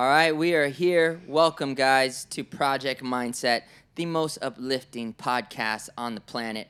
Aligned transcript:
All 0.00 0.06
right, 0.06 0.34
we 0.34 0.54
are 0.54 0.68
here. 0.68 1.20
Welcome, 1.26 1.74
guys, 1.74 2.24
to 2.30 2.42
Project 2.42 3.02
Mindset, 3.02 3.64
the 3.96 4.06
most 4.06 4.38
uplifting 4.40 5.12
podcast 5.12 5.90
on 5.98 6.14
the 6.14 6.22
planet. 6.22 6.68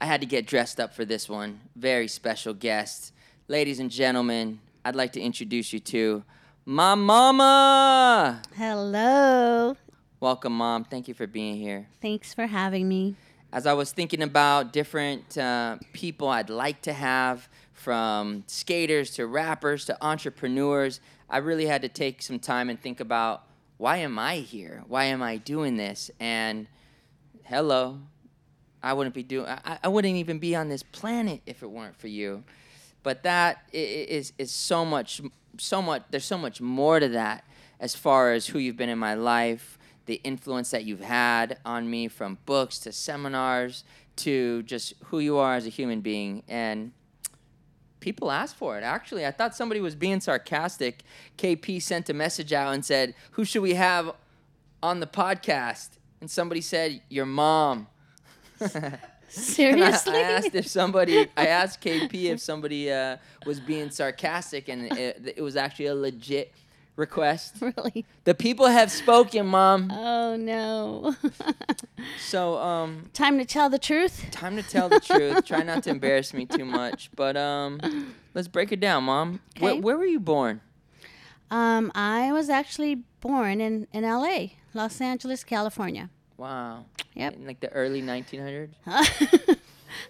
I 0.00 0.06
had 0.06 0.22
to 0.22 0.26
get 0.26 0.46
dressed 0.46 0.80
up 0.80 0.94
for 0.94 1.04
this 1.04 1.28
one. 1.28 1.60
Very 1.76 2.08
special 2.08 2.54
guest. 2.54 3.12
Ladies 3.48 3.80
and 3.80 3.90
gentlemen, 3.90 4.60
I'd 4.82 4.96
like 4.96 5.12
to 5.12 5.20
introduce 5.20 5.74
you 5.74 5.80
to 5.80 6.24
my 6.64 6.94
mama. 6.94 8.40
Hello. 8.56 9.76
Welcome, 10.18 10.56
mom. 10.56 10.84
Thank 10.84 11.06
you 11.06 11.12
for 11.12 11.26
being 11.26 11.56
here. 11.56 11.86
Thanks 12.00 12.32
for 12.32 12.46
having 12.46 12.88
me. 12.88 13.14
As 13.52 13.66
I 13.66 13.74
was 13.74 13.92
thinking 13.92 14.22
about 14.22 14.72
different 14.72 15.36
uh, 15.36 15.76
people 15.92 16.28
I'd 16.28 16.48
like 16.48 16.80
to 16.82 16.94
have, 16.94 17.46
from 17.80 18.44
skaters 18.46 19.12
to 19.12 19.26
rappers 19.26 19.86
to 19.86 19.96
entrepreneurs, 20.04 21.00
I 21.30 21.38
really 21.38 21.66
had 21.66 21.82
to 21.82 21.88
take 21.88 22.22
some 22.22 22.40
time 22.40 22.68
and 22.68 22.80
think 22.80 22.98
about 22.98 23.44
why 23.76 23.98
am 23.98 24.18
I 24.18 24.36
here? 24.36 24.82
Why 24.88 25.04
am 25.04 25.22
I 25.22 25.36
doing 25.36 25.76
this? 25.76 26.10
And 26.18 26.66
hello, 27.44 28.00
I 28.82 28.92
wouldn't 28.92 29.14
be 29.14 29.22
doing. 29.22 29.46
I, 29.46 29.78
I 29.84 29.88
wouldn't 29.88 30.16
even 30.16 30.38
be 30.38 30.56
on 30.56 30.68
this 30.68 30.82
planet 30.82 31.40
if 31.46 31.62
it 31.62 31.70
weren't 31.70 31.96
for 31.96 32.08
you. 32.08 32.42
But 33.02 33.22
that 33.22 33.62
is 33.72 34.32
is 34.38 34.50
so 34.50 34.84
much, 34.84 35.22
so 35.56 35.80
much. 35.80 36.02
There's 36.10 36.24
so 36.24 36.36
much 36.36 36.60
more 36.60 37.00
to 37.00 37.08
that 37.08 37.44
as 37.78 37.94
far 37.94 38.32
as 38.32 38.48
who 38.48 38.58
you've 38.58 38.76
been 38.76 38.90
in 38.90 38.98
my 38.98 39.14
life, 39.14 39.78
the 40.06 40.20
influence 40.24 40.70
that 40.72 40.84
you've 40.84 41.00
had 41.00 41.58
on 41.64 41.88
me 41.88 42.08
from 42.08 42.38
books 42.44 42.78
to 42.80 42.92
seminars 42.92 43.84
to 44.16 44.62
just 44.64 44.94
who 45.04 45.20
you 45.20 45.38
are 45.38 45.54
as 45.54 45.64
a 45.66 45.70
human 45.70 46.00
being 46.00 46.42
and 46.48 46.92
people 48.00 48.30
asked 48.30 48.56
for 48.56 48.76
it. 48.78 48.82
Actually, 48.82 49.26
I 49.26 49.30
thought 49.30 49.54
somebody 49.54 49.80
was 49.80 49.94
being 49.94 50.20
sarcastic. 50.20 51.02
KP 51.38 51.80
sent 51.80 52.08
a 52.10 52.14
message 52.14 52.52
out 52.52 52.74
and 52.74 52.84
said, 52.84 53.14
"Who 53.32 53.44
should 53.44 53.62
we 53.62 53.74
have 53.74 54.12
on 54.82 55.00
the 55.00 55.06
podcast?" 55.06 55.90
And 56.20 56.30
somebody 56.30 56.60
said, 56.60 57.02
"Your 57.08 57.26
mom." 57.26 57.86
And 59.32 59.38
I- 59.38 59.42
Seriously? 59.42 60.16
I, 60.16 60.20
asked 60.22 60.54
if 60.56 60.66
somebody. 60.66 61.28
I 61.36 61.46
asked 61.46 61.80
KP 61.80 62.24
if 62.24 62.40
somebody 62.40 62.90
uh, 62.90 63.16
was 63.46 63.60
being 63.60 63.90
sarcastic, 63.90 64.68
and 64.68 64.90
it, 64.92 65.34
it 65.36 65.40
was 65.40 65.54
actually 65.56 65.86
a 65.86 65.94
legit 65.94 66.52
request. 67.00 67.56
really? 67.60 68.04
The 68.24 68.34
people 68.34 68.66
have 68.66 68.90
spoken, 68.92 69.46
mom. 69.48 69.90
Oh 69.90 70.36
no. 70.36 71.16
So, 72.18 72.56
um, 72.58 73.10
Time 73.12 73.36
to 73.38 73.44
tell 73.44 73.68
the 73.68 73.78
truth. 73.78 74.26
time 74.30 74.56
to 74.56 74.62
tell 74.62 74.88
the 74.88 75.00
truth. 75.00 75.44
Try 75.50 75.62
not 75.64 75.82
to 75.84 75.90
embarrass 75.90 76.32
me 76.32 76.46
too 76.46 76.64
much, 76.64 77.10
but 77.14 77.36
um, 77.36 77.78
let's 78.34 78.48
break 78.48 78.72
it 78.72 78.80
down, 78.80 79.04
mom. 79.04 79.40
Where, 79.58 79.72
Okay. 79.72 79.80
where 79.80 79.98
were 79.98 80.06
you 80.06 80.20
born? 80.20 80.60
Um, 81.50 81.92
I 81.94 82.32
was 82.32 82.48
actually 82.48 83.02
born 83.20 83.60
in 83.60 83.86
in 83.92 84.04
L.A., 84.04 84.56
Los 84.72 85.00
Angeles, 85.00 85.44
California. 85.44 86.08
Wow. 86.38 86.86
Yep. 87.14 87.34
In 87.34 87.46
like 87.46 87.60
the 87.60 87.68
early 87.72 88.00
1900s. 88.00 88.70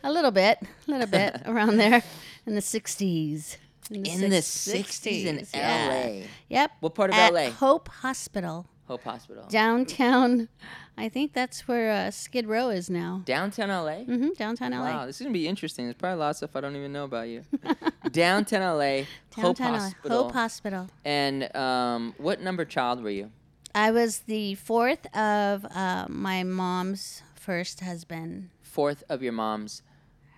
a 0.05 0.13
little 0.13 0.31
bit, 0.31 0.59
a 0.87 0.91
little 0.91 1.07
bit 1.09 1.43
around 1.47 1.77
there 1.79 2.03
in 2.47 2.55
the 2.55 2.61
'60s. 2.61 3.57
In 3.91 4.31
the 4.31 4.41
six- 4.43 5.01
60s 5.01 5.25
in 5.25 5.47
yeah. 5.53 5.89
LA. 6.21 6.23
Yep. 6.49 6.71
What 6.81 6.95
part 6.95 7.11
of 7.11 7.17
At 7.17 7.33
LA? 7.35 7.51
Hope 7.51 7.89
Hospital, 7.89 8.67
Hope 8.87 9.03
Hospital. 9.05 9.45
downtown. 9.49 10.49
I 10.97 11.09
think 11.09 11.33
that's 11.33 11.67
where 11.67 11.91
uh, 11.91 12.11
Skid 12.11 12.47
Row 12.47 12.69
is 12.69 12.89
now. 12.91 13.23
Downtown 13.25 13.69
LA? 13.71 14.05
hmm 14.05 14.29
downtown 14.37 14.73
LA. 14.73 14.81
Wow, 14.91 15.07
this 15.07 15.17
is 15.17 15.23
gonna 15.23 15.33
be 15.33 15.49
interesting. 15.49 15.87
There's 15.87 15.95
probably 15.97 16.17
a 16.17 16.21
lot 16.21 16.31
of 16.31 16.37
stuff 16.37 16.55
I 16.57 16.61
don't 16.61 16.77
even 16.77 16.93
know 16.93 17.05
about 17.05 17.29
you. 17.29 17.45
Downtown 18.13 18.63
LA, 18.79 19.05
Hope 19.35 19.57
Downtown 19.57 19.73
LA. 19.73 19.79
Hospital. 19.79 20.23
Hope 20.25 20.33
Hospital. 20.33 20.89
and 21.05 21.57
um, 21.57 22.15
what 22.19 22.41
number 22.41 22.65
child 22.65 23.03
were 23.03 23.11
you? 23.11 23.31
I 23.75 23.91
was 23.93 24.21
the 24.21 24.57
fourth 24.57 25.07
of 25.17 25.65
uh, 25.65 26.07
my 26.09 26.43
mom's 26.43 27.23
first 27.35 27.81
husband. 27.81 28.51
Fourth 28.63 29.03
of 29.09 29.23
your 29.23 29.33
mom's, 29.33 29.83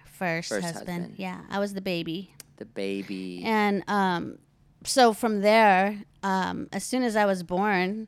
First, 0.05 0.51
First 0.51 0.65
husband. 0.67 0.89
husband. 0.89 1.15
Yeah, 1.19 1.41
I 1.51 1.59
was 1.59 1.75
the 1.75 1.81
baby. 1.81 2.35
The 2.63 2.67
baby. 2.67 3.43
And 3.45 3.83
um, 3.89 4.39
so 4.85 5.13
from 5.13 5.41
there, 5.41 6.05
um, 6.23 6.69
as 6.73 6.85
soon 6.85 7.03
as 7.03 7.17
I 7.17 7.25
was 7.27 7.43
born, 7.43 8.07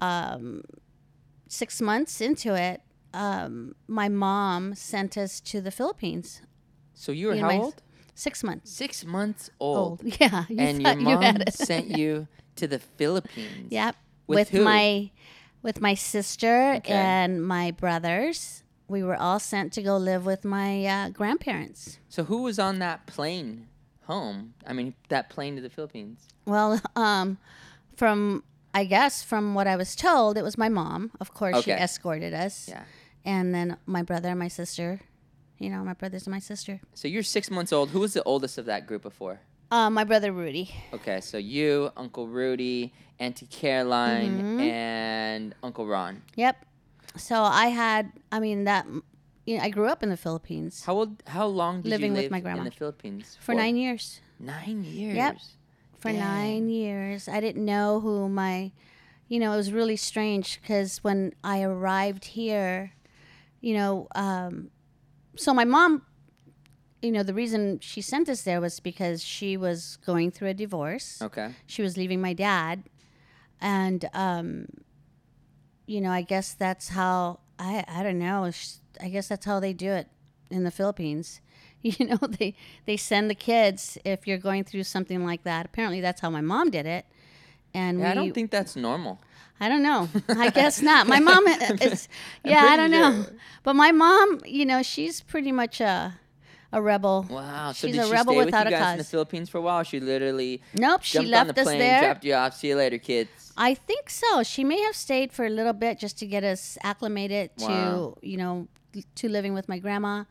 um, 0.00 0.62
six 1.48 1.80
months 1.80 2.20
into 2.20 2.54
it, 2.54 2.80
um, 3.12 3.74
my 3.86 4.08
mom 4.08 4.74
sent 4.74 5.16
us 5.16 5.40
to 5.40 5.60
the 5.60 5.70
Philippines. 5.70 6.42
so 6.94 7.10
you 7.12 7.26
were 7.28 7.34
me 7.34 7.40
and 7.40 7.50
how 7.50 7.62
old? 7.62 7.82
Six 8.16 8.42
months 8.44 8.70
Six 8.70 9.04
months 9.04 9.50
old. 9.58 10.00
old. 10.02 10.20
Yeah, 10.20 10.44
you 10.48 10.58
and 10.58 10.82
your 10.82 10.94
you 10.94 11.04
mom 11.04 11.36
it. 11.46 11.52
sent 11.54 11.88
you 11.88 12.28
to 12.56 12.66
the 12.68 12.78
Philippines. 12.78 13.68
Yep. 13.70 13.96
With 14.26 14.52
With, 14.52 14.62
my 14.62 15.10
with 15.62 15.80
my 15.80 15.94
sister 15.94 16.74
Okay. 16.78 16.92
and 16.92 17.44
my 17.46 17.70
brothers. 17.72 18.62
We 18.88 19.02
were 19.02 19.16
all 19.16 19.38
sent 19.40 19.72
to 19.74 19.82
go 19.82 19.96
live 19.96 20.26
with 20.26 20.44
my 20.44 20.84
uh, 20.86 21.08
grandparents. 21.10 21.98
So 22.08 22.24
who 22.24 22.42
was 22.42 22.58
on 22.58 22.78
that 22.80 23.06
plane 23.06 23.68
home? 24.06 24.54
I 24.66 24.72
mean, 24.74 24.94
that 25.08 25.30
plane 25.30 25.56
to 25.56 25.62
the 25.62 25.70
Philippines. 25.70 26.28
Well, 26.46 26.80
um, 26.96 27.38
from 27.96 28.44
I 28.74 28.84
guess 28.84 29.22
from 29.22 29.54
what 29.54 29.66
I 29.66 29.76
was 29.76 29.94
told, 29.96 30.36
it 30.36 30.42
was 30.42 30.58
my 30.58 30.68
mom. 30.68 31.12
Of 31.20 31.32
course, 31.32 31.62
she 31.64 31.70
escorted 31.70 32.34
us. 32.34 32.68
Yeah. 32.68 32.82
And 33.24 33.54
then 33.54 33.76
my 33.86 34.02
brother 34.02 34.28
and 34.30 34.38
my 34.38 34.48
sister. 34.48 35.00
You 35.58 35.70
know, 35.70 35.84
my 35.84 35.94
brothers 35.94 36.26
and 36.26 36.32
my 36.34 36.40
sister. 36.40 36.80
So 36.94 37.06
you're 37.08 37.22
six 37.22 37.48
months 37.50 37.72
old. 37.72 37.90
Who 37.90 38.00
was 38.00 38.12
the 38.12 38.22
oldest 38.24 38.58
of 38.58 38.66
that 38.66 38.86
group 38.88 39.04
of 39.04 39.12
four? 39.14 39.40
Uh, 39.70 39.88
my 39.88 40.02
brother 40.04 40.30
Rudy. 40.32 40.74
Okay, 40.92 41.20
so 41.20 41.38
you, 41.38 41.90
Uncle 41.96 42.26
Rudy, 42.26 42.92
Auntie 43.20 43.46
Caroline, 43.46 44.38
Mm-hmm. 44.38 44.60
and 44.60 45.54
Uncle 45.62 45.86
Ron. 45.86 46.22
Yep. 46.36 46.66
So 47.16 47.42
I 47.42 47.66
had. 47.66 48.12
I 48.32 48.40
mean 48.40 48.64
that. 48.64 48.86
You 49.46 49.58
know, 49.58 49.62
I 49.62 49.68
grew 49.68 49.88
up 49.88 50.02
in 50.02 50.08
the 50.08 50.16
Philippines 50.16 50.84
How 50.86 50.94
old? 50.94 51.22
How 51.26 51.46
long 51.46 51.82
did 51.82 51.90
Living 51.90 52.16
you 52.16 52.22
with 52.22 52.30
my 52.30 52.40
grandma. 52.40 52.60
in 52.60 52.64
the 52.64 52.70
Philippines? 52.70 53.36
for 53.40 53.54
nine 53.54 53.76
years. 53.76 54.20
Nine 54.40 54.84
years. 54.84 55.16
Yep. 55.16 55.36
for 55.98 56.08
Dang. 56.10 56.18
nine 56.20 56.68
years. 56.70 57.28
I 57.28 57.40
didn't 57.40 57.62
know 57.64 58.00
who 58.00 58.28
my, 58.30 58.72
you 59.28 59.38
know, 59.38 59.52
it 59.52 59.56
was 59.56 59.70
really 59.70 59.96
strange 59.96 60.60
because 60.62 61.04
when 61.04 61.34
I 61.44 61.60
arrived 61.62 62.24
here, 62.24 62.94
you 63.60 63.74
know, 63.74 64.08
um, 64.14 64.70
so 65.36 65.52
my 65.52 65.64
mom, 65.66 66.06
you 67.02 67.12
know, 67.12 67.22
the 67.22 67.34
reason 67.34 67.80
she 67.80 68.00
sent 68.00 68.30
us 68.30 68.42
there 68.42 68.62
was 68.62 68.80
because 68.80 69.22
she 69.22 69.58
was 69.58 69.98
going 70.06 70.30
through 70.30 70.48
a 70.48 70.54
divorce. 70.54 71.20
Okay. 71.20 71.52
She 71.66 71.82
was 71.82 71.98
leaving 71.98 72.18
my 72.20 72.32
dad, 72.32 72.84
and 73.60 74.08
um, 74.14 74.66
you 75.86 76.00
know, 76.00 76.10
I 76.10 76.22
guess 76.22 76.54
that's 76.54 76.88
how 76.90 77.40
I 77.58 77.84
I 77.88 78.02
don't 78.02 78.18
know. 78.18 78.50
I 79.00 79.08
guess 79.08 79.28
that's 79.28 79.44
how 79.46 79.60
they 79.60 79.72
do 79.72 79.90
it 79.92 80.08
in 80.50 80.64
the 80.64 80.70
Philippines. 80.70 81.40
You 81.86 82.06
know, 82.06 82.16
they 82.16 82.54
they 82.86 82.96
send 82.96 83.28
the 83.28 83.34
kids 83.34 83.98
if 84.06 84.26
you're 84.26 84.38
going 84.38 84.64
through 84.64 84.84
something 84.84 85.22
like 85.26 85.42
that. 85.44 85.66
Apparently, 85.66 86.00
that's 86.00 86.22
how 86.22 86.30
my 86.30 86.40
mom 86.40 86.70
did 86.70 86.86
it. 86.86 87.04
And 87.74 87.98
Yeah, 87.98 88.04
we, 88.06 88.10
I 88.10 88.14
don't 88.14 88.32
think 88.32 88.50
that's 88.50 88.74
normal. 88.74 89.20
I 89.60 89.68
don't 89.68 89.82
know. 89.82 90.08
I 90.30 90.48
guess 90.48 90.80
not. 90.80 91.06
My 91.06 91.20
mom 91.20 91.46
is. 91.82 92.08
Yeah, 92.42 92.62
I 92.70 92.78
don't 92.78 92.90
know. 92.90 93.24
sure. 93.24 93.32
But 93.64 93.74
my 93.76 93.92
mom, 93.92 94.40
you 94.46 94.64
know, 94.64 94.82
she's 94.82 95.20
pretty 95.20 95.52
much 95.52 95.82
a 95.82 96.18
a 96.72 96.80
rebel. 96.80 97.26
Wow. 97.28 97.72
So 97.72 97.86
She's 97.86 97.96
did 97.96 98.04
a 98.04 98.06
she 98.06 98.12
rebel 98.12 98.32
stay 98.32 98.44
with 98.46 98.54
you 98.54 98.60
a 98.60 98.70
guys 98.70 98.92
in 98.92 98.98
the. 98.98 99.04
Philippines 99.04 99.50
for 99.50 99.58
a 99.58 99.60
while? 99.60 99.82
She 99.82 100.00
literally 100.00 100.62
Nope, 100.72 101.02
she 101.02 101.18
left 101.26 101.50
on 101.50 101.54
the 101.54 101.60
us 101.60 101.66
plane, 101.66 101.78
there. 101.80 102.00
dropped 102.00 102.24
you 102.24 102.32
off. 102.32 102.54
See 102.56 102.68
you 102.68 102.76
later, 102.76 102.96
kids. 102.96 103.43
I 103.56 103.74
think 103.74 104.10
so. 104.10 104.42
She 104.42 104.64
may 104.64 104.80
have 104.82 104.96
stayed 104.96 105.32
for 105.32 105.46
a 105.46 105.50
little 105.50 105.72
bit 105.72 105.98
just 105.98 106.18
to 106.18 106.26
get 106.26 106.42
us 106.44 106.76
acclimated 106.82 107.50
Wow. 107.58 108.14
to, 108.20 108.26
you 108.26 108.36
know, 108.36 108.68
to 109.16 109.28
living 109.28 109.54
with 109.54 109.68
my 109.68 109.78
grandma. 109.78 110.24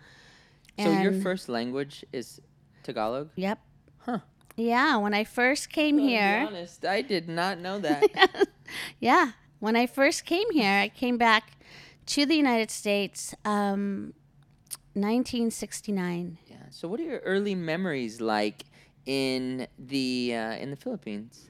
So 0.79 0.91
your 0.91 1.13
first 1.13 1.49
language 1.49 2.03
is 2.11 2.41
Tagalog? 2.83 3.29
Yep. 3.35 3.59
Huh. 3.99 4.19
Yeah, 4.57 4.97
when 4.97 5.13
I 5.13 5.23
first 5.23 5.69
came 5.69 5.97
be 5.97 6.09
here, 6.09 6.45
honest, 6.47 6.85
I 6.85 7.01
did 7.01 7.27
not 7.29 7.57
know 7.59 7.79
that. 7.79 8.03
yeah, 8.99 9.31
when 9.59 9.75
I 9.75 9.87
first 9.87 10.25
came 10.25 10.49
here, 10.51 10.79
I 10.79 10.89
came 10.89 11.17
back 11.17 11.57
to 12.07 12.25
the 12.25 12.35
United 12.35 12.69
States, 12.69 13.33
um, 13.45 14.13
1969. 14.93 16.37
yeah. 16.47 16.55
So 16.69 16.87
what 16.87 16.99
are 16.99 17.03
your 17.03 17.19
early 17.19 17.55
memories 17.55 18.19
like 18.21 18.65
in 19.05 19.67
the 19.79 20.33
uh, 20.35 20.55
in 20.57 20.69
the 20.69 20.75
Philippines? 20.75 21.45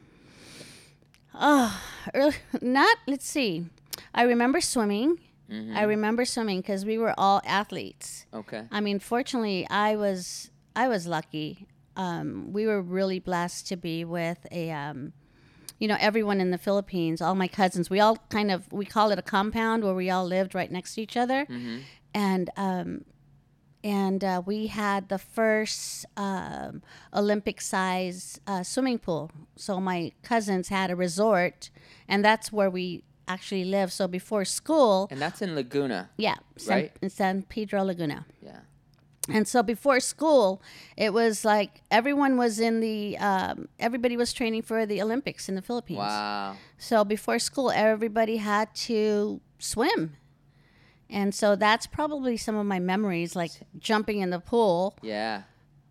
Oh, 1.35 1.81
early, 2.13 2.35
not. 2.61 2.97
Let's 3.07 3.25
see. 3.27 3.65
I 4.13 4.23
remember 4.23 4.61
swimming. 4.61 5.19
Mhm. 5.49 5.75
I 5.75 5.83
remember 5.83 6.25
swimming 6.25 6.61
because 6.61 6.85
we 6.85 6.97
were 6.97 7.13
all 7.17 7.41
athletes. 7.45 8.25
Okay. 8.33 8.63
I 8.71 8.81
mean, 8.81 8.99
fortunately, 8.99 9.67
I 9.69 9.95
was 9.95 10.49
I 10.75 10.87
was 10.87 11.05
lucky. 11.07 11.67
Um, 11.95 12.51
we 12.53 12.65
were 12.65 12.81
really 12.81 13.19
blessed 13.19 13.67
to 13.67 13.75
be 13.77 14.03
with 14.03 14.47
a, 14.51 14.71
um, 14.71 15.13
you 15.79 15.87
know, 15.87 15.97
everyone 15.99 16.41
in 16.41 16.49
the 16.49 16.57
Philippines. 16.57 17.21
All 17.21 17.35
my 17.35 17.47
cousins. 17.47 17.89
We 17.89 17.99
all 17.99 18.17
kind 18.29 18.49
of 18.51 18.71
we 18.71 18.85
call 18.85 19.11
it 19.11 19.19
a 19.19 19.23
compound 19.23 19.83
where 19.83 19.93
we 19.93 20.09
all 20.09 20.25
lived 20.25 20.55
right 20.55 20.71
next 20.71 20.95
to 20.95 21.01
each 21.01 21.17
other, 21.17 21.45
Mm-hmm. 21.45 21.77
and 22.15 22.49
um, 22.57 23.05
and 23.83 24.23
uh, 24.23 24.41
we 24.45 24.67
had 24.67 25.09
the 25.09 25.17
first 25.17 26.05
um, 26.17 26.81
Olympic 27.13 27.59
size 27.61 28.39
uh, 28.47 28.63
swimming 28.63 28.99
pool. 28.99 29.29
So 29.55 29.79
my 29.79 30.11
cousins 30.23 30.69
had 30.69 30.89
a 30.91 30.95
resort, 30.95 31.69
and 32.07 32.23
that's 32.23 32.51
where 32.51 32.69
we 32.69 33.03
actually 33.27 33.65
lived. 33.65 33.91
So 33.93 34.07
before 34.07 34.45
school, 34.45 35.07
And 35.11 35.19
that's 35.21 35.41
in 35.41 35.55
Laguna. 35.55 36.09
yeah, 36.17 36.35
San, 36.57 36.75
Right. 36.77 36.91
in 37.01 37.09
San 37.09 37.43
Pedro 37.43 37.83
Laguna. 37.83 38.25
Yeah. 38.41 38.59
And 39.29 39.47
so 39.47 39.63
before 39.63 40.01
school, 40.01 40.61
it 40.97 41.13
was 41.13 41.45
like 41.45 41.81
everyone 41.89 42.35
was 42.35 42.59
in 42.59 42.81
the, 42.81 43.17
um, 43.19 43.69
everybody 43.79 44.17
was 44.17 44.33
training 44.33 44.63
for 44.63 44.85
the 44.85 45.01
Olympics 45.01 45.47
in 45.47 45.55
the 45.55 45.61
Philippines. 45.61 45.99
Wow. 45.99 46.57
So 46.77 47.05
before 47.05 47.39
school, 47.39 47.71
everybody 47.71 48.37
had 48.37 48.75
to 48.87 49.39
swim. 49.59 50.17
And 51.09 51.33
so 51.33 51.55
that's 51.55 51.85
probably 51.85 52.37
some 52.37 52.55
of 52.55 52.65
my 52.65 52.79
memories, 52.79 53.35
like 53.35 53.51
jumping 53.79 54.19
in 54.21 54.29
the 54.31 54.39
pool. 54.39 54.95
Yeah. 55.01 55.43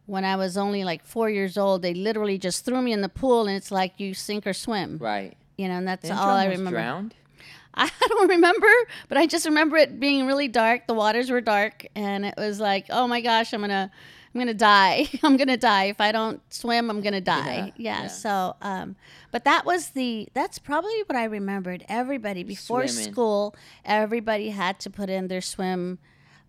When 0.07 0.25
I 0.25 0.35
was 0.37 0.57
only 0.57 0.83
like 0.85 1.05
four 1.05 1.31
years 1.31 1.57
old, 1.57 1.83
they 1.83 1.95
literally 1.95 2.39
just 2.39 2.65
threw 2.65 2.83
me 2.83 2.93
in 2.93 3.03
the 3.03 3.09
pool, 3.09 3.47
and 3.47 3.57
it's 3.57 3.71
like 3.71 4.01
you 4.01 4.15
sink 4.15 4.47
or 4.47 4.53
swim. 4.53 4.99
Right. 5.01 5.37
You 5.57 5.69
know, 5.69 5.75
and 5.75 5.87
that's 5.87 6.03
Didn't 6.03 6.19
all 6.19 6.31
I 6.31 6.47
remember. 6.47 6.71
drowned? 6.71 7.15
I 7.75 7.89
don't 8.09 8.29
remember, 8.29 8.67
but 9.09 9.17
I 9.17 9.27
just 9.27 9.47
remember 9.47 9.77
it 9.77 9.99
being 10.01 10.27
really 10.27 10.49
dark. 10.49 10.87
The 10.87 10.95
waters 10.95 11.31
were 11.31 11.41
dark, 11.41 11.87
and 11.95 12.27
it 12.27 12.35
was 12.37 12.59
like, 12.61 12.87
oh 12.91 13.07
my 13.07 13.21
gosh, 13.21 13.53
I'm 13.55 13.61
gonna, 13.61 13.91
I'm 14.35 14.41
gonna 14.41 14.55
die. 14.55 15.09
I'm 15.23 15.37
gonna 15.37 15.57
die 15.57 15.85
if 15.85 16.01
I 16.01 16.11
don't 16.13 16.41
swim. 16.53 16.91
I'm 16.91 17.01
gonna 17.01 17.21
die. 17.21 17.73
Yeah, 17.77 17.99
Yeah. 17.99 18.03
yeah. 18.03 18.07
So, 18.09 18.57
um, 18.63 18.97
but 19.31 19.45
that 19.45 19.65
was 19.67 19.91
the. 19.91 20.29
That's 20.35 20.59
probably 20.59 21.03
what 21.07 21.17
I 21.17 21.25
remembered. 21.25 21.85
Everybody 21.89 22.43
before 22.43 22.87
Swimming. 22.89 23.13
school, 23.13 23.55
everybody 23.85 24.49
had 24.51 24.81
to 24.81 24.91
put 24.91 25.11
in 25.11 25.29
their 25.29 25.41
swim, 25.43 25.99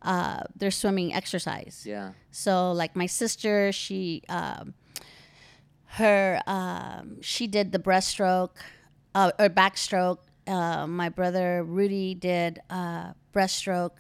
uh, 0.01 0.43
their 0.55 0.71
swimming 0.71 1.13
exercise. 1.13 1.83
Yeah. 1.85 2.11
So 2.31 2.71
like 2.71 2.95
my 2.95 3.05
sister, 3.07 3.71
she 3.71 4.23
um, 4.29 4.73
her 5.85 6.41
um, 6.47 7.21
she 7.21 7.47
did 7.47 7.71
the 7.71 7.79
breaststroke 7.79 8.51
uh, 9.13 9.31
or 9.37 9.49
backstroke. 9.49 10.19
Uh, 10.47 10.87
my 10.87 11.09
brother 11.09 11.63
Rudy 11.63 12.15
did 12.15 12.61
uh, 12.69 13.13
breaststroke. 13.33 13.91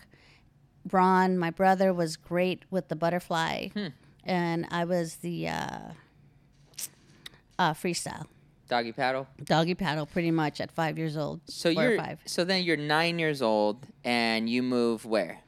Ron, 0.91 1.37
my 1.37 1.49
brother, 1.49 1.93
was 1.93 2.17
great 2.17 2.63
with 2.69 2.87
the 2.89 2.95
butterfly, 2.95 3.69
and 4.23 4.67
I 4.69 4.85
was 4.85 5.17
the 5.17 5.47
uh, 5.47 5.79
uh, 7.57 7.73
freestyle 7.73 8.25
Doggy 8.67 8.91
paddle. 8.91 9.27
doggy 9.43 9.75
paddle 9.75 10.05
pretty 10.05 10.31
much 10.31 10.59
at 10.59 10.71
five 10.71 10.97
years 10.97 11.15
old. 11.17 11.41
So 11.45 11.69
you're 11.69 11.97
five. 11.97 12.19
so 12.25 12.43
then 12.43 12.63
you're 12.63 12.77
nine 12.77 13.19
years 13.19 13.41
old 13.41 13.85
and 14.03 14.49
you 14.49 14.63
move 14.63 15.05
where? 15.05 15.39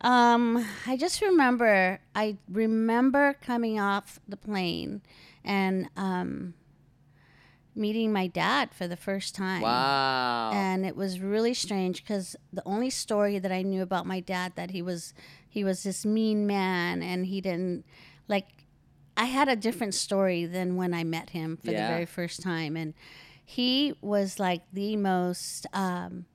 Um, 0.00 0.64
I 0.86 0.96
just 0.96 1.20
remember, 1.20 2.00
I 2.14 2.36
remember 2.48 3.34
coming 3.42 3.80
off 3.80 4.20
the 4.28 4.36
plane 4.36 5.02
and 5.44 5.88
um, 5.96 6.54
meeting 7.78 8.12
my 8.12 8.26
dad 8.26 8.74
for 8.74 8.86
the 8.88 8.96
first 8.96 9.34
time. 9.34 9.62
Wow. 9.62 10.50
And 10.52 10.84
it 10.84 10.96
was 10.96 11.20
really 11.20 11.54
strange 11.54 12.02
because 12.02 12.36
the 12.52 12.62
only 12.66 12.90
story 12.90 13.38
that 13.38 13.52
I 13.52 13.62
knew 13.62 13.82
about 13.82 14.04
my 14.06 14.20
dad 14.20 14.52
that 14.56 14.70
he 14.72 14.82
was 14.82 15.14
he 15.48 15.64
was 15.64 15.82
this 15.84 16.04
mean 16.04 16.46
man 16.46 17.02
and 17.02 17.26
he 17.26 17.40
didn't 17.40 17.84
like 18.26 18.46
I 19.16 19.24
had 19.24 19.48
a 19.48 19.56
different 19.56 19.94
story 19.94 20.44
than 20.46 20.76
when 20.76 20.92
I 20.94 21.04
met 21.04 21.30
him 21.30 21.56
for 21.56 21.70
Yeah. 21.70 21.86
the 21.88 21.92
very 21.94 22.06
first 22.06 22.42
time 22.42 22.76
and 22.76 22.94
he 23.44 23.94
was 24.02 24.38
like 24.38 24.62
the 24.72 24.96
most 24.96 25.66
um 25.72 26.26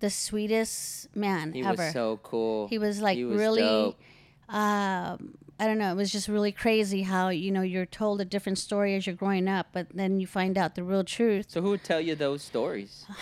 the 0.00 0.10
sweetest 0.10 1.14
man 1.16 1.52
he 1.52 1.62
ever. 1.62 1.82
was 1.84 1.92
so 1.92 2.18
cool. 2.22 2.68
He 2.68 2.78
was 2.78 3.00
like 3.00 3.16
He 3.16 3.24
was 3.24 3.38
really, 3.38 3.60
dope. 3.62 4.00
um, 4.48 5.34
I 5.60 5.66
don't 5.66 5.76
know. 5.76 5.92
It 5.92 5.96
was 5.96 6.10
just 6.10 6.26
really 6.26 6.52
crazy 6.52 7.02
how 7.02 7.28
you 7.28 7.50
know 7.52 7.60
you're 7.60 7.84
told 7.84 8.22
a 8.22 8.24
different 8.24 8.56
story 8.56 8.96
as 8.96 9.06
you're 9.06 9.14
growing 9.14 9.46
up, 9.46 9.66
but 9.72 9.88
then 9.92 10.18
you 10.18 10.26
find 10.26 10.56
out 10.56 10.74
the 10.74 10.82
real 10.82 11.04
truth. 11.04 11.50
So 11.50 11.60
who 11.60 11.68
would 11.70 11.84
tell 11.84 12.00
you 12.00 12.14
those 12.14 12.42
stories? 12.42 13.04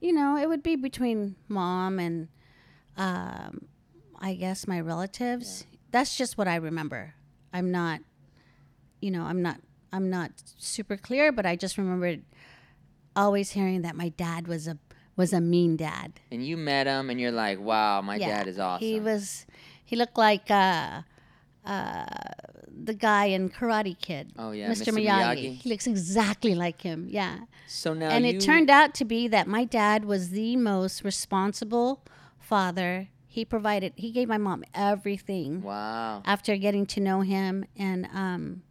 You 0.00 0.12
know, 0.12 0.36
it 0.36 0.50
would 0.50 0.62
be 0.62 0.76
between 0.76 1.34
mom 1.48 1.98
and, 1.98 2.28
um, 2.98 3.68
I 4.20 4.34
guess 4.34 4.66
my 4.66 4.78
relatives. 4.78 5.64
That's 5.92 6.18
just 6.18 6.36
what 6.36 6.46
I 6.46 6.56
remember. 6.56 7.14
I'm 7.54 7.70
not, 7.70 8.00
you 9.00 9.10
know, 9.10 9.22
I'm 9.22 9.40
not, 9.40 9.60
I'm 9.94 10.10
not 10.10 10.32
super 10.58 10.98
clear, 10.98 11.32
but 11.32 11.46
I 11.46 11.56
just 11.56 11.78
remembered 11.78 12.22
always 13.16 13.52
hearing 13.52 13.80
that 13.80 13.96
my 13.96 14.10
dad 14.10 14.46
was 14.46 14.68
a 14.68 14.76
was 15.16 15.32
a 15.32 15.40
mean 15.40 15.76
dad. 15.76 16.20
And 16.30 16.44
you 16.44 16.58
met 16.58 16.86
him 16.86 17.08
and 17.08 17.18
you're 17.18 17.32
like, 17.32 17.58
wow, 17.58 18.02
my 18.02 18.18
dad 18.18 18.46
is 18.46 18.58
awesome. 18.58 18.86
He 18.86 19.00
was, 19.00 19.46
he 19.82 19.96
looked 19.96 20.18
like 20.18 20.50
uh, 20.50 21.02
uh, 21.64 22.04
the 22.84 22.94
guy 22.94 23.26
in 23.26 23.48
Karate 23.48 23.98
Kid. 23.98 24.32
Oh, 24.38 24.50
yeah, 24.52 24.70
Mr. 24.70 24.92
Mr. 24.92 24.94
Miyagi. 24.98 25.06
Miyagi. 25.06 25.56
He 25.62 25.68
looks 25.70 25.86
exactly 25.86 26.54
like 26.54 26.82
him. 26.82 27.06
Yeah. 27.10 27.38
so 27.66 27.94
now 27.94 28.10
and 28.10 28.26
it 28.26 28.40
turned 28.40 28.70
out 28.70 28.94
to 28.94 29.04
be 29.04 29.28
that 29.28 29.46
my 29.46 29.64
dad 29.64 30.04
was 30.04 30.30
the 30.30 30.56
most 30.56 31.04
responsible 31.04 32.02
father. 32.38 33.08
He 33.26 33.44
provided, 33.44 33.94
he 33.96 34.10
gave 34.12 34.28
my 34.28 34.38
mom 34.38 34.64
everything 34.74 35.62
Wow. 35.62 36.22
after 36.24 36.56
getting 36.56 36.86
to 36.86 37.00
know 37.00 37.22
him. 37.22 37.64
And 37.76 38.06
um, 38.12 38.62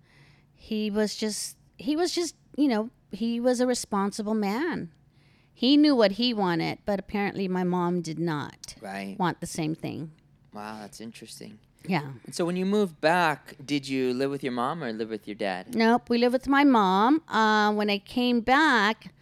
he 0.55 0.89
was 0.91 1.15
just, 1.15 1.57
he 1.77 1.95
was 1.95 2.13
just, 2.13 2.35
you 2.55 2.67
know, 2.67 2.89
he 3.11 3.39
was 3.39 3.59
a 3.59 3.67
responsible 3.67 4.33
man. 4.35 4.91
He 5.53 5.77
knew 5.77 5.95
what 5.95 6.13
he 6.13 6.33
wanted, 6.33 6.79
but 6.85 6.99
apparently 6.99 7.47
my 7.47 7.63
mom 7.63 8.01
did 8.01 8.19
not 8.19 8.75
Right. 8.81 9.15
want 9.19 9.39
the 9.41 9.47
same 9.47 9.75
thing. 9.75 10.11
Wow, 10.53 10.77
that's 10.81 11.01
interesting. 11.01 11.59
Yeah. 11.85 12.03
So 12.31 12.45
when 12.45 12.55
you 12.55 12.65
moved 12.65 13.01
back, 13.01 13.55
did 13.65 13.87
you 13.87 14.13
live 14.13 14.31
with 14.31 14.43
your 14.43 14.53
mom 14.53 14.83
or 14.83 14.91
live 14.93 15.09
with 15.09 15.27
your 15.27 15.35
dad? 15.35 15.75
Nope. 15.75 16.09
We 16.09 16.17
lived 16.17 16.33
with 16.33 16.47
my 16.47 16.63
mom. 16.63 17.21
Uh, 17.27 17.73
when 17.73 17.89
I 17.89 17.97
came 17.99 18.39
back, 18.41 19.13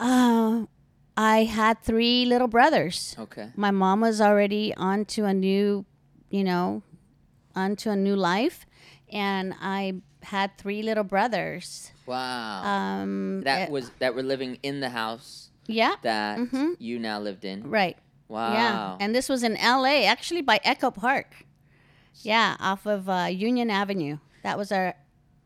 uh, 0.00 0.66
I 1.16 1.44
had 1.44 1.82
three 1.82 2.24
little 2.24 2.48
brothers. 2.48 3.16
Okay. 3.18 3.50
My 3.56 3.70
mom 3.70 4.00
was 4.00 4.20
already 4.20 4.74
on 4.76 5.04
to 5.06 5.24
a 5.24 5.34
new, 5.34 5.84
you 6.30 6.44
know, 6.44 6.82
onto 7.54 7.90
a 7.90 7.96
new 7.96 8.14
life, 8.16 8.66
and 9.12 9.54
I 9.60 9.94
had 10.22 10.56
three 10.58 10.82
little 10.82 11.04
brothers. 11.04 11.90
Wow. 12.06 12.62
Um, 12.64 13.40
that 13.42 13.68
eh, 13.68 13.70
was 13.70 13.90
that 13.98 14.14
were 14.14 14.22
living 14.22 14.58
in 14.62 14.80
the 14.80 14.90
house 14.90 15.50
yeah, 15.66 15.94
that 16.02 16.38
Mhm. 16.38 16.76
you 16.78 16.98
now 16.98 17.18
lived 17.20 17.44
in. 17.44 17.68
right. 17.68 17.96
Wow. 18.28 18.52
Yeah, 18.52 18.96
and 19.00 19.14
this 19.14 19.28
was 19.30 19.42
in 19.42 19.56
L.A. 19.56 20.04
Actually, 20.04 20.42
by 20.42 20.60
Echo 20.62 20.90
Park. 20.90 21.46
Yeah, 22.22 22.56
off 22.60 22.86
of 22.86 23.08
uh, 23.08 23.28
Union 23.30 23.70
Avenue. 23.70 24.18
That 24.42 24.58
was 24.58 24.72
our 24.72 24.94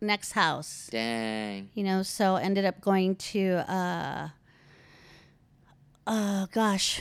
next 0.00 0.32
house. 0.32 0.88
Dang. 0.90 1.70
you 1.74 1.84
know 1.84 2.02
so 2.02 2.34
ended 2.36 2.64
up 2.64 2.80
going 2.80 3.14
to 3.14 3.54
uh 3.70 4.28
oh 6.06 6.46
gosh 6.52 7.00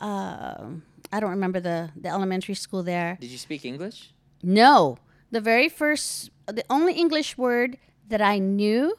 uh, 0.00 0.64
i 1.12 1.18
don't 1.20 1.30
remember 1.30 1.60
the 1.60 1.90
the 1.96 2.08
elementary 2.08 2.54
school 2.54 2.82
there 2.82 3.16
Did 3.20 3.30
you 3.30 3.38
speak 3.38 3.64
English? 3.64 4.12
no 4.42 4.98
the 5.30 5.40
very 5.40 5.68
first 5.70 6.30
the 6.46 6.64
only 6.68 6.92
english 6.94 7.38
word 7.38 7.78
that 8.08 8.20
i 8.20 8.38
knew 8.38 8.96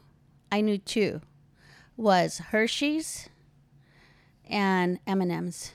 i 0.51 0.61
knew 0.61 0.77
two 0.79 1.21
was 1.95 2.39
hershey's 2.51 3.29
and 4.49 4.99
m&ms 5.05 5.73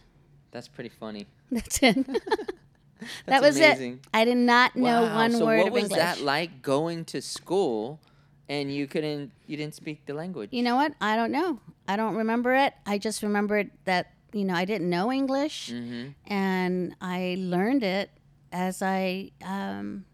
That's 0.51 0.67
pretty 0.69 0.91
funny. 0.91 1.27
that's 1.53 1.81
it 1.83 1.97
that 3.27 3.43
was 3.43 3.57
amazing. 3.57 3.95
it 3.95 4.01
i 4.13 4.25
did 4.25 4.37
not 4.37 4.75
know 4.77 5.03
wow. 5.03 5.15
one 5.15 5.33
so 5.33 5.47
word 5.47 5.65
what 5.65 5.73
was 5.73 5.89
that 5.89 6.21
like 6.21 6.63
going 6.63 7.05
to 7.05 7.21
school 7.23 8.01
and 8.49 8.73
you 8.73 8.87
couldn't 8.87 9.31
you 9.47 9.57
didn't 9.57 9.75
speak 9.75 10.07
the 10.07 10.15
language? 10.15 10.51
You 10.53 10.63
know 10.63 10.77
what? 10.77 10.95
I 11.01 11.17
don't 11.17 11.33
know. 11.33 11.61
I 11.87 11.97
don't 11.97 12.17
remember 12.17 12.55
it. 12.55 12.75
I 12.87 12.99
just 12.99 13.23
remembered 13.23 13.71
that, 13.85 14.13
you 14.33 14.45
know, 14.45 14.55
I 14.55 14.65
didn't 14.65 14.91
know 14.91 15.13
English 15.13 15.71
mm-hmm. 15.73 16.11
and 16.27 16.95
I 17.01 17.37
learned 17.39 17.83
it 17.83 18.11
as 18.53 18.83
I, 18.83 19.33
um, 19.45 20.05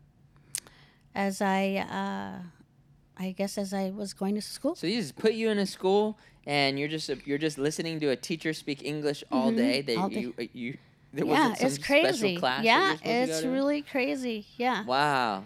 as 1.15 1.41
I, 1.41 1.85
uh, 1.91 2.43
I 3.17 3.31
guess 3.33 3.59
as 3.59 3.73
I 3.73 3.91
was 3.91 4.13
going 4.13 4.35
to 4.35 4.43
school. 4.43 4.75
So 4.75 4.87
you 4.87 5.01
just 5.01 5.17
put 5.17 5.35
you 5.35 5.51
in 5.51 5.59
a 5.59 5.67
school 5.67 6.19
and 6.47 6.79
you're 6.79 6.89
just 6.89 7.09
you're 7.25 7.39
just 7.39 7.59
listening 7.59 8.01
to 8.01 8.09
a 8.09 8.17
teacher 8.17 8.53
speak 8.53 8.85
English 8.85 9.23
all 9.31 9.53
day. 9.53 9.83
They 9.83 9.95
Mm-hmm. 9.95 10.03
all 10.03 10.09
day. 10.09 10.21
you 10.21 10.35
uh, 10.39 10.45
you 10.53 10.79
there 11.15 11.25
yeah, 11.27 11.55
it's 11.59 11.79
crazy. 11.79 12.39
yeah, 12.41 12.61
you're 12.63 12.97
supposed 12.97 13.03
to 13.03 13.09
it's 13.11 13.45
really 13.45 13.83
crazy. 13.83 14.47
Yeah. 14.57 14.85
Wow. 14.85 15.45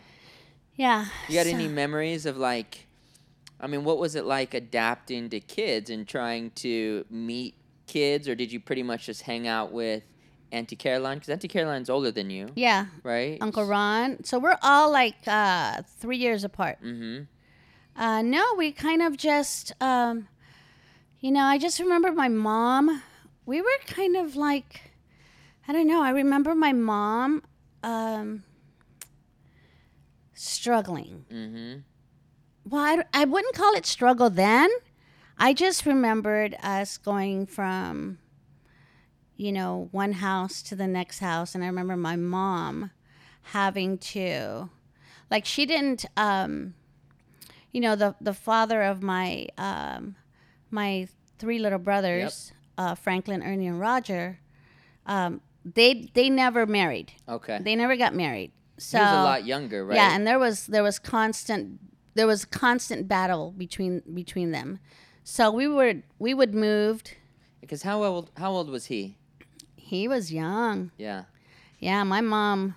Yeah. 0.77 1.07
You 1.29 1.35
got 1.35 1.47
So- 1.47 1.53
any 1.53 1.69
memories 1.69 2.25
of 2.27 2.37
like, 2.37 2.87
I 3.61 3.67
mean, 3.67 3.85
what 3.85 3.99
was 3.99 4.15
it 4.15 4.25
like 4.25 4.55
adapting 4.55 5.29
to 5.31 5.41
kids 5.41 5.91
and 5.91 6.07
trying 6.07 6.51
to 6.57 7.05
meet 7.11 7.55
kids, 7.87 8.29
or 8.29 8.35
did 8.35 8.53
you 8.53 8.61
pretty 8.61 8.83
much 8.83 9.07
just 9.07 9.23
hang 9.23 9.49
out 9.49 9.73
with 9.73 10.05
Auntie 10.53 10.77
Caroline? 10.77 11.17
Because 11.19 11.31
Auntie 11.31 11.49
Caroline's 11.49 11.91
older 11.91 12.11
than 12.11 12.31
you, 12.31 12.49
Yeah. 12.55 12.87
right? 13.03 13.39
Uncle 13.41 13.65
Ron. 13.65 14.23
So 14.25 14.39
we're 14.39 14.59
all 14.63 14.91
like 14.93 15.17
uh, 15.27 15.83
three 15.99 16.17
years 16.19 16.45
apart. 16.45 16.79
Mm-hmm. 16.83 17.25
Uh, 18.01 18.23
no, 18.23 18.45
we 18.57 18.71
kind 18.73 19.03
of 19.03 19.17
just, 19.17 19.73
um, 19.81 20.29
you 21.21 21.33
know, 21.33 21.43
I 21.43 21.59
just 21.59 21.81
remember 21.81 22.13
my 22.13 22.29
mom. 22.29 23.03
We 23.45 23.61
were 23.61 23.79
kind 23.87 24.15
of 24.17 24.37
like, 24.37 24.88
I 25.69 25.73
don't 25.73 25.87
know. 25.87 26.03
I 26.03 26.11
remember 26.11 26.55
my 26.55 26.73
mom 26.73 27.43
um, 27.83 28.43
struggling. 30.33 31.27
Mm-hmm. 31.31 31.81
Well, 32.65 32.83
I, 32.83 33.05
I 33.13 33.27
wouldn't 33.27 33.55
call 33.55 33.75
it 33.75 33.85
struggle 33.85 34.31
then. 34.31 34.71
I 35.37 35.53
just 35.53 35.85
remembered 35.85 36.57
us 36.63 36.97
going 36.97 37.47
from, 37.47 38.19
you 39.37 39.53
know, 39.53 39.89
one 39.93 40.13
house 40.13 40.63
to 40.63 40.75
the 40.75 40.87
next 40.87 41.19
house. 41.19 41.55
And 41.55 41.63
I 41.63 41.67
remember 41.67 41.97
my 41.97 42.17
mom 42.17 42.91
having 43.53 43.99
to, 43.99 44.71
like, 45.31 45.45
she 45.45 45.67
didn't, 45.67 46.07
um, 46.17 46.75
you 47.73 47.81
know, 47.83 47.95
the, 47.95 48.15
the 48.21 48.35
father 48.35 48.83
of 48.83 49.03
my, 49.03 49.49
um, 49.59 50.17
my 50.71 51.09
three 51.39 51.59
little 51.59 51.79
brothers, 51.79 52.53
uh, 52.79 52.95
Franklin, 52.95 53.43
Ernie, 53.43 53.67
and 53.67 53.79
Roger, 53.79 54.41
um, 55.07 55.41
they, 55.75 56.11
they 56.15 56.31
never 56.31 56.67
married. 56.67 57.13
Okay. 57.29 57.59
They 57.61 57.77
never 57.77 57.97
got 57.97 58.15
married. 58.15 58.53
So 58.79 58.99
he 58.99 59.05
was 59.05 59.13
a 59.13 59.23
lot 59.23 59.45
younger, 59.45 59.85
right? 59.85 59.97
yeah, 59.97 60.15
and 60.15 60.27
there 60.27 60.39
was 60.39 60.67
there 60.69 60.85
was 60.85 61.01
constant 61.01 61.81
there 62.15 62.27
was 62.27 62.45
constant 62.45 63.09
battle 63.09 63.53
between 63.57 64.03
between 64.15 64.53
them. 64.53 64.79
So 65.25 65.51
we 65.51 65.67
were 65.67 65.95
we 66.19 66.33
would 66.33 66.55
moved. 66.55 67.17
Because 67.61 67.83
how 67.83 68.05
old 68.05 68.31
how 68.37 68.53
old 68.53 68.71
was 68.71 68.87
he? 68.87 69.17
He 69.77 70.07
was 70.07 70.33
young. 70.33 70.93
Yeah. 70.97 71.25
Yeah, 71.81 72.03
my 72.05 72.21
mom. 72.21 72.77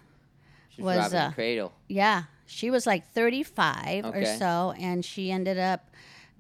She 0.70 0.82
was, 0.82 0.98
Was, 0.98 1.14
robbing 1.14 1.20
uh, 1.20 1.32
cradle. 1.32 1.74
Yeah, 1.88 2.24
she 2.46 2.72
was 2.72 2.88
like 2.88 3.12
thirty 3.14 3.44
five 3.44 4.06
or 4.06 4.26
so, 4.26 4.74
and 4.80 5.06
she 5.06 5.32
ended 5.32 5.60
up 5.60 5.92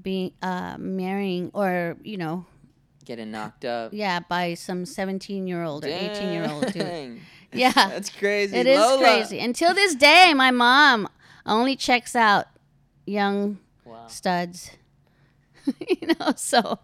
being 0.01 0.31
uh, 0.41 0.77
marrying 0.79 1.51
or 1.53 1.98
you 2.03 2.17
know 2.17 2.46
Getting 3.12 3.32
knocked 3.32 3.65
up. 3.65 3.91
yeah 3.94 4.22
by 4.22 4.53
some 4.53 4.86
seventeen 4.86 5.46
year 5.46 5.63
old 5.63 5.84
or 5.84 5.89
eighteen 5.89 6.32
year 6.32 6.48
old 6.50 6.72
dude. 6.72 7.20
Yeah, 7.53 7.72
That's 7.75 8.10
crazy. 8.10 8.56
It 8.56 8.65
is 8.65 8.80
Lola. 8.80 9.00
crazy. 9.00 9.39
Until 9.39 9.74
this 9.74 9.94
day, 9.96 10.34
my 10.34 10.51
mom 10.51 11.10
only 11.46 11.75
checks 11.75 12.15
out 12.15 12.46
young 13.06 13.60
Wow. 13.84 14.08
studs. 14.08 14.72
you 15.89 16.08
know, 16.18 16.32
so 16.38 16.80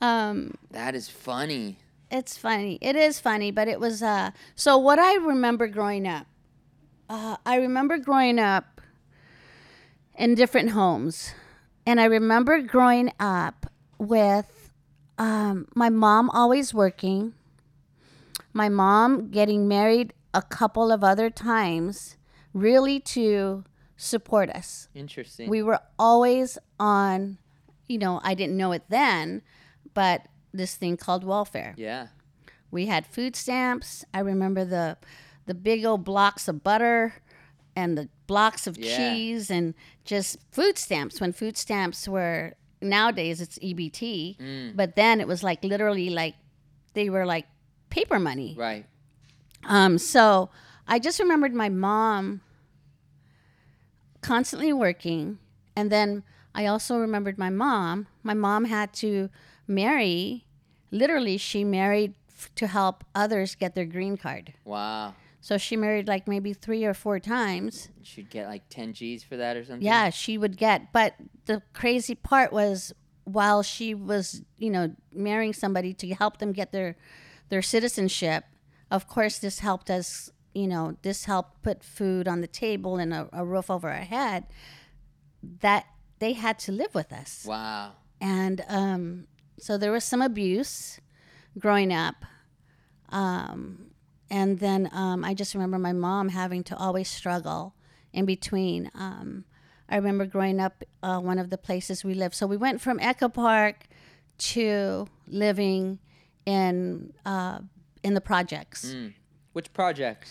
um, 0.00 0.54
That 0.70 0.94
is 0.94 1.10
funny. 1.10 1.76
it's 2.10 2.38
funny. 2.38 2.78
It 2.80 2.96
is 2.96 3.20
funny, 3.20 3.50
but 3.50 3.68
it 3.68 3.78
was 3.78 4.02
uh. 4.02 4.30
So 4.54 4.78
what 4.78 4.98
I 4.98 5.16
remember 5.16 5.66
growing 5.66 6.08
up, 6.08 6.26
uh, 7.10 7.36
I 7.44 7.56
remember 7.56 7.98
growing 7.98 8.38
up 8.38 8.80
in 10.16 10.34
different 10.34 10.70
homes, 10.70 11.34
and 11.84 12.00
I 12.00 12.06
remember 12.06 12.62
growing 12.62 13.12
up 13.20 13.66
with 13.98 14.46
um, 15.18 15.66
my 15.74 15.88
mom 15.90 16.30
always 16.30 16.72
working, 16.72 17.34
my 18.52 18.68
mom 18.68 19.30
getting 19.30 19.68
married 19.68 20.12
a 20.34 20.42
couple 20.42 20.90
of 20.92 21.02
other 21.04 21.30
times, 21.30 22.16
really 22.52 23.00
to 23.00 23.64
support 23.96 24.48
us. 24.50 24.88
Interesting. 24.94 25.48
We 25.50 25.62
were 25.62 25.80
always 25.98 26.56
on, 26.78 27.38
you 27.88 27.98
know, 27.98 28.20
I 28.22 28.34
didn't 28.34 28.56
know 28.56 28.72
it 28.72 28.84
then, 28.88 29.42
but 29.94 30.22
this 30.52 30.76
thing 30.76 30.96
called 30.96 31.24
welfare. 31.24 31.74
yeah. 31.76 32.08
We 32.70 32.84
had 32.84 33.06
food 33.06 33.34
stamps. 33.34 34.04
I 34.12 34.20
remember 34.20 34.62
the 34.62 34.98
the 35.46 35.54
big 35.54 35.86
old 35.86 36.04
blocks 36.04 36.48
of 36.48 36.62
butter 36.62 37.14
and 37.74 37.96
the 37.96 38.10
blocks 38.26 38.66
of 38.66 38.76
Yeah. 38.76 38.94
cheese 38.94 39.50
and 39.50 39.72
just 40.04 40.36
food 40.52 40.76
stamps 40.76 41.18
when 41.18 41.32
food 41.32 41.56
stamps 41.56 42.06
were 42.06 42.52
nowadays 42.80 43.40
it's 43.40 43.58
EBT, 43.58 44.36
Mm. 44.38 44.76
but 44.76 44.96
then 44.96 45.20
it 45.20 45.26
was 45.28 45.42
like 45.42 45.62
literally 45.64 46.10
like 46.10 46.34
they 46.94 47.10
were 47.10 47.26
like 47.26 47.46
paper 47.90 48.18
money. 48.18 48.54
Right. 48.58 48.86
Um, 49.64 49.98
so 49.98 50.50
I 50.86 50.98
just 50.98 51.18
remembered 51.20 51.54
my 51.54 51.68
mom 51.68 52.40
constantly 54.20 54.72
working. 54.72 55.38
And 55.76 55.90
then 55.90 56.22
I 56.54 56.66
also 56.66 56.98
remembered 56.98 57.38
my 57.38 57.50
mom. 57.50 58.06
My 58.22 58.34
mom 58.34 58.64
had 58.64 58.92
to 58.94 59.30
marry, 59.66 60.44
literally, 60.90 61.36
she 61.38 61.64
married 61.64 62.14
f- 62.28 62.50
to 62.56 62.66
help 62.66 63.04
others 63.14 63.54
get 63.54 63.74
their 63.74 63.84
green 63.84 64.16
card. 64.16 64.54
Wow. 64.64 65.14
So 65.40 65.56
she 65.56 65.76
married 65.76 66.08
like 66.08 66.26
maybe 66.26 66.52
three 66.52 66.84
or 66.84 66.94
four 66.94 67.20
times. 67.20 67.88
She'd 68.02 68.30
get 68.30 68.48
like 68.48 68.68
10 68.70 68.92
G's 68.92 69.22
for 69.22 69.36
that 69.36 69.56
or 69.56 69.64
something? 69.64 69.84
Yeah, 69.84 70.10
she 70.10 70.36
would 70.36 70.56
get. 70.56 70.92
But 70.92 71.14
the 71.46 71.62
crazy 71.72 72.14
part 72.14 72.52
was 72.52 72.92
while 73.24 73.62
she 73.62 73.94
was, 73.94 74.42
you 74.56 74.70
know, 74.70 74.94
marrying 75.12 75.52
somebody 75.52 75.94
to 75.94 76.14
help 76.14 76.38
them 76.38 76.52
get 76.52 76.72
their 76.72 76.96
their 77.50 77.62
citizenship, 77.62 78.44
of 78.90 79.08
course 79.08 79.38
this 79.38 79.60
helped 79.60 79.90
us, 79.90 80.30
you 80.54 80.66
know, 80.66 80.96
this 81.02 81.24
helped 81.24 81.62
put 81.62 81.82
food 81.82 82.28
on 82.28 82.40
the 82.40 82.46
table 82.46 82.96
and 82.96 83.14
a, 83.14 83.28
a 83.32 83.44
roof 83.44 83.70
over 83.70 83.88
our 83.88 83.96
head. 84.02 84.44
That 85.42 85.86
they 86.18 86.32
had 86.32 86.58
to 86.60 86.72
live 86.72 86.94
with 86.94 87.12
us. 87.12 87.44
Wow. 87.46 87.92
And 88.20 88.64
um, 88.68 89.28
so 89.58 89.78
there 89.78 89.92
was 89.92 90.04
some 90.04 90.20
abuse 90.20 91.00
growing 91.58 91.92
up. 91.92 92.24
Um, 93.10 93.87
and 94.30 94.58
then 94.58 94.88
um, 94.92 95.24
I 95.24 95.34
just 95.34 95.54
remember 95.54 95.78
my 95.78 95.92
mom 95.92 96.28
having 96.30 96.62
to 96.64 96.76
always 96.76 97.08
struggle 97.08 97.74
in 98.12 98.24
between. 98.26 98.90
Um, 98.94 99.44
I 99.88 99.96
remember 99.96 100.26
growing 100.26 100.60
up, 100.60 100.84
uh, 101.02 101.18
one 101.18 101.38
of 101.38 101.50
the 101.50 101.58
places 101.58 102.04
we 102.04 102.14
lived. 102.14 102.34
So 102.34 102.46
we 102.46 102.56
went 102.56 102.80
from 102.80 103.00
Echo 103.00 103.28
Park 103.28 103.84
to 104.38 105.08
living 105.26 105.98
in 106.44 107.12
uh, 107.24 107.60
in 108.02 108.14
the 108.14 108.20
projects. 108.20 108.92
Mm. 108.92 109.14
Which 109.52 109.72
projects? 109.72 110.30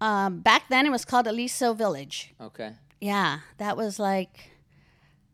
Um, 0.00 0.40
back 0.40 0.64
then, 0.68 0.86
it 0.86 0.90
was 0.90 1.04
called 1.04 1.26
Aliso 1.26 1.74
Village. 1.74 2.34
Okay. 2.40 2.72
Yeah, 3.00 3.40
that 3.58 3.76
was 3.76 3.98
like 3.98 4.51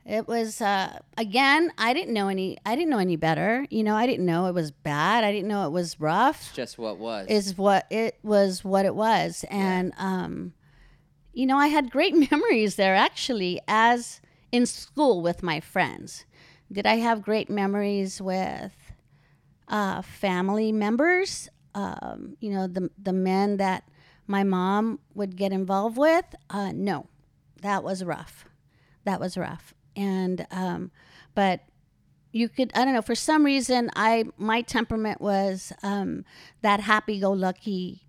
it 0.08 0.26
was 0.26 0.60
uh 0.62 0.98
again, 1.18 1.70
I 1.76 1.92
didn't 1.92 2.14
know 2.14 2.28
any 2.28 2.56
I 2.64 2.74
didn't 2.74 2.88
know 2.90 2.98
any 2.98 3.16
better. 3.16 3.66
You 3.70 3.84
know, 3.84 3.94
I 3.94 4.06
didn't 4.06 4.24
know 4.24 4.46
it 4.46 4.54
was 4.54 4.70
bad. 4.70 5.22
I 5.22 5.30
didn't 5.30 5.48
know 5.48 5.66
it 5.66 5.70
was 5.70 6.00
rough. 6.00 6.40
It's 6.40 6.52
just 6.56 6.78
what 6.78 6.98
was. 6.98 7.28
Is 7.28 7.58
what 7.58 7.86
it 7.90 8.18
was 8.22 8.64
what 8.64 8.86
it 8.86 8.94
was. 8.94 9.44
And 9.50 9.92
um 9.98 10.54
you 11.34 11.44
know, 11.46 11.58
I 11.58 11.66
had 11.68 11.90
great 11.90 12.14
memories 12.30 12.76
there 12.76 12.94
actually 12.94 13.60
as 13.68 14.22
in 14.50 14.64
school 14.64 15.20
with 15.20 15.42
my 15.42 15.60
friends. 15.60 16.24
Did 16.72 16.86
I 16.86 16.96
have 16.96 17.22
great 17.22 17.50
memories 17.50 18.20
with 18.20 18.72
uh, 19.68 20.02
family 20.02 20.72
members? 20.72 21.48
Um, 21.74 22.36
you 22.40 22.50
know, 22.50 22.66
the 22.66 22.90
the 23.00 23.12
men 23.12 23.58
that 23.58 23.84
my 24.26 24.42
mom 24.42 25.00
would 25.14 25.36
get 25.36 25.52
involved 25.52 25.96
with? 25.96 26.24
Uh, 26.50 26.72
no, 26.74 27.06
that 27.62 27.82
was 27.84 28.04
rough. 28.04 28.46
That 29.04 29.20
was 29.20 29.38
rough. 29.38 29.74
And 29.98 30.46
um, 30.50 30.90
but 31.34 31.60
you 32.32 32.48
could 32.48 32.70
I 32.74 32.84
don't 32.84 32.94
know 32.94 33.02
for 33.02 33.14
some 33.14 33.44
reason 33.44 33.90
I 33.96 34.24
my 34.38 34.62
temperament 34.62 35.20
was 35.20 35.72
um, 35.82 36.24
that 36.62 36.80
happy 36.80 37.20
go 37.20 37.32
lucky 37.32 38.06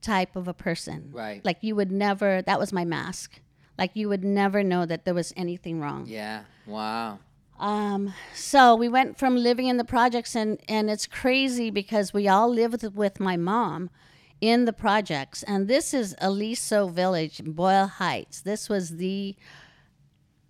type 0.00 0.36
of 0.36 0.48
a 0.48 0.54
person. 0.54 1.10
Right. 1.12 1.44
Like 1.44 1.58
you 1.60 1.76
would 1.76 1.92
never. 1.92 2.42
That 2.42 2.58
was 2.58 2.72
my 2.72 2.84
mask. 2.84 3.40
Like 3.78 3.90
you 3.94 4.08
would 4.08 4.24
never 4.24 4.62
know 4.62 4.86
that 4.86 5.04
there 5.04 5.14
was 5.14 5.32
anything 5.36 5.80
wrong. 5.80 6.06
yeah. 6.06 6.44
Wow. 6.66 7.18
Um, 7.58 8.12
so 8.34 8.74
we 8.74 8.88
went 8.88 9.18
from 9.18 9.36
living 9.36 9.68
in 9.68 9.76
the 9.76 9.84
projects, 9.84 10.34
and, 10.34 10.60
and 10.68 10.90
it's 10.90 11.06
crazy 11.06 11.70
because 11.70 12.12
we 12.12 12.26
all 12.26 12.48
lived 12.48 12.82
with 12.94 13.20
my 13.20 13.36
mom 13.36 13.88
in 14.40 14.64
the 14.64 14.72
projects. 14.72 15.44
And 15.44 15.68
this 15.68 15.94
is 15.94 16.16
Aliso 16.20 16.88
Village, 16.88 17.42
Boyle 17.44 17.86
Heights. 17.86 18.40
This 18.40 18.68
was 18.68 18.96
the, 18.96 19.36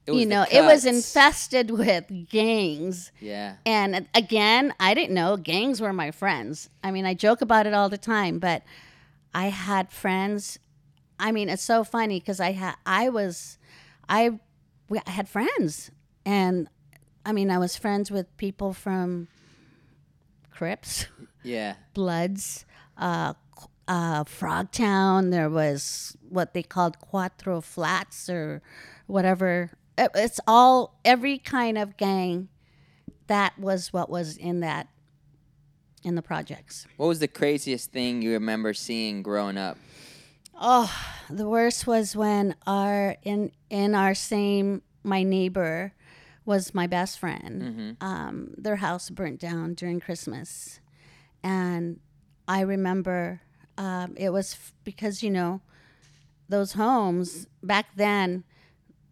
you 0.06 0.26
know, 0.26 0.44
it 0.50 0.62
was 0.62 0.84
infested 0.84 1.70
with 1.82 2.28
gangs. 2.28 3.12
Yeah. 3.20 3.56
And 3.64 4.06
again, 4.14 4.74
I 4.80 4.94
didn't 4.94 5.14
know 5.14 5.36
gangs 5.36 5.80
were 5.80 5.92
my 5.92 6.10
friends. 6.10 6.68
I 6.82 6.90
mean, 6.90 7.06
I 7.06 7.14
joke 7.14 7.40
about 7.40 7.66
it 7.66 7.74
all 7.74 7.88
the 7.88 7.98
time, 7.98 8.38
but 8.38 8.62
I 9.34 9.46
had 9.48 9.90
friends. 9.90 10.58
I 11.18 11.30
mean, 11.32 11.48
it's 11.48 11.62
so 11.62 11.84
funny 11.84 12.18
because 12.20 12.40
I 12.40 12.52
had, 12.52 12.74
I 12.84 13.08
was, 13.08 13.58
I, 14.08 14.40
we, 14.88 14.98
I 15.06 15.10
had 15.10 15.28
friends, 15.28 15.90
and 16.26 16.68
I 17.24 17.32
mean, 17.32 17.50
I 17.50 17.58
was 17.58 17.76
friends 17.76 18.10
with 18.10 18.36
people 18.36 18.72
from 18.72 19.28
Crips, 20.50 21.06
Yeah. 21.42 21.74
Bloods, 21.94 22.64
uh, 22.98 23.34
uh, 23.88 24.24
Frogtown. 24.24 25.30
There 25.30 25.48
was 25.48 26.16
what 26.28 26.54
they 26.54 26.62
called 26.62 26.96
Cuatro 27.00 27.62
Flats 27.62 28.28
or 28.28 28.62
whatever. 29.06 29.70
It- 29.98 30.10
It's 30.14 30.40
all 30.46 30.98
every 31.04 31.38
kind 31.38 31.76
of 31.78 31.96
gang. 31.96 32.48
That 33.26 33.58
was 33.58 33.92
what 33.92 34.10
was 34.10 34.36
in 34.36 34.60
that 34.60 34.88
in 36.02 36.14
the 36.16 36.22
projects. 36.22 36.86
What 36.96 37.06
was 37.06 37.20
the 37.20 37.28
craziest 37.28 37.92
thing 37.92 38.22
you 38.22 38.32
remember 38.32 38.74
seeing 38.74 39.22
growing 39.22 39.56
up? 39.56 39.78
Oh, 40.60 40.92
the 41.30 41.48
worst 41.48 41.86
was 41.86 42.14
when 42.16 42.54
our 42.66 43.16
in 43.22 43.52
in 43.70 43.94
our 43.94 44.14
same 44.14 44.82
my 45.04 45.22
neighbor 45.22 45.92
was 46.44 46.74
my 46.74 46.86
best 46.86 47.18
friend. 47.18 47.96
Um, 48.00 48.54
their 48.58 48.76
house 48.76 49.10
burnt 49.10 49.40
down 49.40 49.74
during 49.74 50.00
Christmas, 50.00 50.80
and 51.42 52.00
I 52.48 52.60
remember 52.62 53.40
um, 53.78 54.14
it 54.16 54.30
was 54.30 54.54
f- 54.54 54.74
because 54.84 55.22
you 55.22 55.30
know 55.30 55.60
those 56.48 56.72
homes 56.72 57.46
back 57.62 57.86
then. 57.96 58.44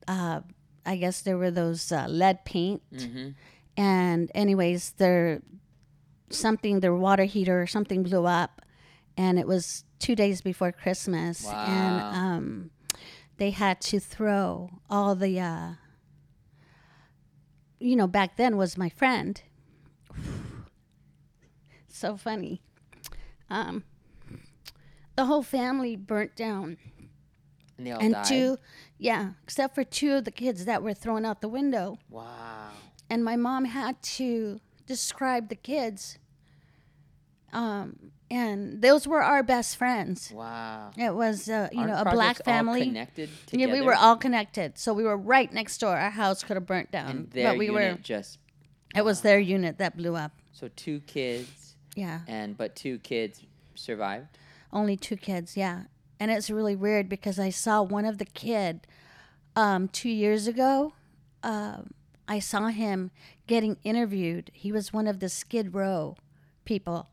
Uh, 0.09 0.41
I 0.87 0.97
guess 0.97 1.21
there 1.23 1.37
were 1.39 1.51
those 1.51 1.93
uh, 1.93 2.07
lead 2.09 2.45
paint, 2.45 2.83
Mm-hmm. 2.93 3.29
and 3.77 4.31
anyways, 4.35 4.93
their 4.93 5.43
something 6.31 6.81
their 6.81 6.95
water 6.95 7.25
heater 7.25 7.61
or 7.61 7.67
something 7.67 8.03
blew 8.03 8.25
up, 8.27 8.63
and 9.17 9.39
it 9.39 9.47
was 9.47 9.85
two 9.99 10.15
days 10.17 10.41
before 10.41 10.73
Christmas, 10.73 11.47
and 11.47 12.01
um, 12.17 12.71
they 13.37 13.51
had 13.51 13.81
to 13.83 14.01
throw 14.01 14.71
all 14.89 15.15
the. 15.15 15.39
Uh, 15.41 15.71
you 17.83 17.97
know, 17.97 18.07
back 18.07 18.37
then 18.37 18.57
was 18.57 18.77
my 18.77 18.89
friend. 18.91 19.41
so 21.89 22.17
funny. 22.17 22.61
Um, 23.49 23.85
the 25.17 25.25
whole 25.27 25.43
family 25.43 25.97
burnt 25.97 26.37
down, 26.37 26.77
And 27.77 27.87
they 27.87 27.91
all 27.93 28.01
and 28.01 28.13
died. 28.15 28.25
two, 28.25 28.57
yeah, 29.00 29.30
except 29.42 29.75
for 29.75 29.83
two 29.85 30.12
of 30.16 30.25
the 30.25 30.30
kids 30.30 30.64
that 30.66 30.83
were 30.83 30.95
thrown 30.95 31.25
out 31.25 31.40
the 31.40 31.49
window. 31.49 31.99
Wow. 32.11 32.69
And 33.09 33.25
my 33.25 33.35
mom 33.37 33.64
had 33.64 34.00
to 34.21 34.61
describe 34.87 35.49
the 35.49 35.57
kids. 35.57 36.19
Um, 37.52 38.12
and 38.30 38.80
those 38.80 39.09
were 39.09 39.23
our 39.23 39.42
best 39.42 39.76
friends. 39.76 40.30
Wow. 40.33 40.90
It 40.97 41.12
was, 41.14 41.49
uh, 41.49 41.69
you 41.73 41.80
Aren't 41.80 41.90
know, 41.92 42.00
a 42.02 42.04
black 42.12 42.37
all 42.40 42.52
family. 42.52 42.85
connected 42.85 43.28
Yeah, 43.50 43.66
we 43.73 43.80
were 43.80 43.95
all 43.95 44.16
connected, 44.16 44.78
so 44.78 44.92
we 44.95 45.02
were 45.02 45.16
right 45.16 45.52
next 45.52 45.78
door. 45.78 45.97
Our 45.97 46.11
house 46.11 46.45
could 46.45 46.57
have 46.57 46.66
burnt 46.66 46.92
down, 46.92 47.11
and 47.11 47.30
their 47.30 47.50
but 47.50 47.59
we 47.59 47.66
unit 47.66 47.97
were. 47.97 48.02
just 48.02 48.38
It 48.95 49.04
was 49.04 49.23
their 49.23 49.40
unit 49.40 49.78
that 49.78 49.97
blew 49.97 50.14
up. 50.14 50.33
so 50.52 50.69
two 50.76 51.00
kids 51.00 51.75
Yeah, 51.97 52.21
and 52.28 52.57
but 52.57 52.76
two 52.76 52.99
kids 53.00 53.42
survived. 53.75 54.28
only 54.73 54.97
two 54.97 55.16
kids. 55.16 55.57
Yeah, 55.57 55.85
and 56.21 56.31
it's 56.31 56.50
really 56.50 56.77
weird 56.77 57.09
because 57.09 57.39
I 57.39 57.49
saw 57.50 57.83
one 57.83 58.05
of 58.05 58.19
the 58.19 58.27
kid 58.27 58.87
um, 59.57 59.89
two 59.89 60.11
years 60.11 60.47
ago. 60.47 60.93
Um, 61.43 61.91
I 62.29 62.39
saw 62.39 62.69
him 62.69 63.11
getting 63.47 63.79
interviewed. 63.83 64.50
He 64.55 64.71
was 64.71 64.93
one 64.93 65.07
of 65.09 65.19
the 65.19 65.29
Skid 65.29 65.75
Row 65.75 66.17
people. 66.65 67.09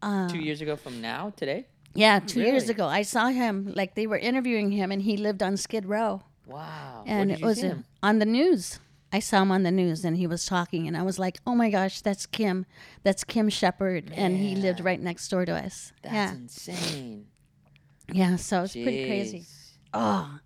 Uh, 0.00 0.28
two 0.28 0.38
years 0.40 0.60
ago 0.60 0.74
from 0.74 1.00
now 1.00 1.32
today. 1.36 1.66
Yeah, 1.94 2.18
two 2.20 2.40
years 2.40 2.68
ago, 2.70 2.86
I 2.86 3.02
saw 3.02 3.28
him. 3.28 3.72
Like 3.76 3.94
they 3.94 4.06
were 4.06 4.16
interviewing 4.18 4.72
him, 4.72 4.90
and 4.90 5.02
he 5.02 5.16
lived 5.16 5.42
on 5.42 5.56
Skid 5.58 5.84
Row, 5.86 6.22
Wow. 6.46 7.04
and 7.06 7.30
it 7.30 7.42
was 7.42 7.62
on 8.02 8.18
the 8.18 8.24
news. 8.24 8.80
I 9.12 9.18
saw 9.20 9.42
him 9.42 9.52
on 9.52 9.62
the 9.62 9.70
news, 9.70 10.06
and 10.06 10.16
he 10.16 10.26
was 10.26 10.46
talking, 10.46 10.88
and 10.88 10.96
I 10.96 11.02
was 11.02 11.18
like, 11.18 11.38
"Oh 11.46 11.54
my 11.54 11.68
gosh, 11.68 12.00
that's 12.00 12.24
Kim. 12.24 12.64
That's 13.02 13.24
Kim 13.24 13.50
Shepard, 13.50 14.10
and 14.16 14.38
he 14.38 14.56
lived 14.56 14.80
right 14.80 14.98
next 15.00 15.28
door 15.28 15.44
to 15.44 15.52
us." 15.52 15.92
That's 16.02 16.14
yeah, 16.14 16.32
insane. 16.32 17.26
Yeah. 18.10 18.36
So 18.36 18.62
it's 18.64 18.72
pretty 18.72 19.06
crazy. 19.06 19.40
Jeez. 19.40 19.68
Oh, 19.94 20.38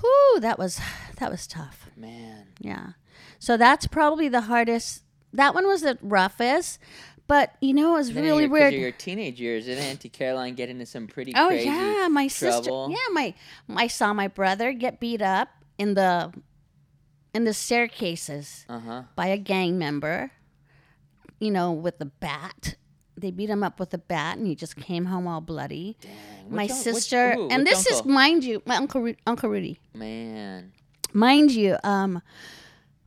whew, 0.00 0.40
that 0.40 0.58
was 0.58 0.80
that 1.18 1.30
was 1.30 1.46
tough. 1.46 1.90
Man. 1.96 2.48
Yeah. 2.58 2.92
So 3.38 3.56
that's 3.56 3.86
probably 3.86 4.28
the 4.28 4.42
hardest. 4.42 5.02
That 5.32 5.54
one 5.54 5.66
was 5.66 5.82
the 5.82 5.96
roughest, 6.02 6.78
but 7.26 7.54
you 7.60 7.72
know, 7.72 7.94
it 7.94 7.98
was 7.98 8.12
Then 8.12 8.24
really 8.24 8.42
your, 8.42 8.50
weird. 8.50 8.74
Your 8.74 8.90
teenage 8.92 9.40
years, 9.40 9.66
didn't 9.66 9.84
Auntie 9.84 10.08
Caroline 10.08 10.54
get 10.54 10.68
into 10.68 10.86
some 10.86 11.06
pretty 11.06 11.32
Oh 11.36 11.50
yeah, 11.50 12.08
my 12.10 12.26
sister. 12.28 12.70
Yeah, 12.88 12.96
my 13.12 13.34
I 13.68 13.86
saw 13.86 14.12
my 14.12 14.28
brother 14.28 14.72
get 14.72 14.98
beat 15.00 15.22
up 15.22 15.48
in 15.78 15.94
the 15.94 16.32
in 17.32 17.44
the 17.44 17.54
staircases 17.54 18.66
Uh 18.68 18.80
huh. 18.80 19.02
by 19.14 19.28
a 19.28 19.38
gang 19.38 19.78
member. 19.78 20.32
You 21.38 21.50
know, 21.50 21.72
with 21.72 21.98
the 21.98 22.04
bat. 22.06 22.74
They 23.20 23.30
beat 23.30 23.50
him 23.50 23.62
up 23.62 23.78
with 23.78 23.92
a 23.94 23.98
bat, 23.98 24.38
and 24.38 24.46
he 24.46 24.54
just 24.54 24.76
came 24.76 25.04
home 25.06 25.26
all 25.26 25.40
bloody. 25.40 25.96
Dang. 26.00 26.10
my 26.50 26.62
Which 26.64 26.70
un- 26.72 26.76
which- 26.78 26.84
sister, 26.84 27.34
ooh, 27.38 27.48
and 27.50 27.66
this 27.66 27.86
is, 27.86 28.04
mind 28.04 28.42
you, 28.44 28.62
my 28.66 28.76
uncle 28.76 29.00
Ru- 29.02 29.14
Uncle 29.26 29.48
Rudy. 29.50 29.78
man. 29.94 30.72
mind 31.12 31.52
you, 31.52 31.76
um, 31.84 32.22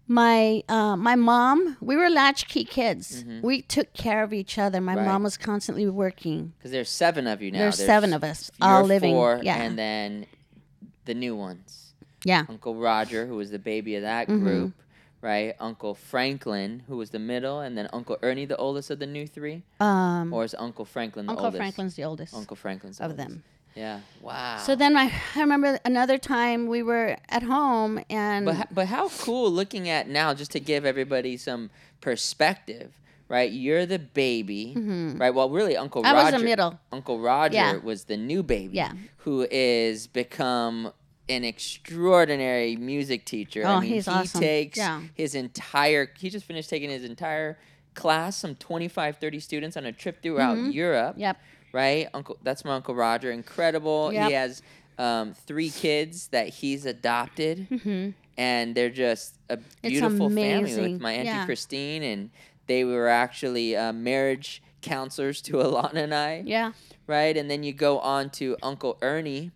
my 0.07 0.61
uh, 0.67 0.95
my 0.97 1.15
mom, 1.15 1.77
we 1.81 1.95
were 1.95 2.09
latchkey 2.09 2.65
kids. 2.65 3.23
We 3.41 3.61
took 3.61 3.93
care 3.93 4.21
of 4.23 4.33
each 4.33 4.57
other. 4.57 4.81
My 4.81 4.93
Mm-hmm. 4.95 4.99
Right. 5.05 5.11
mom 5.11 5.23
was 5.23 5.37
constantly 5.37 5.87
working. 5.87 6.53
Because 6.57 6.71
there's 6.71 6.89
seven 6.89 7.25
of 7.25 7.41
you 7.41 7.51
now. 7.51 7.59
There's 7.59 7.77
seven 7.77 8.13
of 8.13 8.23
us, 8.23 8.51
all 8.61 8.83
living. 8.83 9.13
Four, 9.13 9.39
yeah, 9.43 9.55
And 9.61 9.77
then 9.79 10.25
the 11.05 11.13
new 11.13 11.35
ones. 11.35 11.93
yeah, 12.25 12.45
Uncle 12.49 12.75
Roger, 12.75 13.25
who 13.25 13.35
was 13.35 13.49
the 13.51 13.59
baby 13.59 13.95
of 13.95 14.01
that 14.03 14.27
Mm-hmm. 14.27 14.43
group, 14.43 14.73
right? 15.23 15.55
Uncle 15.59 15.95
Franklin, 15.95 16.83
who 16.87 16.97
was 16.97 17.09
the 17.09 17.17
middle, 17.19 17.61
and 17.61 17.75
then 17.77 17.87
Uncle 17.93 18.17
Ernie, 18.21 18.45
the 18.45 18.57
oldest 18.57 18.91
of 18.91 18.99
the 18.99 19.07
new 19.07 19.25
three, 19.25 19.63
um, 19.79 20.31
or 20.33 20.43
is 20.43 20.53
Uncle 20.59 20.85
Franklin 20.85 21.25
the 21.25 21.31
oldest? 21.31 21.37
Uncle 21.39 21.45
oldest? 21.47 21.57
Franklin's 21.63 21.95
the 21.95 22.03
oldest 22.03 22.33
Uncle 22.35 22.55
Franklin's 22.57 22.97
the 22.99 23.05
of 23.05 23.11
oldest. 23.11 23.27
them. 23.29 23.43
Yeah. 23.75 24.01
Wow. 24.21 24.57
So 24.57 24.75
then 24.75 24.93
my, 24.93 25.11
I 25.35 25.39
remember 25.39 25.79
another 25.83 26.19
time 26.19 26.67
we 26.67 26.83
were 26.83 27.17
at 27.29 27.41
home 27.41 27.99
and 28.07 28.45
But 28.45 28.67
but 28.71 28.85
how 28.85 29.09
cool 29.09 29.49
looking 29.49 29.89
at 29.89 30.07
now, 30.07 30.35
just 30.35 30.51
to 30.51 30.59
give 30.59 30.85
everybody 30.85 31.37
some 31.37 31.71
perspective, 31.99 32.93
right? 33.29 33.51
You're 33.51 33.87
the 33.87 33.97
baby, 33.99 34.73
right? 35.17 35.33
Well, 35.33 35.49
really, 35.49 35.75
Uncle 35.75 36.03
Mm-hmm. 36.03 36.15
I 36.15 36.23
was 36.31 36.33
the 36.33 36.45
middle. 36.45 36.79
Uncle 36.91 37.19
Roger 37.19 37.55
Yeah. 37.55 37.77
was 37.77 38.03
the 38.03 38.17
new 38.17 38.43
baby, 38.43 38.75
Yeah. 38.77 38.91
who 39.17 39.47
is 39.49 40.05
become 40.05 40.93
an 41.29 41.43
extraordinary 41.43 42.75
music 42.75 43.25
teacher. 43.25 43.65
I 43.65 43.75
Oh, 43.75 43.79
mean, 43.81 43.93
he's 43.93 44.05
he 44.05 44.11
awesome. 44.11 44.41
takes 44.41 44.77
Yeah. 44.77 45.01
his 45.13 45.35
entire. 45.35 46.09
He 46.17 46.29
just 46.29 46.45
finished 46.45 46.69
taking 46.69 46.89
his 46.89 47.03
entire 47.03 47.57
class, 47.93 48.37
some 48.37 48.55
25, 48.55 49.17
30 49.17 49.39
students, 49.39 49.77
on 49.77 49.85
a 49.85 49.91
trip 49.91 50.21
throughout 50.21 50.73
Europe 50.73 51.15
Yep. 51.17 51.37
right? 51.71 52.07
Uncle, 52.13 52.37
that's 52.43 52.65
my 52.65 52.75
uncle 52.75 52.95
Roger. 52.95 53.31
Incredible. 53.31 54.11
Yep. 54.11 54.27
He 54.27 54.33
has 54.33 54.61
um, 54.97 55.33
three 55.33 55.69
kids 55.69 56.27
that 56.27 56.49
he's 56.49 56.85
adopted, 56.85 57.67
and 58.37 58.75
they're 58.75 58.89
just 58.89 59.35
a 59.49 59.57
beautiful 59.81 60.29
family 60.29 60.75
with 60.91 61.01
my 61.01 61.13
auntie 61.13 61.27
Yeah. 61.29 61.45
Christine, 61.45 62.03
and 62.03 62.29
they 62.67 62.83
were 62.83 63.07
actually 63.07 63.75
uh, 63.75 63.91
marriage 63.93 64.61
counselors 64.81 65.41
to 65.43 65.53
Alana 65.65 65.95
and 65.95 66.13
I, 66.13 66.43
Yeah. 66.45 66.73
right? 67.07 67.35
And 67.37 67.49
then 67.49 67.63
you 67.63 67.73
go 67.73 67.99
on 67.99 68.29
to 68.31 68.55
Uncle 68.61 68.97
Ernie. 69.01 69.51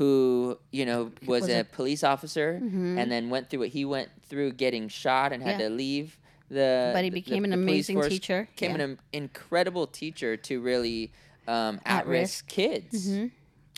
Who 0.00 0.58
you 0.72 0.86
know 0.86 1.12
was, 1.26 1.42
Was 1.42 1.50
a, 1.50 1.60
a- 1.60 1.64
police 1.64 2.02
officer 2.02 2.52
and 2.62 3.12
then 3.12 3.28
went 3.28 3.50
through 3.50 3.60
what 3.60 3.68
he 3.68 3.84
went 3.84 4.08
through, 4.22 4.52
getting 4.52 4.88
shot 4.88 5.30
and 5.34 5.42
had 5.42 5.50
Mm-hmm. 5.56 5.60
Yeah. 5.60 5.68
to 5.68 5.74
leave 5.74 6.18
the. 6.48 6.90
But 6.94 7.04
he 7.04 7.10
the- 7.10 7.20
became 7.20 7.44
an 7.44 7.50
the 7.50 7.56
amazing 7.56 7.96
force, 7.96 8.08
teacher. 8.08 8.48
Became 8.56 8.76
Yeah. 8.78 8.84
an 8.84 8.98
incredible 9.12 9.86
teacher 9.86 10.38
to 10.38 10.60
really 10.62 11.12
um, 11.46 11.80
At 11.84 12.00
at-risk 12.04 12.46
kids. 12.48 13.08
And 13.08 13.30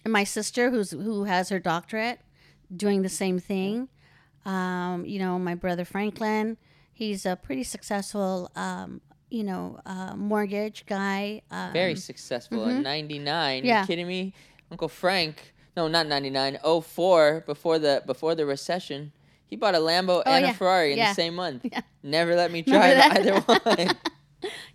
my 0.07 0.23
sister, 0.23 0.71
who's 0.71 0.93
who 0.93 1.25
has 1.25 1.49
her 1.49 1.59
doctorate, 1.59 2.21
doing 2.75 3.03
the 3.03 3.09
same 3.09 3.41
thing. 3.41 3.89
Um, 4.45 5.05
you 5.05 5.19
know, 5.19 5.39
my 5.41 5.55
brother 5.57 5.85
Franklin, 5.85 6.57
he's 6.93 7.27
a 7.27 7.35
pretty 7.37 7.65
successful, 7.65 8.51
um, 8.57 9.01
you 9.31 9.43
know, 9.45 9.81
uh, 9.87 10.15
mortgage 10.17 10.85
guy. 10.87 11.43
Um, 11.51 11.73
Very 11.73 11.97
successful. 11.97 12.69
In 12.69 12.83
99, 12.83 13.65
Yeah. 13.65 13.81
you 13.81 13.87
kidding 13.89 14.07
me? 14.07 14.35
Uncle 14.71 14.89
Frank, 14.89 15.52
no, 15.77 15.89
not 15.89 16.07
99, 16.07 16.59
04, 16.83 17.45
before 17.47 17.79
the, 17.79 18.03
before 18.07 18.35
the 18.35 18.45
recession, 18.47 19.13
he 19.47 19.57
bought 19.57 19.75
a 19.75 19.79
Lambo 19.79 20.23
and 20.27 20.45
Oh, 20.45 20.47
yeah. 20.47 20.51
a 20.51 20.55
Ferrari 20.55 20.93
in 20.93 20.99
Yeah. 20.99 21.09
the 21.11 21.15
same 21.15 21.35
month. 21.35 21.65
Yeah. 21.71 21.81
Never 22.03 22.35
let 22.35 22.51
me 22.53 22.63
drive 22.63 22.99
either 23.17 23.41
one. 23.41 23.91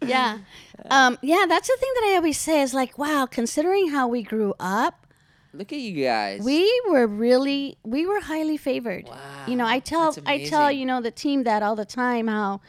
yeah. 0.05 0.39
Um, 0.91 1.17
yeah, 1.23 1.45
that's 1.49 1.67
the 1.67 1.75
thing 1.79 1.89
that 1.95 2.11
I 2.11 2.15
always 2.17 2.37
say 2.37 2.61
is 2.61 2.71
like, 2.73 2.97
wow, 2.99 3.25
considering 3.29 3.89
how 3.89 4.07
we 4.07 4.21
grew 4.21 4.53
up, 4.59 5.07
Look 5.51 5.73
at 5.73 5.79
you 5.79 6.03
guys. 6.05 6.41
we 6.43 6.69
were 6.87 7.07
really 7.07 7.77
we 7.83 8.05
were 8.05 8.19
highly 8.21 8.57
favored. 8.57 9.05
Wow, 9.07 9.17
You 9.47 9.55
know, 9.55 9.65
I 9.65 9.79
tell 9.79 10.15
I 10.27 10.45
tell 10.45 10.71
you 10.71 10.85
know 10.85 11.01
the 11.01 11.09
team 11.11 11.43
that 11.45 11.63
all 11.63 11.75
the 11.75 11.83
time 11.83 12.27
how 12.27 12.61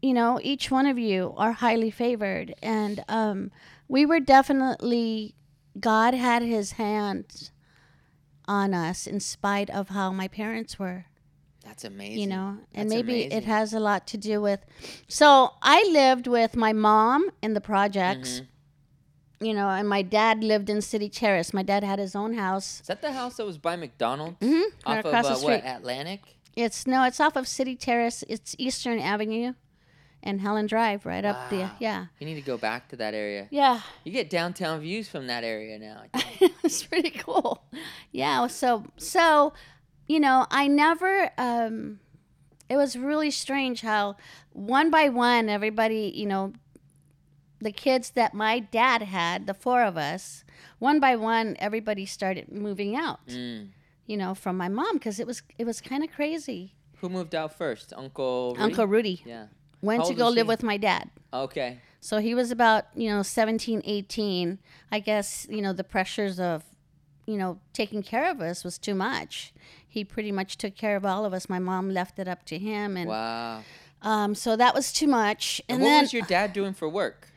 you 0.00 0.14
know 0.14 0.40
each 0.42 0.70
one 0.70 0.86
of 0.86 0.98
you 0.98 1.34
are 1.36 1.52
highly 1.52 1.90
favored 1.90 2.54
and 2.62 3.04
um 3.08 3.50
we 3.88 4.06
were 4.06 4.20
definitely 4.20 5.34
God 5.80 6.14
had 6.14 6.42
his 6.42 6.72
hand 6.72 7.50
on 8.46 8.72
us 8.74 9.06
in 9.06 9.20
spite 9.20 9.68
of 9.70 9.90
how 9.90 10.10
my 10.12 10.26
parents 10.28 10.78
were 10.78 11.04
That's 11.64 11.84
amazing. 11.84 12.18
you 12.20 12.26
know 12.26 12.56
and 12.74 12.90
That's 12.90 12.96
maybe 12.96 13.24
it 13.24 13.44
has 13.44 13.74
a 13.74 13.80
lot 13.80 14.06
to 14.08 14.16
do 14.16 14.40
with 14.40 14.60
so 15.06 15.52
i 15.60 15.86
lived 15.92 16.26
with 16.26 16.56
my 16.56 16.72
mom 16.72 17.30
in 17.42 17.52
the 17.54 17.60
projects 17.60 18.40
Mm-hmm. 18.40 19.44
you 19.46 19.54
know 19.54 19.68
and 19.68 19.86
my 19.88 20.00
dad 20.02 20.42
lived 20.42 20.70
in 20.70 20.80
city 20.80 21.10
terrace 21.10 21.52
my 21.52 21.62
dad 21.62 21.84
had 21.84 21.98
his 21.98 22.16
own 22.16 22.32
house 22.34 22.80
Is 22.80 22.86
that 22.86 23.02
the 23.02 23.12
house 23.12 23.36
that 23.36 23.44
was 23.44 23.58
by 23.58 23.76
McDonald's? 23.76 24.38
Mm-hmm. 24.40 24.62
Off 24.86 24.96
right 24.96 24.98
of 25.00 25.06
across 25.06 25.26
the 25.26 25.32
uh, 25.32 25.34
what, 25.34 25.58
street. 25.60 25.70
Atlantic? 25.70 26.20
it's 26.56 26.86
no 26.86 27.04
it's 27.04 27.20
off 27.20 27.36
of 27.36 27.46
city 27.46 27.76
terrace 27.76 28.24
it's 28.28 28.56
eastern 28.58 28.98
avenue 28.98 29.52
and 30.22 30.40
helen 30.40 30.66
drive 30.66 31.06
right 31.06 31.24
up 31.24 31.48
there 31.50 31.70
yeah 31.78 32.06
You 32.18 32.26
need 32.26 32.34
to 32.34 32.40
go 32.40 32.56
back 32.58 32.88
to 32.88 32.96
that 32.96 33.14
area. 33.14 33.46
yeah 33.50 33.80
You 34.04 34.12
get 34.12 34.28
downtown 34.30 34.80
views 34.80 35.08
from 35.08 35.26
that 35.28 35.44
area 35.44 35.78
now. 35.78 36.02
It's 36.64 36.82
pretty 36.84 37.10
cool 37.10 37.62
yeah 38.12 38.46
so 38.48 38.84
so 38.96 39.52
you 40.06 40.20
know 40.20 40.46
i 40.50 40.66
never 40.66 41.30
um 41.38 42.00
it 42.68 42.76
was 42.76 42.96
really 42.96 43.30
strange 43.30 43.80
how 43.80 44.16
one 44.52 44.90
by 44.90 45.08
one 45.08 45.48
everybody 45.48 46.12
you 46.14 46.26
know 46.26 46.52
the 47.60 47.72
kids 47.72 48.10
that 48.10 48.34
my 48.34 48.60
dad 48.60 49.02
had, 49.02 49.48
the 49.48 49.52
four 49.54 49.82
of 49.82 49.96
us, 49.96 50.44
one 50.78 51.00
by 51.00 51.16
one, 51.16 51.56
everybody 51.58 52.06
started 52.06 52.52
moving 52.52 52.94
out. 52.94 53.18
Mm. 53.26 53.70
You 54.06 54.16
know, 54.16 54.34
from 54.34 54.56
my 54.56 54.68
mom 54.68 54.94
because 54.94 55.18
it 55.18 55.26
was 55.26 55.42
it 55.58 55.64
was 55.66 55.80
kind 55.80 56.04
of 56.04 56.10
crazy. 56.12 56.74
Who 57.00 57.08
moved 57.08 57.34
out 57.34 57.58
first? 57.58 57.92
Uncle. 57.96 58.50
Rudy? 58.52 58.62
Uncle 58.62 58.86
Rudy 58.86 59.22
Yeah. 59.26 59.46
Went 59.82 60.04
to 60.06 60.14
go 60.14 60.28
live 60.28 60.46
he? 60.46 60.48
with 60.48 60.62
my 60.62 60.76
dad. 60.76 61.10
Okay. 61.32 61.78
So 62.00 62.18
he 62.18 62.34
was 62.34 62.50
about, 62.50 62.84
you 62.94 63.08
know, 63.10 63.22
17, 63.22 63.82
18. 63.84 64.58
I 64.92 65.00
guess, 65.00 65.46
you 65.50 65.60
know, 65.60 65.72
the 65.72 65.84
pressures 65.84 66.38
of, 66.38 66.64
you 67.26 67.36
know, 67.36 67.58
taking 67.72 68.02
care 68.02 68.30
of 68.30 68.40
us 68.40 68.64
was 68.64 68.78
too 68.78 68.94
much. 68.94 69.52
He 69.86 70.04
pretty 70.04 70.32
much 70.32 70.56
took 70.58 70.74
care 70.76 70.96
of 70.96 71.04
all 71.04 71.24
of 71.24 71.32
us. 71.32 71.48
My 71.48 71.58
mom 71.58 71.90
left 71.90 72.18
it 72.18 72.28
up 72.28 72.44
to 72.46 72.58
him. 72.58 72.96
And 72.96 73.08
Wow. 73.08 73.62
um, 74.02 74.34
so 74.34 74.54
that 74.56 74.74
was 74.74 74.92
too 74.92 75.08
much. 75.08 75.60
And 75.68 75.80
what 75.80 75.86
then 75.88 76.02
was 76.02 76.12
your 76.12 76.22
dad 76.26 76.52
doing 76.52 76.72
for 76.74 76.88
work? 76.88 77.28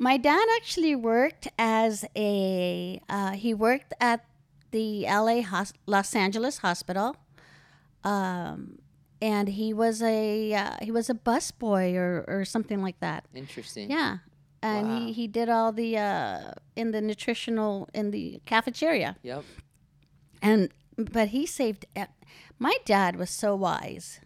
my 0.00 0.16
dad 0.16 0.46
actually 0.56 0.94
worked 0.94 1.48
as 1.58 2.04
a, 2.14 3.00
uh, 3.08 3.32
he 3.32 3.52
worked 3.52 3.92
at 4.00 4.24
the 4.70 5.04
LA 5.06 5.42
hos- 5.42 5.72
Los 5.86 6.14
Angeles 6.14 6.58
hospital. 6.58 7.16
Um, 8.04 8.78
and 9.20 9.48
he 9.48 9.72
was 9.72 10.02
a 10.02 10.52
uh, 10.54 10.76
he 10.82 10.90
was 10.90 11.10
a 11.10 11.14
busboy 11.14 11.94
or, 11.96 12.24
or 12.28 12.44
something 12.44 12.82
like 12.82 12.98
that. 13.00 13.24
Interesting. 13.34 13.90
Yeah. 13.90 14.18
And 14.62 14.88
Wow. 14.88 14.96
he, 14.98 15.12
he 15.12 15.26
did 15.28 15.48
all 15.48 15.70
the 15.72 15.96
uh, 15.96 16.52
in 16.74 16.90
the 16.90 17.00
nutritional 17.00 17.88
in 17.94 18.10
the 18.10 18.40
cafeteria. 18.46 19.16
Yep. 19.22 19.44
And 20.42 20.70
but 20.96 21.28
he 21.28 21.46
saved 21.46 21.86
my 22.58 22.76
dad 22.84 23.16
was 23.16 23.30
so 23.30 23.54
wise. 23.54 24.20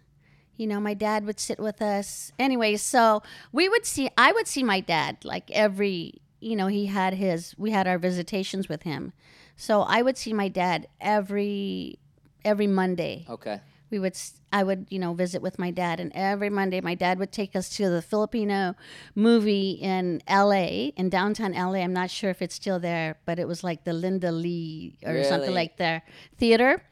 You 0.57 0.67
know, 0.67 0.81
my 0.81 0.95
dad 0.95 1.25
would 1.25 1.41
sit 1.41 1.59
with 1.59 1.83
us. 1.83 2.31
Anyway, 2.39 2.77
so 2.77 3.23
we 3.53 3.69
would 3.69 3.85
see 3.87 4.09
I 4.17 4.33
would 4.33 4.47
see 4.47 4.63
my 4.63 4.81
dad 4.81 5.19
like 5.25 5.51
every, 5.51 6.15
you 6.41 6.57
know, 6.57 6.67
he 6.69 6.87
had 6.87 7.15
his 7.15 7.55
we 7.59 7.71
had 7.71 7.87
our 7.87 7.99
visitations 7.99 8.69
with 8.69 8.83
him. 8.85 9.13
So 9.57 9.83
I 9.83 10.03
would 10.03 10.17
see 10.17 10.33
my 10.33 10.49
dad 10.49 10.89
every 11.01 11.99
every 12.45 12.67
Monday 12.67 13.25
Okay. 13.29 13.61
We 13.93 13.99
would 13.99 14.17
i 14.51 14.63
would 14.63 14.87
you 14.89 14.99
know 14.99 15.13
visit 15.13 15.43
with 15.43 15.59
my 15.59 15.71
dad 15.71 16.01
and 16.01 16.11
every 16.15 16.49
monday 16.49 16.81
my 16.81 16.95
dad 16.95 17.19
would 17.19 17.31
take 17.31 17.55
us 17.55 17.69
to 17.77 17.91
the 17.91 18.01
filipino 18.01 18.75
movie 19.15 19.73
in 19.73 20.23
la 20.27 20.53
in 20.53 21.11
downtown 21.11 21.53
la 21.53 21.75
i'm 21.75 21.93
not 21.93 22.11
sure 22.11 22.31
if 22.31 22.41
it's 22.41 22.55
still 22.55 22.81
there 22.81 23.19
but 23.27 23.39
it 23.39 23.47
was 23.47 23.63
like 23.63 23.85
the 23.85 23.93
linda 23.93 24.33
lea 24.33 24.97
or 25.05 25.23
something 25.25 25.53
like 25.55 25.77
that 25.77 26.05
theater. 26.39 26.83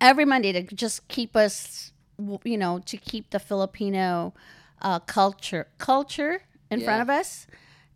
Every 0.00 0.24
monday 0.24 0.52
to 0.52 0.62
just 0.74 1.06
keep 1.08 1.36
us 1.36 1.92
you 2.44 2.56
know 2.56 2.78
to 2.86 2.96
keep 2.96 3.30
the 3.30 3.38
filipino 3.38 4.32
uh, 4.80 5.00
culture 5.00 5.68
culture 5.76 6.40
in 6.70 6.80
front 6.80 7.02
of 7.02 7.10
us. 7.10 7.46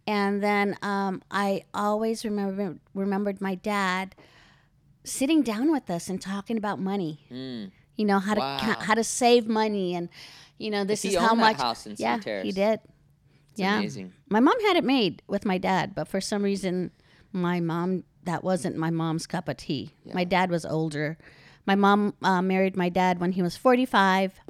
And 0.07 0.42
then 0.42 0.77
um, 0.83 1.22
i 1.31 1.64
always 1.72 2.22
remember 2.24 2.77
remembered 2.94 3.40
my 3.40 3.55
dad 3.55 4.14
sitting 5.05 5.42
down 5.42 5.72
with 5.72 5.90
us 5.90 6.09
and 6.09 6.20
talking 6.20 6.57
about 6.59 6.79
money. 6.79 7.20
Mm. 7.31 7.72
You 7.98 8.06
know 8.06 8.18
how 8.18 8.32
to 8.34 8.40
Wow. 8.40 8.58
ca- 8.58 8.80
how 8.80 8.94
to 8.94 9.04
save 9.04 9.46
money 9.46 9.94
and 9.94 10.08
you 10.56 10.70
know 10.70 10.84
this 10.84 11.04
is 11.04 11.14
how 11.16 11.34
much 11.34 11.58
yeah 11.98 12.16
Terrace. 12.18 12.44
he 12.44 12.52
did 12.52 12.80
It's 13.50 13.61
yeah 13.61 13.78
amazing. 13.78 14.12
my 14.30 14.40
mom 14.40 14.58
had 14.62 14.76
it 14.76 14.84
made 14.84 15.20
with 15.26 15.44
my 15.44 15.58
dad 15.58 15.94
but 15.94 16.08
for 16.08 16.20
some 16.20 16.42
reason 16.42 16.90
my 17.32 17.61
mom 17.61 18.04
that 18.24 18.42
wasn't 18.42 18.76
my 18.76 18.90
mom's 18.90 19.26
cup 19.26 19.48
of 19.48 19.56
tea 19.58 19.90
my 20.14 20.24
dad 20.24 20.50
was 20.50 20.64
older 20.64 21.18
my 21.66 21.74
mom 21.74 22.14
uh, 22.22 22.40
married 22.40 22.76
my 22.76 22.88
dad 22.88 23.20
when 23.20 23.32
he 23.32 23.42
was 23.42 23.56
45 23.56 24.40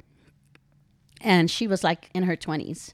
and 1.21 1.51
she 1.51 1.67
was 1.67 1.83
like 1.83 2.09
in 2.13 2.23
her 2.23 2.37
20s 2.37 2.91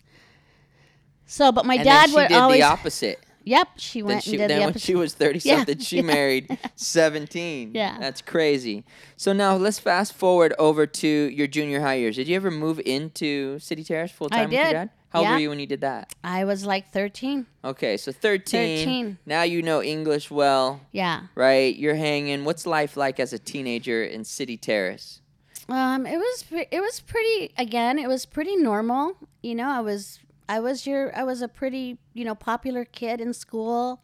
so 1.26 1.52
but 1.52 1.66
my 1.66 1.76
and 1.76 1.84
dad 1.84 2.10
would 2.14 2.28
did 2.30 2.38
always 2.38 2.60
the 2.60 2.64
opposite. 2.64 3.20
Yep 3.46 3.70
she 3.78 4.04
went 4.04 4.24
she, 4.24 4.32
and 4.32 4.40
did 4.40 4.50
then 4.50 4.58
the 4.60 4.66
when 4.66 4.70
episode 4.72 4.86
she 4.86 4.96
was 4.96 5.14
30 5.14 5.40
Yeah. 5.44 5.56
something, 5.58 5.80
she 5.80 5.96
Yeah. 6.02 6.02
married 6.04 6.58
17. 6.76 7.72
Yeah. 7.74 7.98
That's 8.00 8.22
crazy. 8.22 8.84
So 9.18 9.32
now 9.34 9.56
let's 9.56 9.80
fast 9.80 10.14
forward 10.14 10.54
over 10.60 10.86
to 10.86 11.08
your 11.08 11.48
junior 11.48 11.80
high 11.82 11.96
years. 11.96 12.16
Did 12.18 12.28
you 12.28 12.36
ever 12.36 12.52
move 12.52 12.82
into 12.86 13.60
City 13.60 13.84
Terrace 13.84 14.12
full 14.12 14.30
time 14.30 14.50
with 14.50 14.54
your 14.60 14.72
dad? 14.74 14.90
How 15.10 15.22
old 15.22 15.30
were 15.30 15.38
you 15.40 15.50
when 15.50 15.60
you 15.60 15.66
did 15.68 15.80
that? 15.82 16.14
i 16.26 16.44
was 16.44 16.66
like 16.66 16.92
13 16.92 17.46
Okay, 17.64 17.96
so 17.96 18.12
13. 18.12 18.78
13. 18.86 19.18
Now 19.26 19.44
you 19.44 19.62
know 19.62 19.82
English 19.82 20.30
well, 20.30 20.82
yeah 20.92 21.28
right? 21.36 21.74
You're 21.76 21.96
hanging. 21.96 22.44
What's 22.44 22.66
life 22.66 22.98
like 22.98 23.20
as 23.20 23.32
a 23.32 23.40
teenager 23.40 24.04
in 24.04 24.26
City 24.26 24.58
Terrace? 24.58 25.22
Um, 25.70 26.06
it 26.06 26.18
was 26.18 26.44
it 26.52 26.82
was 26.82 27.00
pretty 27.00 27.54
again. 27.58 27.98
It 27.98 28.08
was 28.08 28.26
pretty 28.26 28.56
normal. 28.58 29.16
You 29.42 29.56
know, 29.56 29.70
I 29.70 29.80
was 29.80 30.20
I 30.48 30.60
was 30.60 30.86
your 30.86 31.16
I 31.18 31.24
was 31.24 31.42
a 31.42 31.48
pretty 31.48 31.98
you 32.14 32.26
know 32.26 32.36
popular 32.36 32.86
kid 32.86 33.22
in 33.22 33.34
school. 33.34 34.04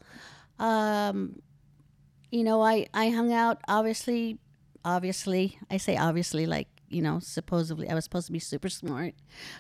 Um, 0.60 1.42
you 2.32 2.44
know, 2.44 2.62
I 2.62 2.88
I 2.94 3.10
hung 3.10 3.34
out 3.34 3.62
obviously, 3.68 4.40
obviously 4.84 5.58
I 5.70 5.78
say 5.78 5.98
obviously 5.98 6.46
like 6.46 6.68
you 6.90 7.02
know 7.02 7.20
supposedly 7.20 7.90
I 7.90 7.94
was 7.94 8.04
supposed 8.04 8.28
to 8.28 8.34
be 8.34 8.40
super 8.40 8.70
smart, 8.70 9.14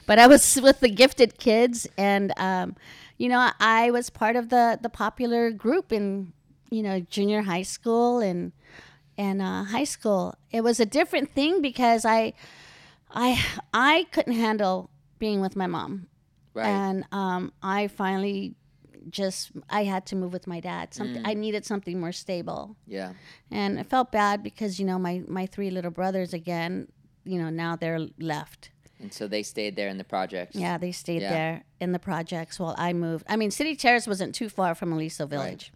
but 0.06 0.20
I 0.20 0.28
was 0.28 0.60
with 0.64 0.80
the 0.80 0.90
gifted 0.90 1.38
kids 1.38 1.88
and 1.98 2.34
um, 2.38 2.76
you 3.18 3.30
know 3.30 3.52
I 3.60 3.92
was 3.92 4.10
part 4.10 4.36
of 4.36 4.50
the 4.50 4.80
the 4.82 4.90
popular 4.90 5.52
group 5.52 5.92
in 5.92 6.34
you 6.70 6.84
know 6.84 7.00
junior 7.00 7.44
high 7.44 7.64
school 7.64 8.20
and 8.20 8.52
and 9.22 9.42
uh, 9.42 9.64
high 9.66 9.84
school. 9.84 10.36
It 10.52 10.62
was 10.62 10.80
a 10.80 10.86
different 10.86 11.32
thing 11.32 11.62
because 11.62 12.06
I, 12.06 12.34
I, 13.12 13.44
I 13.74 14.08
couldn't 14.12 14.34
handle 14.34 14.90
being 15.20 15.42
with 15.42 15.56
my 15.56 15.68
mom, 15.68 16.08
Right. 16.54 16.68
and 16.68 17.06
um, 17.12 17.54
I 17.64 17.88
finally 17.88 18.56
just 19.10 19.52
I 19.70 19.84
had 19.86 20.06
to 20.08 20.16
move 20.16 20.34
with 20.34 20.48
my 20.48 20.60
dad. 20.60 20.94
Something 20.94 21.24
I 21.26 21.34
needed 21.34 21.66
something 21.66 22.00
more 22.00 22.12
stable, 22.12 22.76
yeah. 22.86 23.14
and 23.50 23.80
I 23.80 23.84
felt 23.84 24.12
bad 24.12 24.44
because 24.44 24.80
you 24.80 24.86
know 24.86 25.00
my 25.00 25.24
my 25.28 25.46
three 25.46 25.72
little 25.72 25.92
brothers 25.92 26.34
again. 26.34 26.88
You 27.24 27.40
know 27.40 27.50
now 27.50 27.76
they're 27.76 28.08
left. 28.20 28.72
And 29.00 29.12
so 29.12 29.28
they 29.28 29.42
stayed 29.42 29.76
there 29.76 29.88
in 29.88 29.98
the 29.98 30.04
projects. 30.04 30.56
Yeah, 30.56 30.78
they 30.78 30.92
stayed 30.92 31.22
Yeah. 31.24 31.30
there 31.32 31.64
in 31.80 31.92
the 31.92 32.00
projects 32.00 32.60
while 32.60 32.76
I 32.78 32.94
moved. 32.94 33.26
I 33.28 33.36
mean, 33.36 33.50
City 33.50 33.76
Terrace 33.76 34.06
wasn't 34.06 34.36
too 34.36 34.48
far 34.48 34.76
from 34.76 34.92
Aliso 34.94 35.26
Village. 35.26 35.72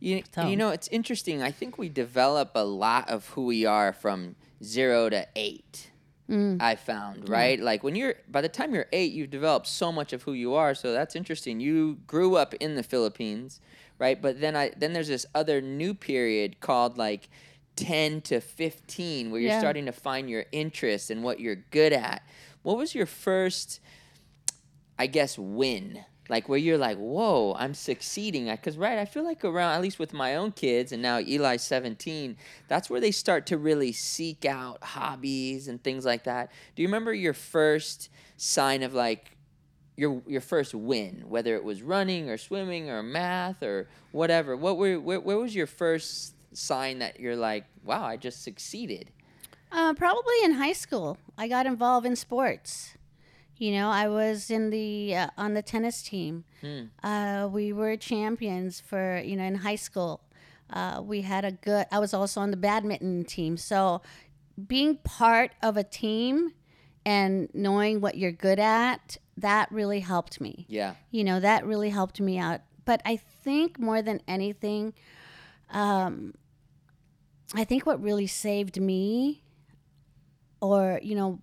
You, 0.00 0.22
So- 0.34 0.46
you 0.48 0.56
know, 0.56 0.70
it's 0.70 0.88
interesting. 0.88 1.42
I 1.42 1.50
think 1.50 1.76
we 1.76 1.90
develop 1.90 2.52
a 2.54 2.64
lot 2.64 3.08
of 3.10 3.28
who 3.30 3.44
we 3.44 3.66
are 3.66 3.92
from 3.92 4.36
zero 4.62 5.10
to 5.10 5.26
eight. 5.36 5.90
Mm. 6.28 6.60
I 6.60 6.74
found 6.76 7.28
right, 7.28 7.58
like 7.58 7.82
when 7.82 7.96
you're 7.96 8.14
by 8.30 8.40
the 8.42 8.48
time 8.50 8.74
you're 8.74 8.86
eight, 8.92 9.12
you've 9.12 9.30
developed 9.30 9.66
so 9.66 9.90
much 9.90 10.12
of 10.12 10.22
who 10.24 10.32
you 10.34 10.54
are. 10.54 10.74
So 10.74 10.92
that's 10.92 11.16
interesting. 11.16 11.58
You 11.60 11.98
grew 12.06 12.36
up 12.36 12.52
in 12.54 12.74
the 12.74 12.82
Philippines, 12.82 13.60
right? 13.98 14.20
But 14.20 14.40
then 14.40 14.54
I 14.54 14.72
then 14.76 14.92
there's 14.92 15.08
this 15.08 15.24
other 15.34 15.60
new 15.62 15.94
period 15.94 16.60
called 16.60 16.98
like 16.98 17.30
ten 17.76 18.20
to 18.22 18.40
fifteen, 18.40 19.30
where 19.30 19.40
you're 19.40 19.52
Yeah. 19.52 19.58
starting 19.58 19.86
to 19.86 19.92
find 19.92 20.28
your 20.28 20.44
interests 20.52 21.08
and 21.10 21.22
what 21.22 21.40
you're 21.40 21.56
good 21.70 21.92
at. 21.94 22.22
What 22.62 22.76
was 22.76 22.94
your 22.94 23.06
first 23.06 23.80
I 24.98 25.06
guess 25.06 25.38
win 25.38 26.04
like 26.28 26.48
where 26.48 26.58
you're 26.58 26.78
like 26.78 26.98
whoa 26.98 27.54
i'm 27.58 27.74
succeeding. 27.74 28.46
Because 28.46 28.76
right 28.76 28.98
i 28.98 29.04
feel 29.04 29.24
like 29.24 29.44
around 29.44 29.74
at 29.74 29.80
least 29.82 29.98
with 29.98 30.12
my 30.12 30.34
own 30.36 30.52
kids 30.52 30.92
and 30.92 31.00
now 31.02 31.18
eli's 31.18 31.62
17 31.62 32.36
that's 32.68 32.90
where 32.90 33.00
they 33.00 33.10
start 33.10 33.46
to 33.46 33.56
really 33.56 33.92
seek 33.92 34.44
out 34.44 34.82
hobbies 34.82 35.68
and 35.68 35.82
things 35.82 36.04
like 36.04 36.24
that. 36.24 36.50
Do 36.74 36.82
you 36.82 36.88
remember 36.88 37.12
your 37.14 37.32
first 37.34 38.10
sign 38.36 38.82
of 38.82 38.94
like 38.94 39.36
your 39.96 40.22
your 40.26 40.40
first 40.40 40.74
win 40.74 41.24
whether 41.26 41.56
it 41.56 41.64
was 41.64 41.82
running 41.82 42.30
or 42.30 42.36
swimming 42.38 42.88
or 42.90 43.02
math 43.02 43.62
or 43.62 43.88
whatever? 44.12 44.56
What 44.56 44.76
were 44.76 45.00
where, 45.00 45.20
where 45.20 45.38
was 45.38 45.54
your 45.54 45.66
first 45.66 46.34
sign 46.52 46.98
that 47.00 47.20
you're 47.20 47.36
like 47.36 47.64
wow 47.84 48.04
i 48.04 48.16
just 48.16 48.42
succeeded 48.42 49.10
Uh, 49.70 49.92
probably 49.92 50.34
in 50.42 50.52
high 50.52 50.72
school, 50.72 51.18
I 51.36 51.46
got 51.46 51.66
involved 51.66 52.06
in 52.06 52.16
sports. 52.16 52.96
You 53.58 53.72
know, 53.72 53.90
I 53.90 54.08
was 54.08 54.50
in 54.50 54.70
the 54.70 55.16
uh, 55.16 55.28
on 55.36 55.54
the 55.54 55.62
tennis 55.62 56.02
team. 56.02 56.44
Hmm. 56.60 56.84
Uh, 57.02 57.48
we 57.52 57.72
were 57.72 57.96
champions 57.96 58.80
for 58.80 59.20
you 59.24 59.36
know 59.36 59.44
in 59.44 59.56
high 59.56 59.76
school. 59.76 60.22
Uh, 60.70 61.02
we 61.02 61.22
had 61.22 61.44
a 61.44 61.52
good. 61.52 61.86
I 61.90 61.98
was 61.98 62.14
also 62.14 62.40
on 62.40 62.50
the 62.50 62.56
badminton 62.56 63.24
team. 63.24 63.56
So, 63.56 64.02
being 64.66 64.96
part 64.98 65.52
of 65.62 65.76
a 65.76 65.84
team 65.84 66.52
and 67.04 67.48
knowing 67.54 68.00
what 68.00 68.16
you're 68.16 68.32
good 68.32 68.58
at, 68.58 69.18
that 69.40 69.70
really 69.70 70.00
helped 70.00 70.40
me 70.40 70.66
yeah 70.68 70.94
you 71.10 71.24
know 71.24 71.40
that 71.40 71.64
really 71.64 71.90
helped 71.90 72.20
me 72.20 72.38
out 72.38 72.60
but 72.84 73.00
i 73.04 73.16
think 73.16 73.78
more 73.78 74.02
than 74.02 74.20
anything 74.26 74.92
um, 75.70 76.34
i 77.54 77.64
think 77.64 77.86
what 77.86 78.02
really 78.02 78.26
saved 78.26 78.80
me 78.80 79.42
or 80.60 81.00
you 81.02 81.14
know 81.14 81.40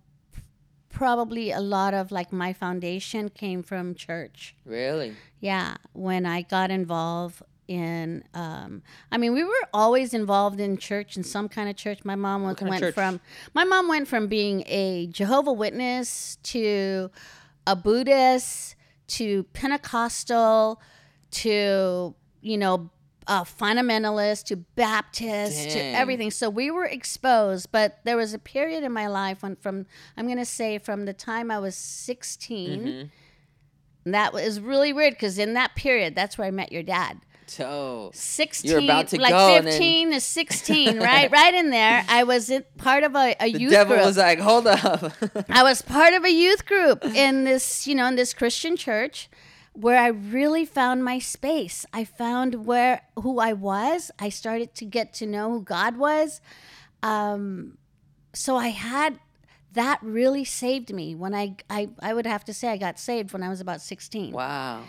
probably 0.96 1.50
a 1.50 1.60
lot 1.60 1.92
of 1.92 2.10
like 2.10 2.32
my 2.32 2.52
foundation 2.54 3.28
came 3.28 3.62
from 3.62 3.94
church. 3.94 4.54
Really? 4.64 5.14
Yeah 5.40 5.76
when 5.92 6.26
i 6.26 6.42
got 6.42 6.70
involved 6.70 7.42
in 7.68 8.22
um, 8.34 8.82
i 9.10 9.18
mean 9.18 9.32
we 9.34 9.42
were 9.42 9.66
always 9.74 10.14
involved 10.14 10.60
in 10.60 10.76
church 10.76 11.16
in 11.16 11.24
some 11.24 11.48
kind 11.48 11.68
of 11.68 11.76
church. 11.76 12.04
My 12.04 12.14
mom 12.14 12.44
was, 12.44 12.60
went 12.60 12.94
from 12.94 13.20
my 13.54 13.64
mom 13.64 13.88
went 13.88 14.08
from 14.08 14.28
being 14.28 14.62
a 14.66 15.08
jehovah 15.08 15.52
witness 15.52 16.38
to 16.44 17.10
a 17.66 17.74
buddhist 17.76 18.76
to 19.08 19.44
Pentecostal 19.52 20.80
to 21.30 22.14
you 22.40 22.58
know 22.58 22.90
uh, 23.28 23.42
fundamentalist 23.44 24.44
to 24.44 24.56
Baptist 24.56 25.70
to 25.70 25.78
everything. 25.80 26.30
So 26.30 26.48
we 26.48 26.70
were 26.70 26.84
exposed, 26.84 27.70
but 27.72 27.98
there 28.04 28.16
was 28.16 28.32
a 28.34 28.38
period 28.38 28.84
in 28.84 28.92
my 28.92 29.06
life 29.08 29.42
when 29.42 29.56
from 29.56 29.86
I'm 30.16 30.26
going 30.26 30.38
to 30.38 30.44
say 30.44 30.78
from 30.78 31.04
the 31.06 31.12
time 31.12 31.50
I 31.50 31.58
was 31.58 31.74
16. 31.76 32.80
Mhm. 32.84 33.10
That 34.12 34.32
was 34.32 34.60
really 34.60 34.92
weird 34.92 35.14
because 35.14 35.38
in 35.38 35.54
that 35.54 35.74
period, 35.74 36.14
that's 36.14 36.38
where 36.38 36.46
I 36.46 36.52
met 36.52 36.70
your 36.70 36.84
dad. 36.84 37.18
So 37.48 38.10
16 38.12 38.84
about 38.84 39.08
to 39.08 39.20
like 39.20 39.30
go 39.30 39.54
and 39.56 39.66
then- 39.66 39.72
15 39.72 40.12
to 40.12 40.20
16 40.20 40.98
right 41.00 41.30
right 41.30 41.54
in 41.54 41.70
there 41.70 42.04
i 42.08 42.24
was 42.24 42.50
in 42.50 42.64
part 42.76 43.04
of 43.04 43.14
a, 43.14 43.36
a 43.38 43.46
youth 43.46 43.58
group. 43.60 43.70
the 43.70 43.76
devil 43.76 43.94
group 43.94 44.06
was 44.06 44.16
like, 44.16 44.40
"Hold 44.40 44.66
up." 44.66 45.12
i 45.48 45.62
was 45.70 45.80
part 45.80 46.12
of 46.12 46.24
a 46.24 46.30
youth 46.30 46.66
group 46.66 47.04
in 47.04 47.44
this 47.44 47.86
you 47.86 47.94
know 47.94 48.06
in 48.06 48.16
this 48.16 48.34
christian 48.34 48.76
church 48.76 49.28
where 49.76 49.98
i 49.98 50.08
really 50.08 50.64
found 50.64 51.04
my 51.04 51.18
space 51.18 51.84
i 51.92 52.04
found 52.04 52.66
where 52.66 53.02
who 53.16 53.38
i 53.38 53.52
was 53.52 54.10
i 54.18 54.28
started 54.28 54.74
to 54.74 54.84
get 54.84 55.12
to 55.12 55.26
know 55.26 55.50
who 55.50 55.62
god 55.62 55.96
was 55.96 56.40
um, 57.02 57.76
so 58.32 58.56
i 58.56 58.68
had 58.68 59.18
that 59.74 59.98
really 60.02 60.44
saved 60.44 60.92
me 60.92 61.14
when 61.14 61.34
I, 61.34 61.56
I 61.68 61.88
i 62.00 62.14
would 62.14 62.26
have 62.26 62.44
to 62.46 62.54
say 62.54 62.68
i 62.68 62.76
got 62.76 62.98
saved 62.98 63.32
when 63.32 63.42
i 63.42 63.48
was 63.48 63.60
about 63.60 63.80
16 63.80 64.32
wow. 64.32 64.82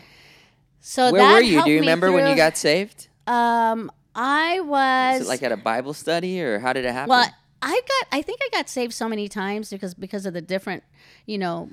so 0.79 1.11
Where 1.11 1.33
were 1.33 1.41
you? 1.41 1.63
Do 1.63 1.69
you 1.69 1.75
me 1.75 1.79
remember 1.81 2.11
when 2.11 2.29
you 2.29 2.35
got 2.35 2.57
saved? 2.57 3.09
um 3.27 3.91
i 4.15 4.59
was 4.61 5.19
Was 5.19 5.27
it 5.27 5.29
like 5.29 5.43
at 5.43 5.51
a 5.51 5.57
Bible 5.57 5.93
study, 5.93 6.41
or 6.41 6.59
how 6.59 6.73
did 6.73 6.85
it 6.85 6.93
happen? 6.93 7.09
Well, 7.09 7.29
I 7.61 7.81
got. 7.87 8.07
I 8.11 8.21
think 8.21 8.39
I 8.43 8.49
got 8.51 8.69
saved 8.69 8.93
so 8.93 9.09
many 9.09 9.27
times 9.27 9.69
because 9.69 9.93
because 9.93 10.25
of 10.25 10.33
the 10.33 10.41
different, 10.41 10.83
you 11.25 11.37
know, 11.37 11.69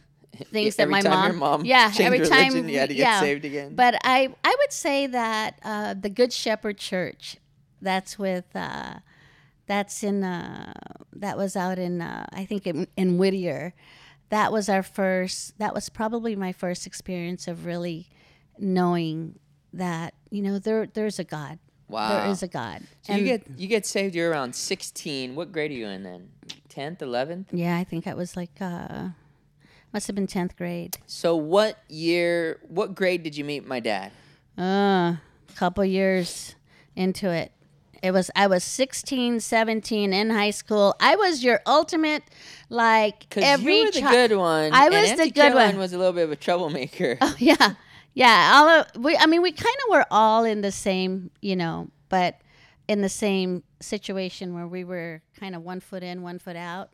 things 0.52 0.76
that 0.76 0.88
my 0.88 1.00
time 1.00 1.38
mom. 1.38 1.60
mom 1.60 1.64
yeah, 1.64 1.92
every 1.98 2.20
time 2.20 2.52
religion, 2.52 2.68
you 2.68 2.78
had 2.78 2.88
to 2.88 2.94
get 2.94 3.02
yeah. 3.02 3.20
saved 3.20 3.44
again. 3.44 3.74
But 3.74 3.96
I 4.04 4.28
I 4.42 4.56
would 4.58 4.72
say 4.72 5.06
that 5.06 5.58
uh, 5.62 5.94
the 5.94 6.10
Good 6.10 6.32
Shepherd 6.32 6.78
Church, 6.78 7.38
that's 7.80 8.18
with. 8.18 8.46
Uh, 8.54 8.96
that's 9.66 10.02
in. 10.02 10.24
Uh, 10.24 10.72
that 11.14 11.36
was 11.36 11.56
out 11.56 11.78
in. 11.78 12.00
Uh, 12.00 12.26
I 12.32 12.44
think 12.44 12.66
in, 12.66 12.86
in 12.96 13.18
Whittier. 13.18 13.74
That 14.30 14.52
was 14.52 14.68
our 14.68 14.82
first. 14.82 15.58
That 15.58 15.74
was 15.74 15.88
probably 15.88 16.34
my 16.36 16.52
first 16.52 16.86
experience 16.86 17.46
of 17.46 17.66
really 17.66 18.08
knowing 18.58 19.38
that 19.72 20.14
you 20.30 20.42
know 20.42 20.58
there 20.58 20.86
there's 20.86 21.18
a 21.18 21.24
God. 21.24 21.58
wow. 21.88 22.08
There 22.08 22.30
is 22.30 22.42
a 22.42 22.48
God. 22.48 22.82
so 23.02 23.14
you 23.14 23.24
get 23.24 23.42
you 23.56 23.68
get 23.68 23.86
saved. 23.86 24.14
You're 24.14 24.30
around 24.30 24.54
16. 24.54 25.34
What 25.34 25.52
grade 25.52 25.70
are 25.70 25.74
you 25.74 25.86
in 25.86 26.02
then? 26.02 26.30
10th, 26.68 26.98
11th. 26.98 27.46
Yeah, 27.52 27.76
I 27.76 27.84
think 27.84 28.06
I 28.06 28.14
was 28.14 28.36
like 28.36 28.50
uh 28.60 29.08
must 29.94 30.08
have 30.08 30.16
been 30.16 30.26
10th 30.26 30.56
grade. 30.56 30.98
So 31.06 31.36
what 31.36 31.78
year? 31.88 32.58
What 32.68 32.94
grade 32.94 33.22
did 33.22 33.36
you 33.36 33.44
meet 33.44 33.66
my 33.66 33.78
dad? 33.80 34.10
Uh, 34.58 34.62
a 35.14 35.20
couple 35.54 35.84
years 35.84 36.56
into 36.96 37.30
it. 37.30 37.52
It 38.02 38.10
was 38.10 38.30
I 38.36 38.48
was 38.48 38.64
16, 38.64 39.40
17 39.40 40.12
in 40.12 40.30
high 40.30 40.50
school. 40.50 40.94
I 41.00 41.16
was 41.16 41.42
your 41.42 41.60
ultimate 41.64 42.22
like 42.68 43.34
every 43.38 43.78
you 43.78 43.84
were 43.86 43.90
the 43.92 44.00
chi- 44.02 44.10
good 44.10 44.36
one. 44.36 44.72
I 44.74 44.90
was 44.90 45.12
the 45.12 45.24
good 45.24 45.34
Caroline 45.34 45.68
one. 45.68 45.78
Was 45.78 45.92
a 45.94 45.98
little 45.98 46.12
bit 46.12 46.24
of 46.24 46.32
a 46.32 46.36
troublemaker. 46.36 47.16
Oh, 47.22 47.34
yeah. 47.38 47.74
Yeah, 48.12 48.52
all 48.54 48.68
of, 48.68 49.02
we 49.02 49.16
I 49.16 49.26
mean 49.26 49.42
we 49.42 49.52
kind 49.52 49.76
of 49.86 49.90
were 49.92 50.06
all 50.10 50.44
in 50.44 50.60
the 50.60 50.70
same, 50.70 51.30
you 51.40 51.56
know, 51.56 51.88
but 52.10 52.40
in 52.88 53.00
the 53.00 53.08
same 53.08 53.62
situation 53.80 54.54
where 54.54 54.66
we 54.66 54.84
were 54.84 55.22
kind 55.40 55.54
of 55.54 55.62
one 55.62 55.80
foot 55.80 56.02
in, 56.02 56.22
one 56.22 56.38
foot 56.38 56.56
out, 56.56 56.90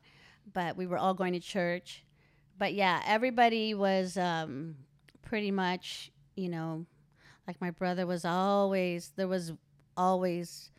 but 0.53 0.77
we 0.77 0.87
were 0.87 0.97
all 0.97 1.15
going 1.15 1.33
to 1.33 1.41
church. 1.41 2.05
But 2.61 2.75
yeah, 2.75 3.01
everybody 3.07 3.73
was 3.75 4.17
um, 4.19 4.77
pretty 5.23 5.51
much, 5.51 6.13
you 6.37 6.51
know, 6.51 6.85
like 7.49 7.59
my 7.61 7.71
brother 7.71 8.07
was 8.07 8.25
always 8.27 9.13
there 9.17 9.27
was 9.27 9.53
always 9.97 10.71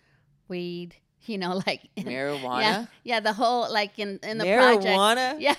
weed, 0.48 0.96
you 1.26 1.40
know, 1.40 1.60
like 1.66 1.90
in- 1.96 2.06
Marijuana. 2.06 2.62
Yeah, 2.62 2.86
yeah, 3.04 3.20
the 3.20 3.34
whole 3.34 3.72
like 3.74 3.98
in 3.98 4.20
in 4.22 4.38
the 4.38 4.46
project. 4.46 4.86
Marijuana. 4.86 5.36
Yeah, 5.40 5.56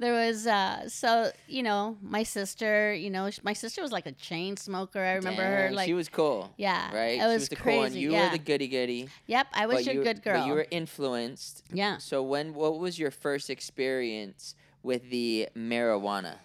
there 0.00 0.12
was 0.12 0.48
uh 0.48 0.88
so 0.88 1.30
you 1.46 1.62
know 1.62 1.96
my 2.02 2.24
sister, 2.24 2.92
you 2.92 3.08
know 3.08 3.30
sh- 3.30 3.38
my 3.44 3.52
sister 3.52 3.82
was 3.82 3.92
like 3.92 4.06
a 4.06 4.12
chain 4.12 4.56
smoker. 4.56 4.98
I 5.00 5.12
remember 5.14 5.44
her 5.44 5.70
like 5.70 5.86
she 5.86 5.94
was 5.94 6.08
cool. 6.08 6.52
yeah, 6.56 6.92
Right. 6.92 7.20
It 7.20 7.20
she 7.20 7.26
was, 7.26 7.34
was 7.42 7.48
the 7.50 7.56
crazy. 7.56 7.76
cool 7.76 7.82
one. 7.84 7.92
You 7.94 8.10
yeah. 8.10 8.24
were 8.32 8.36
the 8.36 8.42
goody 8.42 8.66
goody. 8.66 9.08
yep, 9.28 9.46
I 9.54 9.66
was 9.66 9.86
your 9.86 9.94
you, 9.94 10.02
good 10.02 10.24
girl. 10.24 10.40
But 10.40 10.46
you 10.48 10.54
were 10.54 10.66
influenced. 10.72 11.62
yeah. 11.72 11.98
So 11.98 12.20
when 12.20 12.52
what 12.52 12.80
was 12.80 12.98
your 12.98 13.12
first 13.12 13.48
experience 13.48 14.56
with 14.82 15.10
the 15.10 15.48
marijuana? 15.56 16.36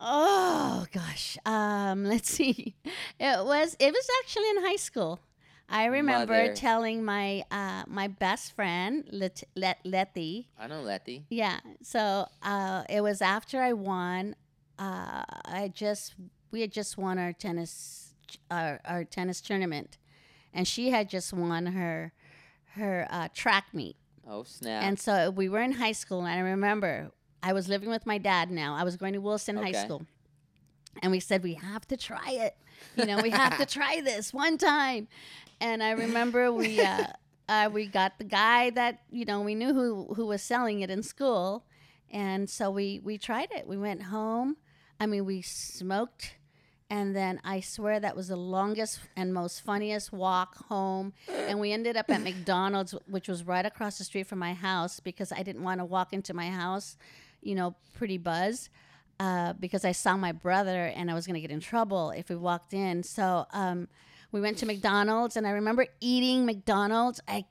Oh 0.00 0.86
gosh. 0.92 1.36
Um, 1.44 2.04
let's 2.12 2.30
see. 2.30 2.74
It 3.18 3.44
was 3.44 3.76
it 3.78 3.92
was 3.92 4.08
actually 4.22 4.50
in 4.50 4.64
high 4.64 4.76
school. 4.76 5.20
I 5.68 5.84
remember 5.84 6.32
Mother. 6.32 6.54
telling 6.54 7.04
my 7.04 7.44
uh 7.50 7.84
my 7.86 8.08
best 8.08 8.54
friend 8.54 9.04
Let 9.12 9.42
Let 9.54 9.78
Letty. 9.84 10.48
I 10.58 10.66
know 10.66 10.82
Letty. 10.82 11.24
Yeah. 11.30 11.60
So 11.82 12.26
uh, 12.42 12.84
it 12.88 13.02
was 13.02 13.22
after 13.22 13.62
I 13.62 13.72
won. 13.72 14.34
Uh, 14.78 15.24
I 15.44 15.70
just 15.72 16.14
we 16.50 16.62
had 16.62 16.72
just 16.72 16.98
won 16.98 17.18
our 17.18 17.32
tennis 17.32 18.14
our, 18.50 18.80
our 18.84 19.04
tennis 19.04 19.40
tournament, 19.40 19.98
and 20.52 20.66
she 20.66 20.90
had 20.90 21.08
just 21.08 21.32
won 21.32 21.66
her 21.66 22.12
her 22.74 23.06
uh, 23.10 23.28
track 23.34 23.66
meet. 23.72 23.96
Oh 24.26 24.42
snap! 24.42 24.82
And 24.82 24.98
so 24.98 25.30
we 25.30 25.48
were 25.48 25.60
in 25.60 25.72
high 25.72 25.92
school, 25.92 26.24
and 26.24 26.28
I 26.28 26.38
remember 26.40 27.12
I 27.42 27.52
was 27.52 27.68
living 27.68 27.88
with 27.88 28.06
my 28.06 28.18
dad. 28.18 28.50
Now 28.50 28.74
I 28.74 28.84
was 28.84 28.96
going 28.96 29.14
to 29.14 29.20
Wilson 29.20 29.56
High 29.56 29.72
School, 29.72 30.06
and 31.02 31.10
we 31.12 31.20
said 31.20 31.42
we 31.42 31.54
have 31.54 31.86
to 31.88 31.96
try 31.96 32.30
it. 32.30 32.56
You 32.96 33.06
know, 33.06 33.20
we 33.22 33.30
have 33.30 33.58
to 33.58 33.66
try 33.66 34.00
this 34.00 34.32
one 34.32 34.58
time. 34.58 35.08
And 35.60 35.82
I 35.82 35.90
remember 35.92 36.52
we 36.52 36.80
uh, 36.80 37.06
uh, 37.48 37.70
we 37.72 37.86
got 37.86 38.18
the 38.18 38.24
guy 38.24 38.70
that 38.70 39.00
you 39.10 39.24
know 39.24 39.40
we 39.40 39.54
knew 39.54 39.74
who 39.74 40.14
who 40.14 40.26
was 40.26 40.42
selling 40.42 40.80
it 40.80 40.90
in 40.90 41.02
school, 41.02 41.64
and 42.10 42.48
so 42.48 42.70
we 42.70 43.00
we 43.02 43.18
tried 43.18 43.48
it. 43.52 43.66
We 43.66 43.76
went 43.76 44.04
home. 44.04 44.56
I 44.98 45.06
mean, 45.06 45.24
we 45.24 45.42
smoked. 45.42 46.36
And 46.92 47.14
then 47.14 47.40
I 47.44 47.60
swear 47.60 48.00
that 48.00 48.16
was 48.16 48.28
the 48.28 48.36
longest 48.36 48.98
and 49.16 49.32
most 49.32 49.60
funniest 49.60 50.12
walk 50.12 50.56
home. 50.66 51.12
And 51.28 51.60
we 51.60 51.70
ended 51.72 51.96
up 51.96 52.10
at 52.10 52.20
McDonald's, 52.24 52.96
which 53.06 53.28
was 53.28 53.46
right 53.46 53.64
across 53.64 53.96
the 53.96 54.04
street 54.04 54.26
from 54.26 54.40
my 54.40 54.54
house, 54.54 54.98
because 54.98 55.30
I 55.30 55.44
didn't 55.44 55.62
want 55.62 55.78
to 55.78 55.84
walk 55.84 56.12
into 56.12 56.34
my 56.34 56.50
house, 56.50 56.96
you 57.42 57.54
know, 57.54 57.74
pretty 57.94 58.18
buzz, 58.18 58.68
uh, 59.18 59.52
because 59.54 59.84
I 59.84 59.92
saw 59.92 60.16
my 60.16 60.32
brother 60.32 60.86
and 60.86 61.10
I 61.10 61.14
was 61.14 61.26
going 61.26 61.34
to 61.34 61.40
get 61.40 61.50
in 61.50 61.60
trouble 61.60 62.10
if 62.10 62.28
we 62.28 62.36
walked 62.36 62.72
in. 62.72 63.02
So 63.02 63.46
um, 63.52 63.88
we 64.32 64.40
went 64.40 64.58
to 64.58 64.66
McDonald's, 64.66 65.36
and 65.36 65.46
I 65.46 65.50
remember 65.50 65.86
eating 66.00 66.46
McDonald's. 66.46 67.20
I 67.28 67.44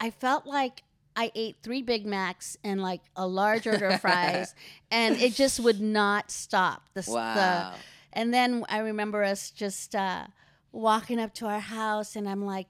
I 0.00 0.10
felt 0.10 0.46
like 0.46 0.82
I 1.14 1.30
ate 1.34 1.56
three 1.62 1.82
Big 1.82 2.06
Macs 2.06 2.56
and 2.64 2.80
like 2.82 3.02
a 3.16 3.26
large 3.26 3.66
order 3.66 3.86
of 3.86 4.00
fries, 4.00 4.54
and 4.90 5.16
it 5.20 5.34
just 5.34 5.60
would 5.60 5.80
not 5.80 6.30
stop. 6.30 6.88
The, 6.94 7.00
s- 7.00 7.06
the 7.06 7.12
wow. 7.14 7.74
and 8.12 8.32
then 8.32 8.64
I 8.68 8.78
remember 8.78 9.22
us 9.22 9.50
just 9.50 9.94
uh, 9.94 10.26
walking 10.72 11.20
up 11.20 11.34
to 11.34 11.46
our 11.46 11.60
house, 11.60 12.16
and 12.16 12.28
I'm 12.28 12.44
like, 12.44 12.66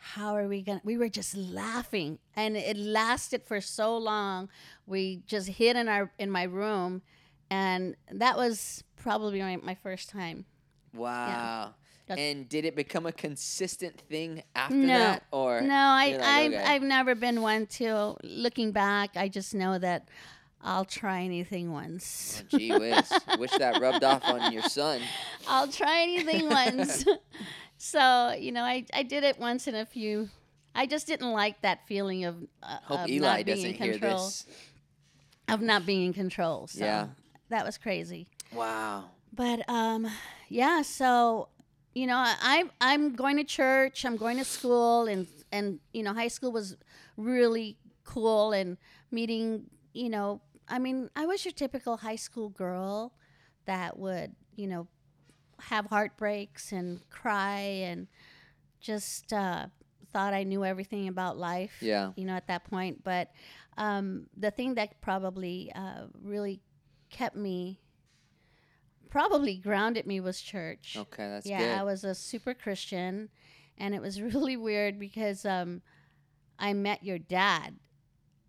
how 0.00 0.34
are 0.34 0.48
we 0.48 0.62
gonna? 0.62 0.80
We 0.84 0.96
were 0.96 1.08
just 1.08 1.36
laughing, 1.36 2.18
and 2.34 2.56
it 2.56 2.76
lasted 2.76 3.42
for 3.44 3.60
so 3.60 3.96
long. 3.96 4.48
We 4.86 5.22
just 5.26 5.48
hid 5.48 5.76
in 5.76 5.88
our 5.88 6.10
in 6.18 6.30
my 6.30 6.44
room, 6.44 7.02
and 7.50 7.96
that 8.10 8.36
was 8.36 8.82
probably 8.96 9.40
my, 9.40 9.56
my 9.56 9.74
first 9.74 10.08
time. 10.10 10.44
wow. 10.94 11.74
That's- 12.06 12.28
And 12.28 12.48
did 12.48 12.64
it 12.64 12.74
become 12.74 13.06
a 13.06 13.12
consistent 13.12 14.00
thing 14.00 14.42
after 14.56 14.74
No. 14.74 14.98
that, 14.98 15.22
or 15.30 15.60
No, 15.60 15.74
I 15.76 16.06
like, 16.16 16.20
I've, 16.20 16.52
okay. 16.54 16.64
I've 16.64 16.82
never 16.82 17.14
been 17.14 17.40
one 17.40 17.66
to. 17.78 18.16
Looking 18.24 18.72
back, 18.72 19.10
I 19.16 19.28
just 19.28 19.54
know 19.54 19.78
that 19.78 20.08
I'll 20.60 20.84
try 20.84 21.20
anything 21.22 21.70
once. 21.72 22.42
Oh, 22.52 22.58
gee 22.58 22.72
whiz! 22.76 23.12
Wish 23.38 23.52
that 23.52 23.80
rubbed 23.80 24.02
off 24.02 24.24
on 24.24 24.52
your 24.52 24.62
son. 24.64 25.00
I'll 25.46 25.68
try 25.68 26.02
anything 26.02 26.48
once. 26.50 27.04
so 27.82 28.34
you 28.38 28.52
know, 28.52 28.62
I 28.62 28.84
I 28.92 29.02
did 29.02 29.24
it 29.24 29.38
once 29.38 29.66
in 29.66 29.74
a 29.74 29.86
few. 29.86 30.28
I 30.74 30.86
just 30.86 31.06
didn't 31.06 31.32
like 31.32 31.62
that 31.62 31.86
feeling 31.88 32.24
of 32.24 32.36
uh, 32.62 32.78
Hope 32.84 33.00
of 33.00 33.08
Eli 33.08 33.26
not 33.38 33.44
being 33.46 33.56
doesn't 33.56 33.70
in 33.70 33.74
hear 33.74 33.92
control 33.92 34.26
this. 34.26 34.46
of 35.48 35.60
not 35.62 35.86
being 35.86 36.04
in 36.06 36.12
control. 36.12 36.66
So 36.68 36.84
Yeah. 36.84 37.08
that 37.48 37.64
was 37.64 37.78
crazy. 37.78 38.28
Wow. 38.52 39.06
But 39.32 39.68
um, 39.68 40.06
yeah. 40.48 40.82
So 40.82 41.48
you 41.94 42.06
know, 42.06 42.16
I, 42.16 42.36
I'm 42.40 42.70
I'm 42.80 43.14
going 43.16 43.36
to 43.38 43.44
church. 43.44 44.04
I'm 44.04 44.16
going 44.16 44.36
to 44.38 44.44
school, 44.44 45.06
and 45.06 45.26
and 45.50 45.80
you 45.92 46.02
know, 46.02 46.12
high 46.14 46.28
school 46.28 46.52
was 46.52 46.76
really 47.16 47.78
cool, 48.04 48.52
and 48.52 48.76
meeting. 49.10 49.64
You 49.94 50.10
know, 50.10 50.40
I 50.68 50.78
mean, 50.78 51.10
I 51.16 51.26
was 51.26 51.44
your 51.44 51.52
typical 51.52 51.96
high 51.96 52.16
school 52.16 52.50
girl 52.50 53.12
that 53.66 53.98
would 53.98 54.36
you 54.54 54.66
know 54.68 54.86
have 55.62 55.86
heartbreaks 55.86 56.72
and 56.72 57.00
cry 57.10 57.58
and 57.58 58.08
just 58.80 59.32
uh, 59.32 59.66
thought 60.12 60.34
I 60.34 60.44
knew 60.44 60.64
everything 60.64 61.08
about 61.08 61.36
life. 61.38 61.76
Yeah. 61.80 62.12
You 62.16 62.24
know, 62.24 62.34
at 62.34 62.46
that 62.48 62.64
point, 62.64 63.04
but 63.04 63.30
um, 63.76 64.26
the 64.36 64.50
thing 64.50 64.74
that 64.74 65.00
probably 65.00 65.72
uh, 65.74 66.06
really 66.22 66.60
kept 67.10 67.36
me 67.36 67.80
probably 69.10 69.56
grounded 69.56 70.06
me 70.06 70.20
was 70.20 70.40
church. 70.40 70.96
Okay, 70.96 71.28
that's 71.28 71.44
good. 71.44 71.50
yeah, 71.50 71.58
good. 71.58 71.78
I 71.78 71.82
was 71.82 72.04
a 72.04 72.14
super 72.14 72.54
Christian, 72.54 73.28
and 73.76 73.94
it 73.94 74.00
was 74.00 74.22
really 74.22 74.56
weird 74.56 74.98
because 74.98 75.44
um, 75.44 75.82
I 76.58 76.72
met 76.72 77.04
your 77.04 77.18
dad. 77.18 77.76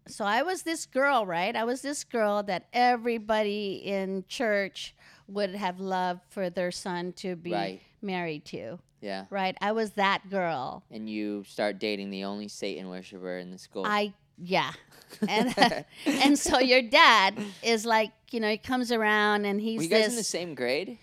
So 0.07 0.25
I 0.25 0.41
was 0.41 0.63
this 0.63 0.85
girl, 0.85 1.25
right? 1.25 1.55
I 1.55 1.63
was 1.63 1.81
this 1.81 2.03
girl 2.03 2.43
that 2.43 2.67
everybody 2.73 3.81
in 3.83 4.25
church 4.27 4.95
would 5.33 5.55
have 5.55 5.79
loved 5.79 6.21
for 6.29 6.49
their 6.49 6.71
son 6.71 7.13
to 7.13 7.35
be 7.35 7.51
Right. 7.53 7.81
married 8.01 8.45
to, 8.45 8.79
yeah. 9.01 9.25
right? 9.29 9.55
I 9.61 9.71
was 9.71 9.91
that 9.91 10.29
girl. 10.29 10.83
And 10.91 11.09
you 11.09 11.43
start 11.47 11.79
dating 11.79 12.09
the 12.11 12.23
only 12.23 12.47
Satan 12.47 12.89
worshiper 12.89 13.37
in 13.37 13.51
the 13.51 13.57
school. 13.57 13.83
I 13.85 14.13
yeah, 14.43 14.71
and 15.27 15.53
and 16.05 16.39
so 16.39 16.59
your 16.59 16.81
dad 16.81 17.37
is 17.61 17.85
like, 17.85 18.11
you 18.31 18.39
know, 18.39 18.49
he 18.49 18.57
comes 18.57 18.91
around 18.91 19.45
and 19.45 19.61
he's 19.61 19.77
Were 19.77 19.83
you 19.83 19.89
guys 19.89 20.05
this. 20.05 20.09
in 20.13 20.15
the 20.17 20.23
same 20.23 20.55
grade? 20.55 20.97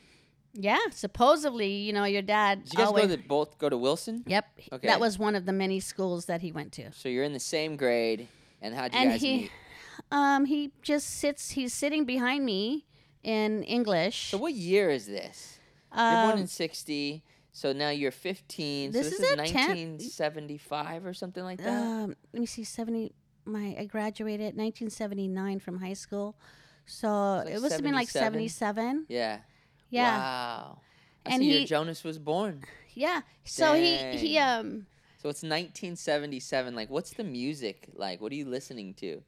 yeah, 0.55 0.79
supposedly, 0.91 1.69
you 1.69 1.93
know, 1.93 2.05
your 2.05 2.23
dad. 2.23 2.65
Did 2.65 2.73
you 2.73 2.77
guys 2.79 2.87
always, 2.89 3.07
go 3.07 3.17
to 3.17 3.23
both 3.29 3.59
go 3.59 3.69
to 3.69 3.77
Wilson? 3.77 4.25
Yep, 4.27 4.45
Okay. 4.73 4.87
that 4.89 4.99
was 4.99 5.19
one 5.19 5.37
of 5.37 5.47
the 5.47 5.53
many 5.53 5.79
schools 5.79 6.25
that 6.25 6.41
he 6.41 6.51
went 6.51 6.73
to. 6.73 6.91
So 6.93 7.09
you're 7.09 7.23
in 7.23 7.33
the 7.33 7.39
same 7.39 7.77
grade, 7.77 8.27
and 8.61 8.75
how'd 8.75 8.93
you 8.93 8.99
and 8.99 9.11
guys 9.11 9.21
he 9.21 9.37
meet? 9.37 9.51
um 10.11 10.45
he 10.47 10.73
just 10.83 11.07
sits 11.09 11.51
he's 11.51 11.73
sitting 11.75 12.05
behind 12.05 12.45
me 12.45 12.87
in 13.23 13.63
english 13.65 14.31
So 14.31 14.39
what 14.39 14.55
year 14.55 14.91
is 14.91 15.07
this? 15.07 15.59
You're 15.95 16.23
born 16.23 16.33
Um, 16.33 16.39
in 16.41 16.47
'60, 16.47 17.23
so 17.53 17.73
now 17.73 17.89
you're 17.91 18.11
15. 18.13 18.93
this 18.93 19.09
so 19.09 19.13
is 19.15 19.19
this 19.19 19.27
is 19.27 19.33
a 19.33 19.37
tenth- 19.37 19.55
1975 20.01 21.07
or 21.07 21.15
something 21.15 21.43
like 21.43 21.59
that. 21.59 21.69
um 21.69 22.15
let 22.33 22.41
me 22.41 22.47
see 22.47 22.65
70 22.65 23.13
my 23.45 23.75
i 23.79 23.85
graduated 23.87 24.55
1979 24.57 25.59
from 25.61 25.79
high 25.79 25.95
school 25.95 26.37
so 26.87 27.09
like 27.45 27.49
it 27.55 27.61
must 27.61 27.73
have 27.73 27.83
been 27.83 27.95
like 27.95 28.09
77? 28.09 29.07
77 29.07 29.07
yeah. 29.09 29.41
yeah 29.91 30.19
Wow. 30.19 30.81
That's 31.25 31.35
And 31.35 31.43
the 31.43 31.47
year 31.47 31.61
he- 31.61 31.67
Jonas 31.67 32.05
was 32.05 32.19
born. 32.19 32.63
yeah 32.95 33.23
so 33.45 33.75
he 33.75 33.97
he 34.17 34.39
um 34.39 34.87
So 35.21 35.29
it's 35.29 35.43
1977. 35.43 36.75
Like, 36.77 36.91
what's 36.91 37.11
the 37.21 37.25
music 37.25 37.89
like? 37.95 38.21
What 38.23 38.31
are 38.33 38.37
you 38.37 38.47
listening 38.47 38.95
to? 39.03 39.21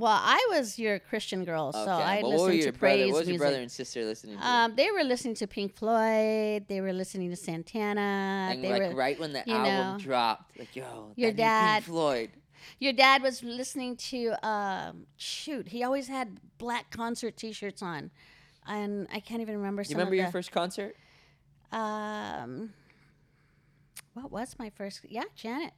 Well 0.00 0.18
i 0.22 0.48
was 0.50 0.78
your 0.78 0.98
christian 0.98 1.44
girl 1.44 1.72
so 1.72 1.78
i 1.78 2.20
what 2.22 2.30
listened 2.30 2.62
to 2.62 2.72
brother? 2.72 2.78
praise 2.78 3.12
What 3.12 3.18
was 3.20 3.28
your 3.28 3.32
music 3.34 3.40
brother 3.40 3.60
and 3.60 3.70
sister 3.70 4.04
listening 4.04 4.38
to? 4.38 4.46
um, 4.46 4.74
they 4.76 4.90
were 4.90 5.04
listening 5.04 5.34
to 5.36 5.46
Pink 5.46 5.74
Floyd. 5.76 6.64
They 6.68 6.80
were 6.80 6.92
listening 6.92 7.30
to 7.30 7.36
Santana. 7.36 8.48
and 8.52 8.64
they 8.64 8.70
like 8.72 8.82
were, 8.82 8.94
right 8.94 9.18
when 9.20 9.32
the 9.32 9.48
album 9.48 9.64
know, 9.64 9.96
dropped, 9.98 10.58
like 10.58 10.74
yo, 10.74 11.12
your 11.16 11.28
new 11.30 11.36
Pink 11.36 11.36
dad- 11.36 11.84
Floyd. 11.84 12.30
Your 12.78 12.92
dad 12.92 13.22
was 13.22 13.42
listening 13.42 13.96
to 13.96 14.34
um, 14.46 15.06
shoot. 15.16 15.68
He 15.68 15.82
always 15.82 16.08
had 16.08 16.38
black 16.58 16.90
concert 16.90 17.36
T-shirts 17.36 17.82
on, 17.82 18.10
and 18.66 19.08
I 19.12 19.20
can't 19.20 19.40
even 19.40 19.56
remember. 19.56 19.82
You 19.82 19.96
remember 19.96 20.14
your 20.14 20.26
the, 20.26 20.32
first 20.32 20.52
concert? 20.52 20.94
Um, 21.72 22.72
what 24.14 24.30
was 24.30 24.56
my 24.58 24.70
first? 24.70 25.00
Yeah, 25.08 25.24
Janet. 25.34 25.72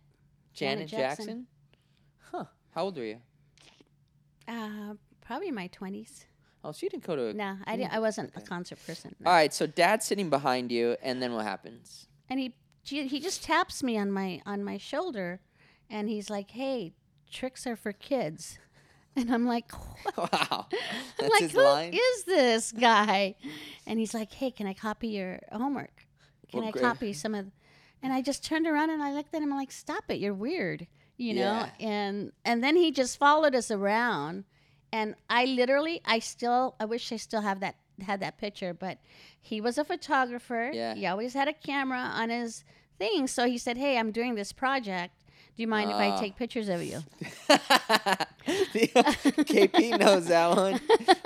Janet, 0.54 0.88
Janet 0.88 0.88
Jackson. 0.88 1.24
Jackson. 1.26 1.46
Huh. 2.32 2.44
How 2.74 2.85
old 2.85 2.96
were 2.96 3.04
you? 3.04 3.18
Uh, 4.48 4.94
probably 5.20 5.50
my 5.50 5.66
twenties. 5.68 6.26
Oh, 6.64 6.70
so 6.72 6.81
you 6.85 6.90
didn't 6.90 7.05
go 7.05 7.16
to. 7.16 7.26
A, 7.28 7.33
No, 7.35 7.57
I 7.66 7.76
didn't. 7.76 7.92
I 7.92 7.98
wasn't 7.98 8.33
a 8.37 8.40
concert 8.40 8.78
person. 8.87 9.14
All 9.26 9.33
right. 9.33 9.52
So 9.52 9.66
dad's 9.66 10.05
sitting 10.07 10.31
behind 10.31 10.70
you, 10.70 10.96
and 11.02 11.20
then 11.22 11.33
what 11.35 11.44
happens? 11.44 12.07
And 12.28 12.38
he 12.40 12.55
he 12.85 13.20
just 13.20 13.42
taps 13.44 13.83
me 13.83 13.96
on 13.98 14.11
my 14.12 14.40
on 14.46 14.62
my 14.64 14.78
shoulder, 14.78 15.40
and 15.90 16.09
he's 16.09 16.31
like, 16.31 16.50
"Hey, 16.52 16.92
tricks 17.31 17.66
are 17.66 17.76
for 17.76 17.92
kids." 17.92 18.59
And 19.14 19.31
I'm 19.31 19.44
like, 19.44 19.70
what? 20.16 20.33
Wow. 20.33 20.68
I'm 21.20 21.28
like, 21.28 21.50
who 21.50 21.62
line. 21.62 21.92
is 21.92 22.24
this 22.24 22.72
guy? 22.72 23.35
And 23.87 23.98
he's 23.98 24.14
like, 24.14 24.33
hey, 24.33 24.50
can 24.50 24.66
I 24.66 24.72
copy 24.72 25.09
your 25.09 25.38
homework? 25.52 26.07
Can 26.50 26.61
What 26.61 26.68
I 26.68 26.70
grade? 26.70 26.83
copy 26.83 27.12
some 27.12 27.35
of? 27.35 27.50
And 28.02 28.11
I 28.11 28.22
just 28.22 28.42
turned 28.42 28.66
around 28.66 28.88
and 28.88 29.02
I 29.02 29.12
looked 29.12 29.35
at 29.35 29.42
him. 29.42 29.52
I'm 29.52 29.59
like, 29.59 29.70
stop 29.70 30.05
it, 30.09 30.18
you're 30.18 30.33
weird, 30.33 30.87
you 31.16 31.35
know. 31.35 31.40
Yeah. 31.79 31.88
And 31.88 32.33
and 32.44 32.62
then 32.62 32.77
he 32.77 32.90
just 32.90 33.18
followed 33.18 33.55
us 33.55 33.70
around, 33.70 34.44
and 34.92 35.14
I 35.31 35.44
literally, 35.44 36.01
I 36.05 36.18
still, 36.18 36.75
I 36.81 36.85
wish 36.85 37.12
I 37.12 37.16
still 37.16 37.42
have 37.42 37.61
that 37.61 37.77
had 38.01 38.20
that 38.20 38.38
picture, 38.38 38.72
but 38.75 38.98
he 39.40 39.61
was 39.61 39.79
a 39.79 39.85
photographer. 39.85 40.70
Yeah. 40.72 40.94
He 40.94 41.07
always 41.07 41.35
had 41.35 41.46
a 41.48 41.53
camera 41.53 41.98
on 41.98 42.31
his 42.31 42.64
thing. 42.98 43.27
So 43.27 43.46
he 43.46 43.59
said, 43.59 43.77
hey, 43.77 43.98
I'm 43.98 44.11
doing 44.12 44.35
this 44.35 44.53
project. 44.53 45.14
Do 45.57 45.62
you 45.62 45.68
mind 45.68 45.90
if 45.90 45.96
I 45.96 46.09
Ah. 46.09 46.18
take 46.18 46.37
pictures 46.37 46.68
of 46.70 46.83
you? 46.83 47.03
KP 48.48 49.98
knows 49.98 50.27
that 50.29 50.57
one. 50.57 50.81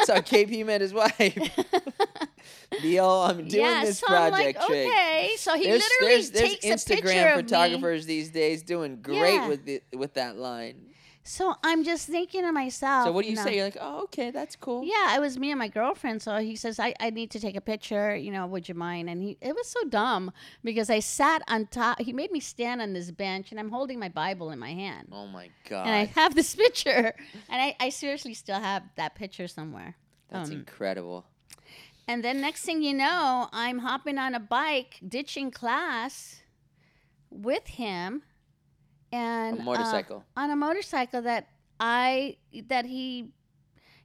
So 0.04 0.14
KP 0.16 0.64
met 0.66 0.80
his 0.80 0.92
wife. 0.92 1.38
Deal, 2.82 3.08
I'm 3.08 3.48
doing 3.48 3.64
yeah, 3.64 3.84
this 3.84 3.98
so 3.98 4.06
project 4.06 4.32
like, 4.58 4.66
trick. 4.66 4.88
okay. 4.88 5.30
So 5.38 5.54
he 5.54 5.64
There's, 5.64 5.82
literally 5.82 6.14
there's, 6.14 6.30
there's 6.30 6.58
takes 6.58 6.84
a 6.84 6.88
picture 6.88 7.08
Instagram 7.08 7.34
photographers 7.36 8.06
these 8.06 8.30
days 8.30 8.62
doing 8.62 9.00
great 9.02 9.34
Yeah. 9.34 9.48
with 9.48 9.68
it 9.68 9.84
with 9.92 10.14
that 10.14 10.36
line. 10.36 10.86
So 11.28 11.56
I'm 11.64 11.82
just 11.82 12.06
thinking 12.06 12.42
to 12.42 12.52
myself. 12.52 13.06
So 13.06 13.12
what 13.12 13.24
do 13.24 13.30
you 13.30 13.34
know, 13.34 13.42
say? 13.42 13.56
You're 13.56 13.64
like, 13.64 13.76
oh, 13.80 14.04
okay, 14.04 14.30
that's 14.30 14.54
cool. 14.54 14.84
Yeah, 14.84 15.16
it 15.16 15.20
was 15.20 15.36
me 15.36 15.50
and 15.50 15.58
my 15.58 15.66
girlfriend. 15.66 16.22
So 16.22 16.36
he 16.36 16.54
says, 16.54 16.78
I, 16.78 16.94
I 17.00 17.10
need 17.10 17.32
to 17.32 17.40
take 17.40 17.56
a 17.56 17.60
picture. 17.60 18.14
You 18.14 18.30
know, 18.30 18.46
would 18.46 18.68
you 18.68 18.76
mind? 18.76 19.10
And 19.10 19.20
he, 19.20 19.36
it 19.40 19.52
was 19.52 19.66
so 19.66 19.82
dumb 19.88 20.30
because 20.62 20.88
I 20.88 21.00
sat 21.00 21.42
on 21.48 21.66
top. 21.66 22.00
He 22.00 22.12
made 22.12 22.30
me 22.30 22.38
stand 22.38 22.80
on 22.80 22.92
this 22.92 23.10
bench, 23.10 23.50
and 23.50 23.58
I'm 23.58 23.70
holding 23.70 23.98
my 23.98 24.08
Bible 24.08 24.52
in 24.52 24.60
my 24.60 24.72
hand, 24.72 25.08
Oh 25.10 25.26
my 25.26 25.50
god, 25.68 25.86
and 25.88 25.96
I 25.96 26.04
have 26.04 26.36
this 26.36 26.54
picture, 26.64 27.12
and 27.50 27.60
I, 27.62 27.74
I 27.80 27.88
seriously 27.88 28.34
still 28.34 28.60
have 28.60 28.84
that 28.94 29.16
picture 29.16 29.48
somewhere. 29.48 29.96
that's 30.30 30.50
um, 30.50 30.56
incredible. 30.56 31.26
And 32.08 32.22
then 32.22 32.40
next 32.40 32.62
thing 32.62 32.82
you 32.82 32.94
know, 32.94 33.48
I'm 33.52 33.80
hopping 33.80 34.16
on 34.18 34.34
a 34.34 34.40
bike, 34.40 35.00
ditching 35.06 35.50
class 35.50 36.42
with 37.30 37.66
him, 37.66 38.22
and 39.12 39.58
A 39.58 39.60
uh, 39.60 39.64
motorcycle. 39.64 40.24
on 40.36 40.50
a 40.50 40.56
motorcycle 40.56 41.22
that 41.22 41.48
I 41.80 42.36
that 42.68 42.86
he, 42.86 43.32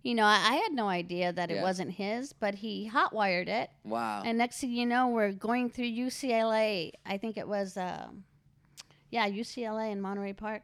you 0.04 0.16
know, 0.16 0.24
I, 0.26 0.36
I 0.52 0.56
had 0.56 0.72
no 0.72 0.88
idea 0.90 1.32
that 1.32 1.50
Yeah. 1.50 1.58
it 1.58 1.62
wasn't 1.62 1.92
his, 1.92 2.34
but 2.34 2.56
he 2.56 2.90
hotwired 2.92 3.48
it. 3.48 3.70
Wow. 3.84 4.24
And 4.26 4.38
next 4.38 4.60
thing 4.62 4.72
you 4.72 4.86
know, 4.86 5.08
we're 5.10 5.32
going 5.32 5.70
through 5.70 5.86
UCLA. 5.92 6.94
I 7.06 7.18
think 7.18 7.38
it 7.38 7.48
was, 7.48 7.78
um, 7.78 8.24
yeah, 9.12 9.30
UCLA 9.30 9.92
in 9.92 10.02
Monterey 10.02 10.34
Park. 10.34 10.64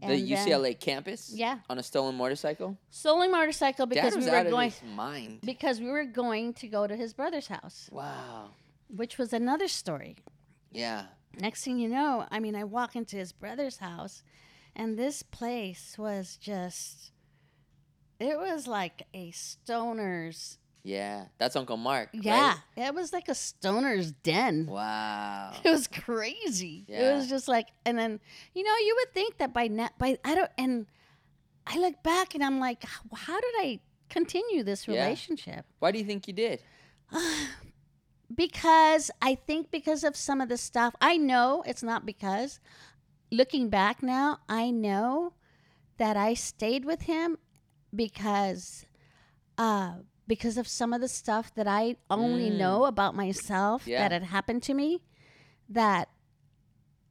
The 0.00 0.06
And 0.06 0.28
then- 0.28 0.46
UCLA 0.46 0.78
campus. 0.78 1.30
Yeah. 1.32 1.58
On 1.70 1.78
a 1.78 1.82
stolen 1.82 2.14
motorcycle. 2.16 2.76
Stolen 2.90 3.30
motorcycle 3.30 3.86
because 3.86 4.16
we 4.16 4.24
were 4.30 4.44
going 4.44 4.72
mind. 4.94 5.40
because 5.42 5.80
we 5.80 5.86
were 5.88 6.04
going 6.04 6.52
to 6.54 6.68
go 6.68 6.86
to 6.86 6.96
his 6.96 7.14
brother's 7.14 7.46
house, 7.48 7.88
Wow. 7.92 8.50
which 8.88 9.18
was 9.18 9.32
another 9.32 9.68
story. 9.68 10.16
Yeah. 10.72 11.06
Next 11.38 11.64
thing 11.64 11.78
you 11.78 11.88
know, 11.88 12.26
I 12.30 12.38
mean, 12.40 12.54
I 12.54 12.64
walk 12.64 12.94
into 12.96 13.16
his 13.16 13.32
brother's 13.32 13.78
house, 13.78 14.22
and 14.76 14.98
this 14.98 15.22
place 15.22 15.96
was 15.98 16.36
just. 16.36 17.10
It 18.20 18.38
was 18.38 18.66
like 18.68 19.06
a 19.12 19.30
stoner's. 19.32 20.58
Yeah. 20.84 21.24
That's 21.38 21.56
Uncle 21.56 21.78
Mark. 21.78 22.10
Yeah, 22.12 22.56
it 22.76 22.94
was 22.94 23.12
like 23.12 23.28
a 23.28 23.34
stoner's 23.34 24.12
den. 24.12 24.66
Wow. 24.66 25.52
It 25.64 25.70
was 25.70 25.88
crazy. 25.88 26.84
It 26.86 27.14
was 27.14 27.28
just 27.28 27.48
like, 27.48 27.68
and 27.86 27.98
then 27.98 28.20
you 28.54 28.62
know, 28.62 28.76
you 28.86 28.94
would 29.00 29.14
think 29.14 29.38
that 29.38 29.52
by 29.54 29.66
now, 29.68 29.88
by 29.98 30.18
I 30.24 30.34
don't, 30.34 30.50
and 30.58 30.86
I 31.66 31.78
look 31.78 32.02
back 32.02 32.34
and 32.34 32.44
I'm 32.44 32.60
like, 32.60 32.84
how, 33.14 33.40
did 33.40 33.54
I 33.58 33.80
continue 34.10 34.62
this 34.62 34.86
Yeah. 34.86 35.02
relationship? 35.02 35.64
Why 35.78 35.90
do 35.90 35.98
you 35.98 36.04
think 36.04 36.28
you 36.28 36.34
did? 36.34 36.62
because 38.34 39.10
I 39.22 39.34
think 39.34 39.70
because 39.70 40.04
of 40.04 40.16
some 40.16 40.40
of 40.40 40.48
the 40.48 40.58
stuff. 40.58 40.94
I 41.00 41.16
know 41.16 41.62
it's 41.66 41.82
not 41.82 42.04
because. 42.06 42.60
Looking 43.32 43.68
back 43.68 44.02
now, 44.02 44.38
I 44.48 44.70
know 44.70 45.32
that 45.96 46.16
I 46.16 46.34
stayed 46.34 46.84
with 46.84 47.02
him 47.02 47.38
because 47.94 48.84
uh 49.56 49.94
because 50.26 50.56
of 50.56 50.66
some 50.66 50.92
of 50.92 51.00
the 51.00 51.08
stuff 51.08 51.54
that 51.54 51.66
I 51.66 51.96
only 52.10 52.50
know 52.50 52.84
about 52.86 53.14
myself 53.14 53.84
Mm. 53.84 53.88
Yeah. 53.88 53.98
that 54.08 54.12
had 54.12 54.22
happened 54.24 54.62
to 54.64 54.74
me 54.74 55.02
that 55.68 56.08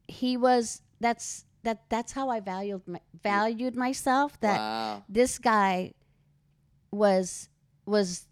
he 0.08 0.36
was 0.38 0.82
that's 1.00 1.46
that 1.64 1.90
that's 1.90 2.12
how 2.12 2.30
I 2.30 2.40
valued 2.40 2.82
my, 2.88 3.00
valued 3.24 3.76
myself 3.76 4.40
that 4.42 4.58
wow. 4.58 5.04
this 5.08 5.38
guy 5.40 5.94
was 6.92 7.50
was 7.86 8.28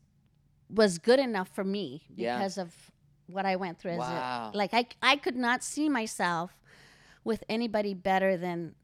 was 0.70 0.97
good 0.97 1.20
enough 1.20 1.49
for 1.49 1.64
me 1.64 2.03
Yeah. 2.16 2.38
because 2.38 2.58
of 2.58 2.74
what 3.28 3.45
I 3.45 3.56
went 3.56 3.80
through. 3.80 3.97
Wow. 3.97 4.49
As 4.49 4.53
a, 4.53 4.58
like 4.58 4.74
I 4.74 4.86
I 5.01 5.16
could 5.16 5.36
not 5.36 5.64
see 5.64 5.89
myself 5.89 6.51
with 7.24 7.43
anybody 7.49 7.93
better 7.93 8.36
than 8.38 8.76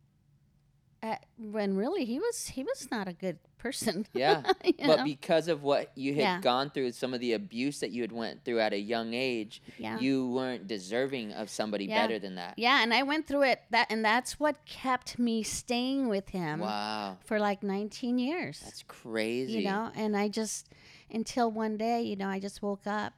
uh, 1.04 1.16
when 1.38 1.76
really 1.76 2.06
he 2.06 2.20
was 2.20 2.48
he 2.48 2.64
was 2.64 2.90
not 2.92 3.08
a 3.08 3.14
good 3.14 3.38
person. 3.58 4.06
Yeah. 4.14 4.42
But 4.64 4.98
know? 5.00 5.04
because 5.04 5.48
of 5.48 5.64
what 5.64 5.92
you 5.96 6.14
had 6.14 6.22
Yeah. 6.22 6.42
gone 6.42 6.70
through, 6.70 6.92
some 6.92 7.14
of 7.14 7.20
the 7.20 7.34
abuse 7.34 7.80
that 7.80 7.92
you 7.92 8.02
had 8.02 8.12
went 8.12 8.44
through 8.44 8.60
at 8.60 8.74
a 8.74 8.80
young 8.80 9.14
age, 9.14 9.62
Yeah. 9.78 10.00
you 10.00 10.30
weren't 10.30 10.68
deserving 10.68 11.34
of 11.34 11.50
somebody 11.50 11.86
Yeah. 11.86 12.02
better 12.08 12.20
than 12.20 12.36
that. 12.36 12.54
yeah, 12.58 12.82
and 12.84 12.94
I 12.94 13.04
went 13.04 13.28
through 13.28 13.44
it 13.44 13.62
that 13.72 13.88
and 13.92 14.04
that's 14.06 14.40
what 14.40 14.64
kept 14.66 15.18
me 15.20 15.44
staying 15.44 16.08
with 16.08 16.30
him 16.30 16.60
Wow. 16.60 17.18
for 17.26 17.40
like 17.40 17.62
19 17.64 18.20
years. 18.20 18.60
That's 18.64 18.84
crazy. 18.88 19.54
you 19.54 19.64
know 19.66 19.92
and 19.96 20.16
i 20.18 20.28
just 20.28 20.70
until 21.10 21.50
one 21.50 21.78
day, 21.78 22.02
you 22.02 22.16
know, 22.18 22.28
I 22.28 22.40
just 22.40 22.62
woke 22.62 22.86
up 22.86 23.14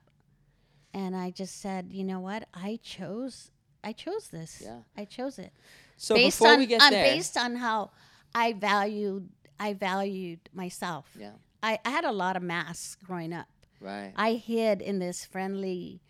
and 0.94 1.16
I 1.16 1.32
just 1.32 1.60
said, 1.60 1.92
you 1.92 2.04
know 2.04 2.20
what? 2.20 2.48
I 2.54 2.80
chose 2.84 3.52
I 3.84 3.94
chose 3.94 4.28
this. 4.28 4.62
Yeah. 4.64 4.80
I 4.98 5.06
chose 5.06 5.40
it. 5.40 5.54
So 6.02 6.16
based 6.16 6.40
before 6.40 6.54
on 6.54 6.60
we 6.60 6.66
get 6.66 6.82
on- 6.82 6.92
there, 6.92 7.04
based 7.14 7.36
on 7.38 7.56
how 7.58 7.92
I 8.34 8.54
valued 8.54 9.30
I 9.60 9.74
valued 9.74 10.40
myself. 10.54 11.06
yeah, 11.20 11.34
I, 11.62 11.78
I 11.86 11.90
had 11.90 12.06
a 12.06 12.12
lot 12.14 12.36
of 12.38 12.42
masks 12.44 12.96
growing 13.04 13.34
up. 13.34 13.48
right. 13.82 14.14
I 14.16 14.34
hid 14.34 14.82
in 14.82 15.00
this 15.00 15.26
friendly 15.26 16.02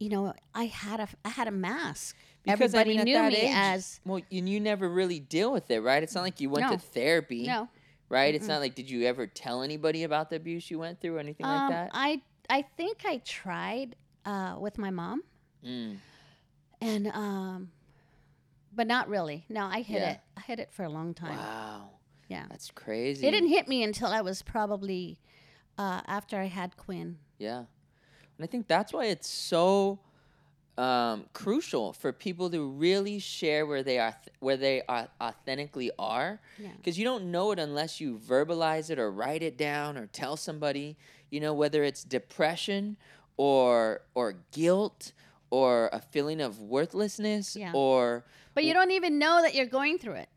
you 0.00 0.08
know, 0.10 0.32
I 0.54 0.66
had 0.66 1.00
a 1.00 1.08
I 1.24 1.28
had 1.30 1.48
a 1.48 1.52
mask. 1.52 2.16
Because, 2.44 2.74
I 2.74 2.80
Everybody 2.80 2.96
mean, 2.96 3.04
knew 3.04 3.22
me 3.30 3.36
age, 3.36 3.50
as 3.52 4.00
Well, 4.06 4.22
and 4.32 4.48
you 4.48 4.58
never 4.60 4.88
really 4.88 5.20
deal 5.20 5.52
with 5.52 5.70
it, 5.70 5.80
right? 5.80 6.02
It's 6.02 6.14
not 6.14 6.22
like 6.22 6.40
you 6.40 6.48
went 6.50 6.66
No. 6.66 6.72
to 6.72 6.78
therapy, 6.78 7.46
no. 7.46 7.68
right? 8.08 8.34
It's 8.34 8.46
not 8.46 8.60
like 8.60 8.74
did 8.74 8.88
you 8.88 9.04
ever 9.06 9.26
tell 9.26 9.62
anybody 9.62 10.04
about 10.04 10.30
the 10.30 10.36
abuse 10.36 10.70
you 10.70 10.78
went 10.78 11.00
through 11.00 11.16
or 11.16 11.18
anything 11.18 11.46
like 11.46 11.60
Um, 11.60 11.70
that? 11.70 11.90
I 11.92 12.22
I 12.48 12.62
think 12.76 13.02
I 13.04 13.18
tried 13.24 13.96
uh, 14.24 14.56
with 14.58 14.78
my 14.78 14.90
mom, 14.90 15.22
Mm, 15.64 15.96
and 16.80 17.06
um, 17.08 17.70
but 18.78 18.86
not 18.86 19.08
really. 19.08 19.44
No, 19.48 19.64
I 19.66 19.80
hid 19.82 19.96
Yeah. 20.00 20.10
it. 20.12 20.20
I 20.36 20.40
hid 20.42 20.60
it 20.60 20.70
for 20.72 20.84
a 20.84 20.88
long 20.88 21.12
time. 21.12 21.36
wow, 21.36 21.90
Yeah, 22.28 22.46
that's 22.48 22.70
crazy. 22.70 23.26
it 23.26 23.32
didn't 23.32 23.48
hit 23.48 23.66
me 23.66 23.82
until 23.82 24.06
I 24.08 24.20
was 24.20 24.40
probably 24.40 25.18
uh, 25.76 26.00
after 26.06 26.38
I 26.38 26.44
had 26.46 26.76
Quinn. 26.76 27.18
Yeah. 27.38 27.58
And 27.58 28.40
I 28.40 28.46
think 28.46 28.68
that's 28.68 28.92
why 28.92 29.06
it's 29.06 29.28
so 29.28 29.98
um, 30.76 31.26
crucial 31.32 31.92
for 31.92 32.12
people 32.12 32.48
to 32.50 32.68
really 32.68 33.18
share 33.18 33.66
where 33.66 33.82
they 33.82 33.98
are, 33.98 34.14
where 34.38 34.56
they 34.56 34.82
are 34.88 35.08
authentically 35.20 35.90
are, 35.98 36.40
Yeah. 36.56 36.68
because 36.76 36.96
you 36.96 37.04
don't 37.04 37.32
know 37.32 37.50
it 37.50 37.58
unless 37.58 38.00
you 38.00 38.16
verbalize 38.16 38.90
it 38.90 38.98
or 39.00 39.10
write 39.10 39.42
it 39.42 39.56
down 39.58 39.96
or 39.98 40.06
tell 40.06 40.36
somebody. 40.36 40.96
You 41.30 41.40
know, 41.40 41.52
whether 41.52 41.82
it's 41.82 42.04
depression 42.04 42.96
or 43.36 44.02
or 44.14 44.34
guilt 44.52 45.12
or 45.50 45.88
a 45.92 46.00
feeling 46.00 46.40
of 46.40 46.60
worthlessness 46.60 47.56
Yeah. 47.56 47.72
or 47.74 48.24
But 48.54 48.64
you 48.64 48.74
don't 48.74 48.90
even 48.90 49.18
know 49.18 49.40
that 49.42 49.54
you're 49.54 49.66
going 49.66 49.98
through 49.98 50.14
it. 50.14 50.28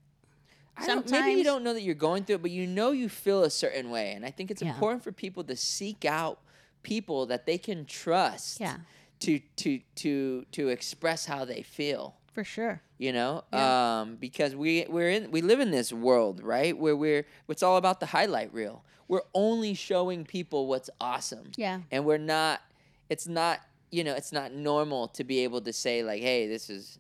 Don't, 0.86 1.10
maybe 1.12 1.32
you 1.38 1.44
don't 1.44 1.64
know 1.64 1.74
that 1.74 1.82
you're 1.82 1.94
going 1.96 2.24
through 2.24 2.36
it, 2.38 2.42
but 2.42 2.52
you 2.52 2.66
know 2.66 2.92
you 2.92 3.10
feel 3.10 3.44
a 3.44 3.50
certain 3.50 3.90
way. 3.92 4.14
And 4.14 4.26
I 4.26 4.32
think 4.32 4.50
it's 4.50 4.62
Yeah. 4.62 4.70
important 4.70 5.04
for 5.04 5.12
people 5.12 5.44
to 5.44 5.56
seek 5.56 6.06
out 6.06 6.40
people 6.82 7.26
that 7.28 7.46
they 7.46 7.58
can 7.58 7.86
trust 7.86 8.60
Yeah. 8.60 8.78
to 9.20 9.40
to 9.58 9.82
to 9.96 10.46
to 10.52 10.70
express 10.70 11.26
how 11.26 11.46
they 11.46 11.62
feel. 11.62 12.16
For 12.34 12.44
sure. 12.44 12.82
You 12.98 13.12
know, 13.12 13.44
Yeah. 13.52 14.00
um, 14.02 14.16
because 14.16 14.56
we 14.56 14.86
we're 14.90 15.10
in 15.10 15.30
we 15.32 15.42
live 15.42 15.60
in 15.60 15.70
this 15.72 15.92
world, 15.92 16.42
right, 16.42 16.76
where 16.78 16.96
we're 16.96 17.28
it's 17.50 17.62
all 17.62 17.78
about 17.78 18.00
the 18.00 18.08
highlight 18.08 18.52
reel. 18.54 18.84
We're 19.08 19.22
only 19.36 19.74
showing 19.74 20.24
people 20.24 20.68
what's 20.68 20.90
awesome, 21.02 21.52
Yeah. 21.58 21.82
and 21.92 22.06
we're 22.06 22.18
not. 22.18 22.62
It's 23.10 23.28
not 23.28 23.60
you 23.92 24.04
know 24.04 24.14
it's 24.14 24.32
not 24.32 24.54
normal 24.54 25.08
to 25.10 25.24
be 25.24 25.40
able 25.40 25.62
to 25.62 25.74
say 25.74 26.04
like, 26.04 26.22
hey, 26.22 26.48
this 26.48 26.70
is 26.70 27.00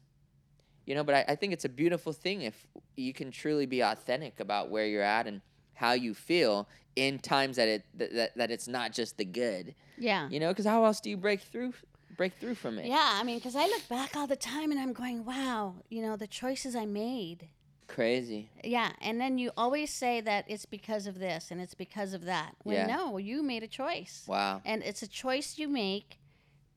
you 0.85 0.95
know 0.95 1.03
but 1.03 1.15
I, 1.15 1.25
I 1.29 1.35
think 1.35 1.53
it's 1.53 1.65
a 1.65 1.69
beautiful 1.69 2.11
thing 2.13 2.41
if 2.41 2.67
you 2.95 3.13
can 3.13 3.31
truly 3.31 3.65
be 3.65 3.81
authentic 3.81 4.39
about 4.39 4.69
where 4.69 4.85
you're 4.85 5.03
at 5.03 5.27
and 5.27 5.41
how 5.75 5.93
you 5.93 6.13
feel 6.13 6.67
in 6.95 7.19
times 7.19 7.55
that 7.55 7.67
it 7.67 7.85
that, 7.95 8.35
that, 8.35 8.51
it's 8.51 8.67
not 8.67 8.91
just 8.91 9.17
the 9.17 9.25
good 9.25 9.73
Yeah. 9.97 10.27
you 10.29 10.39
know 10.39 10.49
because 10.49 10.65
how 10.65 10.83
else 10.83 10.99
do 10.99 11.09
you 11.09 11.17
break 11.17 11.41
through 11.41 11.73
break 12.17 12.33
through 12.39 12.55
from 12.55 12.77
it 12.77 12.87
Yeah. 12.87 13.17
I 13.19 13.23
mean, 13.23 13.37
because 13.37 13.55
I 13.55 13.65
look 13.67 13.87
back 13.87 14.15
all 14.17 14.27
the 14.27 14.35
time 14.35 14.71
and 14.71 14.79
I'm 14.79 14.91
going, 14.91 15.23
wow, 15.23 15.75
you 15.89 16.01
know, 16.01 16.17
the 16.17 16.27
choices 16.27 16.75
I 16.75 16.85
made. 16.85 17.47
crazy 17.87 18.49
Yeah, 18.63 18.91
and 19.01 19.19
then 19.21 19.37
you 19.37 19.51
always 19.55 19.91
say 19.93 20.19
that 20.21 20.45
it's 20.47 20.65
because 20.65 21.07
of 21.07 21.19
this 21.19 21.51
and 21.51 21.61
it's 21.61 21.73
because 21.73 22.13
of 22.13 22.25
that. 22.25 22.55
When 22.63 22.75
Yeah. 22.75 22.87
no, 22.87 23.17
you 23.17 23.41
made 23.43 23.63
a 23.63 23.67
choice. 23.67 24.25
wow 24.27 24.61
And 24.65 24.83
it's 24.83 25.01
a 25.01 25.07
choice 25.07 25.57
you 25.57 25.67
make 25.69 26.17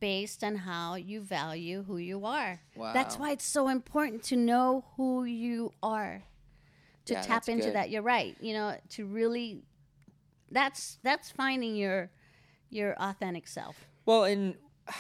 based 0.05 0.45
on 0.45 0.55
how 0.55 0.97
you 0.97 1.19
value 1.23 1.83
who 1.85 1.97
you 1.97 2.27
are. 2.27 2.61
Wow. 2.77 2.93
That's 2.93 3.17
why 3.19 3.31
it's 3.31 3.47
so 3.59 3.69
important 3.69 4.23
to 4.25 4.37
know 4.37 4.85
who 4.99 5.25
you 5.25 5.73
are. 5.83 6.25
To 7.07 7.15
Yeah, 7.15 7.23
tap 7.23 7.49
into 7.49 7.65
good. 7.69 7.75
that. 7.77 7.89
You're 7.89 8.03
right. 8.03 8.37
You 8.39 8.53
know, 8.53 8.77
to 8.97 9.07
really 9.07 9.63
that's 10.51 10.99
that's 11.03 11.31
finding 11.31 11.75
your 11.75 12.11
your 12.69 12.93
authentic 13.09 13.47
self. 13.49 13.77
well 14.05 14.25
and 14.25 14.57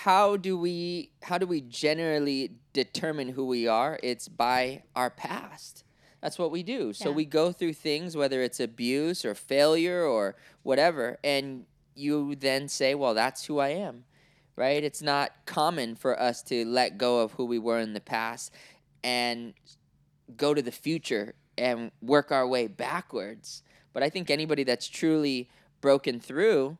how 0.08 0.38
do 0.38 0.56
we 0.56 1.10
how 1.22 1.36
do 1.36 1.46
we 1.46 1.60
generally 1.60 2.52
determine 2.72 3.28
who 3.36 3.44
we 3.46 3.68
are 3.68 3.98
it's 4.02 4.26
by 4.28 4.82
our 4.96 5.10
past 5.10 5.84
that's 6.22 6.38
what 6.38 6.50
we 6.50 6.62
do 6.62 6.92
so 6.94 7.12
we 7.12 7.26
go 7.26 7.52
through 7.52 7.74
things 7.74 8.16
whether 8.16 8.40
it's 8.42 8.58
abuse 8.58 9.24
or 9.28 9.34
failure 9.34 10.02
or 10.02 10.34
whatever 10.62 11.18
and 11.22 11.66
you 11.94 12.34
then 12.34 12.66
say 12.68 12.94
well 12.94 13.12
that's 13.12 13.44
who 13.44 13.58
i 13.58 13.68
am 13.68 14.04
right 14.56 14.84
it's 14.84 15.02
not 15.02 15.30
common 15.46 15.94
for 15.94 16.20
us 16.20 16.42
to 16.42 16.64
let 16.64 16.98
go 16.98 17.20
of 17.20 17.32
who 17.32 17.44
we 17.44 17.58
were 17.58 17.78
in 17.78 17.92
the 17.94 18.00
past 18.00 18.52
and 19.02 19.54
go 20.36 20.54
to 20.54 20.62
the 20.62 20.72
future 20.72 21.34
and 21.58 21.90
work 22.02 22.30
our 22.32 22.46
way 22.46 22.66
backwards 22.66 23.62
but 23.92 24.02
i 24.02 24.08
think 24.08 24.30
anybody 24.30 24.64
that's 24.64 24.88
truly 24.88 25.48
broken 25.80 26.18
through 26.20 26.76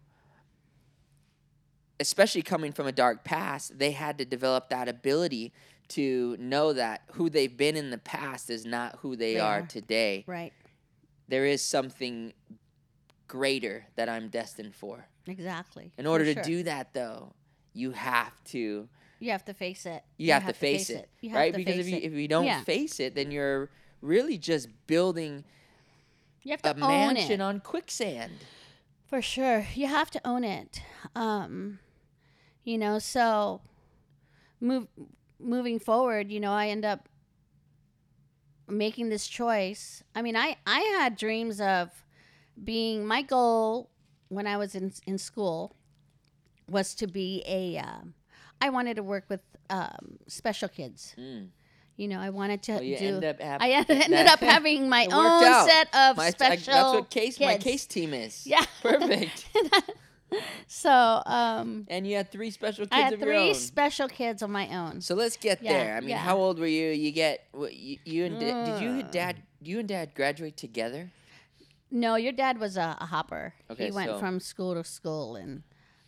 especially 2.01 2.43
coming 2.43 2.73
from 2.73 2.87
a 2.87 2.93
dark 2.93 3.25
past, 3.25 3.79
they 3.79 3.93
had 3.93 4.19
to 4.19 4.25
develop 4.25 4.69
that 4.69 4.89
ability 4.89 5.53
to 5.89 6.37
know 6.41 6.73
that 6.73 7.03
who 7.13 7.31
they've 7.31 7.57
been 7.57 7.77
in 7.77 7.91
the 7.91 7.99
past 7.99 8.51
is 8.51 8.65
not 8.67 8.97
who 9.01 9.17
they, 9.17 9.35
They 9.35 9.41
are, 9.41 9.61
are. 9.61 9.63
today. 9.67 10.25
Right. 10.27 10.53
There 11.29 11.47
is 11.47 11.63
something 11.63 12.33
greater 13.29 13.87
that 13.97 14.09
I'm 14.09 14.29
destined 14.29 14.75
for. 14.75 15.07
Exactly. 15.27 15.93
In 15.97 16.05
For 16.05 16.11
order 16.11 16.25
to 16.25 16.35
sure. 16.35 16.43
do 16.43 16.63
that, 16.65 16.93
though, 16.95 17.33
you 17.75 17.91
have 17.91 18.43
to 18.45 18.89
you 19.19 19.31
have 19.31 19.45
to 19.45 19.55
face 19.55 19.87
it. 19.87 20.03
you, 20.17 20.33
have, 20.33 20.47
to 20.47 20.53
face, 20.53 20.91
it, 20.91 21.09
You 21.21 21.31
have 21.31 21.39
right? 21.39 21.55
Because 21.55 21.79
if 21.79 21.89
you 21.89 21.97
it. 21.97 22.03
if 22.05 22.13
you 22.13 22.29
don't 22.29 22.45
Yeah. 22.45 22.63
face 22.63 23.01
it, 23.01 23.15
then 23.15 23.31
you're 23.31 23.71
really 24.01 24.39
just 24.39 24.69
building 24.87 25.45
you 26.43 26.51
have 26.51 26.63
to 26.63 26.73
a 26.73 26.75
mansion 26.75 27.41
it. 27.41 27.45
on 27.45 27.61
quicksand. 27.61 28.33
For 29.07 29.23
sure. 29.23 29.67
You 29.75 29.87
have 29.87 30.11
to 30.11 30.21
own 30.27 30.45
it. 30.45 30.83
Um, 31.15 31.79
you 32.65 32.77
know, 32.79 32.99
so 32.99 33.61
move 34.61 34.89
moving 35.39 35.79
forward, 35.79 36.31
you 36.31 36.41
know, 36.41 36.53
I 36.53 36.69
end 36.69 36.85
up 36.85 37.09
making 38.69 39.09
this 39.09 39.27
choice. 39.27 40.03
I 40.15 40.23
mean, 40.23 40.37
I 40.37 40.57
I 40.67 40.81
had 40.99 41.17
dreams 41.17 41.61
of 41.61 41.91
being 42.63 43.07
my 43.07 43.23
goal 43.23 43.91
when 44.29 44.47
I 44.47 44.57
was 44.57 44.75
in 44.75 44.93
in 45.07 45.19
school 45.19 45.77
was 46.69 46.95
to 46.97 47.07
be 47.07 47.43
a 47.47 47.79
um, 47.79 48.15
I 48.61 48.71
wanted 48.71 48.95
to 48.97 49.03
work 49.03 49.25
with 49.29 49.41
um, 49.71 50.19
special 50.29 50.69
kids. 50.69 51.15
Mm. 51.19 51.49
You 51.97 52.09
know, 52.09 52.19
I 52.19 52.31
wanted 52.31 52.61
to 52.65 52.73
Well, 52.73 52.81
do 52.81 52.95
end 52.97 53.25
up 53.25 53.41
hap- 53.41 53.63
I 53.63 53.71
ended 53.89 54.27
up 54.27 54.41
having 54.55 54.89
my 54.89 55.07
own 55.07 55.45
out. 55.45 55.69
set 55.69 55.87
of 55.95 56.17
My, 56.17 56.27
I- 56.27 56.31
special 56.31 56.73
that's 56.75 56.95
what 56.95 57.11
case 57.11 57.39
my 57.39 57.57
case 57.57 57.87
team 57.87 58.13
is. 58.15 58.47
Yeah. 58.47 58.65
Perfect. 58.83 59.47
so, 60.67 61.23
um, 61.27 61.87
And 61.89 62.07
you 62.07 62.17
had 62.17 62.33
three 62.33 62.51
special 62.51 62.85
kids 62.87 62.93
I 62.93 63.01
had 63.01 63.21
three 63.21 63.55
special 63.55 64.09
kids 64.09 64.43
of 64.43 64.51
my 64.51 64.69
own. 64.77 65.01
So 65.01 65.15
let's 65.15 65.37
get 65.37 65.63
Yeah, 65.63 65.73
there. 65.73 65.97
I 65.97 66.01
mean, 66.01 66.11
yeah. 66.11 66.19
how 66.19 66.37
old 66.37 66.59
were 66.59 66.67
you? 66.67 66.91
You 66.91 67.13
get 67.13 67.47
what 67.53 67.75
you, 67.75 67.99
you 68.05 68.25
and 68.25 68.41
da- 68.41 68.65
did 68.65 68.83
you 68.83 68.91
and 68.91 69.11
dad 69.11 69.37
you 69.63 69.79
and 69.79 69.89
dad 69.89 70.15
graduate 70.15 70.57
together? 70.57 71.11
No, 71.91 72.17
your 72.17 72.33
dad 72.33 72.59
was 72.59 72.77
a, 72.77 72.97
a 73.01 73.07
hopper. 73.07 73.55
Okay, 73.71 73.87
he 73.87 73.91
went 73.93 74.11
so- 74.11 74.19
from 74.19 74.41
school 74.41 74.75
to 74.75 74.83
school, 74.83 75.37
and 75.37 75.63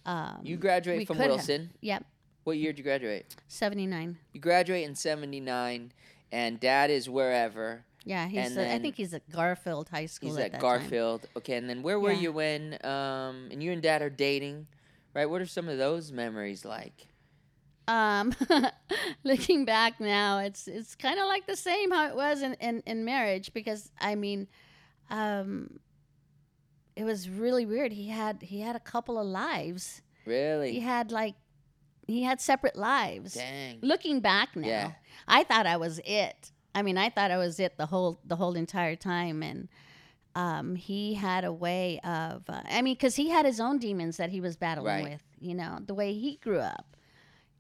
um, 0.07 0.41
You 0.43 0.57
graduate 0.57 0.99
we 0.99 1.05
from 1.05 1.17
could 1.17 1.23
have- 1.27 1.33
Wilson. 1.33 1.71
Yep, 1.83 2.05
What 2.45 2.57
year 2.57 2.73
did 2.73 2.79
you 2.79 2.85
graduate? 2.85 3.37
seventy 3.49 3.87
nine. 3.87 4.19
You 4.33 4.41
graduate 4.41 4.85
in 4.89 4.95
'79, 4.95 5.93
and 6.33 6.59
dad 6.61 6.91
is 6.91 7.09
wherever. 7.11 7.85
Yeah, 8.05 8.27
he's. 8.29 8.51
And 8.51 8.59
a, 8.59 8.63
I 8.63 8.65
then- 8.69 8.83
think 8.83 8.95
he's 8.97 9.13
at 9.15 9.29
Garfield 9.31 9.89
High 9.89 10.07
School. 10.07 10.31
He's 10.31 10.39
at 10.39 10.45
at 10.47 10.53
that 10.53 10.61
Garfield. 10.61 11.29
Okay, 11.37 11.57
and 11.57 11.69
then 11.69 11.83
where 11.83 11.99
were 12.01 12.13
Yeah. 12.13 12.21
you 12.21 12.33
when? 12.33 12.79
Um, 12.85 13.49
and 13.51 13.63
you 13.63 13.73
and 13.73 13.83
dad 13.83 14.01
are 14.01 14.11
dating, 14.11 14.69
right? 15.13 15.27
What 15.27 15.43
are 15.43 15.47
some 15.47 15.69
of 15.69 15.77
those 15.79 16.13
memories 16.13 16.65
like? 16.65 17.09
Um, 17.89 18.33
looking 19.25 19.65
back 19.65 20.01
now, 20.01 20.39
it's 20.39 20.67
it's 20.69 20.95
kind 20.95 21.19
of 21.19 21.27
like 21.27 21.47
the 21.47 21.57
same 21.57 21.91
how 21.91 22.09
it 22.09 22.17
was 22.17 22.43
in, 22.43 22.55
in, 22.55 22.83
in 22.87 23.05
marriage 23.05 23.53
because 23.53 23.91
I 24.01 24.15
mean, 24.15 24.49
um, 25.11 25.79
it 26.97 27.05
was 27.05 27.29
really 27.29 27.67
weird. 27.67 27.93
He 27.93 28.09
had 28.09 28.43
he 28.43 28.61
had 28.61 28.75
a 28.77 28.81
couple 28.81 29.19
of 29.19 29.27
lives. 29.27 30.03
Really? 30.25 30.73
He 30.73 30.81
had 30.81 31.13
like 31.13 31.35
he 32.07 32.23
had 32.23 32.41
separate 32.41 32.77
lives. 32.77 33.35
Dang. 33.35 33.79
looking 33.83 34.21
back 34.21 34.55
now 34.57 34.67
Yeah. 34.69 34.91
i 35.29 35.43
thought 35.43 35.67
i 35.67 35.77
was 35.77 35.99
it 36.05 36.53
i 36.75 36.81
mean 36.83 36.97
i 36.97 37.09
thought 37.11 37.31
i 37.33 37.37
was 37.37 37.59
it 37.59 37.77
the 37.79 37.87
whole 37.87 38.21
the 38.25 38.37
whole 38.37 38.55
entire 38.55 38.95
time 38.95 39.43
and 39.43 39.69
um, 40.37 40.77
he 40.77 41.15
had 41.15 41.45
a 41.45 41.53
way 41.53 41.99
of 42.05 42.45
uh, 42.49 42.61
i 42.71 42.81
mean 42.83 42.95
because 42.95 43.17
he 43.17 43.29
had 43.31 43.45
his 43.45 43.59
own 43.59 43.79
demons 43.79 44.19
that 44.19 44.31
he 44.31 44.41
was 44.41 44.57
battling 44.57 44.87
Right. 45.03 45.11
with 45.15 45.23
you 45.41 45.55
know 45.55 45.79
the 45.85 45.95
way 45.95 46.13
he 46.15 46.37
grew 46.37 46.61
up 46.61 46.97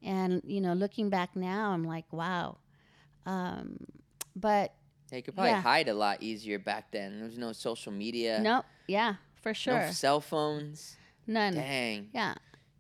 and 0.03 0.43
you 0.45 0.61
know 0.61 0.74
looking 0.74 1.11
back 1.11 1.34
now 1.34 1.70
i'm 1.70 1.82
like 1.84 2.05
wow 2.12 2.59
um, 3.26 3.78
but 4.37 4.74
They 5.11 5.22
could 5.22 5.34
probably 5.34 5.51
Yeah. 5.53 5.61
hide 5.62 5.89
a 5.89 5.95
lot 5.95 6.22
easier 6.22 6.59
back 6.61 6.91
then. 6.93 7.16
There 7.16 7.24
was 7.26 7.39
no 7.39 7.53
social 7.53 7.91
media. 7.93 8.41
no 8.41 8.62
yeah 8.87 9.14
for 9.43 9.55
sure. 9.55 9.78
No 9.87 9.91
cell 9.91 10.20
phones. 10.20 10.97
None. 11.26 11.55
Dang. 11.55 12.09
Yeah. 12.12 12.34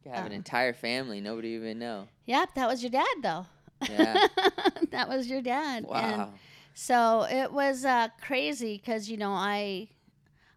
You 0.04 0.10
have 0.12 0.26
an 0.26 0.32
Uh. 0.32 0.36
entire 0.36 0.72
family. 0.72 1.20
Nobody 1.20 1.48
even 1.50 1.78
know. 1.78 2.08
Yep, 2.26 2.54
that 2.54 2.68
was 2.68 2.82
your 2.82 2.90
dad 2.90 3.16
though. 3.22 3.46
Yeah. 3.88 4.26
that 4.90 5.08
was 5.08 5.26
your 5.28 5.42
dad. 5.42 5.78
And 5.78 6.18
Wow. 6.18 6.32
so 6.74 7.22
it 7.30 7.52
was 7.52 7.84
uh, 7.84 8.08
crazy 8.20 8.76
because 8.78 9.08
you 9.10 9.16
know 9.16 9.32
I 9.32 9.88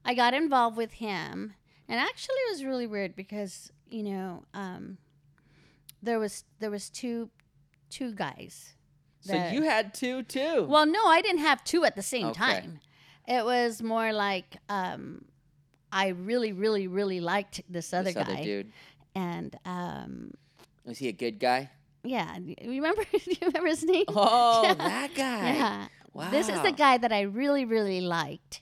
I 0.06 0.14
got 0.14 0.34
involved 0.34 0.78
with 0.78 0.94
him, 0.94 1.54
and 1.88 2.00
actually 2.00 2.36
it 2.48 2.52
was 2.52 2.64
really 2.64 2.88
weird 2.88 3.16
because 3.16 3.72
you 3.90 4.04
know 4.04 4.44
um, 4.54 4.98
there 6.02 6.20
was 6.20 6.44
there 6.60 6.72
was 6.72 6.90
two 6.90 7.30
two 7.90 8.14
guys. 8.14 8.74
So 9.22 9.36
you 9.52 9.64
had 9.64 9.94
two 9.94 10.24
too. 10.24 10.66
Well, 10.70 10.86
no, 10.86 11.06
I 11.08 11.22
didn't 11.22 11.42
have 11.42 11.64
two 11.64 11.84
at 11.84 11.96
the 11.96 12.02
same 12.02 12.28
Okay. 12.28 12.40
time. 12.40 12.80
It 13.28 13.44
was 13.44 13.82
more 13.84 14.14
like 14.14 14.58
um, 14.70 15.26
I 15.92 16.10
really, 16.10 16.52
really, 16.54 16.88
really 16.88 17.20
liked 17.20 17.62
this 17.70 17.94
other 17.94 18.06
this 18.12 18.16
guy, 18.16 18.22
other 18.34 18.44
dude. 18.44 18.72
and 19.16 19.56
um, 19.66 20.32
Was 20.86 20.98
he 21.00 21.08
a 21.08 21.14
good 21.14 21.40
guy? 21.40 21.70
yeah, 22.04 22.38
you 22.38 22.56
remember? 22.82 23.04
Do 23.12 23.20
you 23.26 23.36
remember 23.42 23.68
his 23.68 23.84
name? 23.84 24.06
Oh, 24.08 24.64
Yeah. 24.64 24.74
that 24.76 25.14
guy. 25.16 25.54
Yeah. 25.56 25.88
Wow. 26.14 26.32
This 26.32 26.50
is 26.50 26.60
the 26.62 26.72
guy 26.72 26.98
that 26.98 27.12
I 27.12 27.22
really, 27.22 27.66
really 27.66 28.02
liked, 28.02 28.62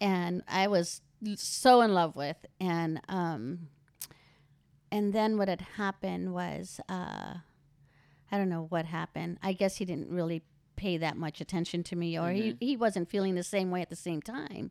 and 0.00 0.42
I 0.46 0.68
was 0.68 1.00
so 1.36 1.80
in 1.80 1.92
love 1.94 2.14
with. 2.14 2.36
And 2.60 3.00
um, 3.08 3.68
and 4.92 5.12
then 5.12 5.38
what 5.38 5.48
had 5.48 5.60
happened 5.76 6.32
was, 6.34 6.80
uh, 6.88 7.34
I 8.30 8.38
don't 8.38 8.48
know 8.48 8.66
what 8.68 8.84
happened. 8.86 9.38
I 9.42 9.52
guess 9.54 9.76
he 9.76 9.84
didn't 9.84 10.08
really 10.10 10.42
pay 10.76 10.96
that 10.98 11.16
much 11.16 11.40
attention 11.40 11.82
to 11.84 11.96
me, 11.96 12.18
or 12.18 12.30
he 12.30 12.56
he 12.60 12.76
wasn't 12.76 13.08
feeling 13.10 13.34
the 13.34 13.42
same 13.42 13.70
way 13.70 13.80
at 13.82 13.90
the 13.90 13.96
same 13.96 14.20
time. 14.22 14.70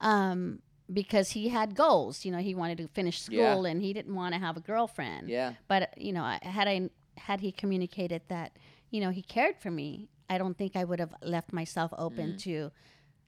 Um, 0.00 0.60
because 0.92 1.30
he 1.30 1.48
had 1.48 1.74
goals, 1.74 2.24
you 2.24 2.30
know, 2.30 2.38
he 2.38 2.54
wanted 2.54 2.78
to 2.78 2.88
finish 2.88 3.20
school 3.20 3.64
Yeah. 3.64 3.70
and 3.70 3.82
he 3.82 3.92
didn't 3.92 4.14
want 4.14 4.34
to 4.34 4.40
have 4.40 4.56
a 4.56 4.60
girlfriend 4.60 5.28
Yeah. 5.28 5.54
but 5.68 5.92
you 5.98 6.12
know 6.12 6.24
had 6.42 6.68
i 6.68 6.88
had 7.16 7.40
he 7.40 7.50
communicated 7.50 8.22
that 8.28 8.52
you 8.90 9.00
know 9.00 9.10
he 9.10 9.22
cared 9.22 9.56
for 9.58 9.70
me 9.70 10.08
i 10.30 10.38
don't 10.38 10.56
think 10.56 10.76
i 10.76 10.84
would 10.84 11.00
have 11.00 11.14
left 11.22 11.52
myself 11.52 11.92
open 11.98 12.36
to 12.38 12.70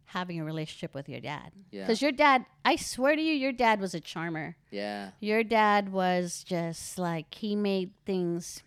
having 0.07 0.39
a 0.41 0.45
relationship 0.45 0.95
with 0.95 1.09
your 1.09 1.21
dad 1.21 1.51
Mm. 1.53 1.63
Yeah. 1.73 1.83
because 1.83 2.01
your 2.01 2.13
dad 2.13 2.45
i 2.65 2.77
swear 2.77 3.17
to 3.17 3.23
you 3.23 3.33
your 3.35 3.53
dad 3.53 3.81
was 3.81 3.93
a 3.95 4.01
charmer 4.01 4.57
Yeah. 4.71 5.11
your 5.21 5.43
dad 5.43 5.91
was 5.93 6.45
just 6.47 6.99
like 6.99 7.35
he 7.35 7.57
made 7.57 7.91
things 8.07 8.63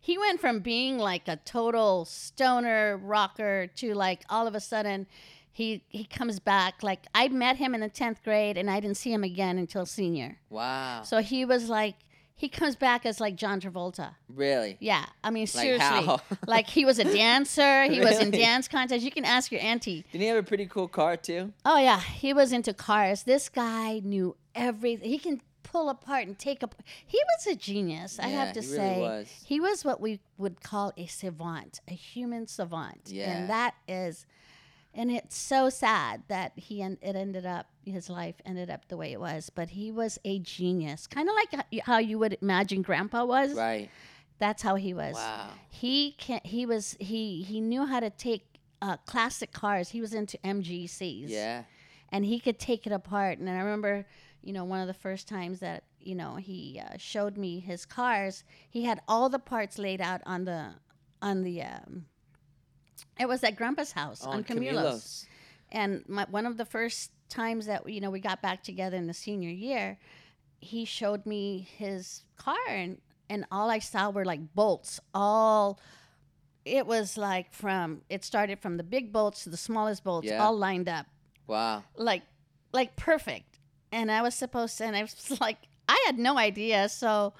he 0.00 0.18
went 0.18 0.40
from 0.40 0.60
being 0.60 0.98
like 0.98 1.28
a 1.28 1.36
total 1.36 2.04
stoner 2.04 2.96
rocker 2.98 3.68
to 3.76 3.94
like 3.94 4.22
all 4.28 4.46
of 4.46 4.54
a 4.54 4.60
sudden 4.60 5.06
he 5.52 5.82
he 5.88 6.04
comes 6.04 6.40
back 6.40 6.82
like 6.82 7.06
i 7.14 7.28
met 7.28 7.56
him 7.58 7.74
in 7.74 7.80
the 7.80 7.90
10th 7.90 8.22
grade 8.24 8.56
and 8.56 8.70
i 8.70 8.80
didn't 8.80 8.96
see 8.96 9.12
him 9.12 9.22
again 9.22 9.58
until 9.58 9.84
senior 9.86 10.38
Wow. 10.50 11.02
so 11.04 11.18
he 11.18 11.44
was 11.44 11.68
like, 11.68 11.94
he 12.34 12.48
comes 12.48 12.74
back 12.74 13.06
as 13.06 13.20
like 13.20 13.36
John 13.36 13.60
Travolta. 13.60 14.14
really? 14.28 14.76
Yeah, 14.80 15.04
I 15.22 15.30
mean 15.30 15.42
Like 15.42 15.48
seriously, 15.50 16.04
how? 16.06 16.20
like 16.46 16.66
he 16.66 16.84
was 16.84 16.98
a 16.98 17.04
dancer. 17.04 17.84
He 17.84 18.00
was 18.00 18.18
in 18.18 18.30
dance 18.32 18.66
contests. 18.66 19.04
You 19.04 19.12
can 19.12 19.24
ask 19.24 19.52
your 19.52 19.60
auntie. 19.60 20.04
Didn't 20.10 20.22
he 20.22 20.26
have 20.28 20.38
a 20.38 20.42
pretty 20.42 20.66
cool 20.66 20.88
car 20.88 21.16
too? 21.16 21.52
Oh 21.64 21.78
yeah, 21.78 22.00
he 22.00 22.32
was 22.32 22.52
into 22.52 22.72
cars. 22.74 23.22
This 23.22 23.48
guy 23.48 24.00
knew 24.02 24.34
everything. 24.56 25.08
He 25.08 25.18
can 25.18 25.40
pull 25.62 25.88
apart 25.88 26.26
and 26.26 26.36
take 26.36 26.64
up. 26.64 26.74
He 27.06 27.20
was 27.36 27.46
a 27.54 27.56
genius. 27.56 28.18
I 28.18 28.26
have 28.28 28.52
to 28.54 28.60
he 28.60 28.66
really 28.66 28.78
say, 28.78 29.00
was. 29.00 29.28
he 29.44 29.60
was 29.60 29.84
what 29.84 30.00
we 30.00 30.18
would 30.36 30.62
call 30.62 30.92
a 30.96 31.06
savant, 31.06 31.80
a 31.86 31.94
human 31.94 32.48
savant, 32.48 33.02
Yeah. 33.06 33.30
and 33.30 33.50
that 33.50 33.74
is. 33.86 34.26
And 34.94 35.10
it's 35.10 35.36
so 35.36 35.70
sad 35.70 36.22
that 36.28 36.52
he 36.56 36.82
en- 36.82 36.98
it 37.00 37.16
ended 37.16 37.46
up 37.46 37.66
his 37.84 38.10
life 38.10 38.34
ended 38.44 38.68
up 38.70 38.88
the 38.88 38.96
way 38.96 39.12
it 39.12 39.20
was. 39.20 39.48
But 39.50 39.70
he 39.70 39.90
was 39.90 40.18
a 40.24 40.38
genius, 40.40 41.06
kind 41.06 41.28
of 41.28 41.34
like 41.34 41.64
h- 41.72 41.80
how 41.84 41.98
you 41.98 42.18
would 42.18 42.36
imagine 42.42 42.82
Grandpa 42.82 43.24
was. 43.24 43.54
Right. 43.54 43.88
That's 44.38 44.62
how 44.62 44.74
he 44.74 44.92
was. 44.92 45.14
Wow. 45.14 45.48
He 45.70 46.12
can 46.18 46.40
He 46.44 46.66
was. 46.66 46.96
He 47.00 47.42
he 47.42 47.60
knew 47.60 47.86
how 47.86 48.00
to 48.00 48.10
take 48.10 48.58
uh, 48.82 48.96
classic 49.06 49.52
cars. 49.52 49.90
He 49.90 50.00
was 50.00 50.12
into 50.12 50.36
MGCs. 50.44 51.28
Yeah. 51.28 51.62
And 52.10 52.24
he 52.26 52.38
could 52.38 52.58
take 52.58 52.86
it 52.86 52.92
apart. 52.92 53.38
And 53.38 53.48
I 53.48 53.54
remember, 53.60 54.04
you 54.42 54.52
know, 54.52 54.64
one 54.64 54.80
of 54.80 54.88
the 54.88 54.94
first 54.94 55.26
times 55.26 55.60
that 55.60 55.84
you 56.00 56.14
know 56.14 56.36
he 56.36 56.82
uh, 56.84 56.98
showed 56.98 57.38
me 57.38 57.60
his 57.60 57.86
cars. 57.86 58.44
He 58.68 58.84
had 58.84 59.00
all 59.08 59.30
the 59.30 59.38
parts 59.38 59.78
laid 59.78 60.02
out 60.02 60.20
on 60.26 60.44
the 60.44 60.74
on 61.22 61.42
the. 61.44 61.62
Um, 61.62 62.04
it 63.18 63.26
was 63.28 63.42
at 63.44 63.56
Grandpa's 63.56 63.92
house 63.92 64.22
oh, 64.26 64.30
on, 64.30 64.44
Camilo's. 64.44 65.26
And 65.70 66.04
my, 66.08 66.26
one 66.30 66.46
of 66.46 66.56
the 66.56 66.64
first 66.64 67.10
times 67.28 67.66
that 67.66 67.88
you 67.88 68.00
know 68.00 68.10
we 68.10 68.20
got 68.20 68.42
back 68.42 68.62
together 68.62 68.96
in 68.96 69.06
the 69.06 69.14
senior 69.14 69.50
year, 69.50 69.98
he 70.60 70.84
showed 70.84 71.24
me 71.26 71.66
his 71.78 72.24
car, 72.36 72.56
and 72.68 72.98
and 73.30 73.46
all 73.50 73.70
I 73.70 73.78
saw 73.78 74.10
were 74.10 74.24
like 74.24 74.54
bolts. 74.54 75.00
All 75.14 75.80
it 76.64 76.86
was 76.86 77.16
like 77.16 77.52
from 77.52 78.02
it 78.08 78.24
started 78.24 78.60
from 78.60 78.76
the 78.76 78.82
big 78.84 79.12
bolts 79.12 79.44
to 79.44 79.50
the 79.50 79.56
smallest 79.56 80.04
bolts, 80.04 80.28
Yeah. 80.28 80.42
all 80.42 80.56
lined 80.56 80.88
up, 80.88 81.06
Wow. 81.46 81.84
like 81.96 82.22
like 82.72 82.96
perfect. 82.96 83.58
And 83.90 84.10
I 84.10 84.22
was 84.22 84.34
supposed 84.34 84.78
to, 84.78 84.84
and 84.84 84.96
I 84.96 85.02
was 85.02 85.36
like, 85.40 85.58
I 85.88 86.02
had 86.06 86.18
no 86.18 86.38
idea, 86.38 86.88
so. 86.88 87.34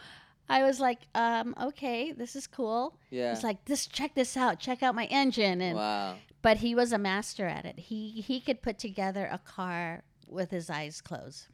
I 0.53 0.63
was 0.63 0.79
like, 0.81 1.01
um, 1.15 1.55
okay, 1.61 2.13
this 2.13 2.37
is 2.37 2.47
cool. 2.47 2.97
Yeah. 3.11 3.33
It's 3.33 3.43
like 3.43 3.65
this. 3.65 3.87
Check 3.87 4.15
this 4.15 4.37
out. 4.37 4.59
Check 4.61 4.83
out 4.83 4.95
my 4.95 5.07
engine, 5.07 5.61
and 5.61 5.77
wow. 5.77 6.17
but 6.43 6.59
he 6.59 6.75
was 6.75 6.93
a 6.93 6.99
master 6.99 7.47
at 7.47 7.65
it. 7.65 7.79
He 7.79 8.21
he 8.21 8.41
could 8.41 8.63
put 8.63 8.79
together 8.79 9.29
a 9.31 9.39
car 9.39 10.03
with 10.29 10.51
his 10.51 10.69
eyes 10.71 11.01
closed. 11.01 11.47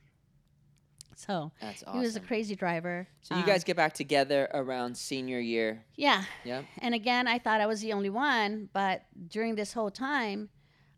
So 1.17 1.51
That's 1.61 1.83
awesome. 1.83 1.95
he 2.01 2.07
was 2.07 2.15
a 2.15 2.21
crazy 2.21 2.55
driver. 2.55 3.09
so 3.23 3.35
you 3.35 3.41
Um, 3.41 3.47
guys 3.47 3.65
get 3.65 3.77
back 3.77 3.93
together 3.93 4.49
around 4.55 4.97
senior 4.97 5.41
year. 5.41 5.85
yeah. 5.97 6.23
Yeah. 6.45 6.63
And 6.79 6.95
again, 6.95 7.27
I 7.27 7.41
thought 7.41 7.61
I 7.61 7.67
was 7.67 7.81
the 7.81 7.93
only 7.93 8.11
one, 8.11 8.69
but 8.73 9.03
during 9.27 9.57
this 9.57 9.73
whole 9.73 9.91
time, 9.91 10.49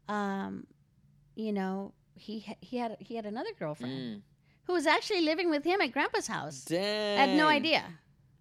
um, 0.09 0.67
you 1.37 1.53
know, 1.55 1.95
he 2.17 2.41
ha- 2.41 2.57
he 2.61 2.77
had 2.77 2.97
he 3.01 3.15
had 3.17 3.25
another 3.25 3.51
girlfriend 3.59 3.95
Mm. 4.19 4.23
Who 4.65 4.73
was 4.73 4.87
actually 4.87 5.23
living 5.23 5.51
with 5.51 5.65
him 5.65 5.81
at 5.81 5.93
Grandpa's 5.93 6.27
house. 6.27 6.65
Dang. 6.65 7.19
I 7.19 7.27
had 7.27 7.37
no 7.37 7.49
idea. 7.49 7.85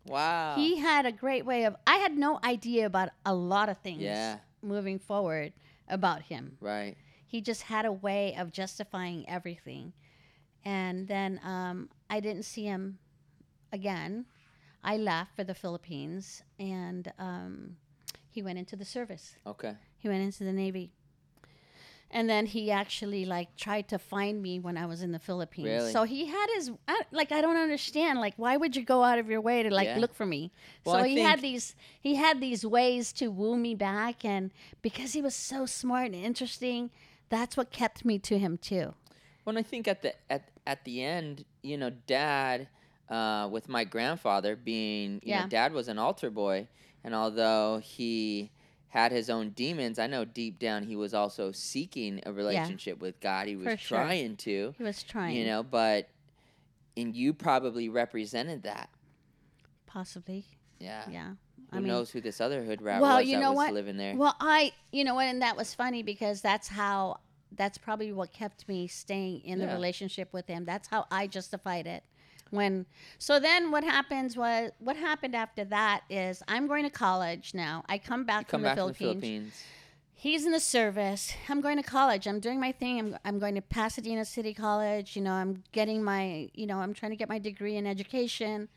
Wow. 0.05 0.55
He 0.55 0.77
had 0.77 1.05
a 1.05 1.11
great 1.11 1.45
way 1.45 1.65
of. 1.65 1.75
I 1.85 1.97
had 1.97 2.17
no 2.17 2.39
idea 2.43 2.85
about 2.85 3.09
a 3.25 3.33
lot 3.33 3.69
of 3.69 3.77
things. 3.79 4.01
Yeah. 4.01 4.37
Moving 4.61 4.99
forward 4.99 5.53
about 5.87 6.21
him. 6.23 6.57
right. 6.61 6.95
he 7.25 7.41
just 7.41 7.63
had 7.63 7.85
a 7.85 7.91
way 7.91 8.35
of 8.37 8.51
justifying 8.51 9.27
everything. 9.29 9.93
And 10.65 11.07
then 11.07 11.39
um, 11.43 11.89
I 12.09 12.19
didn't 12.19 12.43
see 12.43 12.63
him 12.65 12.99
again. 13.71 14.25
I 14.83 14.97
left 14.97 15.35
for 15.35 15.43
the 15.43 15.53
Philippines, 15.53 16.43
and 16.59 17.11
um, 17.19 17.75
he 18.29 18.41
went 18.41 18.59
into 18.59 18.75
the 18.75 18.85
service. 18.85 19.35
Okay. 19.45 19.73
He 19.97 20.07
went 20.07 20.21
into 20.23 20.43
the 20.43 20.53
Navy. 20.53 20.91
And 22.11 22.27
then 22.27 22.47
he 22.47 22.71
actually 22.71 23.25
like 23.25 23.55
tried 23.55 23.87
to 23.89 23.99
find 23.99 24.41
me 24.41 24.59
when 24.59 24.77
I 24.77 24.85
was 24.87 25.03
in 25.03 25.11
the 25.11 25.19
Philippines. 25.19 25.67
Really? 25.67 25.91
So 25.91 26.03
he 26.03 26.25
had 26.25 26.47
his 26.55 26.71
I, 26.87 27.01
like 27.11 27.31
I 27.31 27.39
don't 27.41 27.57
understand 27.57 28.19
like 28.19 28.33
why 28.37 28.57
would 28.57 28.75
you 28.75 28.83
go 28.83 29.03
out 29.03 29.19
of 29.19 29.29
your 29.29 29.41
way 29.41 29.61
to 29.61 29.69
like 29.69 29.87
Yeah. 29.87 29.99
look 29.99 30.15
for 30.15 30.25
me? 30.25 30.51
Well, 30.85 30.95
so 30.95 31.01
I 31.03 31.07
he 31.07 31.19
had 31.19 31.41
these 31.41 31.75
he 32.01 32.15
had 32.15 32.41
these 32.41 32.65
ways 32.65 33.13
to 33.13 33.27
woo 33.27 33.57
me 33.57 33.75
back 33.75 34.25
and 34.25 34.51
because 34.81 35.13
he 35.13 35.21
was 35.21 35.35
so 35.35 35.65
smart 35.67 36.07
and 36.07 36.15
interesting, 36.15 36.89
that's 37.29 37.55
what 37.55 37.69
kept 37.71 38.03
me 38.03 38.17
to 38.19 38.39
him 38.39 38.57
too. 38.57 38.95
Well, 39.45 39.57
I 39.57 39.61
think 39.61 39.87
at 39.87 40.01
the 40.01 40.13
at 40.31 40.49
at 40.65 40.83
the 40.85 41.03
end, 41.03 41.45
you 41.61 41.77
know, 41.77 41.91
Dad, 42.07 42.67
uh, 43.09 43.47
with 43.51 43.69
my 43.69 43.83
grandfather 43.83 44.55
being, 44.55 45.19
you 45.23 45.29
Yeah. 45.29 45.43
know, 45.43 45.47
Dad 45.47 45.73
was 45.73 45.87
an 45.87 45.99
altar 45.99 46.29
boy, 46.31 46.67
and 47.03 47.13
although 47.13 47.77
he 47.83 48.51
had 48.89 49.11
his 49.11 49.29
own 49.29 49.51
demons, 49.51 49.99
I 49.99 50.07
know 50.07 50.25
deep 50.25 50.57
down 50.59 50.83
he 50.83 50.95
was 50.95 51.13
also 51.13 51.51
seeking 51.51 52.21
a 52.25 52.33
relationship 52.33 52.99
with 52.99 53.19
God. 53.19 53.47
He 53.47 53.55
was 53.55 53.65
For 53.67 53.77
sure. 53.77 53.97
trying 53.99 54.35
to, 54.37 54.73
He 54.77 54.83
was 54.83 55.03
trying. 55.03 55.35
you 55.37 55.45
know, 55.45 55.61
but 55.63 56.09
and 56.97 57.15
you 57.15 57.33
probably 57.33 57.87
represented 57.87 58.63
that. 58.63 58.89
possibly. 59.85 60.45
Yeah. 60.79 61.03
Yeah. 61.09 61.29
Who 61.73 61.81
knows 61.81 62.09
who 62.09 62.19
this 62.19 62.41
other 62.41 62.63
hood 62.63 62.81
rat 62.81 62.99
Well, 63.01 63.17
was 63.19 63.27
you 63.27 63.35
that 63.35 63.41
know 63.41 63.51
was 63.51 63.57
what? 63.57 63.73
living 63.73 63.97
there? 63.97 64.15
Well, 64.15 64.35
I, 64.39 64.71
you 64.91 65.03
know 65.03 65.13
what, 65.15 65.25
and 65.27 65.41
that 65.43 65.55
was 65.55 65.73
funny 65.75 66.01
because 66.01 66.41
that's 66.41 66.67
how, 66.67 67.19
that's 67.55 67.77
probably 67.77 68.11
what 68.11 68.33
kept 68.33 68.67
me 68.67 68.87
staying 68.87 69.41
in 69.41 69.59
the 69.59 69.67
relationship 69.67 70.33
with 70.33 70.47
him. 70.47 70.65
That's 70.65 70.87
how 70.87 71.05
I 71.11 71.27
justified 71.27 71.85
it. 71.85 72.03
When, 72.51 72.85
so 73.17 73.39
then 73.39 73.71
what 73.71 73.83
happens 73.83 74.35
was, 74.35 74.71
what 74.79 74.95
happened 74.95 75.35
after 75.35 75.63
that 75.65 76.01
is 76.09 76.41
I'm 76.47 76.67
going 76.67 76.83
to 76.83 76.89
college 76.89 77.53
now. 77.53 77.83
I 77.87 77.97
come 77.97 78.23
back, 78.25 78.47
Come 78.47 78.61
from, 78.61 78.63
back 78.63 78.75
the 78.75 78.81
from 78.81 78.87
the 78.89 78.93
Philippines. 78.93 79.53
He's 80.13 80.45
in 80.45 80.51
the 80.51 80.59
service. 80.59 81.33
I'm 81.47 81.61
going 81.61 81.77
to 81.77 81.83
college. 81.83 82.27
I'm 82.27 82.41
doing 82.41 82.59
my 82.59 82.73
thing. 82.73 82.99
I'm, 82.99 83.17
I'm 83.23 83.39
going 83.39 83.55
to 83.55 83.61
Pasadena 83.61 84.25
City 84.25 84.53
College. 84.53 85.15
You 85.15 85.21
know, 85.21 85.31
I'm 85.31 85.63
getting 85.71 86.03
my, 86.03 86.49
you 86.53 86.65
know, 86.65 86.79
I'm 86.79 86.93
trying 86.93 87.11
to 87.11 87.15
get 87.15 87.29
my 87.29 87.39
degree 87.39 87.77
in 87.77 87.87
education. 87.87 88.67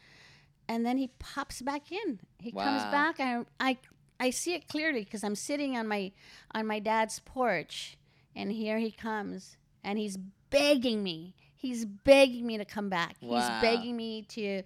And 0.68 0.86
then 0.86 0.98
he 0.98 1.10
pops 1.18 1.60
back 1.60 1.90
in. 1.90 2.20
He 2.38 2.52
comes 2.52 2.82
back. 2.84 3.18
I, 3.18 3.44
I, 3.58 3.78
I 4.20 4.30
see 4.30 4.54
it 4.54 4.68
clearly 4.68 5.02
because 5.02 5.24
I'm 5.24 5.34
sitting 5.34 5.76
on 5.76 5.88
my, 5.88 6.12
on 6.54 6.64
my 6.66 6.78
dad's 6.78 7.18
porch, 7.18 7.98
and 8.36 8.52
here 8.52 8.78
he 8.78 8.92
comes, 8.92 9.56
and 9.82 9.98
he's 9.98 10.16
begging 10.50 11.02
me. 11.02 11.34
He's 11.62 11.84
begging 11.84 12.44
me 12.44 12.58
to 12.58 12.64
come 12.64 12.88
back. 12.88 13.14
Wow. 13.20 13.38
He's 13.38 13.48
begging 13.62 13.96
me 13.96 14.22
to, 14.30 14.62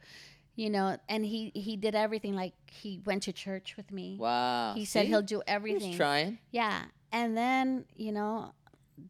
you 0.55 0.71
know, 0.71 0.97
and 1.11 1.27
he 1.27 1.53
he 1.55 1.77
did 1.77 1.95
everything. 1.95 2.35
Like 2.35 2.55
he 2.73 3.01
went 3.05 3.25
to 3.25 3.33
church 3.35 3.77
with 3.77 3.93
me. 3.93 4.17
Wow. 4.19 4.73
He 4.75 4.87
said 4.87 5.03
See? 5.03 5.09
he'll 5.09 5.21
do 5.21 5.37
was 5.37 5.45
everything. 5.47 5.95
trying. 5.97 6.39
Yeah, 6.53 6.85
and 7.13 7.37
then 7.37 7.85
you 7.97 8.13
know, 8.13 8.53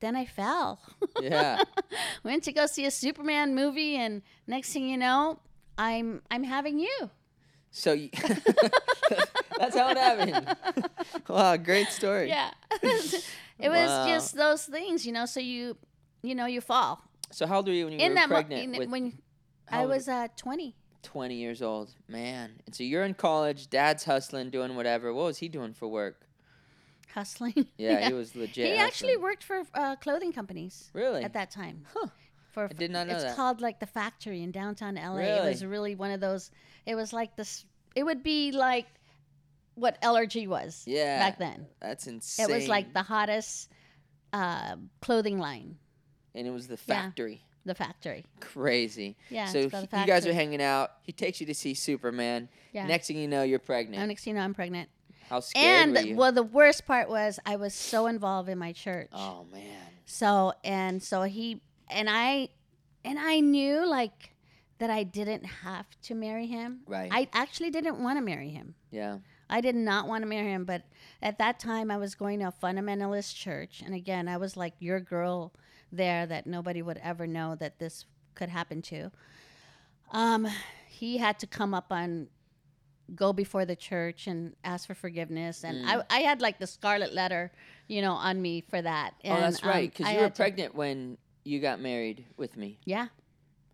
then 0.00 0.16
I 0.16 0.24
fell. 0.24 0.80
Yeah. 1.20 1.62
Went 2.24 2.42
to 2.44 2.52
go 2.52 2.66
see 2.66 2.86
a 2.86 2.90
Superman 2.90 3.54
movie, 3.54 3.94
and 3.94 4.22
next 4.48 4.72
thing 4.72 4.88
you 4.88 4.96
know, 4.98 5.38
I'm 5.78 6.22
I'm 6.28 6.42
having 6.42 6.80
you. 6.80 7.10
So 7.70 7.92
you, 7.92 8.08
that's 9.58 9.76
how 9.76 9.90
it 9.90 9.96
happened. 9.98 10.56
wow, 11.28 11.56
great 11.56 11.88
story. 11.88 12.28
Yeah, 12.30 12.50
it 12.82 13.68
was 13.68 13.88
Wow. 13.90 14.06
just 14.06 14.34
those 14.36 14.64
things, 14.64 15.06
you 15.06 15.12
know. 15.12 15.26
So 15.26 15.40
you, 15.40 15.76
you 16.22 16.34
know, 16.34 16.46
you 16.46 16.60
fall 16.60 17.02
So 17.32 17.46
how 17.46 17.56
old 17.58 17.66
were 17.66 17.72
you 17.74 17.84
when 17.86 17.94
you 17.94 17.98
in 18.00 18.10
were 18.12 18.14
that 18.16 18.28
mo- 18.28 18.34
pregnant 18.36 18.62
in- 18.74 18.78
with 18.78 18.88
when 18.90 19.18
I 19.70 19.86
was 19.86 20.08
uh, 20.08 20.28
20. 20.36 20.74
20 21.02 21.34
years 21.34 21.62
old? 21.62 21.90
Man. 22.08 22.60
And 22.66 22.74
so 22.74 22.82
you're 22.84 23.04
in 23.04 23.14
college, 23.14 23.68
dad's 23.70 24.04
hustling, 24.04 24.50
doing 24.50 24.76
whatever. 24.76 25.12
What 25.12 25.24
was 25.26 25.38
he 25.38 25.48
doing 25.48 25.72
for 25.74 25.88
work? 25.88 26.22
hustling. 27.14 27.66
Yeah, 27.78 28.08
he 28.08 28.12
was 28.12 28.36
legit. 28.36 28.66
He 28.66 28.76
actually 28.76 29.16
worked 29.16 29.42
for 29.42 29.62
uh, 29.72 29.96
clothing 29.96 30.32
companies 30.34 30.90
Really? 30.92 31.22
at 31.24 31.32
that 31.32 31.50
time. 31.50 31.86
Huh. 31.94 32.08
For 32.50 32.64
I 32.64 32.74
did 32.74 32.90
not 32.90 33.06
know 33.06 33.14
it's 33.14 33.24
that. 33.24 33.36
called 33.36 33.62
like 33.62 33.80
the 33.80 33.86
factory 33.86 34.42
in 34.42 34.50
downtown 34.50 34.96
LA. 34.96 35.16
It 35.20 35.44
was 35.44 35.62
Really? 35.64 35.66
really 35.72 35.94
one 35.94 36.10
of 36.10 36.20
those. 36.20 36.50
It 36.84 36.94
was 36.94 37.12
like 37.14 37.34
this. 37.36 37.64
It 37.94 38.04
would 38.04 38.22
be 38.22 38.52
like 38.52 38.86
what 39.76 40.00
LRG 40.02 40.46
was 40.46 40.82
Yeah. 40.86 41.18
back 41.18 41.38
then. 41.38 41.66
That's 41.80 42.06
insane. 42.06 42.50
It 42.50 42.52
was 42.54 42.68
like 42.68 42.92
the 42.92 43.02
hottest 43.02 43.70
uh, 44.34 44.76
clothing 45.00 45.38
line, 45.38 45.76
and 46.36 46.46
it 46.46 46.50
was 46.50 46.68
the 46.68 46.78
Yeah. 46.86 47.02
factory. 47.02 47.42
the 47.64 47.74
factory. 47.74 48.24
Crazy. 48.38 49.16
Yeah, 49.28 49.46
So 49.46 49.68
he- 49.68 49.76
you 49.76 50.06
guys 50.06 50.24
are 50.24 50.32
hanging 50.32 50.62
out. 50.62 50.92
He 51.02 51.10
takes 51.10 51.40
you 51.40 51.46
to 51.48 51.54
see 51.54 51.74
Superman. 51.74 52.48
Yeah. 52.72 52.86
Next 52.86 53.08
thing 53.08 53.18
you 53.18 53.26
know, 53.26 53.42
you're 53.42 53.58
pregnant. 53.58 53.98
And 54.00 54.08
next 54.08 54.22
thing 54.22 54.34
you 54.34 54.38
know, 54.38 54.44
I'm 54.44 54.54
pregnant. 54.54 54.88
How 55.28 55.40
scared 55.40 55.90
were 55.90 55.98
And 55.98 56.16
well, 56.16 56.30
the 56.30 56.44
worst 56.44 56.86
part 56.86 57.08
was 57.08 57.40
I 57.44 57.56
was 57.56 57.74
so 57.74 58.06
involved 58.06 58.48
in 58.48 58.56
my 58.58 58.72
church. 58.72 59.08
oh 59.12 59.46
man. 59.50 59.80
So 60.04 60.52
and 60.62 61.02
so 61.02 61.22
he 61.24 61.60
and 61.90 62.08
I 62.08 62.50
and 63.04 63.18
I 63.18 63.40
knew 63.40 63.84
like 63.84 64.30
that 64.78 64.90
I 64.90 65.02
didn't 65.02 65.44
have 65.44 65.86
to 66.02 66.14
marry 66.14 66.46
him. 66.46 66.82
Right. 66.86 67.10
I 67.12 67.28
actually 67.32 67.70
didn't 67.70 67.98
want 68.00 68.16
to 68.18 68.22
marry 68.22 68.50
him. 68.50 68.76
Yeah. 68.92 69.18
I 69.50 69.60
did 69.60 69.74
not 69.74 70.06
want 70.06 70.22
to 70.22 70.26
marry 70.28 70.52
him, 70.52 70.64
but 70.64 70.82
at 71.20 71.38
that 71.38 71.58
time 71.58 71.90
I 71.90 71.96
was 71.96 72.14
going 72.14 72.38
to 72.40 72.46
a 72.46 72.52
fundamentalist 72.52 73.34
church 73.34 73.82
and 73.84 73.92
again 73.92 74.28
I 74.28 74.36
was 74.36 74.56
like 74.56 74.74
your 74.78 75.00
girl 75.00 75.52
there 75.92 76.26
that 76.26 76.46
nobody 76.46 76.82
would 76.82 76.98
ever 77.02 77.26
know 77.26 77.54
that 77.56 77.78
this 77.78 78.04
could 78.34 78.48
happen 78.48 78.82
to. 78.82 79.10
Um 80.12 80.46
he 80.88 81.18
had 81.18 81.38
to 81.40 81.46
come 81.46 81.74
up 81.74 81.86
on 81.92 82.28
go 83.14 83.32
before 83.32 83.64
the 83.64 83.76
church 83.76 84.26
and 84.26 84.54
ask 84.64 84.86
for 84.86 84.94
forgiveness 84.94 85.62
and 85.62 85.88
I, 85.88 86.02
I 86.10 86.18
had 86.20 86.40
like 86.40 86.58
the 86.58 86.66
scarlet 86.66 87.12
letter 87.14 87.52
you 87.86 88.02
know 88.02 88.12
on 88.14 88.42
me 88.42 88.62
for 88.62 88.82
that 88.82 89.14
oh, 89.24 89.36
that's 89.40 89.62
right. 89.64 89.84
um, 89.84 89.86
Because 89.86 90.06
I 90.06 90.10
you 90.12 90.16
were 90.16 90.22
had 90.24 90.34
to- 90.34 90.42
pregnant 90.42 90.74
when 90.74 91.16
you 91.44 91.60
got 91.60 91.80
married 91.80 92.24
with 92.36 92.56
me. 92.56 92.78
yeah 92.84 93.08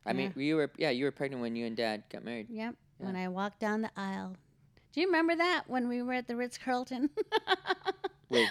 I 0.05 0.13
mean, 0.15 0.33
you 0.37 0.57
were 0.57 0.71
yeah, 0.77 0.91
you 0.91 1.05
were 1.05 1.13
pregnant 1.13 1.41
when 1.43 1.55
you 1.55 1.65
and 1.65 1.77
Dad 1.77 2.03
got 2.11 2.25
married. 2.25 2.49
Yep. 2.51 2.75
When 2.99 3.15
I 3.15 3.29
walked 3.29 3.61
down 3.61 3.83
the 3.83 3.91
aisle. 3.97 4.35
Do 4.93 5.01
you 5.01 5.07
remember 5.07 5.37
that 5.37 5.63
when 5.69 5.89
we 5.89 6.03
were 6.03 6.13
at 6.15 6.27
the 6.27 6.35
Ritz 6.35 6.59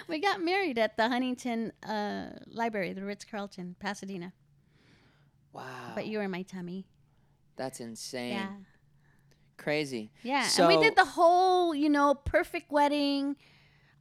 We 0.08 0.20
got 0.20 0.40
married 0.42 0.78
at 0.78 0.96
the 0.96 1.08
Huntington 1.08 1.72
uh, 1.82 2.30
Library, 2.46 2.92
the 2.92 3.04
Ritz 3.04 3.24
Carlton, 3.24 3.76
Pasadena. 3.80 4.32
Wow. 5.52 5.92
But 5.94 6.06
you 6.06 6.18
were 6.18 6.24
in 6.24 6.30
my 6.30 6.42
tummy. 6.42 6.86
That's 7.56 7.80
insane. 7.80 8.32
Yeah. 8.32 8.48
Crazy. 9.56 10.10
Yeah. 10.22 10.46
So, 10.48 10.68
and 10.68 10.76
we 10.76 10.82
did 10.82 10.96
the 10.96 11.04
whole, 11.04 11.74
you 11.74 11.88
know, 11.88 12.14
perfect 12.14 12.72
wedding. 12.72 13.36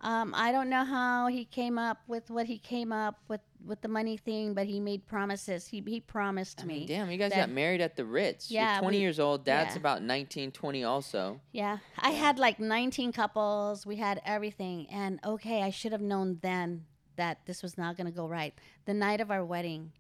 Um, 0.02 0.34
I 0.36 0.52
don't 0.52 0.70
know 0.70 0.86
how 0.86 1.28
he 1.28 1.46
came 1.46 1.78
up 1.78 2.00
with 2.08 2.32
what 2.32 2.48
he 2.48 2.58
came 2.58 2.92
up 2.92 3.20
with 3.28 3.42
with 3.66 3.82
the 3.82 3.88
money 3.88 4.18
thing, 4.18 4.54
but 4.54 4.66
he 4.68 4.80
made 4.80 5.06
promises. 5.08 5.68
He 5.68 5.82
he 5.86 6.00
promised 6.00 6.62
I 6.62 6.66
me. 6.66 6.80
mean, 6.80 6.88
damn, 6.88 7.12
you 7.12 7.18
guys 7.18 7.32
got 7.32 7.50
married 7.50 7.82
at 7.82 7.96
the 7.96 8.06
Ritz. 8.06 8.50
Yeah, 8.52 8.74
You're 8.74 8.82
20 8.82 8.98
we- 8.98 9.02
years 9.02 9.20
old. 9.20 9.46
Dad's 9.46 9.76
yeah. 9.76 9.80
about 9.80 10.02
19, 10.04 10.52
20 10.52 10.84
also. 10.84 11.40
Yeah, 11.52 11.78
I 12.00 12.12
had 12.12 12.40
like 12.40 12.60
19 12.60 13.12
couples. 13.14 13.86
We 13.86 13.98
had 13.98 14.22
everything. 14.26 14.88
And 14.92 15.20
okay, 15.26 15.64
I 15.64 15.70
should 15.70 15.92
have 15.92 16.02
known 16.02 16.40
then 16.42 16.86
that 17.18 17.46
this 17.46 17.62
was 17.62 17.78
not 17.78 17.98
going 17.98 18.08
to 18.08 18.12
go 18.14 18.28
right. 18.28 18.54
The 18.86 18.94
night 18.94 19.22
of 19.22 19.30
our 19.30 19.46
wedding, 19.46 19.92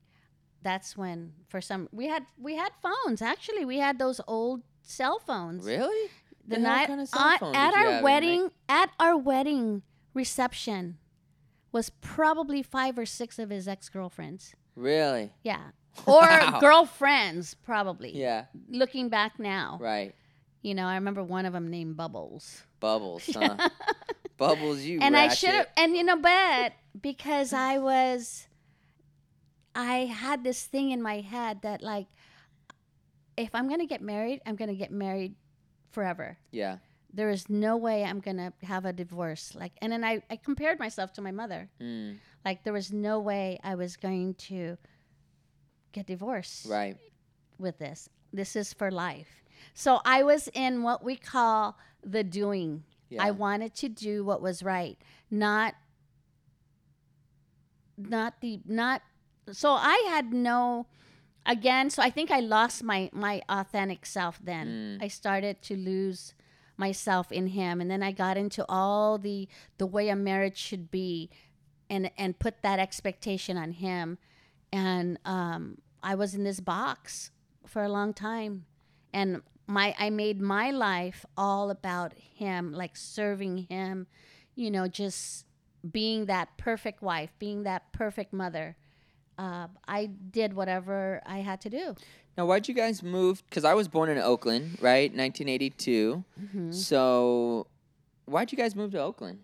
that's 0.63 0.97
when 0.97 1.33
for 1.49 1.61
some 1.61 1.87
we 1.91 2.07
had 2.07 2.25
we 2.39 2.55
had 2.55 2.71
phones. 2.81 3.21
Actually, 3.21 3.65
we 3.65 3.77
had 3.77 3.99
those 3.99 4.19
old 4.27 4.63
cell 4.81 5.19
phones. 5.19 5.65
Really? 5.65 6.09
The 6.47 6.55
hell 6.55 6.63
night 6.63 6.87
kind 6.87 7.01
of 7.01 7.07
cell 7.07 7.21
on- 7.21 7.37
phone 7.39 7.55
at 7.55 7.71
did 7.73 7.79
you 7.79 7.85
have 7.85 7.93
our 7.97 8.03
wedding, 8.03 8.49
at 8.67 8.89
our 8.99 9.15
wedding 9.17 9.83
reception 10.13 10.97
was 11.71 11.89
probably 12.01 12.61
5 12.61 12.97
or 12.99 13.05
6 13.05 13.39
of 13.39 13.49
his 13.49 13.67
ex-girlfriends. 13.67 14.53
Really? 14.75 15.31
Yeah. 15.43 15.61
Or 16.05 16.21
Wow. 16.21 16.59
girlfriends 16.59 17.53
probably. 17.53 18.11
Yeah. 18.17 18.45
Looking 18.69 19.09
back 19.09 19.39
now. 19.39 19.77
Right. 19.81 20.13
You 20.61 20.75
know, 20.75 20.85
I 20.85 20.95
remember 20.95 21.23
one 21.23 21.45
of 21.45 21.53
them 21.53 21.69
named 21.69 21.97
Bubbles. 21.97 22.63
Bubbles, 22.79 23.29
huh? 23.33 23.69
Bubbles, 24.37 24.81
you 24.81 24.99
and 25.01 25.15
I 25.15 25.29
should 25.29 25.49
have, 25.49 25.67
and 25.77 25.95
you 25.95 26.03
know, 26.03 26.17
but 26.17 26.73
because 26.99 27.53
I 27.53 27.77
was, 27.77 28.47
I 29.75 30.05
had 30.05 30.43
this 30.43 30.63
thing 30.63 30.91
in 30.91 31.01
my 31.01 31.21
head 31.21 31.61
that 31.61 31.81
like, 31.81 32.07
if 33.37 33.53
I'm 33.53 33.69
gonna 33.69 33.85
get 33.85 34.01
married, 34.01 34.41
I'm 34.45 34.55
gonna 34.55 34.73
get 34.75 34.91
married 34.91 35.35
forever. 35.91 36.37
Yeah. 36.51 36.77
There 37.13 37.29
is 37.29 37.49
no 37.49 37.75
way 37.77 38.03
I'm 38.03 38.19
gonna 38.19 38.53
have 38.63 38.85
a 38.85 38.93
divorce. 38.93 39.53
Like, 39.55 39.73
and 39.81 39.91
then 39.91 40.03
I, 40.03 40.21
I 40.29 40.37
compared 40.37 40.79
myself 40.79 41.11
to 41.13 41.21
my 41.21 41.31
mother. 41.31 41.69
Mm, 41.81 42.17
Like, 42.45 42.63
there 42.63 42.73
was 42.73 42.91
no 42.93 43.19
way 43.19 43.59
I 43.63 43.75
was 43.75 43.97
going 43.97 44.35
to 44.49 44.77
get 45.91 46.07
divorced 46.07 46.67
right. 46.69 46.97
with 47.59 47.77
this. 47.79 48.09
This 48.31 48.55
is 48.55 48.73
for 48.73 48.89
life. 48.91 49.43
So 49.73 49.99
I 50.05 50.23
was 50.23 50.47
in 50.53 50.83
what 50.83 51.03
we 51.03 51.15
call 51.15 51.77
the 52.03 52.23
doing. 52.23 52.83
Yeah. 53.09 53.23
I 53.23 53.31
wanted 53.31 53.75
to 53.75 53.89
do 53.89 54.23
what 54.23 54.41
was 54.41 54.63
right, 54.63 54.97
not 55.29 55.75
not 57.97 58.41
the 58.41 58.59
not 58.65 59.01
so 59.51 59.71
I 59.71 60.05
had 60.07 60.33
no 60.33 60.87
again, 61.45 61.89
so 61.89 62.01
I 62.01 62.09
think 62.09 62.31
I 62.31 62.39
lost 62.39 62.83
my 62.83 63.09
my 63.13 63.41
authentic 63.49 64.05
self 64.05 64.39
then. 64.43 64.97
I 65.01 65.07
started 65.09 65.61
to 65.63 65.75
lose 65.75 66.33
myself 66.81 67.31
in 67.31 67.47
him. 67.47 67.79
And 67.79 67.89
then 67.89 68.01
I 68.01 68.11
got 68.11 68.35
into 68.35 68.65
all 68.67 69.19
the 69.19 69.47
the 69.77 69.85
way 69.85 70.09
a 70.09 70.15
marriage 70.15 70.57
should 70.57 70.89
be 70.89 71.29
and 71.89 72.09
and 72.17 72.37
put 72.39 72.63
that 72.63 72.79
expectation 72.79 73.55
on 73.55 73.71
him. 73.71 74.17
And 74.73 75.19
um 75.23 75.77
I 76.03 76.15
was 76.15 76.33
in 76.33 76.43
this 76.43 76.59
box 76.59 77.31
for 77.67 77.83
a 77.83 77.89
long 77.89 78.13
time. 78.13 78.65
And 79.13 79.43
my 79.67 79.95
I 79.99 80.09
made 80.09 80.41
my 80.41 80.71
life 80.71 81.23
all 81.37 81.69
about 81.69 82.13
him 82.13 82.73
like 82.73 82.97
serving 82.97 83.67
him 83.69 84.07
you 84.55 84.71
know 84.71 84.87
just 84.87 85.45
being 85.91 86.25
that 86.25 86.57
perfect 86.57 87.01
wife 87.01 87.31
being 87.39 87.63
that 87.63 87.93
perfect 87.93 88.33
mother. 88.33 88.75
Uh, 89.37 89.67
I 89.87 90.05
did 90.07 90.53
whatever 90.53 91.21
I 91.25 91.39
had 91.39 91.61
to 91.61 91.69
do 91.69 91.95
Now, 92.37 92.45
why'd 92.45 92.67
you 92.67 92.73
guys 92.73 93.03
move? 93.03 93.43
Because 93.49 93.65
I 93.65 93.73
was 93.73 93.87
born 93.87 94.09
in 94.09 94.17
Oakland, 94.17 94.77
right? 94.81 95.11
1982. 95.11 96.23
Mm-hmm. 96.41 96.71
So, 96.71 97.67
why'd 98.25 98.51
you 98.51 98.57
guys 98.57 98.75
move 98.75 98.91
to 98.91 98.99
Oakland? 99.01 99.39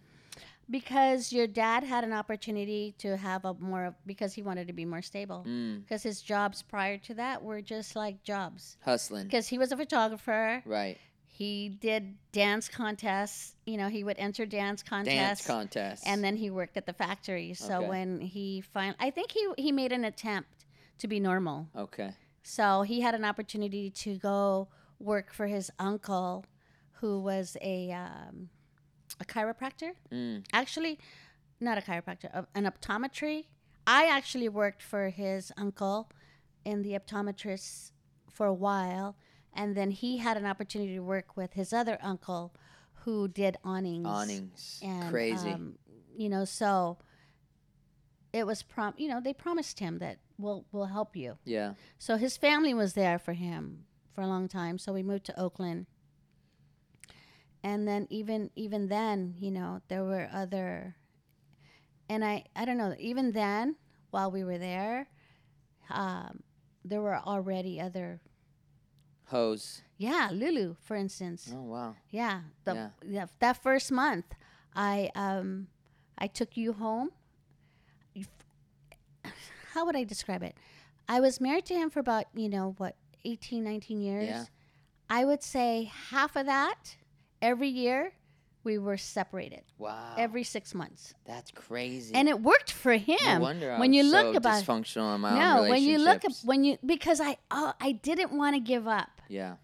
because 0.70 1.32
your 1.32 1.48
dad 1.48 1.82
had 1.82 2.04
an 2.04 2.12
opportunity 2.12 2.94
to 2.98 3.16
have 3.16 3.46
a 3.46 3.54
more 3.54 3.96
because 4.06 4.34
he 4.34 4.42
wanted 4.42 4.68
to 4.68 4.74
be 4.74 4.84
more 4.84 5.02
stable 5.02 5.46
Mm. 5.48 5.82
because 5.84 6.04
his 6.04 6.22
jobs 6.22 6.62
prior 6.62 6.98
to 6.98 7.14
that 7.14 7.42
were 7.42 7.62
just 7.62 7.96
like 7.96 8.22
jobs 8.22 8.76
Hustling. 8.84 9.24
because 9.28 9.48
he 9.48 9.58
was 9.58 9.72
a 9.72 9.78
photographer 9.78 10.62
Right. 10.66 10.98
he 11.26 11.70
did 11.70 12.16
dance 12.34 12.68
contests 12.68 13.56
you 13.66 13.78
know 13.78 13.88
he 13.88 14.04
would 14.04 14.18
enter 14.20 14.46
dance 14.46 14.84
contests 14.84 15.16
Dance 15.16 15.48
contest. 15.48 16.04
and 16.06 16.22
then 16.22 16.36
he 16.36 16.50
worked 16.50 16.76
at 16.76 16.86
the 16.86 16.92
factory 16.92 17.54
so 17.54 17.78
Okay. 17.78 17.88
when 17.88 18.20
he 18.20 18.60
finally 18.60 18.98
i 19.00 19.10
think 19.10 19.32
he 19.32 19.48
he 19.58 19.72
made 19.72 19.94
an 19.94 20.04
attempt 20.04 20.66
to 20.98 21.08
be 21.08 21.18
normal 21.22 21.70
Okay. 21.78 22.12
So 22.50 22.82
he 22.84 23.02
had 23.02 23.14
an 23.14 23.26
opportunity 23.26 23.90
to 23.90 24.16
go 24.18 24.70
work 25.00 25.34
for 25.34 25.48
his 25.48 25.70
uncle 25.80 26.46
who 27.00 27.20
was 27.20 27.58
a 27.62 27.92
um, 27.92 28.50
a 29.20 29.26
chiropractor 29.26 29.92
Mm. 30.12 30.46
actually 30.54 30.98
not 31.60 31.78
a 31.78 31.82
chiropractor 31.82 32.46
an 32.56 32.66
optometry 32.72 33.46
i 33.86 34.06
actually 34.18 34.48
worked 34.50 34.82
for 34.82 35.10
his 35.10 35.52
uncle 35.58 36.10
in 36.64 36.82
the 36.84 36.94
optometrist 37.00 37.92
for 38.32 38.46
a 38.48 38.54
while 38.54 39.16
and 39.54 39.76
then 39.76 39.92
he 39.92 40.18
had 40.18 40.38
an 40.38 40.46
opportunity 40.46 40.94
to 40.96 41.00
work 41.16 41.36
with 41.36 41.52
his 41.54 41.74
other 41.74 41.98
uncle 42.02 42.54
who 43.04 43.28
did 43.28 43.58
awnings 43.64 44.08
Awnings. 44.08 44.80
and 44.84 45.10
Crazy. 45.12 45.52
um, 45.52 45.78
you 46.16 46.30
know 46.30 46.46
so 46.46 46.98
it 48.34 48.46
was 48.46 48.64
prom 48.64 48.94
you 48.98 49.08
know 49.10 49.20
they 49.20 49.34
promised 49.34 49.80
him 49.80 50.00
that 50.00 50.18
we'll 50.38 50.66
we'll 50.72 50.86
help 50.86 51.16
you. 51.16 51.38
Yeah. 51.46 51.74
So 51.98 52.18
his 52.18 52.38
family 52.38 52.74
was 52.74 52.94
there 52.94 53.20
for 53.20 53.34
him 53.34 53.86
for 54.14 54.22
a 54.22 54.28
long 54.28 54.48
time. 54.48 54.78
So 54.78 54.94
we 54.94 55.04
moved 55.04 55.26
to 55.26 55.40
Oakland. 55.40 55.86
And 57.64 57.88
then 57.88 58.08
even 58.10 58.52
even 58.56 58.88
then, 58.88 59.36
you 59.40 59.52
know, 59.52 59.82
there 59.88 60.04
were 60.04 60.30
other 60.32 60.96
and 62.10 62.24
I 62.24 62.46
I 62.56 62.66
don't 62.66 62.78
know, 62.78 62.96
even 63.00 63.32
then 63.32 63.76
while 64.12 64.32
we 64.32 64.44
were 64.44 64.58
there, 64.58 65.08
um, 65.90 66.42
there 66.86 67.02
were 67.02 67.18
already 67.18 67.80
other 67.82 68.22
Hose. 69.26 69.82
yeah, 69.98 70.30
Lulu, 70.32 70.76
for 70.82 70.96
instance. 70.96 71.52
Oh 71.54 71.64
wow. 71.64 71.96
Yeah, 72.10 72.42
the, 72.64 72.74
Yeah. 72.74 72.90
yeah, 73.06 73.26
that 73.40 73.62
first 73.62 73.92
month, 73.92 74.26
I 74.74 75.12
um, 75.16 75.68
I 76.18 76.28
took 76.28 76.56
you 76.56 76.74
home. 76.74 77.12
How 79.78 79.86
would 79.86 79.96
I 79.96 80.04
describe 80.06 80.42
it? 80.42 80.56
I 81.08 81.20
was 81.20 81.40
married 81.40 81.66
to 81.66 81.76
him 81.76 81.92
for 81.92 82.00
about 82.00 82.26
you 82.34 82.50
know 82.50 82.74
what 82.80 82.96
18, 83.26 83.64
19 83.64 84.02
years. 84.02 84.28
Yeah. 84.28 84.46
I 85.08 85.24
would 85.24 85.44
say 85.44 85.92
half 86.10 86.36
of 86.36 86.48
that 86.48 86.96
every 87.44 87.68
year 87.68 88.14
we 88.64 88.80
were 88.80 88.98
separated 88.98 89.62
Wow. 89.78 90.16
every 90.18 90.44
six 90.44 90.74
months, 90.74 91.14
That's 91.28 91.52
crazy. 91.52 92.16
and 92.16 92.28
it 92.28 92.42
worked 92.42 92.72
for 92.72 92.94
him. 92.94 93.18
no 93.24 93.40
wonder 93.40 93.72
I 93.72 93.80
when 93.80 93.92
was 93.92 93.98
you 93.98 94.04
so 94.12 94.24
look 94.24 94.36
about 94.36 94.64
dysfunctional 94.64 95.14
in 95.14 95.22
my 95.22 95.32
own 95.34 95.66
no, 95.66 95.70
when 95.70 95.84
you 95.84 96.00
look 96.00 96.26
at 96.26 96.34
relationships. 96.34 96.44
when 96.44 96.64
you 96.64 96.78
because 96.84 97.22
I 97.22 97.38
oh, 97.52 97.74
I 97.80 97.92
didn't 97.92 98.32
want 98.36 98.56
to 98.56 98.60
give 98.60 98.88
up, 98.88 99.22
Yeah. 99.30 99.58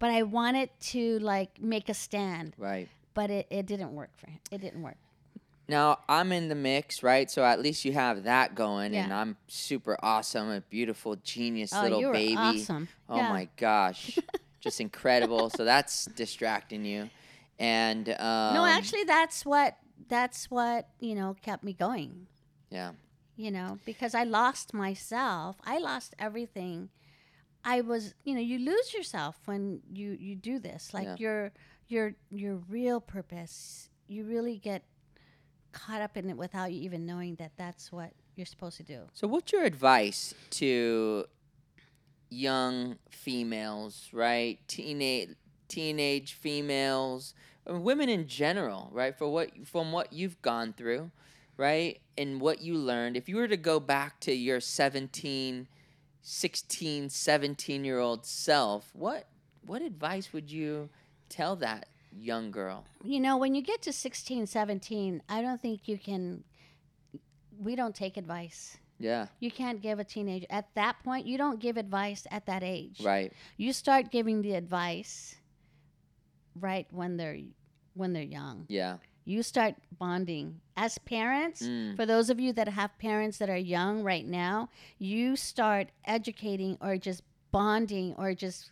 but 0.00 0.10
I 0.10 0.24
wanted 0.24 0.70
to 0.90 1.20
like 1.20 1.62
make 1.62 1.88
a 1.88 1.94
stand. 1.94 2.54
Right. 2.58 2.88
but 3.14 3.30
it, 3.30 3.46
it 3.48 3.66
didn't 3.66 3.94
work 3.94 4.10
for 4.16 4.26
him. 4.28 4.40
It 4.50 4.60
didn't 4.60 4.82
work. 4.82 4.96
Now 5.68 5.98
I'm 6.08 6.32
in 6.32 6.48
the 6.48 6.54
mix, 6.54 7.02
right? 7.02 7.30
So 7.30 7.44
at 7.44 7.60
least 7.60 7.84
you 7.84 7.92
have 7.92 8.24
that 8.24 8.54
going, 8.54 8.94
and 8.94 9.12
I'm 9.12 9.36
super 9.48 9.96
awesome, 10.02 10.50
a 10.50 10.60
beautiful, 10.60 11.16
genius 11.16 11.72
Oh, 11.72 11.82
little 11.82 12.00
you 12.00 12.06
were 12.08 12.12
baby. 12.14 12.36
awesome. 12.36 12.88
Oh 13.08 13.16
Yeah. 13.16 13.28
my 13.30 13.48
gosh, 13.56 14.18
just 14.60 14.80
incredible. 14.80 15.48
So 15.50 15.64
that's 15.64 16.06
distracting 16.06 16.84
you, 16.84 17.10
and 17.58 18.08
um, 18.10 18.54
no, 18.54 18.66
actually, 18.66 19.04
that's 19.04 19.44
what 19.46 19.76
that's 20.08 20.50
what 20.50 20.88
you 21.00 21.14
know 21.14 21.36
kept 21.42 21.62
me 21.64 21.72
going. 21.72 22.26
yeah, 22.70 22.92
You 23.36 23.50
know, 23.50 23.78
because 23.84 24.14
I 24.14 24.24
lost 24.24 24.74
myself. 24.74 25.56
I 25.64 25.78
lost 25.78 26.14
everything. 26.18 26.90
I 27.64 27.80
was, 27.80 28.14
you 28.24 28.34
know, 28.34 28.40
you 28.40 28.58
lose 28.58 28.92
yourself 28.92 29.36
when 29.46 29.80
you 29.92 30.16
you 30.18 30.34
do 30.36 30.58
this. 30.58 30.92
Like 30.92 31.06
Yeah. 31.08 31.16
your 31.18 31.52
your 31.88 32.14
your 32.30 32.56
real 32.56 33.00
purpose. 33.00 33.88
You 34.08 34.24
really 34.24 34.58
get 34.58 34.84
caught 35.72 36.00
up 36.00 36.16
in 36.16 36.30
it 36.30 36.36
without 36.36 36.72
you 36.72 36.80
even 36.82 37.06
knowing 37.06 37.34
that 37.36 37.52
that's 37.56 37.90
what 37.90 38.12
you're 38.36 38.46
supposed 38.46 38.76
to 38.78 38.82
do. 38.82 39.00
So, 39.12 39.26
what's 39.26 39.52
your 39.52 39.64
advice 39.64 40.34
to 40.50 41.26
young 42.30 42.96
females, 43.10 44.08
right? 44.12 44.58
Teenage 44.68 45.30
teenage 45.68 46.34
females, 46.34 47.32
or 47.64 47.78
women 47.78 48.08
in 48.08 48.26
general, 48.26 48.90
right? 48.92 49.16
For 49.16 49.28
what 49.28 49.66
from 49.66 49.92
what 49.92 50.12
you've 50.12 50.40
gone 50.42 50.72
through, 50.72 51.10
right? 51.56 52.00
And 52.18 52.40
what 52.40 52.60
you 52.60 52.76
learned. 52.76 53.16
If 53.16 53.28
you 53.28 53.36
were 53.36 53.48
to 53.48 53.56
go 53.56 53.80
back 53.80 54.20
to 54.20 54.34
your 54.34 54.60
17, 54.60 55.68
16, 56.20 57.08
17 57.08 57.84
year 57.84 57.98
old 57.98 58.26
self, 58.26 58.90
what 58.92 59.26
what 59.64 59.82
advice 59.82 60.32
would 60.32 60.50
you 60.50 60.88
tell 61.28 61.56
that 61.56 61.86
young 62.16 62.50
girl? 62.50 62.84
you 63.04 63.18
know, 63.20 63.36
when 63.36 63.54
you 63.54 63.62
get 63.62 63.82
to 63.82 63.92
16, 63.92 64.46
17, 64.46 65.22
I 65.28 65.42
don't 65.42 65.60
think 65.60 65.88
you 65.88 65.98
can, 65.98 66.44
we 67.58 67.74
don't 67.76 67.94
take 67.94 68.16
advice. 68.16 68.76
Yeah, 68.98 69.26
You 69.40 69.50
can't 69.50 69.80
give 69.82 69.98
a 69.98 70.04
teenager, 70.04 70.46
at 70.48 70.68
that 70.76 71.02
point, 71.02 71.26
you 71.26 71.36
don't 71.36 71.58
give 71.58 71.76
advice 71.76 72.24
at 72.30 72.46
that 72.46 72.62
age. 72.62 73.00
right. 73.02 73.32
You 73.56 73.72
start 73.72 74.12
giving 74.12 74.42
the 74.42 74.54
advice 74.54 75.34
right 76.60 76.86
when 76.90 77.16
they're 77.16 77.38
when 77.94 78.12
they're 78.12 78.22
young. 78.22 78.64
Yeah. 78.68 78.98
You 79.24 79.42
start 79.42 79.74
bonding. 79.98 80.60
As 80.76 80.98
parents, 80.98 81.62
Mm. 81.62 81.94
for 81.96 82.06
those 82.06 82.30
of 82.30 82.40
you 82.40 82.52
that 82.54 82.68
have 82.68 82.96
parents 82.98 83.38
that 83.38 83.50
are 83.50 83.56
young 83.56 84.02
right 84.02 84.24
now, 84.26 84.68
you 84.98 85.36
start 85.36 85.88
educating 86.04 86.78
or 86.80 86.96
just 86.96 87.22
bonding 87.50 88.14
or 88.16 88.34
just 88.34 88.70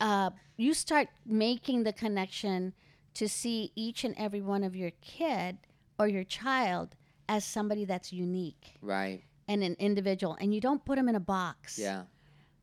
uh, 0.00 0.30
you 0.56 0.74
start 0.74 1.08
making 1.24 1.84
the 1.84 1.92
connection 1.92 2.72
to 3.14 3.28
see 3.28 3.72
each 3.74 4.04
and 4.04 4.14
every 4.18 4.40
one 4.42 4.62
of 4.62 4.76
your 4.76 4.90
kid 5.00 5.58
or 5.98 6.06
your 6.08 6.24
child 6.24 6.96
as 7.28 7.44
somebody 7.44 7.84
that's 7.84 8.12
unique 8.12 8.74
Right. 8.82 9.22
and 9.48 9.62
an 9.62 9.74
individual 9.78 10.36
and 10.40 10.54
you 10.54 10.60
don't 10.60 10.84
put 10.84 10.96
them 10.96 11.08
in 11.08 11.14
a 11.14 11.20
box 11.20 11.78
Yeah. 11.78 12.02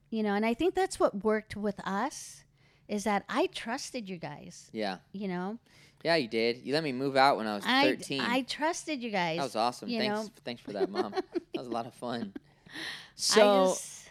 you 0.09 0.21
know 0.23 0.33
and 0.35 0.45
i 0.45 0.53
think 0.53 0.75
that's 0.75 0.99
what 0.99 1.23
worked 1.23 1.55
with 1.55 1.79
us 1.85 2.43
is 2.87 3.03
that 3.05 3.25
i 3.29 3.47
trusted 3.47 4.07
you 4.07 4.17
guys 4.17 4.69
Yeah. 4.71 4.97
you 5.11 5.27
know 5.27 5.57
Yeah, 6.05 6.15
you 6.17 6.27
did. 6.27 6.57
You 6.65 6.73
let 6.73 6.83
me 6.83 6.91
move 6.91 7.15
out 7.15 7.37
when 7.37 7.47
I 7.47 7.55
was 7.55 7.63
I, 7.65 7.95
13. 7.95 8.19
I 8.21 8.41
trusted 8.43 9.01
you 9.01 9.09
guys 9.09 9.37
That 9.37 9.43
was 9.45 9.55
awesome. 9.55 9.87
you 9.89 9.99
Thanks, 9.99 10.19
know. 10.19 10.29
thanks 10.43 10.61
for 10.61 10.73
that, 10.73 10.89
mom. 10.91 11.11
that 11.13 11.57
was 11.63 11.67
a 11.67 11.71
lot 11.71 11.87
of 11.87 11.93
fun. 11.95 12.33
So 13.15 13.69
just, 13.75 14.02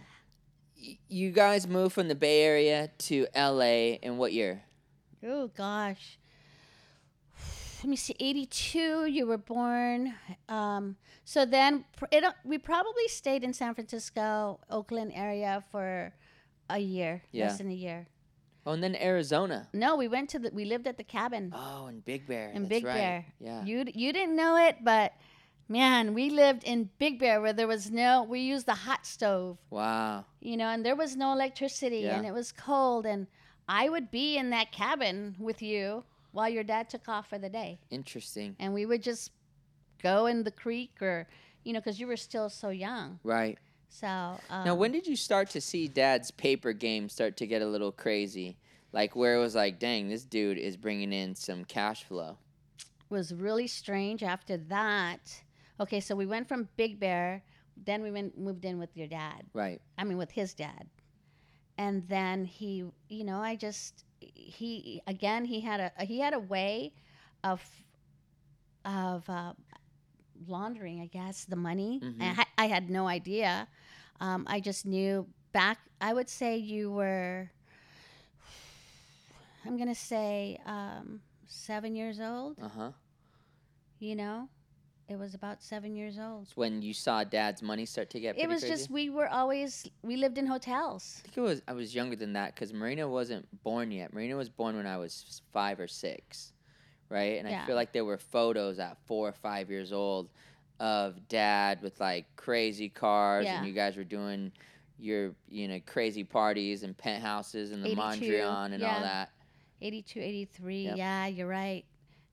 you 1.08 1.30
guys 1.30 1.66
moved 1.68 1.92
from 1.94 2.08
the 2.08 2.14
Bay 2.14 2.42
Area 2.42 2.90
to 2.98 3.26
LA 3.36 3.96
in 4.02 4.16
what 4.18 4.32
year? 4.32 4.62
oh 5.24 5.46
gosh 5.56 6.18
let 7.82 7.88
me 7.90 7.96
see 7.96 8.14
82 8.18 9.06
you 9.06 9.26
were 9.26 9.38
born 9.38 10.14
um, 10.48 10.96
so 11.24 11.44
then 11.44 11.84
it, 12.10 12.24
we 12.44 12.58
probably 12.58 13.06
stayed 13.08 13.42
in 13.44 13.52
san 13.52 13.74
francisco 13.74 14.58
oakland 14.70 15.12
area 15.14 15.62
for 15.70 16.12
a 16.70 16.78
year 16.78 17.22
Yeah. 17.32 17.46
less 17.48 17.58
than 17.58 17.70
a 17.70 17.74
year 17.74 18.06
Oh, 18.64 18.70
and 18.72 18.82
then 18.82 18.94
Arizona. 18.94 19.68
no 19.72 19.96
we 19.96 20.06
went 20.06 20.30
to 20.30 20.38
the 20.38 20.50
we 20.52 20.64
lived 20.64 20.86
at 20.86 20.96
the 20.96 21.02
cabin 21.04 21.52
Oh, 21.54 21.86
in 21.88 21.98
Big 22.00 22.26
Bear. 22.28 22.50
in 22.54 22.66
Big 22.68 22.84
right. 22.84 22.94
Bear. 22.94 23.26
Yeah. 23.40 23.64
You 23.64 23.84
you 23.92 24.12
didn't 24.12 24.36
know 24.36 24.56
it, 24.56 24.76
but 24.84 25.12
man, 25.72 26.14
we 26.14 26.30
lived 26.30 26.64
in 26.64 26.90
Big 26.98 27.18
Bear 27.18 27.40
where 27.40 27.52
there 27.52 27.66
was 27.66 27.90
no. 27.90 28.22
We 28.22 28.40
used 28.40 28.66
the 28.66 28.74
hot 28.74 29.06
stove, 29.06 29.58
wow. 29.70 30.24
you 30.40 30.56
know, 30.56 30.68
and 30.68 30.84
there 30.84 30.94
was 30.94 31.16
no 31.16 31.32
electricity, 31.32 32.08
and 32.08 32.26
it 32.26 32.32
was 32.32 32.52
cold, 32.52 33.06
and 33.06 33.26
I 33.68 33.88
would 33.88 34.10
be 34.10 34.36
in 34.36 34.50
that 34.50 34.70
cabin 34.70 35.34
with 35.38 35.62
you 35.62 36.04
while 36.32 36.48
your 36.48 36.62
dad 36.62 36.88
took 36.90 37.08
off 37.08 37.28
for 37.28 37.38
the 37.38 37.48
day, 37.48 37.78
Interesting. 37.90 38.54
and 38.58 38.72
we 38.74 38.86
would 38.86 39.02
just 39.02 39.32
go 40.02 40.26
in 40.26 40.44
the 40.44 40.50
creek 40.50 41.00
or, 41.00 41.26
you 41.64 41.72
know, 41.72 41.80
because 41.80 41.98
you 41.98 42.06
were 42.06 42.16
still 42.16 42.48
so 42.48 42.68
young. 42.68 43.18
Right. 43.24 43.58
So 43.88 44.06
um, 44.08 44.64
now, 44.64 44.74
when 44.74 44.92
did 44.92 45.06
you 45.06 45.16
start 45.16 45.50
to 45.50 45.60
see 45.60 45.86
Dad's 45.88 46.30
paper 46.30 46.72
game 46.72 47.08
start 47.08 47.36
to 47.38 47.46
get 47.46 47.62
a 47.62 47.66
little 47.66 47.92
crazy? 47.92 48.56
Like 48.92 49.16
where 49.16 49.36
it 49.36 49.38
was 49.38 49.54
like, 49.54 49.78
dang, 49.78 50.08
this 50.08 50.24
dude 50.24 50.58
is 50.58 50.76
bringing 50.76 51.12
in 51.12 51.34
some 51.34 51.64
cash 51.64 52.04
flow. 52.04 52.36
was 53.10 53.32
really 53.32 53.66
strange 53.66 54.22
after 54.22 54.56
that. 54.56 55.42
Okay, 55.82 56.00
so 56.00 56.14
we 56.14 56.26
went 56.26 56.48
from 56.48 56.68
Big 56.76 57.00
Bear, 57.00 57.42
then 57.76 58.02
we 58.02 58.10
went 58.10 58.38
moved 58.38 58.64
in 58.64 58.78
with 58.78 58.96
your 58.96 59.08
dad. 59.08 59.42
Right. 59.52 59.80
I 59.98 60.04
mean, 60.04 60.16
with 60.18 60.30
his 60.30 60.54
dad. 60.54 60.86
And 61.78 62.06
then 62.08 62.44
he, 62.44 62.84
you 63.08 63.24
know, 63.24 63.38
I 63.38 63.56
just 63.56 64.04
he 64.20 65.02
again 65.06 65.44
he 65.44 65.60
had 65.60 65.80
a 65.80 66.04
he 66.04 66.20
had 66.20 66.34
a 66.34 66.38
way 66.38 66.92
of 67.42 67.60
of 68.84 69.28
uh, 69.28 69.54
laundering, 70.46 71.00
I 71.00 71.06
guess, 71.06 71.44
the 71.44 71.56
money. 71.56 72.00
Mhm. 72.02 72.38
I, 72.38 72.46
I 72.58 72.66
had 72.66 72.90
no 72.90 73.06
idea. 73.08 73.68
Um, 74.20 74.44
I 74.48 74.60
just 74.60 74.86
knew 74.86 75.26
back. 75.52 75.78
I 76.00 76.12
would 76.14 76.28
say 76.28 76.56
you 76.56 76.92
were. 76.92 77.50
I'm 79.64 79.76
gonna 79.78 79.94
say 79.94 80.58
um, 80.66 81.20
seven 81.46 81.94
years 81.94 82.20
old. 82.20 82.58
Uh 82.60 82.68
huh. 82.68 82.90
You 83.98 84.16
know, 84.16 84.48
it 85.08 85.18
was 85.18 85.34
about 85.34 85.62
seven 85.62 85.94
years 85.94 86.18
old. 86.18 86.48
When 86.54 86.82
you 86.82 86.94
saw 86.94 87.24
Dad's 87.24 87.62
money 87.62 87.84
start 87.86 88.10
to 88.10 88.20
get 88.20 88.36
bigger. 88.36 88.48
It 88.48 88.52
was 88.52 88.62
crazy? 88.62 88.74
just 88.74 88.90
we 88.90 89.10
were 89.10 89.28
always 89.28 89.88
we 90.02 90.16
lived 90.16 90.38
in 90.38 90.46
hotels. 90.46 91.20
I 91.20 91.22
think 91.28 91.36
it 91.38 91.40
was 91.40 91.62
I 91.68 91.72
was 91.72 91.94
younger 91.94 92.16
than 92.16 92.32
that 92.34 92.54
because 92.54 92.72
Marina 92.72 93.08
wasn't 93.08 93.46
born 93.62 93.90
yet. 93.90 94.12
Marina 94.12 94.36
was 94.36 94.48
born 94.48 94.76
when 94.76 94.86
I 94.86 94.96
was 94.96 95.42
five 95.52 95.80
or 95.80 95.88
six, 95.88 96.52
right? 97.08 97.38
And 97.38 97.48
I 97.48 97.66
feel 97.66 97.76
like 97.76 97.92
there 97.92 98.04
were 98.04 98.18
photos 98.18 98.78
at 98.78 98.96
four 99.06 99.28
or 99.28 99.32
five 99.32 99.70
years 99.70 99.92
old 99.92 100.30
of 100.80 101.28
dad 101.28 101.80
with 101.82 102.00
like 102.00 102.26
crazy 102.36 102.88
cars, 102.88 103.44
Yeah. 103.44 103.58
and 103.58 103.66
you 103.66 103.72
guys 103.72 103.96
were 103.96 104.04
doing 104.04 104.50
your 104.98 105.34
you 105.48 105.68
know 105.68 105.80
crazy 105.86 106.24
parties 106.24 106.84
and 106.84 106.96
penthouses 106.96 107.72
and 107.72 107.82
the 107.84 107.88
82, 107.88 108.00
Mondrian 108.00 108.72
and 108.72 108.82
all 108.82 109.00
that. 109.00 109.30
82, 109.80 110.20
83. 110.20 110.84
Yep. 110.84 110.96
Yeah, 110.96 111.26
you're 111.26 111.48
right. 111.48 111.84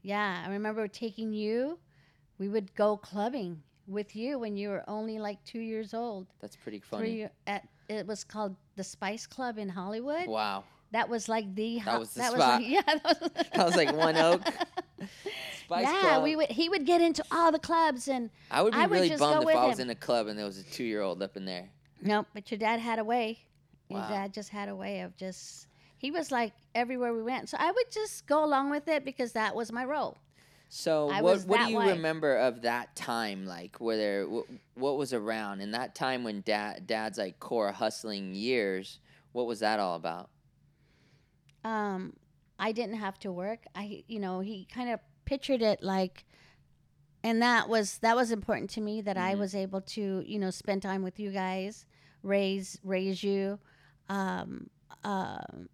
Yeah, 0.04 0.44
I 0.46 0.52
remember 0.52 0.88
taking 0.88 1.34
you. 1.34 1.80
We 2.40 2.48
would 2.48 2.74
go 2.76 2.98
clubbing 2.98 3.62
with 3.88 4.16
you 4.16 4.40
when 4.40 4.56
you 4.56 4.70
were 4.70 4.84
only 4.88 5.20
like 5.20 5.44
two 5.44 5.60
years 5.60 5.94
old. 5.94 6.26
That's 6.42 6.56
pretty 6.56 6.80
funny. 6.80 7.28
at 7.48 7.68
it 7.88 8.06
was 8.08 8.24
called 8.24 8.56
the 8.76 8.84
Spice 8.84 9.26
Club 9.28 9.58
in 9.58 9.68
Hollywood. 9.70 10.28
Wow, 10.28 10.64
That 10.92 11.10
was 11.10 11.28
like 11.28 11.54
the 11.56 11.80
That 11.86 12.00
was 12.00 12.12
the 12.14 12.20
that 12.22 12.32
spot. 12.34 12.62
Was 12.62 12.62
like, 12.62 12.70
yeah, 12.70 12.82
that 12.86 13.04
was, 13.22 13.32
That 13.54 13.66
was 13.66 13.76
like 13.76 13.94
One 13.96 14.16
Oak. 14.18 14.42
Spice 15.60 15.86
club. 15.86 15.96
yeah, 15.96 16.00
Club. 16.02 16.24
we 16.24 16.36
would. 16.36 16.50
He 16.52 16.70
would 16.70 16.86
get 16.86 17.02
into 17.02 17.24
all 17.32 17.52
the 17.52 17.60
clubs, 17.60 18.08
and 18.08 18.30
I 18.52 18.62
would 18.62 18.74
be 18.74 18.80
I 18.80 18.86
would 18.88 18.92
really 18.92 19.10
bummed 19.16 19.48
if 19.50 19.56
I 19.56 19.68
was 19.68 19.80
him. 19.80 19.84
in 19.88 19.90
a 19.92 19.96
club 19.96 20.28
and 20.28 20.38
there 20.38 20.46
was 20.46 20.58
a 20.58 20.64
two-year-old 20.64 21.22
up 21.22 21.36
in 21.38 21.46
there. 21.46 21.70
no, 22.02 22.26
but 22.34 22.50
your 22.52 22.58
dad 22.58 22.80
had 22.80 23.00
a 23.00 23.04
way. 23.04 23.40
Your 23.90 24.00
Wow. 24.02 24.10
dad 24.10 24.34
just 24.34 24.50
had 24.50 24.70
a 24.70 24.76
way 24.76 25.02
of 25.02 25.16
just. 25.18 25.68
He 25.98 26.12
was 26.12 26.32
like 26.32 26.54
everywhere 26.76 27.14
we 27.14 27.22
went, 27.24 27.50
so 27.50 27.58
I 27.60 27.72
would 27.72 27.92
just 27.92 28.26
go 28.28 28.44
along 28.46 28.70
with 28.70 28.88
it 28.88 29.04
because 29.04 29.34
that 29.34 29.54
was 29.56 29.72
my 29.72 29.84
role. 29.84 30.18
So 30.70 31.10
I 31.10 31.22
what 31.22 31.46
what 31.48 31.60
do 31.60 31.66
you 31.66 31.78
way. 31.80 31.88
remember 31.88 32.38
of 32.38 32.62
that 32.62 32.96
time? 32.96 33.46
Like, 33.46 33.78
where 33.80 33.98
there 33.98 34.28
what, 34.30 34.46
what 34.76 34.98
was 34.98 35.14
around 35.14 35.62
in 35.62 35.72
that 35.72 35.96
time 35.96 36.24
when 36.24 36.42
dad 36.42 36.88
dad's 36.88 37.18
like 37.18 37.40
core 37.40 37.72
hustling 37.72 38.36
years? 38.36 39.00
What 39.32 39.48
was 39.48 39.60
that 39.60 39.80
all 39.80 39.96
about? 39.96 40.30
um, 41.64 42.14
I 42.60 42.72
didn't 42.72 42.96
have 42.98 43.20
to 43.20 43.32
work. 43.32 43.66
I, 43.76 44.04
you 44.08 44.20
know, 44.20 44.40
he 44.40 44.66
kind 44.66 44.90
of 44.90 45.00
pictured 45.26 45.62
it 45.62 45.82
like, 45.84 46.26
and 47.24 47.42
that 47.42 47.70
was 47.70 47.98
that 48.00 48.16
was 48.16 48.32
important 48.32 48.70
to 48.72 48.82
me 48.82 49.02
that 49.02 49.18
I 49.18 49.36
Mhm. 49.36 49.40
was 49.40 49.56
able 49.56 49.82
to, 49.82 50.24
you 50.26 50.40
know, 50.40 50.52
spend 50.52 50.82
time 50.82 51.04
with 51.04 51.20
you 51.20 51.32
guys, 51.32 51.86
raise 52.24 52.80
raise 52.84 53.24
you, 53.24 53.60
um, 54.10 54.70
um, 55.04 55.70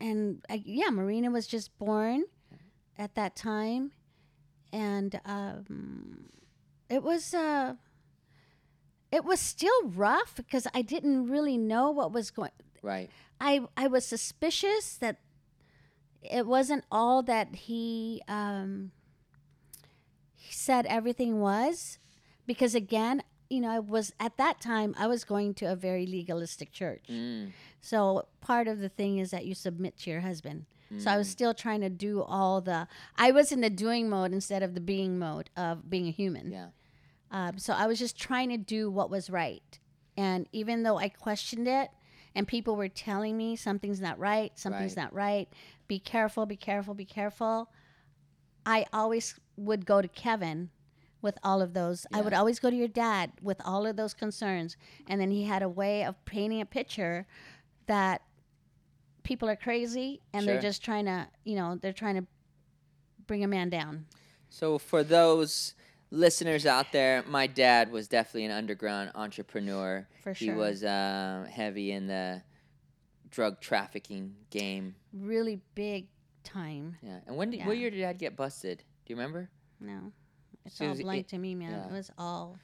and 0.00 0.44
I, 0.48 0.62
yeah, 0.64 0.90
Marina 0.90 1.30
was 1.30 1.46
just 1.46 1.76
born 1.78 2.24
at 2.98 3.14
that 3.14 3.36
time, 3.36 3.92
and 4.72 5.20
um, 5.24 6.26
it 6.90 7.02
was 7.02 7.32
uh, 7.32 7.74
it 9.10 9.24
was 9.24 9.40
still 9.40 9.82
rough 9.84 10.34
because 10.36 10.66
I 10.74 10.82
didn't 10.82 11.30
really 11.30 11.56
know 11.56 11.90
what 11.90 12.12
was 12.12 12.30
going. 12.30 12.50
Right. 12.82 13.10
I 13.40 13.60
I 13.76 13.86
was 13.86 14.04
suspicious 14.04 14.96
that 14.96 15.18
it 16.22 16.46
wasn't 16.46 16.84
all 16.90 17.22
that 17.22 17.54
he 17.54 18.22
um, 18.28 18.90
he 20.34 20.52
said 20.52 20.86
everything 20.86 21.40
was, 21.40 21.98
because 22.46 22.74
again, 22.74 23.22
you 23.48 23.60
know, 23.60 23.70
I 23.70 23.78
was 23.78 24.12
at 24.18 24.36
that 24.36 24.60
time 24.60 24.94
I 24.98 25.06
was 25.06 25.24
going 25.24 25.54
to 25.54 25.66
a 25.66 25.76
very 25.76 26.06
legalistic 26.06 26.72
church. 26.72 27.04
Mm. 27.08 27.52
So 27.80 28.26
part 28.40 28.68
of 28.68 28.80
the 28.80 28.88
thing 28.88 29.18
is 29.18 29.30
that 29.30 29.46
you 29.46 29.54
submit 29.54 29.96
to 29.98 30.10
your 30.10 30.20
husband. 30.20 30.66
So 30.96 31.10
I 31.10 31.18
was 31.18 31.28
still 31.28 31.52
trying 31.52 31.82
to 31.82 31.90
do 31.90 32.22
all 32.22 32.62
the. 32.62 32.88
I 33.16 33.30
was 33.30 33.52
in 33.52 33.60
the 33.60 33.68
doing 33.68 34.08
mode 34.08 34.32
instead 34.32 34.62
of 34.62 34.74
the 34.74 34.80
being 34.80 35.18
mode 35.18 35.50
of 35.54 35.90
being 35.90 36.06
a 36.08 36.10
human. 36.10 36.50
Yeah. 36.50 36.68
Um, 37.30 37.58
so 37.58 37.74
I 37.74 37.86
was 37.86 37.98
just 37.98 38.18
trying 38.18 38.48
to 38.48 38.56
do 38.56 38.90
what 38.90 39.10
was 39.10 39.28
right. 39.28 39.78
And 40.16 40.48
even 40.50 40.84
though 40.84 40.98
I 40.98 41.10
questioned 41.10 41.68
it 41.68 41.90
and 42.34 42.48
people 42.48 42.74
were 42.74 42.88
telling 42.88 43.36
me 43.36 43.54
something's 43.54 44.00
not 44.00 44.18
right, 44.18 44.50
something's 44.58 44.96
Right. 44.96 45.02
not 45.04 45.12
right, 45.14 45.48
be 45.88 45.98
careful, 45.98 46.46
be 46.46 46.56
careful, 46.56 46.94
be 46.94 47.04
careful, 47.04 47.70
I 48.64 48.86
always 48.92 49.38
would 49.56 49.84
go 49.84 50.00
to 50.00 50.08
Kevin 50.08 50.70
with 51.20 51.36
all 51.42 51.60
of 51.60 51.74
those. 51.74 52.06
I 52.12 52.20
would 52.20 52.32
always 52.32 52.60
go 52.60 52.70
to 52.70 52.76
your 52.76 52.88
dad 52.88 53.32
with 53.42 53.60
all 53.64 53.86
of 53.86 53.96
those 53.96 54.14
concerns. 54.14 54.76
And 55.06 55.20
then 55.20 55.30
he 55.30 55.44
had 55.44 55.62
a 55.62 55.68
way 55.68 56.04
of 56.04 56.24
painting 56.24 56.60
a 56.60 56.66
picture 56.66 57.26
that 57.86 58.22
people 59.28 59.46
are 59.46 59.56
crazy 59.56 60.22
and 60.32 60.42
Sure. 60.42 60.54
they're 60.54 60.62
just 60.62 60.82
trying 60.82 61.04
to, 61.04 61.28
you 61.44 61.54
know, 61.54 61.76
they're 61.76 61.92
trying 61.92 62.14
to 62.14 62.26
bring 63.26 63.44
a 63.44 63.46
man 63.46 63.68
down. 63.68 64.06
So 64.48 64.78
for 64.78 65.04
those 65.04 65.74
listeners 66.10 66.64
out 66.64 66.92
there, 66.92 67.22
my 67.28 67.46
dad 67.46 67.92
was 67.92 68.08
definitely 68.08 68.46
an 68.46 68.52
underground 68.52 69.10
entrepreneur. 69.14 70.08
For 70.22 70.32
sure. 70.32 70.54
He 70.54 70.58
was 70.58 70.82
uh, 70.82 71.46
heavy 71.50 71.92
in 71.92 72.06
the 72.06 72.40
drug 73.28 73.60
trafficking 73.60 74.34
game. 74.48 74.94
Really 75.12 75.60
big 75.74 76.06
time. 76.42 76.96
Yeah. 77.02 77.18
And 77.26 77.36
when 77.36 77.50
did 77.50 77.66
what 77.66 77.76
year 77.76 77.90
did 77.90 78.00
dad 78.00 78.18
get 78.18 78.34
busted? 78.34 78.78
Do 78.78 79.12
you 79.12 79.16
remember? 79.16 79.50
No, 79.78 80.10
it's 80.64 80.78
So 80.78 80.88
all 80.88 80.94
blank 80.96 81.26
it- 81.26 81.28
to 81.28 81.38
me, 81.38 81.54
man. 81.54 81.72
yeah. 81.72 81.86
It 81.86 81.92
was 81.92 82.10
all, 82.16 82.58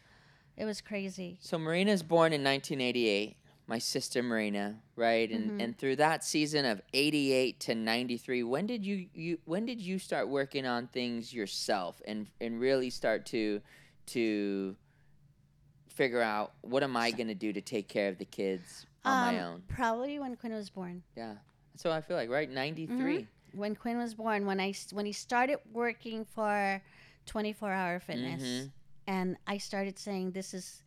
it 0.56 0.64
was 0.64 0.80
crazy. 0.80 1.36
So 1.42 1.58
Marina's 1.58 2.02
born 2.02 2.32
in 2.32 2.42
1988. 2.42 3.36
My 3.66 3.78
sister 3.78 4.22
Marina, 4.22 4.82
right? 4.94 5.30
And 5.30 5.52
Mhm. 5.52 5.62
and 5.62 5.78
through 5.78 5.96
that 5.96 6.22
season 6.22 6.66
of 6.66 6.82
88 6.92 7.60
to 7.60 7.74
93, 7.74 8.42
when 8.42 8.66
did 8.66 8.84
you 8.84 9.08
you 9.14 9.38
when 9.46 9.64
did 9.64 9.80
you 9.80 9.98
start 9.98 10.28
working 10.28 10.66
on 10.66 10.86
things 10.88 11.32
yourself 11.32 12.02
and 12.06 12.26
and 12.40 12.60
really 12.60 12.90
start 12.90 13.24
to 13.26 13.62
to 14.06 14.76
figure 15.88 16.20
out 16.20 16.52
what 16.60 16.82
am 16.82 16.96
I 16.96 17.10
going 17.10 17.28
to 17.28 17.34
do 17.34 17.52
to 17.52 17.60
take 17.62 17.88
care 17.88 18.08
of 18.08 18.18
the 18.18 18.24
kids 18.26 18.86
on 19.04 19.20
my 19.32 19.38
Um, 19.38 19.44
own? 19.54 19.62
Probably 19.68 20.18
when 20.18 20.36
Quinn 20.36 20.52
was 20.52 20.68
born. 20.68 21.02
Yeah. 21.16 21.36
So 21.76 21.90
I 21.90 22.00
feel 22.02 22.16
like 22.16 22.28
right 22.28 22.50
93. 22.50 23.28
When 23.52 23.76
Quinn 23.76 23.96
was 23.96 24.14
born, 24.14 24.44
when 24.46 24.60
I 24.60 24.74
when 24.92 25.06
he 25.06 25.12
started 25.12 25.58
working 25.72 26.24
for 26.26 26.82
24 27.24 27.72
Hour 27.72 27.98
Fitness, 28.00 28.42
Mhm. 28.42 28.72
and 29.06 29.36
I 29.46 29.56
started 29.58 29.98
saying, 29.98 30.32
"This 30.32 30.52
is, 30.52 30.82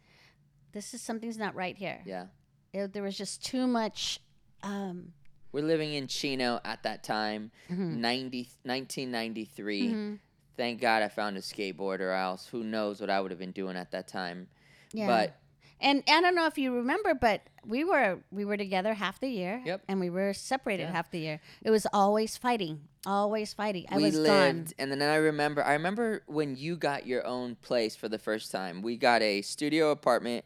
this 0.74 0.94
is 0.94 1.02
something's 1.02 1.38
not 1.38 1.56
right 1.56 1.76
here." 1.78 2.04
Yeah. 2.06 2.28
It, 2.74 2.94
there 2.94 3.04
was 3.04 3.18
just 3.18 3.44
too 3.46 3.68
much. 3.68 4.20
Um, 4.64 5.14
We're 5.52 5.64
living 5.66 5.94
in 5.94 6.08
Chino 6.08 6.60
at 6.66 6.84
that 6.84 7.04
time, 7.04 7.52
mhm, 7.70 7.98
90 7.98 8.50
1993. 8.66 9.88
mhm. 9.90 10.20
Thank 10.56 10.82
God 10.82 11.04
I 11.04 11.08
found 11.08 11.38
a 11.38 11.42
skateboard 11.42 12.00
or 12.00 12.12
else 12.12 12.48
who 12.48 12.64
knows 12.64 13.00
what 13.00 13.10
I 13.12 13.22
would 13.22 13.30
have 13.32 13.40
been 13.40 13.52
doing 13.52 13.78
at 13.78 13.92
that 13.92 14.08
time. 14.08 14.48
Yeah. 14.92 15.06
But 15.08 15.40
and 15.80 16.02
I 16.08 16.22
don't 16.22 16.34
know 16.34 16.48
if 16.48 16.58
you 16.58 16.74
remember, 16.74 17.14
but 17.14 17.42
we 17.64 17.84
were 17.84 18.20
we 18.32 18.44
were 18.46 18.58
together 18.58 18.96
half 18.96 19.20
the 19.20 19.28
year. 19.30 19.62
Yep. 19.64 19.84
And 19.88 20.00
we 20.00 20.10
were 20.10 20.34
separated 20.34 20.84
Yeah. 20.84 20.92
half 20.94 21.12
the 21.12 21.20
year. 21.20 21.40
It 21.62 21.70
was 21.70 21.86
always 21.94 22.36
fighting, 22.38 22.82
always 23.06 23.54
fighting. 23.54 23.86
I 23.92 23.98
we 23.98 24.04
was 24.06 24.16
lived 24.16 24.28
gone. 24.70 24.74
and 24.80 24.92
then 24.92 25.04
I 25.04 25.16
remember 25.18 25.64
I 25.64 25.74
remember 25.74 26.24
when 26.26 26.56
you 26.56 26.76
got 26.76 27.06
your 27.06 27.24
own 27.28 27.56
place 27.56 27.96
for 27.96 28.10
the 28.10 28.18
first 28.18 28.52
time. 28.52 28.82
We 28.82 28.98
got 28.98 29.22
a 29.22 29.44
studio 29.44 29.92
apartment 29.92 30.44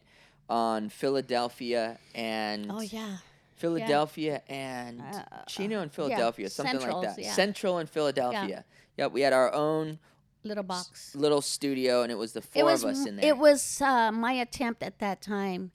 on 0.48 0.88
Philadelphia 0.88 1.98
and 2.14 2.70
Oh 2.70 2.80
yeah. 2.80 3.18
Philadelphia 3.56 4.42
and 4.48 5.00
Uh, 5.00 5.22
Chino 5.46 5.80
and 5.80 5.92
Philadelphia, 5.92 6.50
something 6.50 6.80
Centrals, 6.80 7.04
like 7.04 7.16
that. 7.16 7.22
yeah. 7.22 7.32
Central 7.32 7.78
and 7.78 7.88
Philadelphia. 7.88 8.64
Yep, 8.96 9.12
we 9.12 9.20
had 9.22 9.32
our 9.32 9.52
own 9.54 9.98
Little 10.44 10.64
box. 10.64 11.14
little 11.14 11.40
studio 11.40 12.02
and 12.02 12.10
it 12.10 12.16
was 12.16 12.32
the 12.32 12.42
four 12.42 12.64
was 12.64 12.82
of 12.82 12.90
us 12.90 13.06
in 13.06 13.16
there. 13.16 13.26
it 13.28 13.38
was 13.38 13.80
uh, 13.80 14.10
my 14.10 14.32
attempt 14.32 14.82
at 14.82 14.98
that 14.98 15.22
time 15.22 15.70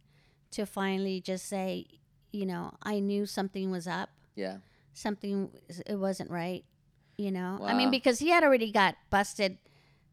to 0.51 0.65
finally 0.65 1.21
just 1.21 1.45
say, 1.45 1.85
you 2.31 2.45
know, 2.45 2.73
I 2.83 2.99
knew 2.99 3.25
something 3.25 3.71
was 3.71 3.87
up. 3.87 4.09
yeah. 4.35 4.57
Something 4.93 5.51
it 5.85 5.95
wasn't 5.95 6.29
right. 6.31 6.65
You 7.17 7.31
know, 7.31 7.59
I 7.63 7.73
mean, 7.73 7.89
because 7.91 8.19
he 8.19 8.29
had 8.29 8.43
already 8.43 8.71
got 8.71 8.95
busted 9.09 9.57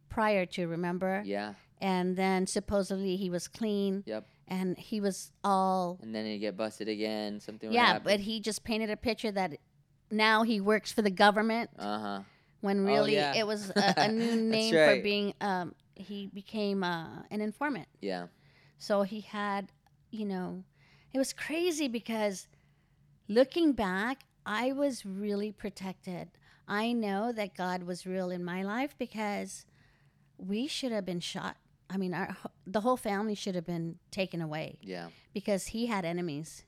prior 0.09 0.47
to 0.47 0.67
remember, 0.67 1.23
Yeah. 1.27 1.55
and 1.81 2.17
then 2.17 2.47
supposedly 2.47 3.17
he 3.17 3.29
was 3.31 3.47
clean. 3.49 4.05
Yep. 4.07 4.27
And 4.47 4.77
he 4.79 5.01
was 5.01 5.33
all 5.43 5.99
And 6.03 6.15
then 6.15 6.27
you 6.27 6.39
get 6.39 6.57
busted 6.57 6.89
again, 6.89 7.41
something 7.41 7.69
would 7.71 7.75
yeah, 7.75 7.87
happen. 7.87 8.03
but 8.05 8.21
he 8.21 8.41
just 8.41 8.63
painted 8.65 8.91
a 8.91 8.97
picture 8.97 9.33
that 9.33 9.57
now 10.11 10.43
he 10.43 10.61
works 10.61 10.93
for 10.93 11.01
the 11.03 11.11
government 11.11 11.71
uh-huh. 11.79 12.21
when 12.61 12.81
Oh, 12.81 12.85
really 12.85 13.15
yeah. 13.15 13.35
it 13.35 13.47
was 13.47 13.71
a, 13.77 13.95
a 13.97 14.09
new 14.13 14.37
name 14.37 14.75
right. 14.75 14.97
for 14.99 15.03
being. 15.03 15.35
Um, 15.41 15.75
he 15.95 16.27
became 16.27 16.83
uh, 16.85 17.23
an 17.31 17.41
informant. 17.41 17.89
Yeah. 18.01 18.27
So 18.79 19.03
he 19.03 19.21
had, 19.21 19.73
you 20.11 20.27
know, 20.27 20.65
it 21.13 21.19
was 21.19 21.33
crazy 21.33 21.89
because 21.89 22.49
looking 23.29 23.73
back, 23.73 24.25
I 24.45 24.73
was 24.73 25.07
really 25.07 25.53
protected. 25.53 26.29
I 26.69 26.93
know 26.93 27.33
that 27.33 27.55
God 27.57 27.85
was 27.85 28.07
real 28.07 28.31
in 28.31 28.45
my 28.45 28.63
life 28.63 28.95
because 28.99 29.65
we 30.37 30.67
should 30.67 30.93
have 30.93 31.07
been 31.07 31.21
shot. 31.21 31.57
I 31.91 31.97
mean, 31.97 32.15
our 32.15 32.37
the 32.67 32.81
whole 32.81 32.97
family 32.97 33.35
should 33.35 33.55
have 33.55 33.67
been 33.67 33.99
taken 34.11 34.41
away 34.41 34.79
Yeah. 34.83 35.09
because 35.33 35.67
he 35.69 35.87
had 35.87 36.05
enemies. 36.05 36.65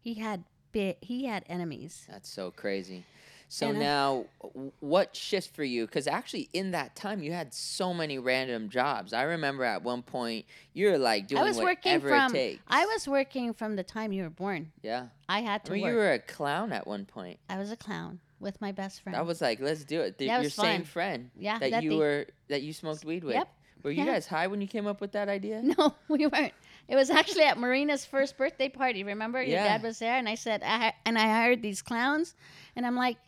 He 0.00 0.14
had 0.14 0.44
big, 0.72 0.96
he 1.00 1.24
had 1.26 1.44
enemies. 1.48 2.06
That's 2.10 2.28
so 2.28 2.50
crazy. 2.50 3.04
So 3.48 3.68
And 3.68 3.78
now, 3.78 4.24
w- 4.42 4.72
what 4.80 5.14
shifts 5.14 5.48
for 5.54 5.62
you? 5.62 5.86
Because 5.86 6.08
actually, 6.08 6.48
in 6.52 6.72
that 6.72 6.96
time, 6.96 7.22
you 7.22 7.30
had 7.32 7.54
so 7.54 7.94
many 7.94 8.18
random 8.18 8.68
jobs. 8.70 9.12
I 9.12 9.22
remember 9.22 9.62
at 9.64 9.82
one 9.84 10.02
point 10.02 10.46
you 10.72 10.90
were 10.90 10.98
like 10.98 11.28
doing 11.28 11.40
I 11.42 11.44
was 11.44 11.58
working 11.58 11.92
whatever 11.92 12.08
from 12.08 12.30
it 12.34 12.38
takes. 12.38 12.62
I 12.66 12.84
was 12.86 13.06
working 13.06 13.52
from 13.54 13.76
the 13.76 13.84
time 13.84 14.12
you 14.12 14.24
were 14.24 14.30
born. 14.30 14.72
yeah. 14.82 15.06
I 15.28 15.40
had 15.42 15.64
to. 15.66 15.72
I 15.72 15.74
mean, 15.76 15.86
you 15.86 15.94
were 15.94 16.12
a 16.14 16.18
clown 16.18 16.72
at 16.72 16.86
one 16.86 17.04
point. 17.04 17.38
I 17.48 17.58
was 17.58 17.70
a 17.70 17.76
clown 17.76 18.18
with 18.40 18.60
my 18.60 18.72
best 18.72 19.02
friend. 19.02 19.16
I 19.16 19.22
was 19.22 19.40
like, 19.40 19.60
let's 19.60 19.84
do 19.84 20.00
it. 20.00 20.18
The, 20.18 20.26
That 20.26 20.32
your 20.32 20.42
was 20.44 20.54
same 20.54 20.80
fun. 20.80 20.84
friend 20.86 21.30
yeah, 21.36 21.58
that 21.60 21.70
that 21.70 21.82
you 21.84 21.90
the- 21.90 21.96
were 21.98 22.26
that 22.48 22.62
you 22.62 22.72
smoked 22.72 23.04
weed 23.04 23.22
with. 23.24 23.34
Yep. 23.36 23.48
Were 23.84 23.90
you 23.90 24.02
Yeah. 24.04 24.14
guys 24.14 24.26
high 24.26 24.46
when 24.48 24.60
you 24.60 24.66
came 24.66 24.86
up 24.86 25.00
with 25.00 25.12
that 25.12 25.28
idea? 25.28 25.62
No, 25.78 25.94
we 26.08 26.26
weren't. 26.26 26.54
It 26.88 26.96
was 26.96 27.10
actually 27.10 27.44
at 27.44 27.56
Marina's 27.58 28.04
first 28.04 28.36
birthday 28.36 28.68
party. 28.68 29.04
Remember, 29.04 29.40
your 29.42 29.52
Yeah. 29.58 29.64
dad 29.64 29.82
was 29.82 29.98
there, 30.00 30.16
and 30.16 30.28
I 30.28 30.34
said, 30.34 30.62
I 30.64 30.94
and 31.06 31.18
I 31.18 31.26
hired 31.26 31.62
these 31.62 31.82
clowns, 31.82 32.34
and 32.74 32.84
I'm 32.86 32.96
like, 32.96 33.18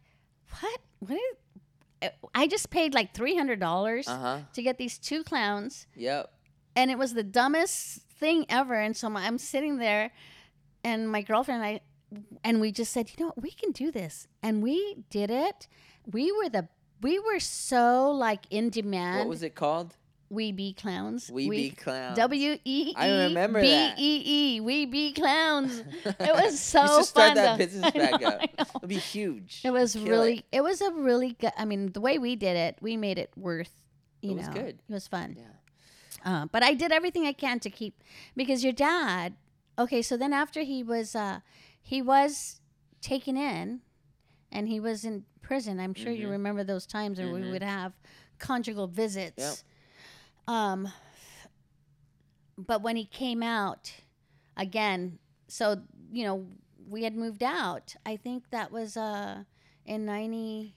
what? 0.60 0.80
What 1.00 1.18
is? 2.02 2.10
I 2.34 2.46
just 2.46 2.70
paid 2.70 2.94
like 2.94 3.14
three 3.14 3.36
hundred 3.36 3.60
dollars 3.60 4.06
Uh 4.08 4.18
huh. 4.18 4.38
to 4.54 4.62
get 4.62 4.76
these 4.78 4.98
two 4.98 5.22
clowns, 5.24 5.86
Yep. 5.94 6.30
and 6.74 6.90
it 6.90 6.98
was 6.98 7.14
the 7.14 7.22
dumbest 7.22 8.02
thing 8.18 8.46
ever. 8.48 8.74
And 8.74 8.96
so 8.96 9.08
my, 9.10 9.26
I'm 9.26 9.38
sitting 9.38 9.78
there, 9.78 10.10
and 10.84 11.08
my 11.10 11.22
girlfriend 11.22 11.62
and 11.64 11.80
I, 12.14 12.20
and 12.44 12.60
we 12.60 12.70
just 12.72 12.92
said, 12.92 13.10
you 13.10 13.24
know, 13.24 13.32
what? 13.34 13.42
we 13.42 13.50
can 13.50 13.72
do 13.72 13.90
this, 13.90 14.26
and 14.42 14.62
we 14.62 15.04
did 15.10 15.30
it. 15.30 15.68
We 16.10 16.32
were 16.32 16.48
the 16.48 16.68
we 17.02 17.18
were 17.18 17.40
so 17.40 18.10
like 18.10 18.44
in 18.50 18.70
demand. 18.70 19.18
What 19.20 19.28
was 19.28 19.42
it 19.42 19.54
called? 19.54 19.96
We 20.28 20.50
be 20.52 20.72
clowns. 20.72 21.30
We, 21.30 21.48
be 21.48 21.70
clowns. 21.70 22.16
W 22.16 22.52
E 22.52 22.58
E 22.64 22.94
I 22.96 23.10
remember 23.26 23.60
B 23.60 23.68
that. 23.68 23.98
E 23.98 24.22
E. 24.56 24.60
We 24.60 24.84
be 24.86 25.12
clowns. 25.12 25.78
It 26.04 26.16
was 26.34 26.58
so 26.72 26.82
you 26.82 26.88
should 26.88 27.04
start 27.04 27.28
fun. 27.28 27.34
that 27.36 27.52
though. 27.58 27.64
business 27.64 27.90
back 27.94 28.20
know, 28.20 28.28
up. 28.28 28.40
It'll 28.76 28.88
be 28.88 28.96
huge. 28.96 29.60
It 29.64 29.70
was 29.70 29.92
Kill 29.92 30.04
really. 30.06 30.44
It. 30.50 30.62
was 30.62 30.80
a 30.80 30.90
really 30.90 31.32
good. 31.38 31.52
I 31.56 31.64
mean, 31.64 31.92
the 31.92 32.00
way 32.00 32.18
we 32.18 32.34
did 32.34 32.56
it, 32.56 32.76
we 32.80 32.96
made 32.96 33.18
it 33.18 33.30
worth. 33.36 33.70
You 34.20 34.30
know. 34.30 34.34
It 34.34 34.36
was 34.38 34.48
know, 34.48 34.54
good. 34.54 34.78
It 34.88 34.92
was 34.92 35.06
fun. 35.06 35.36
Yeah. 35.38 35.44
Uh, 36.42 36.46
but 36.46 36.64
I 36.64 36.74
did 36.74 36.90
everything 36.90 37.24
I 37.26 37.32
can 37.32 37.60
to 37.60 37.70
keep 37.70 38.02
because 38.36 38.64
your 38.64 38.72
dad. 38.72 39.34
Okay, 39.78 40.02
so 40.02 40.16
then 40.16 40.32
after 40.32 40.62
he 40.62 40.82
was, 40.82 41.14
uh, 41.14 41.40
he 41.80 42.02
was 42.02 42.60
taken 43.00 43.36
in, 43.36 43.80
and 44.50 44.66
he 44.66 44.80
was 44.80 45.04
in 45.04 45.24
prison. 45.42 45.78
I'm 45.78 45.94
sure 45.94 46.10
you 46.10 46.26
Mhm. 46.26 46.30
remember 46.32 46.64
those 46.64 46.84
times 46.86 47.18
where 47.20 47.30
we 47.30 47.42
Mhm. 47.42 47.52
would 47.52 47.62
have 47.62 47.92
conjugal 48.40 48.88
visits. 48.88 49.62
Um, 50.48 50.88
but 52.56 52.82
when 52.82 52.96
he 52.96 53.04
came 53.04 53.42
out 53.42 53.92
again, 54.56 55.18
so 55.48 55.82
you 56.12 56.24
know 56.24 56.46
we 56.88 57.02
had 57.04 57.14
moved 57.16 57.42
out. 57.42 57.96
I 58.06 58.16
think 58.16 58.50
that 58.50 58.70
was 58.70 58.96
uh, 58.96 59.44
in 59.84 60.04
'93 60.06 60.72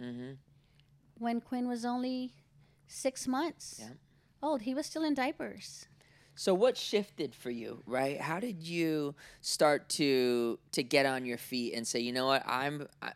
Mm-hmm. 0.00 0.32
when 1.18 1.40
Quinn 1.40 1.68
was 1.68 1.84
only 1.84 2.34
six 2.86 3.26
months 3.26 3.76
Yeah. 3.80 3.94
old. 4.42 4.62
He 4.62 4.74
was 4.74 4.86
still 4.86 5.02
in 5.04 5.14
diapers. 5.14 5.86
So 6.36 6.52
what 6.52 6.76
shifted 6.76 7.34
for 7.34 7.50
you, 7.50 7.82
right? 7.86 8.20
How 8.20 8.40
did 8.40 8.62
you 8.62 9.14
start 9.40 9.88
to 9.90 10.58
to 10.72 10.82
get 10.82 11.06
on 11.06 11.24
your 11.24 11.38
feet 11.38 11.74
and 11.74 11.86
say, 11.86 12.00
you 12.00 12.12
know 12.12 12.26
what, 12.26 12.42
I'm. 12.46 12.88
I, 13.00 13.12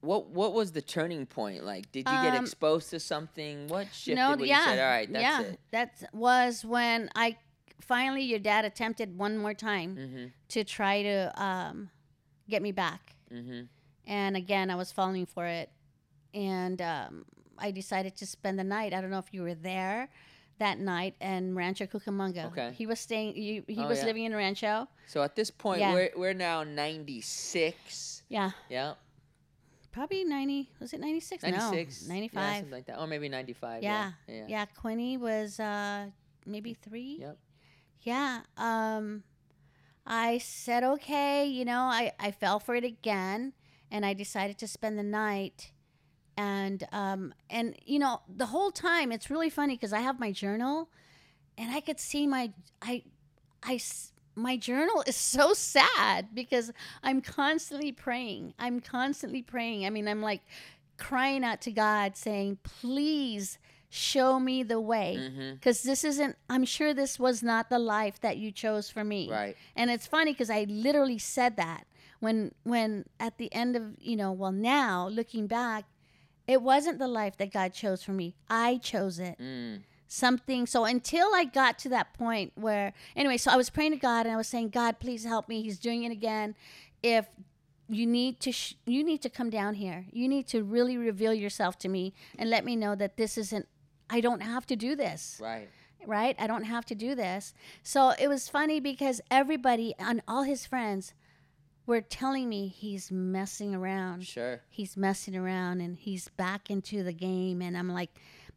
what 0.00 0.28
what 0.28 0.52
was 0.52 0.72
the 0.72 0.82
turning 0.82 1.26
point? 1.26 1.64
Like, 1.64 1.90
did 1.92 2.08
you 2.08 2.20
get 2.22 2.34
Um, 2.34 2.44
exposed 2.44 2.90
to 2.90 3.00
something? 3.00 3.68
What 3.68 3.86
shifted? 3.92 4.16
no, 4.16 4.36
where 4.36 4.46
yeah, 4.46 4.58
you 4.58 4.64
said, 4.64 4.78
all 4.78 4.90
right, 4.90 5.12
that's 5.12 5.22
yeah, 5.22 5.40
it. 5.42 5.60
that 5.72 6.02
was 6.12 6.64
when 6.64 7.10
I 7.14 7.36
finally 7.80 8.22
your 8.22 8.38
dad 8.38 8.64
attempted 8.64 9.16
one 9.18 9.38
more 9.38 9.54
time 9.54 9.96
Mm-hmm. 9.96 10.24
to 10.48 10.64
try 10.64 11.02
to 11.02 11.42
um, 11.42 11.90
get 12.48 12.62
me 12.62 12.72
back, 12.72 13.14
Mm-hmm. 13.32 13.62
and 14.06 14.36
again 14.36 14.70
I 14.70 14.74
was 14.76 14.92
falling 14.92 15.26
for 15.26 15.46
it, 15.46 15.70
and 16.34 16.80
um, 16.82 17.24
I 17.58 17.70
decided 17.70 18.16
to 18.16 18.26
spend 18.26 18.58
the 18.58 18.64
night. 18.64 18.92
I 18.94 19.00
don't 19.00 19.10
know 19.10 19.18
if 19.18 19.32
you 19.32 19.42
were 19.42 19.54
there 19.54 20.08
that 20.58 20.78
night 20.78 21.14
in 21.22 21.54
Rancho 21.54 21.86
Cucamonga. 21.86 22.46
Okay. 22.52 22.72
he 22.76 22.84
was 22.86 23.00
staying. 23.00 23.34
He, 23.34 23.62
he 23.66 23.80
Oh, 23.82 23.88
was 23.88 24.00
yeah. 24.00 24.04
living 24.06 24.24
in 24.24 24.34
Rancho. 24.34 24.88
So 25.06 25.22
at 25.22 25.34
this 25.34 25.50
point, 25.50 25.80
Yeah. 25.80 25.94
we're 25.94 26.10
we're 26.16 26.34
now 26.34 26.64
ninety 26.64 27.20
six. 27.22 28.22
Yeah, 28.28 28.50
Yeah, 28.68 28.94
probably 29.92 30.24
ninety. 30.24 30.70
Was 30.80 30.92
it 30.92 31.00
ninety 31.00 31.20
six? 31.20 31.42
ninety 31.42 31.58
six, 31.58 32.06
No, 32.06 32.14
ninety 32.14 32.30
yeah, 32.32 32.54
something 32.54 32.70
like 32.70 32.86
that, 32.86 32.98
or 33.00 33.06
maybe 33.06 33.28
ninety 33.28 33.52
five. 33.52 33.82
Yeah, 33.82 34.12
yeah, 34.28 34.46
Yeah, 34.48 34.64
Quinny 34.66 35.16
was 35.16 35.60
uh, 35.60 36.06
maybe 36.46 36.74
three. 36.74 37.18
Yep. 37.20 37.38
Yeah. 38.02 38.40
Um, 38.56 39.22
I 40.06 40.38
said 40.38 40.82
okay. 40.84 41.46
You 41.46 41.64
know, 41.64 41.80
I 41.80 42.12
I 42.18 42.30
fell 42.30 42.58
for 42.60 42.74
it 42.74 42.84
again, 42.84 43.52
and 43.90 44.04
I 44.04 44.14
decided 44.14 44.58
to 44.58 44.68
spend 44.68 44.98
the 44.98 45.02
night. 45.04 45.72
And 46.36 46.86
um, 46.92 47.34
and 47.50 47.76
you 47.84 47.98
know, 47.98 48.22
the 48.28 48.46
whole 48.46 48.70
time 48.70 49.12
it's 49.12 49.30
really 49.30 49.50
funny 49.50 49.74
because 49.74 49.92
I 49.92 50.00
have 50.00 50.18
my 50.18 50.32
journal, 50.32 50.88
and 51.58 51.70
I 51.70 51.80
could 51.80 52.00
see 52.00 52.26
my 52.26 52.52
I 52.80 53.02
I 53.62 53.78
my 54.40 54.56
journal 54.56 55.02
is 55.06 55.16
so 55.16 55.52
sad 55.52 56.28
because 56.34 56.72
I'm 57.02 57.20
constantly 57.20 57.92
praying. 57.92 58.54
I'm 58.58 58.80
constantly 58.80 59.42
praying. 59.42 59.86
I 59.86 59.90
mean, 59.90 60.08
I'm 60.08 60.22
like 60.22 60.42
crying 60.96 61.44
out 61.44 61.60
to 61.62 61.72
God 61.72 62.16
saying, 62.16 62.58
"Please 62.62 63.58
show 63.88 64.38
me 64.38 64.62
the 64.62 64.80
way." 64.80 65.16
Mm-hmm. 65.18 65.54
Because 65.54 65.82
this 65.82 66.04
isn't, 66.04 66.36
I'm 66.48 66.64
sure 66.64 66.94
this 66.94 67.18
was 67.18 67.42
not 67.42 67.68
the 67.70 67.78
life 67.78 68.20
that 68.20 68.36
you 68.36 68.52
chose 68.52 68.88
for 68.88 69.04
me. 69.04 69.30
Right. 69.30 69.56
And 69.76 69.90
it's 69.90 70.06
funny 70.06 70.32
because 70.32 70.50
I 70.50 70.64
literally 70.68 71.18
said 71.18 71.56
that 71.56 71.86
when, 72.20 72.52
when 72.62 73.06
at 73.18 73.38
the 73.38 73.52
end 73.52 73.76
of, 73.76 73.94
you 73.98 74.16
know, 74.16 74.30
well, 74.32 74.52
now 74.52 75.08
looking 75.08 75.46
back, 75.46 75.84
it 76.46 76.62
wasn't 76.62 76.98
the 76.98 77.08
life 77.08 77.36
that 77.38 77.52
God 77.52 77.72
chose 77.72 78.02
for 78.02 78.12
me. 78.12 78.34
I 78.48 78.78
chose 78.78 79.18
it 79.18 79.38
Mm. 79.38 79.82
Something. 80.10 80.66
So 80.66 80.84
until 80.84 81.28
i 81.34 81.44
got 81.44 81.78
to 81.78 81.88
that 81.88 82.12
point 82.14 82.52
where 82.56 82.92
anyway 83.14 83.36
so 83.36 83.50
i 83.50 83.56
was 83.56 83.70
praying 83.70 83.92
to 83.92 83.96
god 83.96 84.26
and 84.26 84.34
i 84.34 84.36
was 84.36 84.48
saying 84.48 84.70
god 84.70 84.98
please 84.98 85.24
help 85.24 85.48
me. 85.48 85.62
He's 85.62 85.78
doing 85.78 86.02
it 86.02 86.10
again. 86.12 86.56
If 87.02 87.26
you 87.88 88.06
need 88.06 88.40
to 88.40 88.52
sh- 88.52 88.74
you 88.86 89.02
need 89.04 89.22
to 89.22 89.30
come 89.30 89.50
down 89.50 89.74
here. 89.74 90.06
You 90.12 90.28
need 90.28 90.46
to 90.48 90.62
really 90.62 90.96
reveal 90.96 91.32
yourself 91.32 91.78
to 91.80 91.88
me 91.88 92.12
and 92.38 92.50
let 92.50 92.64
me 92.64 92.76
know 92.76 92.94
that 92.96 93.16
this 93.16 93.38
isn't 93.38 93.66
i 94.10 94.20
don't 94.20 94.42
have 94.42 94.66
to 94.66 94.76
do 94.76 94.96
this. 94.96 95.38
Right. 95.40 95.68
right? 96.06 96.34
I 96.38 96.46
don't 96.48 96.64
have 96.64 96.84
to 96.86 96.94
do 96.96 97.14
this. 97.14 97.54
So 97.84 98.12
it 98.18 98.26
was 98.28 98.48
funny 98.48 98.80
because 98.80 99.20
everybody 99.30 99.94
and 99.98 100.22
all 100.26 100.42
his 100.42 100.66
friends 100.66 101.14
were 101.86 102.00
telling 102.00 102.48
me 102.48 102.68
he's 102.68 103.10
messing 103.12 103.74
around. 103.74 104.26
Sure. 104.26 104.60
he's 104.68 104.96
messing 104.96 105.36
around 105.36 105.80
and 105.80 105.96
he's 105.96 106.28
back 106.28 106.68
into 106.68 107.02
the 107.04 107.12
game 107.12 107.62
and 107.62 107.76
i'm 107.76 107.88
like 107.88 108.10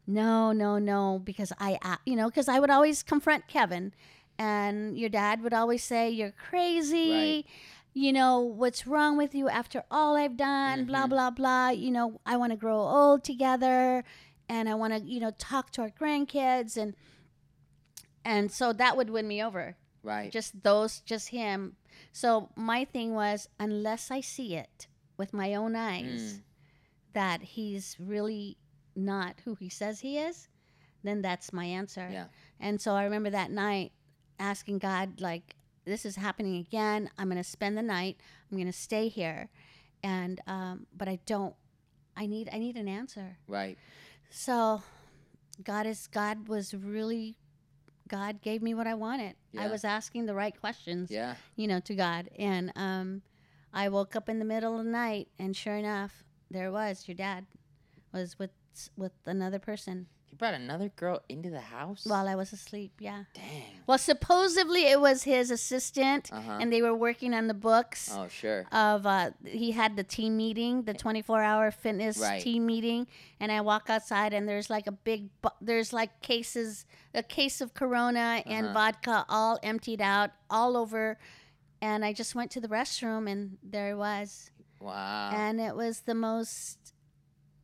no 0.06 0.52
no 0.52 0.78
no 0.78 1.18
because 1.24 1.52
i 1.58 1.78
uh, 1.82 1.96
you 2.06 2.14
know 2.16 2.28
because 2.28 2.48
i 2.48 2.58
would 2.60 2.70
always 2.70 3.02
confront 3.02 3.46
kevin 3.48 3.92
and 4.38 4.98
your 4.98 5.08
dad 5.08 5.42
would 5.42 5.54
always 5.54 5.82
say 5.82 6.10
you're 6.10 6.32
crazy 6.32 7.10
Right. 7.10 7.46
you 7.94 8.12
know 8.12 8.40
what's 8.40 8.86
wrong 8.86 9.16
with 9.16 9.34
you 9.34 9.48
after 9.48 9.82
all 9.90 10.16
i've 10.16 10.36
done 10.36 10.84
blah 10.84 11.06
Mhm. 11.06 11.10
blah 11.10 11.30
blah 11.30 11.68
you 11.70 11.90
know 11.90 12.20
i 12.26 12.36
want 12.36 12.50
to 12.52 12.56
grow 12.56 12.78
old 12.80 13.24
together 13.24 14.04
and 14.48 14.68
i 14.68 14.74
want 14.74 14.92
to 14.92 15.00
you 15.00 15.20
know 15.20 15.30
talk 15.38 15.70
to 15.72 15.82
our 15.82 15.90
grandkids 15.90 16.76
and 16.76 16.94
and 18.24 18.50
so 18.50 18.72
that 18.72 18.96
would 18.96 19.10
win 19.10 19.28
me 19.28 19.42
over 19.42 19.76
Right. 20.02 20.30
just 20.30 20.62
those 20.64 21.00
just 21.00 21.28
him 21.28 21.76
so 22.12 22.50
my 22.56 22.84
thing 22.84 23.14
was 23.14 23.48
unless 23.58 24.10
i 24.10 24.20
see 24.20 24.54
it 24.54 24.86
with 25.16 25.32
my 25.32 25.54
own 25.54 25.74
eyes 25.76 26.04
Mm. 26.04 26.40
that 27.14 27.42
he's 27.42 27.96
really 27.98 28.58
not 28.96 29.36
who 29.44 29.54
he 29.54 29.68
says 29.68 30.00
he 30.00 30.18
is 30.18 30.48
then 31.02 31.20
that's 31.22 31.52
my 31.52 31.64
answer 31.64 32.08
Yeah. 32.10 32.26
and 32.60 32.80
so 32.80 32.92
i 32.92 33.04
remember 33.04 33.30
that 33.30 33.50
night 33.50 33.92
asking 34.38 34.78
god 34.78 35.20
like 35.20 35.54
this 35.84 36.04
is 36.06 36.16
happening 36.16 36.56
again 36.56 37.10
i'm 37.18 37.28
going 37.28 37.36
to 37.42 37.48
spend 37.48 37.76
the 37.76 37.82
night 37.82 38.16
i'm 38.50 38.56
going 38.56 38.66
to 38.66 38.72
stay 38.72 39.08
here 39.08 39.48
and 40.02 40.40
um, 40.46 40.86
but 40.96 41.08
i 41.08 41.18
don't 41.26 41.54
i 42.16 42.26
need 42.26 42.48
i 42.52 42.58
need 42.58 42.76
an 42.76 42.88
answer 42.88 43.36
Right. 43.48 43.76
so 44.30 44.82
god 45.62 45.86
is 45.86 46.06
god 46.08 46.48
was 46.48 46.74
really 46.74 47.36
god 48.08 48.40
gave 48.42 48.62
me 48.62 48.74
what 48.74 48.86
i 48.86 48.94
wanted 48.94 49.34
Yeah. 49.52 49.62
i 49.64 49.66
was 49.68 49.84
asking 49.84 50.26
the 50.26 50.34
right 50.34 50.58
questions 50.58 51.10
Yeah. 51.10 51.34
you 51.56 51.66
know 51.68 51.80
to 51.80 51.94
god 51.94 52.28
and 52.38 52.72
um, 52.76 53.22
i 53.72 53.88
woke 53.88 54.14
up 54.16 54.28
in 54.28 54.38
the 54.38 54.44
middle 54.44 54.78
of 54.78 54.84
the 54.84 54.90
night 54.90 55.28
and 55.38 55.56
sure 55.56 55.76
enough 55.76 56.24
there 56.50 56.70
was 56.72 57.06
your 57.08 57.14
dad 57.14 57.46
was 58.12 58.38
with 58.38 58.50
with 58.96 59.12
another 59.26 59.58
person 59.58 60.06
You 60.30 60.36
brought 60.38 60.54
another 60.54 60.88
girl 61.02 61.20
into 61.28 61.50
the 61.50 61.60
house. 61.60 62.02
while 62.06 62.26
i 62.28 62.34
was 62.34 62.52
asleep 62.52 62.92
yeah 62.98 63.24
Dang. 63.34 63.62
well 63.86 63.98
supposedly 63.98 64.82
it 64.94 65.00
was 65.00 65.22
his 65.24 65.50
assistant 65.50 66.30
Uh-huh. 66.32 66.58
and 66.60 66.72
they 66.72 66.82
were 66.82 66.94
working 67.08 67.32
on 67.34 67.46
the 67.46 67.54
books 67.70 68.10
Oh, 68.12 68.28
sure. 68.28 68.66
of 68.72 69.06
uh, 69.06 69.30
he 69.44 69.70
had 69.72 69.96
the 69.96 70.02
team 70.16 70.36
meeting, 70.36 70.82
the 70.90 70.94
24 70.94 71.42
hour 71.42 71.70
fitness 71.70 72.18
Right. 72.18 72.42
team 72.42 72.66
meeting, 72.66 73.06
and 73.40 73.50
I 73.52 73.60
walk 73.60 73.84
outside 73.94 74.32
and 74.34 74.48
there's 74.48 74.68
like 74.70 74.86
a 74.86 74.92
big, 75.10 75.28
bu- 75.42 75.58
there's 75.60 75.92
like 75.92 76.12
cases, 76.22 76.84
a 77.14 77.22
case 77.22 77.60
of 77.60 77.68
Corona 77.74 78.42
and 78.46 78.66
Uh-huh. 78.66 78.74
vodka 78.74 79.24
all 79.28 79.58
emptied 79.62 80.00
out 80.00 80.30
all 80.50 80.76
over, 80.76 81.18
and 81.80 82.04
I 82.04 82.12
just 82.12 82.34
went 82.34 82.50
to 82.52 82.60
the 82.60 82.68
restroom 82.68 83.30
and 83.30 83.58
there 83.62 83.90
it 83.94 83.96
was, 84.10 84.50
Wow. 84.80 85.30
and 85.32 85.60
it 85.60 85.74
was 85.76 86.00
the 86.10 86.14
most, 86.14 86.93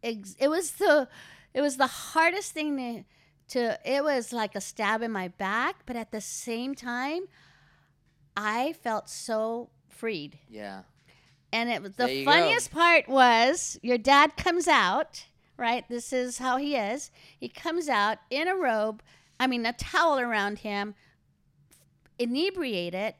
ex- 0.03 0.36
it 0.38 0.48
was 0.48 0.72
the, 0.72 1.09
it 1.55 1.61
was 1.61 1.76
the 1.76 1.86
hardest 1.86 2.53
thing 2.53 2.76
to. 2.76 3.05
To, 3.51 3.76
it 3.84 4.05
was 4.05 4.32
like 4.32 4.55
a 4.55 4.61
stab 4.61 5.03
in 5.03 5.11
my 5.11 5.26
back, 5.26 5.82
but 5.84 5.96
at 5.96 6.12
the 6.12 6.20
same 6.20 6.76
time, 6.76 7.22
I 8.36 8.74
felt 8.74 9.09
so 9.11 9.70
freed. 9.88 10.38
yeah. 10.48 10.82
And 11.53 11.68
it 11.68 11.82
was 11.82 11.96
the 11.96 12.12
you 12.14 12.24
go. 12.24 12.30
funniest 12.30 12.70
part 12.70 13.09
was 13.09 13.76
your 13.82 13.98
dad 13.98 14.36
comes 14.36 14.68
out, 14.68 15.26
right? 15.57 15.84
This 15.88 16.12
is 16.12 16.38
how 16.38 16.59
he 16.59 16.76
is. 16.76 17.11
He 17.40 17.48
comes 17.48 17.88
out 17.88 18.18
in 18.30 18.46
a 18.46 18.55
robe, 18.55 19.03
I 19.40 19.48
mean 19.48 19.66
a 19.66 19.72
towel 19.72 20.20
around 20.20 20.61
him, 20.61 20.94
inebriated, 22.20 23.14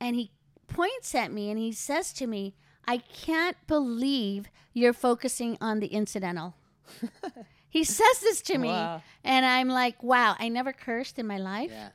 and 0.00 0.16
he 0.16 0.32
points 0.66 1.14
at 1.14 1.32
me 1.32 1.48
and 1.48 1.60
he 1.60 1.70
says 1.70 2.12
to 2.14 2.26
me, 2.26 2.56
"I 2.86 2.98
can't 2.98 3.56
believe 3.66 4.48
you're 4.72 4.92
focusing 4.92 5.56
on 5.60 5.80
the 5.80 5.88
incidental." 5.88 6.54
he 7.68 7.84
says 7.84 8.20
this 8.20 8.40
to 8.42 8.58
me, 8.58 8.68
Wow. 8.68 9.02
and 9.24 9.44
I'm 9.44 9.68
like, 9.68 10.02
"Wow, 10.02 10.36
I 10.38 10.48
never 10.48 10.72
cursed 10.72 11.18
in 11.18 11.26
my 11.26 11.38
life." 11.38 11.70
Yeah. 11.70 11.88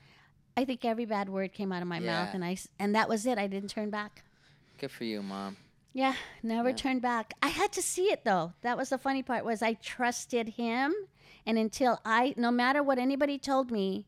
I 0.58 0.66
think 0.66 0.84
every 0.84 1.06
bad 1.06 1.30
word 1.30 1.54
came 1.54 1.72
out 1.72 1.82
of 1.82 1.88
my 1.88 2.00
mouth 2.00 2.34
and 2.34 2.44
I 2.44 2.58
and 2.78 2.94
that 2.94 3.08
was 3.08 3.26
it. 3.26 3.38
I 3.38 3.48
didn't 3.48 3.70
turn 3.70 3.90
back. 3.90 4.24
Good 4.80 4.92
for 4.92 5.06
you, 5.06 5.22
mom. 5.24 5.56
Yeah, 5.94 6.16
never 6.44 6.70
Yeah. 6.70 6.76
turned 6.76 7.02
back. 7.02 7.34
I 7.42 7.48
had 7.50 7.72
to 7.74 7.82
see 7.82 8.12
it 8.12 8.26
though. 8.26 8.54
That 8.62 8.78
was 8.78 8.90
the 8.90 8.98
funny 8.98 9.24
part 9.24 9.46
was 9.46 9.62
I 9.62 9.74
trusted 9.74 10.50
him 10.50 10.94
and 11.46 11.58
until 11.58 12.00
I 12.06 12.34
no 12.38 12.52
matter 12.52 12.84
what 12.84 13.00
anybody 13.00 13.38
told 13.40 13.72
me, 13.72 14.06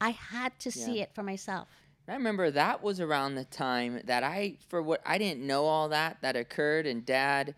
I 0.00 0.10
had 0.10 0.58
to 0.60 0.70
see 0.72 1.00
it 1.00 1.14
for 1.14 1.22
myself. 1.22 1.68
I 2.08 2.14
remember 2.14 2.50
that 2.52 2.82
was 2.82 3.00
around 3.00 3.34
the 3.34 3.44
time 3.44 4.00
that 4.04 4.22
I, 4.22 4.58
for 4.68 4.80
what 4.80 5.00
I 5.04 5.18
didn't 5.18 5.44
know 5.44 5.64
all 5.64 5.88
that 5.88 6.18
that 6.22 6.36
occurred, 6.36 6.86
and 6.86 7.04
Dad 7.04 7.54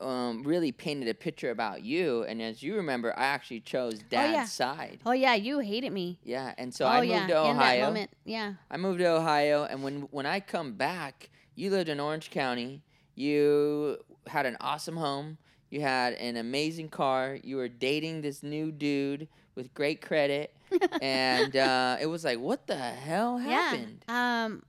um, 0.00 0.42
really 0.42 0.72
painted 0.72 1.08
a 1.08 1.14
picture 1.14 1.50
about 1.50 1.82
you. 1.82 2.24
And 2.24 2.42
as 2.42 2.62
you 2.62 2.74
remember, 2.76 3.16
I 3.16 3.24
actually 3.26 3.60
chose 3.60 4.00
Dad's 4.00 4.32
yeah. 4.32 4.44
side. 4.44 4.98
Oh 5.06 5.12
yeah, 5.12 5.34
you 5.34 5.60
hated 5.60 5.92
me. 5.92 6.18
Yeah, 6.24 6.52
and 6.58 6.74
so 6.74 6.84
oh 6.84 6.88
I 6.88 7.00
moved 7.00 7.10
yeah, 7.10 7.26
to 7.26 7.50
in 7.50 7.56
that 7.56 7.62
Ohio. 7.62 7.84
moment. 7.86 8.10
Yeah. 8.24 8.54
I 8.70 8.76
moved 8.76 8.98
to 8.98 9.06
Ohio, 9.06 9.64
and 9.64 9.82
when 9.82 10.02
when 10.10 10.26
I 10.26 10.40
come 10.40 10.74
back, 10.74 11.30
you 11.54 11.70
lived 11.70 11.88
in 11.88 12.00
Orange 12.00 12.30
County. 12.30 12.82
You 13.14 13.98
had 14.26 14.46
an 14.46 14.56
awesome 14.60 14.96
home. 14.96 15.38
You 15.70 15.80
had 15.80 16.14
an 16.14 16.36
amazing 16.36 16.88
car. 16.88 17.38
You 17.42 17.56
were 17.56 17.68
dating 17.68 18.22
this 18.22 18.42
new 18.42 18.72
dude 18.72 19.28
with 19.54 19.72
great 19.74 20.00
credit, 20.00 20.54
and 21.02 21.56
uh, 21.56 21.96
it 22.00 22.06
was 22.06 22.24
like, 22.24 22.38
what 22.38 22.66
the 22.66 22.76
hell 22.76 23.38
happened? 23.38 24.04
Yeah. 24.08 24.44
Um 24.44 24.62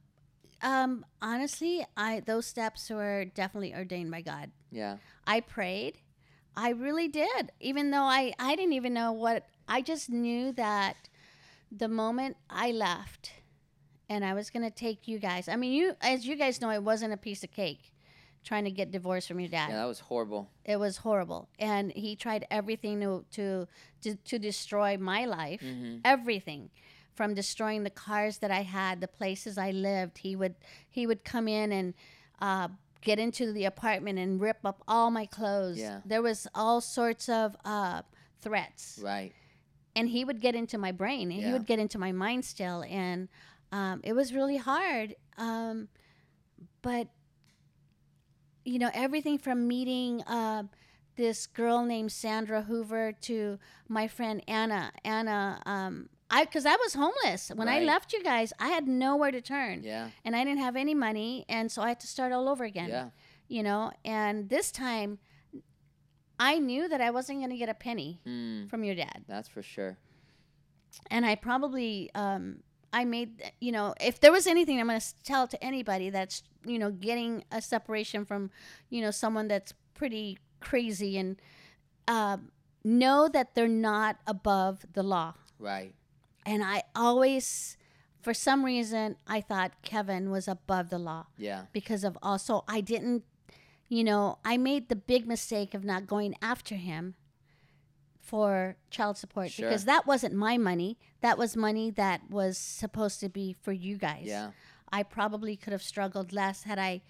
um 0.62 1.06
honestly, 1.22 1.86
I 1.98 2.22
those 2.22 2.46
steps 2.46 2.90
were 2.90 3.26
definitely 3.26 3.74
ordained 3.74 4.12
by 4.12 4.22
God. 4.22 4.52
Yeah, 4.72 4.98
I 5.28 5.40
prayed. 5.42 5.98
I 6.56 6.70
really 6.70 7.08
did. 7.08 7.52
Even 7.60 7.92
though 7.92 8.04
I, 8.04 8.34
I 8.38 8.56
didn't 8.56 8.74
even 8.74 8.94
know 8.94 9.12
what, 9.12 9.48
I 9.68 9.82
just 9.82 10.10
knew 10.10 10.52
that 10.54 11.10
the 11.72 11.88
moment 11.88 12.38
I 12.50 12.72
left 12.72 13.32
and 14.10 14.24
I 14.24 14.34
was 14.34 14.50
going 14.50 14.64
to 14.64 14.70
take 14.70 15.08
you 15.08 15.18
guys, 15.18 15.48
I 15.48 15.56
mean, 15.56 15.74
you, 15.74 15.96
as 16.02 16.28
you 16.28 16.36
guys 16.36 16.62
know, 16.62 16.70
it 16.70 16.84
wasn't 16.84 17.14
a 17.14 17.18
piece 17.18 17.44
of 17.44 17.52
cake 17.52 17.92
trying 18.44 18.66
to 18.66 18.72
get 18.72 18.92
divorced 18.92 19.28
from 19.28 19.40
your 19.40 19.50
dad. 19.50 19.70
yeah, 19.70 19.78
that 19.78 19.86
was 19.86 20.00
horrible. 20.02 20.50
It 20.66 20.78
was 20.78 20.98
horrible. 20.98 21.48
And 21.60 21.92
he 21.92 22.16
tried 22.16 22.46
everything 22.52 23.00
to, 23.02 23.26
to, 23.32 23.68
to, 24.02 24.16
to 24.16 24.40
destroy 24.40 24.98
my 24.98 25.26
life, 25.26 25.62
Mm-hmm. 25.62 26.00
everything. 26.06 26.70
From 27.16 27.36
destroying 27.36 27.84
the 27.84 27.92
cars 27.92 28.40
that 28.40 28.50
I 28.50 28.64
had, 28.64 29.00
the 29.00 29.08
places 29.08 29.58
I 29.60 29.70
lived, 29.70 30.18
he 30.18 30.36
would 30.36 30.56
he 30.90 31.06
would 31.06 31.24
come 31.24 31.48
in 31.48 31.72
and 31.72 31.94
uh, 32.42 32.70
get 33.02 33.20
into 33.20 33.54
the 33.54 33.66
apartment 33.66 34.18
and 34.18 34.42
rip 34.42 34.58
up 34.66 34.82
all 34.88 35.12
my 35.12 35.28
clothes. 35.28 35.78
Yeah. 35.78 36.02
There 36.06 36.24
was 36.24 36.48
all 36.56 36.82
sorts 36.82 37.30
of 37.30 37.56
uh, 37.64 38.02
threats, 38.42 39.00
Right. 39.02 39.32
and 39.96 40.10
he 40.10 40.26
would 40.26 40.42
get 40.42 40.56
into 40.56 40.80
my 40.80 40.92
brain, 40.92 41.32
and 41.32 41.40
Yeah. 41.40 41.48
he 41.48 41.54
would 41.54 41.68
get 41.68 41.78
into 41.78 42.00
my 42.00 42.12
mind 42.12 42.46
still, 42.46 42.84
and 42.90 43.30
um, 43.72 44.02
it 44.04 44.14
was 44.14 44.34
really 44.34 44.58
hard. 44.58 45.16
Um, 45.38 45.90
but 46.82 47.10
you 48.66 48.80
know, 48.80 48.90
everything 48.94 49.38
from 49.38 49.68
meeting 49.68 50.22
uh, 50.24 50.64
this 51.16 51.46
girl 51.48 51.84
named 51.84 52.12
Sandra 52.12 52.62
Hoover 52.64 53.12
to 53.22 53.60
my 53.88 54.08
friend 54.08 54.42
Anna. 54.48 54.92
Anna, 55.04 55.62
um, 55.66 56.10
I 56.30 56.46
because 56.46 56.66
I 56.66 56.76
was 56.78 56.94
homeless 56.96 57.52
when 57.54 57.68
I 57.68 57.80
left 57.82 58.14
you 58.14 58.24
guys. 58.24 58.54
I 58.60 58.70
had 58.70 58.88
nowhere 58.88 59.32
to 59.32 59.42
turn, 59.42 59.84
Yeah. 59.84 60.10
and 60.26 60.36
I 60.36 60.44
didn't 60.44 60.62
have 60.62 60.76
any 60.76 60.96
money, 60.96 61.46
and 61.48 61.72
so 61.72 61.82
I 61.82 61.90
had 61.90 62.00
to 62.00 62.08
start 62.08 62.32
all 62.32 62.48
over 62.50 62.64
again. 62.64 62.90
Yeah. 62.90 63.10
You 63.48 63.64
know, 63.64 63.92
and 64.06 64.50
this 64.50 64.72
time. 64.72 65.20
I 66.40 66.58
knew 66.58 66.90
that 66.90 67.00
I 67.00 67.12
wasn't 67.12 67.40
going 67.40 67.52
to 67.52 67.58
get 67.58 67.70
a 67.70 67.76
penny 67.76 68.20
Mm, 68.28 68.68
from 68.70 68.84
your 68.84 68.96
dad 68.96 69.24
that's 69.28 69.48
for 69.48 69.62
sure. 69.62 69.98
and 71.12 71.26
I 71.26 71.36
probably 71.36 72.10
um, 72.16 72.64
I 72.94 73.04
made 73.06 73.52
you 73.60 73.72
know 73.72 73.96
if 74.00 74.20
there 74.22 74.32
was 74.32 74.46
anything 74.48 74.80
I'm 74.80 74.88
going 74.88 75.00
to 75.00 75.14
tell 75.24 75.48
to 75.48 75.62
anybody 75.64 76.10
that's 76.12 76.44
you 76.66 76.78
know 76.80 76.92
getting 76.92 77.44
a 77.52 77.62
separation 77.62 78.24
from 78.24 78.52
you 78.90 79.02
know 79.02 79.12
someone 79.12 79.48
that's 79.48 79.74
pretty 79.96 80.38
crazy 80.62 81.18
and 81.18 81.38
um 82.08 82.52
know 82.86 83.28
that 83.28 83.56
they're 83.56 83.68
not 83.68 84.18
above 84.28 84.86
the 84.94 85.04
law. 85.04 85.34
Right. 85.58 85.94
And 86.46 86.62
I 86.62 86.84
always, 86.94 87.78
for 88.22 88.34
some 88.34 88.66
reason, 88.66 89.16
I 89.26 89.40
thought 89.40 89.82
Kevin 89.84 90.30
was 90.30 90.48
above 90.50 90.90
the 90.90 91.00
law 91.00 91.28
Yeah. 91.38 91.64
because 91.72 92.04
of 92.04 92.18
also 92.22 92.66
I 92.68 92.82
didn't, 92.82 93.24
you 93.88 94.04
know, 94.04 94.40
I 94.44 94.58
made 94.58 94.90
the 94.90 94.98
big 94.98 95.26
mistake 95.26 95.74
of 95.74 95.86
not 95.86 96.06
going 96.08 96.36
after 96.42 96.76
him 96.76 97.16
for 98.24 98.78
child 98.90 99.18
support 99.18 99.52
Sure. 99.52 99.68
because 99.68 99.84
that 99.86 100.08
wasn't 100.08 100.34
my 100.34 100.58
money. 100.58 100.98
That 101.22 101.38
was 101.38 101.56
money 101.58 101.92
that 101.92 102.30
was 102.30 102.58
supposed 102.58 103.20
to 103.20 103.30
be 103.30 103.54
for 103.54 103.74
you 103.74 103.98
guys. 103.98 104.24
Yeah. 104.26 104.52
I 104.92 105.04
probably 105.04 105.56
could 105.58 105.74
have 105.74 105.84
struggled 105.84 106.32
less 106.32 106.64
had 106.64 106.80
I 106.80 107.02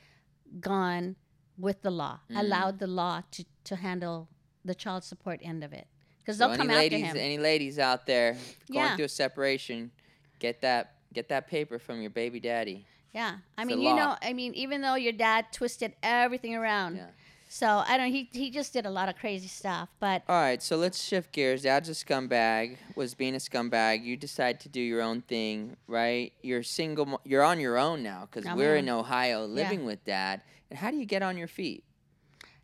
gone 0.59 1.15
with 1.57 1.81
the 1.83 1.91
law, 1.91 2.19
Mm. 2.29 2.39
allowed 2.39 2.79
the 2.79 2.87
law 2.87 3.21
to, 3.31 3.45
to 3.65 3.75
handle 3.75 4.27
the 4.65 4.73
child 4.73 5.03
support 5.03 5.39
end 5.43 5.63
of 5.63 5.71
it. 5.71 5.87
Because 6.19 6.37
So 6.37 6.47
they'll 6.47 6.57
come 6.57 6.67
ladies, 6.69 7.03
after 7.03 7.17
him. 7.19 7.23
any 7.25 7.37
ladies 7.37 7.77
out 7.77 8.05
there 8.07 8.33
going 8.33 8.85
Yeah. 8.85 8.95
through 8.95 9.05
a 9.05 9.09
separation, 9.09 9.91
get 10.39 10.61
that 10.61 10.95
get 11.13 11.29
that 11.29 11.45
paper 11.47 11.77
from 11.77 12.01
your 12.01 12.09
baby 12.09 12.39
daddy. 12.39 12.87
Yeah, 13.13 13.37
I 13.55 13.61
It's 13.61 13.67
mean, 13.69 13.81
you 13.81 13.93
know, 13.95 14.17
I 14.19 14.33
mean, 14.33 14.55
even 14.55 14.81
though 14.81 14.95
your 14.95 15.13
dad 15.13 15.45
twisted 15.51 15.93
everything 16.01 16.55
around, 16.55 16.95
Yeah. 16.95 17.09
So 17.53 17.83
I 17.85 17.97
don't. 17.97 18.11
He 18.11 18.29
he 18.31 18.49
just 18.49 18.73
did 18.73 18.85
a 18.85 18.89
lot 18.89 19.09
of 19.09 19.15
crazy 19.15 19.47
stuff, 19.47 19.89
but 19.99 20.23
All 20.27 20.41
right, 20.41 20.61
so 20.61 20.75
let's 20.75 20.99
shift 21.03 21.31
gears. 21.31 21.61
Dad's 21.61 21.87
a 21.87 21.91
scumbag. 21.91 22.77
Was 22.95 23.13
being 23.13 23.35
a 23.35 23.37
scumbag. 23.37 24.03
You 24.03 24.17
decide 24.17 24.59
to 24.61 24.69
do 24.69 24.81
your 24.81 25.01
own 25.01 25.21
thing, 25.21 25.77
right? 25.87 26.33
You're 26.41 26.63
single. 26.63 27.21
You're 27.23 27.43
on 27.43 27.59
your 27.59 27.77
own 27.77 28.01
now 28.01 28.27
because 28.29 28.51
we're 28.55 28.75
in 28.77 28.89
Ohio, 28.89 29.45
living 29.45 29.85
with 29.85 30.03
dad. 30.03 30.41
And 30.71 30.79
how 30.79 30.89
do 30.89 30.97
you 30.97 31.05
get 31.05 31.21
on 31.21 31.37
your 31.37 31.47
feet? 31.47 31.83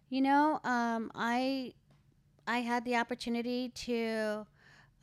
you 0.09 0.21
know, 0.21 0.59
um, 0.63 1.11
I 1.13 1.73
I 2.47 2.59
had 2.61 2.83
the 2.83 2.95
opportunity 2.95 3.69
to 3.85 4.47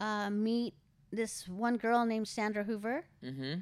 uh, 0.00 0.30
meet 0.30 0.74
this 1.12 1.46
one 1.48 1.76
girl 1.76 2.04
named 2.04 2.26
Sandra 2.26 2.64
Hoover, 2.64 3.04
Mm-hmm. 3.24 3.60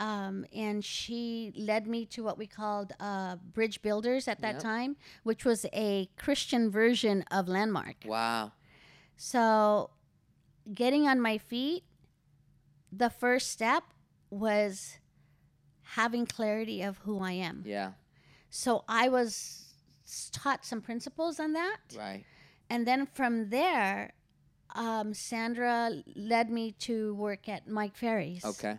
Um, 0.00 0.46
and 0.52 0.82
she 0.84 1.52
led 1.56 1.86
me 1.86 2.06
to 2.06 2.22
what 2.24 2.38
we 2.38 2.46
called 2.46 2.92
uh, 2.98 3.36
Bridge 3.36 3.82
Builders 3.82 4.26
at 4.26 4.40
that 4.40 4.54
Yep. 4.54 4.62
time, 4.62 4.96
which 5.22 5.44
was 5.44 5.66
a 5.74 6.08
Christian 6.16 6.70
version 6.70 7.22
of 7.30 7.46
Landmark. 7.48 7.96
Wow. 8.06 8.52
So, 9.16 9.90
getting 10.72 11.06
on 11.06 11.20
my 11.20 11.36
feet, 11.36 11.84
the 12.90 13.10
first 13.10 13.50
step 13.50 13.84
was 14.30 14.96
having 15.82 16.24
clarity 16.24 16.80
of 16.82 16.96
who 17.04 17.20
I 17.20 17.32
am. 17.32 17.62
Yeah. 17.66 17.92
So, 18.48 18.84
I 18.88 19.08
was 19.10 19.66
taught 20.32 20.64
some 20.64 20.80
principles 20.80 21.38
on 21.38 21.52
that. 21.52 21.78
Right. 21.96 22.24
And 22.70 22.86
then 22.86 23.04
from 23.04 23.50
there, 23.50 24.12
um, 24.74 25.12
Sandra 25.12 25.90
led 26.16 26.48
me 26.50 26.72
to 26.88 27.14
work 27.16 27.48
at 27.50 27.68
Mike 27.68 27.96
Ferry's. 27.96 28.44
Okay. 28.44 28.78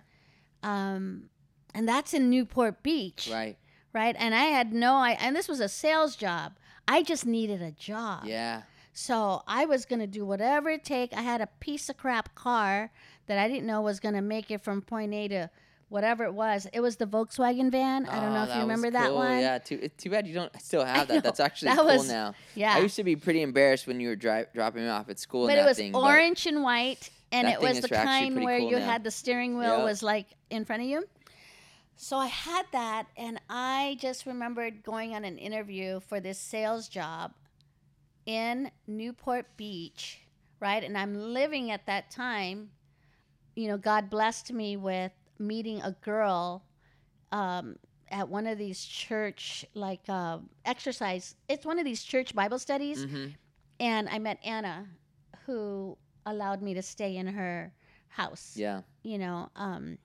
Um, 0.64 1.30
and 1.74 1.88
that's 1.88 2.14
in 2.14 2.30
Newport 2.30 2.84
Beach. 2.84 3.30
Right. 3.32 3.57
Right. 3.93 4.16
And 4.18 4.34
I 4.36 4.45
had 4.45 4.74
no, 4.74 4.95
I, 4.95 5.12
and 5.20 5.36
this 5.36 5.47
was 5.47 5.59
a 5.59 5.67
sales 5.70 6.16
job. 6.16 6.54
I 6.88 7.04
just 7.04 7.25
needed 7.25 7.62
a 7.62 7.71
job. 7.71 8.25
Yeah. 8.25 8.63
So 8.93 9.42
I 9.47 9.66
was 9.66 9.86
going 9.86 10.00
to 10.00 10.08
do 10.08 10.25
whatever 10.25 10.70
it 10.70 10.83
take. 10.83 11.13
I 11.13 11.21
had 11.21 11.42
a 11.42 11.47
piece 11.59 11.89
of 11.89 11.97
crap 11.97 12.36
car 12.36 12.92
that 13.28 13.38
I 13.38 13.47
didn't 13.47 13.66
know 13.66 13.82
was 13.82 14.00
going 14.00 14.16
to 14.16 14.21
make 14.21 14.51
it 14.51 14.62
from 14.62 14.82
point 14.82 15.13
A 15.13 15.28
to 15.29 15.50
whatever 15.89 16.24
it 16.25 16.33
was. 16.33 16.67
It 16.74 16.79
was 16.82 16.97
the 16.97 17.05
Volkswagen 17.05 17.70
van. 17.71 18.05
I 18.08 18.20
don't 18.21 18.33
know 18.33 18.42
Oh, 18.47 18.50
if 18.50 18.55
you 18.55 18.62
remember 18.62 18.89
that 18.92 19.13
one. 19.13 19.39
Yeah. 19.39 19.58
Too, 19.59 19.79
it's 19.82 20.01
too 20.01 20.09
bad 20.09 20.28
you 20.28 20.33
don't 20.33 20.51
still 20.62 20.83
have 20.86 21.08
that. 21.09 21.24
That's 21.24 21.39
actually 21.39 21.70
That 21.70 21.78
cool 21.78 21.88
was- 21.88 22.08
now. 22.09 22.33
Yeah. 22.55 22.74
I 22.75 22.79
used 22.79 22.96
to 22.97 23.04
be 23.04 23.16
pretty 23.16 23.42
embarrassed 23.42 23.88
when 23.88 24.00
you 24.00 24.09
were 24.09 24.16
dri- 24.17 24.46
dropping 24.54 24.83
me 24.83 24.89
off 24.89 25.09
at 25.09 25.20
school. 25.20 25.47
but 25.47 25.58
and 25.58 25.62
it 25.62 25.66
was 25.70 25.78
thing, 25.78 25.96
orange 25.96 26.46
and 26.46 26.62
white, 26.63 27.09
and 27.32 27.47
That 27.47 27.53
it 27.53 27.62
was 27.62 27.82
the 27.82 27.89
kind 27.89 28.36
where 28.45 28.58
cool 28.58 28.70
you 28.70 28.78
now. 28.78 28.86
had 28.86 29.03
the 29.03 29.12
steering 29.12 29.58
wheel 29.58 29.78
Yeah. 29.78 29.83
was 29.83 30.03
like 30.03 30.28
in 30.49 30.66
front 30.66 30.82
of 30.83 30.87
you. 30.87 31.05
So 31.95 32.17
I 32.17 32.28
had 32.28 32.66
that, 32.71 33.08
and 33.16 33.39
I 33.49 33.97
just 33.99 34.25
remembered 34.25 34.83
going 34.83 35.13
on 35.16 35.24
an 35.24 35.37
interview 35.37 35.99
for 35.99 36.20
this 36.20 36.39
sales 36.39 36.87
job 36.89 37.33
in 38.25 38.71
Newport 38.87 39.45
Beach, 39.58 40.20
right? 40.59 40.83
And 40.83 40.97
I'm 40.97 41.16
living 41.16 41.71
at 41.71 41.86
that 41.87 42.12
time. 42.12 42.71
You 43.55 43.67
know, 43.70 43.78
God 43.78 44.09
blessed 44.09 44.51
me 44.53 44.78
with 44.78 45.12
meeting 45.39 45.82
a 45.82 45.91
girl 46.01 46.63
um, 47.32 47.78
at 48.09 48.29
one 48.29 48.47
of 48.47 48.58
these 48.58 48.83
church 48.86 49.66
like 49.74 50.01
uh, 50.09 50.39
exercise. 50.66 51.36
It's 51.49 51.66
one 51.66 51.79
of 51.79 51.86
these 51.86 52.03
church 52.03 52.36
Bible 52.36 52.59
studies, 52.59 53.03
hmm 53.05 53.28
and 53.79 54.08
I 54.09 54.20
met 54.20 54.39
Anna, 54.43 54.87
who 55.45 55.97
allowed 56.25 56.61
me 56.61 56.73
to 56.73 56.81
stay 56.81 57.15
in 57.17 57.27
her 57.27 57.71
house. 58.09 58.53
Yeah. 58.55 58.81
You 59.03 59.17
know, 59.17 59.49
um, 59.55 59.97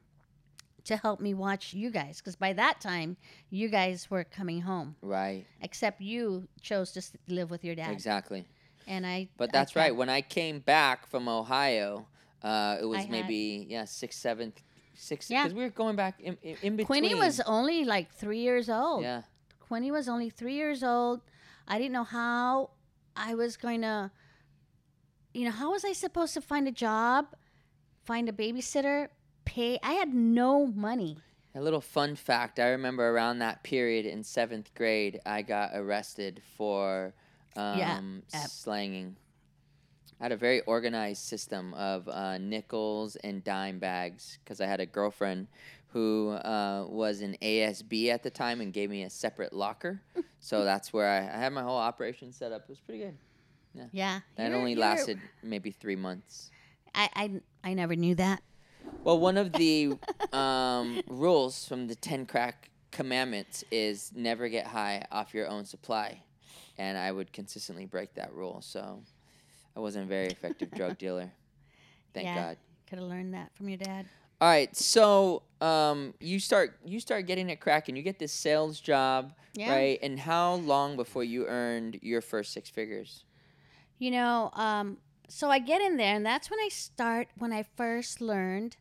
to 0.85 0.97
help 0.97 1.21
me 1.21 1.35
watch 1.35 1.75
you 1.75 1.91
guys, 1.91 2.19
because 2.19 2.37
by 2.37 2.53
that 2.53 2.81
time 2.81 3.17
you 3.51 3.69
guys 3.69 4.09
were 4.11 4.25
coming 4.25 4.61
home. 4.61 4.95
Right. 5.03 5.45
Except 5.61 6.01
you 6.01 6.47
chose 6.63 6.93
to 6.93 7.03
live 7.29 7.51
with 7.51 7.65
your 7.65 7.75
dad, 7.75 7.91
Exactly. 7.91 8.47
and 8.87 9.05
I. 9.07 9.29
But 9.37 9.49
I 9.51 9.53
that's 9.53 9.73
thought- 9.73 9.81
right. 9.81 9.97
When 9.97 10.09
I 10.09 10.21
came 10.21 10.61
back 10.61 11.07
from 11.09 11.29
Ohio, 11.29 12.07
uh, 12.43 12.79
it 12.81 12.85
was 12.85 13.01
I 13.01 13.09
maybe 13.09 13.67
yeah 13.69 13.85
six, 13.85 14.17
seven, 14.17 14.53
six. 14.95 15.29
Yeah. 15.29 15.43
Because 15.43 15.55
we 15.55 15.65
were 15.65 15.71
going 15.71 15.97
back 15.97 16.21
in, 16.21 16.37
in, 16.43 16.57
in 16.63 16.77
between. 16.77 16.87
Quinny 17.03 17.15
was 17.17 17.41
only 17.41 17.85
like 17.85 18.13
three 18.13 18.41
years 18.41 18.71
old. 18.71 19.03
Yeah. 19.03 19.23
Quinny 19.59 19.91
was 19.91 20.09
only 20.09 20.31
three 20.31 20.55
years 20.55 20.85
old. 20.85 21.21
I 21.67 21.79
didn't 21.79 21.93
know 21.95 22.05
how 22.05 22.71
I 23.17 23.35
was 23.35 23.57
going 23.57 23.81
to, 23.81 24.13
you 25.37 25.45
know, 25.45 25.51
how 25.51 25.73
was 25.73 25.85
I 25.85 25.93
supposed 25.93 26.33
to 26.35 26.41
find 26.41 26.67
a 26.67 26.73
job, 26.73 27.27
find 28.05 28.27
a 28.27 28.33
babysitter, 28.33 29.09
pay? 29.45 29.79
I 29.83 29.93
had 29.93 30.15
no 30.15 30.67
money. 30.67 31.19
A 31.55 31.61
little 31.61 31.83
fun 31.83 32.17
fact 32.17 32.59
I 32.59 32.69
remember 32.69 33.11
around 33.11 33.41
that 33.41 33.63
period 33.63 34.07
in 34.07 34.25
seventh 34.25 34.75
grade, 34.75 35.21
I 35.27 35.43
got 35.43 35.73
arrested 35.75 36.41
for 36.57 37.13
um, 37.55 37.79
Yeah, 37.79 38.01
slanging. 38.47 39.17
I 40.19 40.25
had 40.25 40.33
a 40.33 40.37
very 40.39 40.63
organized 40.63 41.23
system 41.23 41.75
of 41.75 42.09
uh, 42.09 42.39
nickels 42.39 43.17
and 43.17 43.45
dime 43.45 43.79
bags 43.79 44.39
because 44.43 44.63
I 44.63 44.67
had 44.67 44.81
a 44.81 44.87
girlfriend 44.87 45.49
who 45.89 46.31
uh, 46.31 46.87
was 46.89 47.21
an 47.21 47.37
ASB 47.43 48.09
at 48.09 48.23
the 48.23 48.31
time 48.31 48.63
and 48.63 48.73
gave 48.73 48.89
me 48.89 49.03
a 49.03 49.11
separate 49.11 49.53
locker. 49.53 50.01
so 50.41 50.65
that's 50.65 50.95
where 50.95 51.09
I, 51.09 51.19
I 51.19 51.39
had 51.39 51.53
my 51.53 51.63
whole 51.63 51.77
operation 51.77 52.33
set 52.33 52.53
up. 52.53 52.63
It 52.63 52.71
was 52.71 52.81
pretty 52.81 53.05
good. 53.05 53.19
Yeah. 53.93 54.21
That 54.37 54.47
you're- 54.49 54.59
only 54.59 54.73
you're- 54.73 54.81
lasted 54.81 55.19
maybe 55.43 55.71
three 55.71 55.97
months. 55.97 56.51
I, 56.95 57.09
I, 57.15 57.71
I 57.71 57.75
never 57.75 57.95
knew 57.95 58.15
that. 58.15 58.43
Well, 59.05 59.19
one 59.19 59.37
of 59.37 59.53
the 59.53 59.95
um, 60.33 61.03
rules 61.09 61.67
from 61.67 61.87
the 61.89 61.95
Ten 61.95 62.25
Crack 62.27 62.71
Commandments 62.91 63.65
is 63.71 64.13
never 64.15 64.49
get 64.49 64.67
high 64.67 65.05
off 65.13 65.35
your 65.35 65.49
own 65.49 65.65
supply, 65.65 66.23
and 66.79 66.97
I 66.97 67.13
would 67.13 67.33
consistently 67.33 67.85
break 67.85 68.15
that 68.15 68.33
rule. 68.33 68.61
So 68.63 69.03
I 69.77 69.81
wasn't 69.81 70.05
a 70.07 70.09
very 70.09 70.29
effective 70.29 70.71
drug 70.71 70.97
dealer. 71.05 71.31
Thank 72.15 72.27
Yeah. 72.27 72.35
God. 72.35 72.57
Could 72.89 72.99
have 73.01 73.09
learned 73.09 73.35
that 73.35 73.55
from 73.57 73.69
your 73.69 73.79
dad. 73.79 74.07
All 74.41 74.49
right, 74.49 74.75
so 74.77 75.43
um, 75.61 76.15
you 76.21 76.39
start 76.39 76.79
you 76.85 77.01
start 77.01 77.27
getting 77.27 77.51
it 77.51 77.61
cracking. 77.61 77.97
You 77.97 78.03
get 78.03 78.19
this 78.19 78.33
sales 78.33 78.81
job, 78.81 79.33
Yeah. 79.55 79.73
right? 79.75 79.99
And 80.03 80.19
how 80.19 80.55
long 80.55 80.97
before 80.97 81.25
you 81.25 81.47
earned 81.47 81.99
your 82.03 82.21
first 82.23 82.53
six 82.53 82.71
figures? 82.71 83.25
You 83.99 84.11
know, 84.11 84.51
um, 84.55 84.99
so 85.29 85.51
I 85.51 85.59
get 85.59 85.81
in 85.81 85.97
there, 85.97 86.15
and 86.15 86.25
that's 86.25 86.51
when 86.51 86.61
I 86.61 86.69
start, 86.69 87.29
when 87.39 87.53
I 87.53 87.65
first 87.77 88.21
learned 88.21 88.77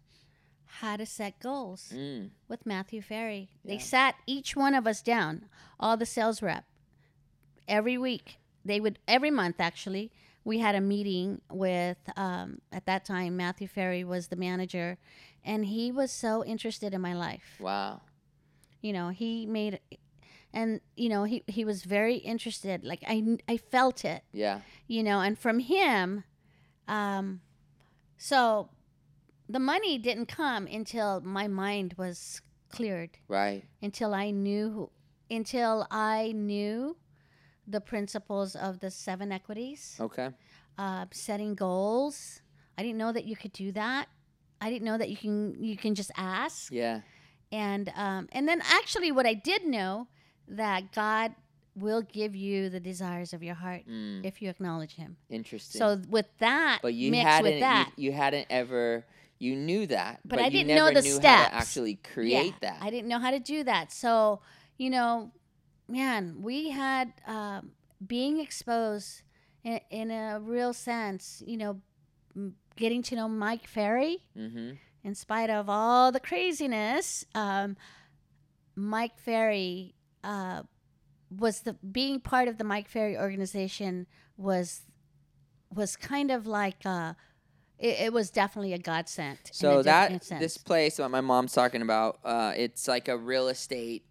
how 0.65 0.97
to 0.97 1.05
set 1.05 1.39
goals 1.39 1.93
Mm, 1.95 2.31
with 2.49 2.65
Matthew 2.65 3.01
Ferry. 3.01 3.49
They 3.63 3.79
sat 3.79 4.15
each 4.27 4.55
one 4.55 4.75
of 4.75 4.85
us 4.85 5.01
down, 5.01 5.45
all 5.79 5.95
the 5.95 6.05
sales 6.05 6.41
rep, 6.41 6.65
every 7.67 7.97
week. 7.97 8.37
They 8.65 8.79
would, 8.79 8.99
every 9.07 9.31
month 9.31 9.55
actually, 9.59 10.11
we 10.43 10.59
had 10.59 10.75
a 10.75 10.81
meeting 10.81 11.41
with, 11.49 11.97
um, 12.17 12.59
at 12.71 12.85
that 12.87 13.05
time, 13.05 13.37
Matthew 13.37 13.67
Ferry 13.67 14.03
was 14.03 14.27
the 14.27 14.35
manager, 14.35 14.97
and 15.43 15.65
he 15.65 15.91
was 15.91 16.11
so 16.11 16.43
interested 16.43 16.93
in 16.93 17.01
my 17.01 17.13
life. 17.13 17.55
wow. 17.59 18.01
You 18.81 18.93
know, 18.93 19.09
he 19.09 19.47
made, 19.47 19.79
and, 20.55 20.79
you 20.95 21.09
know, 21.09 21.23
he, 21.25 21.43
he 21.47 21.63
was 21.65 21.83
very 21.83 22.15
interested. 22.15 22.83
Like, 22.83 23.03
I, 23.05 23.37
I 23.47 23.57
felt 23.57 24.03
it 24.05 24.23
Yeah. 24.31 24.61
you 24.87 25.03
know 25.03 25.19
and 25.19 25.37
from 25.37 25.59
him 25.59 26.23
um 26.87 27.41
so 28.17 28.69
the 29.49 29.59
money 29.59 29.97
didn't 29.97 30.27
come 30.27 30.67
until 30.67 31.21
my 31.21 31.47
mind 31.47 31.93
was 31.97 32.41
cleared 32.69 33.17
Right. 33.27 33.63
until 33.81 34.13
i 34.13 34.29
knew 34.31 34.69
who, 34.75 34.89
until 35.37 35.87
i 35.91 36.31
knew 36.35 36.95
the 37.67 37.81
principles 37.81 38.55
of 38.55 38.79
the 38.79 38.91
seven 38.91 39.31
equities 39.31 39.97
Okay. 39.99 40.29
uh, 40.77 41.05
setting 41.11 41.55
goals 41.55 42.41
i 42.77 42.83
didn't 42.83 42.97
know 43.03 43.11
that 43.11 43.25
you 43.25 43.35
could 43.35 43.53
do 43.53 43.71
that 43.71 44.07
i 44.61 44.69
didn't 44.69 44.85
know 44.85 44.97
that 44.97 45.09
you 45.09 45.17
can 45.17 45.55
you 45.63 45.75
can 45.77 45.95
just 45.95 46.11
ask 46.17 46.71
Yeah. 46.71 47.01
and 47.51 47.91
um, 47.95 48.27
and 48.31 48.47
then 48.47 48.61
actually 48.79 49.11
what 49.11 49.25
i 49.25 49.33
did 49.33 49.65
know 49.65 50.07
that 50.47 50.91
god 50.93 51.33
will 51.75 52.01
give 52.01 52.33
you 52.35 52.69
the 52.69 52.79
desires 52.79 53.33
of 53.33 53.43
your 53.43 53.55
heart 53.55 53.81
Mm, 53.87 54.25
if 54.25 54.41
you 54.41 54.49
acknowledge 54.49 54.95
him 54.95 55.17
interesting. 55.29 55.79
so 55.79 55.99
with 56.09 56.27
that, 56.39 56.79
But 56.81 56.93
you 56.93 57.13
hadn't 57.13 57.51
with 57.51 57.59
that, 57.59 57.91
You, 57.97 58.05
you 58.05 58.11
hadn't 58.13 58.47
ever 58.49 59.05
you 59.39 59.55
knew 59.57 59.85
that, 59.87 60.21
But 60.23 60.37
but, 60.37 60.39
I 60.39 60.45
you 60.45 60.51
didn't 60.63 60.75
know 60.77 60.93
the 60.93 61.01
knew 61.01 61.13
how 61.15 61.19
steps. 61.19 61.49
to 61.49 61.55
actually 61.55 61.95
create 61.95 62.53
yeah, 62.61 62.69
that. 62.71 62.77
I 62.81 62.89
didn't 62.89 63.09
know 63.09 63.19
how 63.19 63.31
to 63.31 63.39
do 63.39 63.63
that. 63.65 63.91
So 63.91 64.39
you 64.77 64.89
know, 64.89 65.31
man, 65.89 66.37
we 66.41 66.69
had 66.69 67.11
um, 67.27 67.71
being 68.05 68.39
exposed 68.39 69.21
in, 69.65 69.79
in 69.89 70.11
a 70.11 70.39
real 70.39 70.71
sense. 70.73 71.43
You 71.45 71.57
know, 71.57 71.81
m- 72.35 72.55
getting 72.77 73.03
to 73.03 73.15
know 73.15 73.27
Mike 73.27 73.67
Ferry 73.67 74.19
mm-hmm. 74.37 74.71
in 75.03 75.15
spite 75.15 75.49
of 75.49 75.69
all 75.69 76.11
the 76.13 76.19
craziness. 76.21 77.25
Um, 77.35 77.75
Mike 78.75 79.17
Ferry 79.17 79.95
uh, 80.25 80.63
was 81.29 81.61
the 81.61 81.73
being 81.73 82.19
part 82.19 82.47
of 82.47 82.57
the 82.57 82.63
Mike 82.63 82.87
Ferry 82.87 83.17
organization 83.17 84.07
was 84.37 84.81
was 85.73 85.95
kind 85.95 86.31
of 86.31 86.47
like 86.47 86.85
uh, 86.85 87.13
it, 87.77 87.99
it 87.99 88.13
was 88.13 88.29
definitely 88.29 88.73
a 88.73 88.77
godsend. 88.77 89.37
a 89.49 89.53
So 89.53 89.83
that 89.83 90.23
sense. 90.23 90.39
this 90.39 90.57
place 90.57 90.99
that 90.99 91.11
my 91.11 91.21
mom's 91.21 91.53
talking 91.53 91.81
about, 91.81 92.19
uh, 92.23 92.53
it's 92.55 92.87
like 92.87 93.07
a 93.07 93.17
real 93.17 93.47
estate 93.47 94.05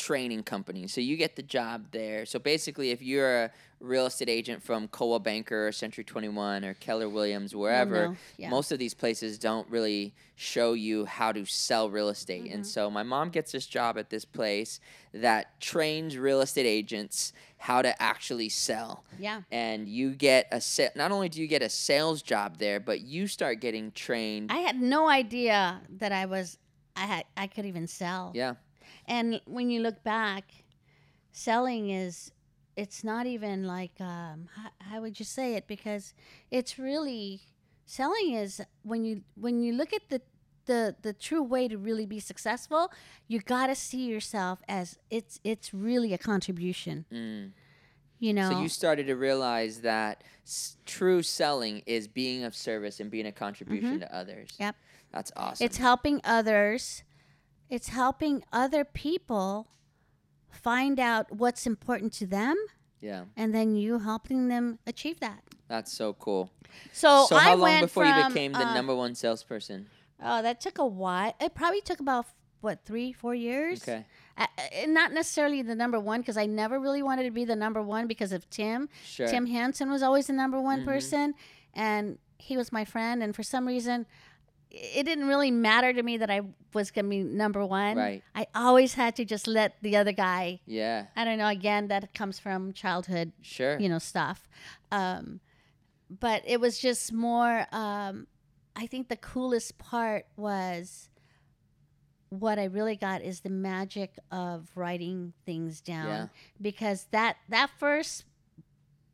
training 0.00 0.42
company. 0.42 0.86
So 0.86 1.02
you 1.02 1.18
get 1.18 1.36
the 1.36 1.42
job 1.42 1.88
there. 1.90 2.24
So 2.24 2.38
basically, 2.38 2.90
if 2.90 3.02
you're 3.02 3.44
a 3.44 3.50
real 3.80 4.06
estate 4.06 4.30
agent 4.30 4.62
from 4.62 4.88
Coldwell 4.88 5.18
Banker 5.18 5.68
or 5.68 5.72
Century 5.72 6.04
21 6.04 6.64
or 6.64 6.72
Keller 6.74 7.08
Williams, 7.08 7.54
wherever, 7.54 8.08
no, 8.08 8.16
yeah. 8.38 8.48
most 8.48 8.72
of 8.72 8.78
these 8.78 8.94
places 8.94 9.38
don't 9.38 9.68
really 9.68 10.14
show 10.36 10.72
you 10.72 11.04
how 11.04 11.32
to 11.32 11.44
sell 11.44 11.90
real 11.90 12.08
estate. 12.08 12.44
Mm-hmm. 12.44 12.54
And 12.54 12.66
so 12.66 12.90
my 12.90 13.02
mom 13.02 13.28
gets 13.28 13.52
this 13.52 13.66
job 13.66 13.98
at 13.98 14.08
this 14.08 14.24
place 14.24 14.80
that 15.12 15.60
trains 15.60 16.16
real 16.16 16.40
estate 16.40 16.66
agents 16.66 17.34
how 17.58 17.82
to 17.82 18.02
actually 18.02 18.48
sell. 18.48 19.04
yeah. 19.18 19.42
And 19.52 19.86
you 19.86 20.14
get 20.14 20.48
a 20.50 20.62
sa- 20.62 20.88
not 20.96 21.12
only 21.12 21.28
do 21.28 21.42
you 21.42 21.46
get 21.46 21.60
a 21.60 21.68
sales 21.68 22.22
job 22.22 22.56
there, 22.56 22.80
but 22.80 23.02
you 23.02 23.26
start 23.26 23.60
getting 23.60 23.92
trained. 23.92 24.50
I 24.50 24.60
had 24.60 24.80
no 24.80 25.10
idea 25.10 25.82
that 25.98 26.10
I 26.10 26.24
was 26.24 26.56
I 26.96 27.04
had 27.04 27.24
I 27.36 27.48
could 27.48 27.66
even 27.66 27.86
sell. 27.86 28.32
yeah. 28.34 28.54
And 29.10 29.40
when 29.44 29.70
you 29.70 29.80
look 29.80 30.02
back, 30.04 30.64
selling 31.32 31.90
is 31.90 32.32
it's 32.76 33.04
not 33.04 33.26
even 33.26 33.64
like 33.64 34.00
um 34.00 34.48
how, 34.56 34.70
how 34.78 35.00
would 35.00 35.18
you 35.18 35.24
say 35.24 35.54
it 35.54 35.66
because 35.66 36.14
it's 36.50 36.78
really 36.78 37.40
selling 37.84 38.32
is 38.32 38.62
when 38.82 39.04
you 39.04 39.22
when 39.34 39.60
you 39.60 39.72
look 39.74 39.92
at 39.92 40.08
the 40.08 40.22
the 40.66 40.94
the 41.02 41.12
true 41.12 41.42
way 41.42 41.66
to 41.66 41.76
really 41.76 42.06
be 42.06 42.20
successful, 42.20 42.92
you 43.26 43.40
got 43.40 43.66
to 43.66 43.74
see 43.74 44.06
yourself 44.06 44.62
as 44.68 44.98
it's 45.10 45.40
it's 45.42 45.74
really 45.74 46.14
a 46.14 46.18
contribution. 46.18 47.04
Mm. 47.12 47.50
You 48.20 48.34
know. 48.34 48.50
So 48.50 48.60
you 48.62 48.68
started 48.68 49.06
to 49.08 49.16
realize 49.16 49.80
that 49.80 50.22
s- 50.44 50.76
true 50.86 51.22
selling 51.22 51.82
is 51.86 52.06
being 52.06 52.44
of 52.44 52.54
service 52.54 53.00
and 53.00 53.10
being 53.10 53.26
a 53.26 53.32
contribution 53.32 53.98
to 54.00 54.14
others. 54.14 54.50
Mm-hmm. 54.52 54.62
Yep. 54.62 54.76
That's 55.10 55.32
awesome. 55.36 55.64
It's 55.64 55.78
helping 55.78 56.20
others. 56.22 57.02
It's 57.70 57.88
helping 57.88 58.44
other 58.52 58.84
people 58.84 59.68
find 60.50 60.98
out 60.98 61.30
what's 61.32 61.66
important 61.66 62.12
to 62.14 62.26
them, 62.26 62.56
yeah. 63.00 63.24
and 63.36 63.54
then 63.54 63.76
you 63.76 64.00
helping 64.00 64.48
them 64.48 64.80
achieve 64.86 65.20
that. 65.20 65.44
That's 65.68 65.92
so 65.92 66.12
cool. 66.14 66.50
So, 66.92 67.26
so 67.28 67.36
I 67.36 67.40
how 67.40 67.50
long 67.52 67.60
went 67.62 67.82
before 67.82 68.04
you 68.04 68.26
became 68.26 68.52
the 68.52 68.66
uh, 68.66 68.74
number 68.74 68.94
one 68.94 69.14
salesperson? 69.14 69.86
Oh, 70.22 70.42
that 70.42 70.60
took 70.60 70.78
a 70.78 70.86
while. 70.86 71.34
It 71.40 71.54
probably 71.54 71.80
took 71.80 72.00
about 72.00 72.26
what 72.60 72.84
three, 72.84 73.12
four 73.12 73.34
years. 73.34 73.82
Okay. 73.82 74.04
Uh, 74.36 74.46
not 74.88 75.12
necessarily 75.12 75.62
the 75.62 75.74
number 75.74 75.98
one 75.98 76.20
because 76.20 76.36
I 76.36 76.46
never 76.46 76.78
really 76.78 77.02
wanted 77.02 77.24
to 77.24 77.30
be 77.30 77.44
the 77.44 77.56
number 77.56 77.82
one 77.82 78.06
because 78.06 78.32
of 78.32 78.48
Tim. 78.50 78.88
Sure. 79.04 79.28
Tim 79.28 79.46
Hansen 79.46 79.90
was 79.90 80.02
always 80.02 80.26
the 80.26 80.32
number 80.32 80.60
one 80.60 80.80
Mhm. 80.82 80.86
person, 80.86 81.34
and 81.74 82.18
he 82.38 82.56
was 82.56 82.72
my 82.72 82.84
friend. 82.84 83.22
And 83.22 83.34
for 83.34 83.42
some 83.42 83.66
reason, 83.66 84.06
it 84.70 85.04
didn't 85.04 85.26
really 85.26 85.50
matter 85.50 85.92
to 85.92 86.02
me 86.02 86.18
that 86.18 86.30
I 86.30 86.42
was 86.72 86.90
going 86.90 87.06
to 87.06 87.08
be 87.10 87.22
number 87.22 87.64
one. 87.66 87.96
Right. 87.96 88.22
I 88.34 88.46
always 88.54 88.94
had 88.94 89.16
to 89.16 89.24
just 89.24 89.46
let 89.48 89.74
the 89.82 89.96
other 89.96 90.12
guy. 90.12 90.60
Yeah. 90.66 91.06
I 91.16 91.24
don't 91.24 91.38
know. 91.38 91.48
Again, 91.48 91.88
that 91.88 92.14
comes 92.14 92.38
from 92.38 92.72
childhood, 92.72 93.32
Sure. 93.42 93.78
you 93.80 93.88
know, 93.88 93.98
stuff. 93.98 94.48
Um, 94.92 95.40
but 96.08 96.42
it 96.46 96.60
was 96.60 96.78
just 96.78 97.12
more. 97.12 97.66
Um, 97.72 98.26
I 98.76 98.86
think 98.86 99.08
the 99.08 99.16
coolest 99.16 99.78
part 99.78 100.26
was 100.36 101.08
what 102.28 102.58
I 102.60 102.64
really 102.64 102.94
got 102.96 103.22
is 103.22 103.40
the 103.40 103.50
magic 103.50 104.16
of 104.30 104.70
writing 104.76 105.32
things 105.44 105.80
down 105.80 106.06
Yeah. 106.06 106.26
because 106.62 107.06
that 107.10 107.38
that 107.48 107.70
first 107.76 108.24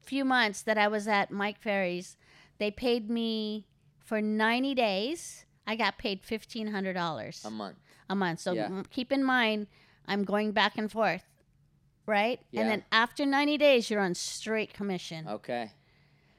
few 0.02 0.24
months 0.24 0.60
that 0.62 0.76
I 0.76 0.88
was 0.88 1.08
at 1.08 1.30
Mike 1.30 1.58
Ferry's, 1.58 2.18
they 2.58 2.70
paid 2.70 3.08
me 3.10 3.66
for 3.98 4.20
90 4.20 4.74
days. 4.74 5.45
I 5.66 5.76
got 5.76 5.98
paid 5.98 6.22
$1500 6.22 7.44
a 7.44 7.50
month. 7.50 7.76
a 8.08 8.14
month. 8.14 8.40
So 8.40 8.52
Yeah. 8.52 8.82
keep 8.90 9.10
in 9.12 9.24
mind 9.24 9.66
I'm 10.08 10.22
going 10.24 10.52
back 10.52 10.78
and 10.78 10.90
forth, 10.90 11.24
right? 12.06 12.40
Yeah. 12.52 12.60
And 12.62 12.70
then 12.70 12.84
after 12.92 13.26
90 13.26 13.58
days 13.58 13.90
you're 13.90 14.00
on 14.00 14.14
straight 14.14 14.72
commission. 14.72 15.26
Okay. 15.28 15.72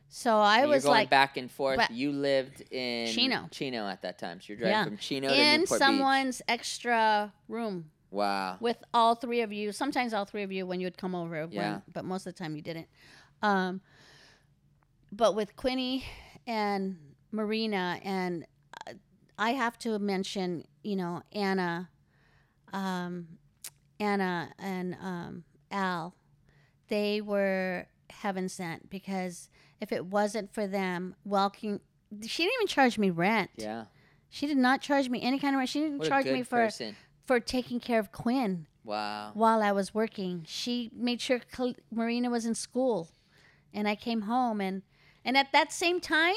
So 0.09 0.37
I 0.37 0.59
And 0.61 0.69
was 0.69 0.83
you're 0.85 0.91
going 0.91 1.01
like 1.01 1.09
back 1.09 1.35
and 1.35 1.51
forth. 1.51 1.79
you 1.91 2.13
lived 2.13 2.61
in 2.71 3.07
Chino. 3.13 3.49
Chino 3.51 3.87
at 3.87 4.01
that 4.03 4.17
time. 4.17 4.39
So 4.39 4.45
you're 4.53 4.57
driving 4.57 4.71
Yeah. 4.73 4.83
from 4.85 4.97
Chino 4.97 5.27
to 5.27 5.35
in 5.35 5.61
Beach. 5.61 5.69
someone's 5.69 6.41
extra 6.47 7.33
room. 7.49 7.91
Wow. 8.09 8.55
with 8.61 8.81
all 8.93 9.15
three 9.15 9.41
of 9.41 9.51
you. 9.51 9.73
Sometimes 9.73 10.13
all 10.13 10.23
three 10.23 10.43
of 10.43 10.49
you 10.51 10.65
when 10.65 10.79
you 10.79 10.85
would 10.85 10.97
come 10.97 11.13
over. 11.13 11.41
when- 11.45 11.51
Yeah. 11.51 11.81
but 11.91 12.05
most 12.05 12.25
of 12.25 12.33
the 12.33 12.39
time 12.39 12.55
you 12.55 12.61
didn't. 12.61 12.87
Um, 13.41 13.81
but 15.11 15.35
with 15.35 15.57
Quinny 15.57 16.05
and 16.47 16.97
Marina, 17.33 17.99
and 18.03 18.45
I 19.37 19.51
have 19.51 19.77
to 19.79 19.99
mention, 19.99 20.65
you 20.83 20.95
know, 20.95 21.21
Anna, 21.31 21.89
um, 22.73 23.27
Anna 23.99 24.49
and 24.59 24.95
um, 25.01 25.43
Al, 25.71 26.15
they 26.87 27.21
were 27.21 27.87
heaven 28.09 28.49
sent 28.49 28.89
because 28.89 29.49
if 29.81 29.91
it 29.91 30.05
wasn't 30.05 30.53
for 30.53 30.65
them, 30.67 31.15
welcoming, 31.23 31.79
she 32.25 32.43
didn't 32.43 32.55
even 32.59 32.67
charge 32.67 32.97
me 32.97 33.09
rent. 33.09 33.51
Yeah. 33.57 33.85
She 34.29 34.47
did 34.47 34.57
not 34.57 34.81
charge 34.81 35.09
me 35.09 35.21
any 35.21 35.39
kind 35.39 35.55
of 35.55 35.59
rent. 35.59 35.69
She 35.69 35.81
didn't 35.81 35.99
What 35.99 36.07
charge 36.07 36.25
me 36.25 36.43
for 36.43 36.65
person. 36.65 36.95
for 37.25 37.39
taking 37.39 37.79
care 37.79 37.99
of 37.99 38.11
Quinn 38.11 38.67
Wow. 38.83 39.31
while 39.33 39.61
I 39.61 39.71
was 39.71 39.93
working. 39.93 40.43
She 40.47 40.89
made 40.93 41.21
sure 41.21 41.41
Marina 41.91 42.29
was 42.29 42.45
in 42.45 42.55
school, 42.55 43.09
and 43.73 43.87
I 43.87 43.95
came 43.95 44.21
home 44.21 44.61
and 44.61 44.81
and 45.25 45.35
at 45.37 45.51
that 45.51 45.71
same 45.73 45.99
time, 45.99 46.35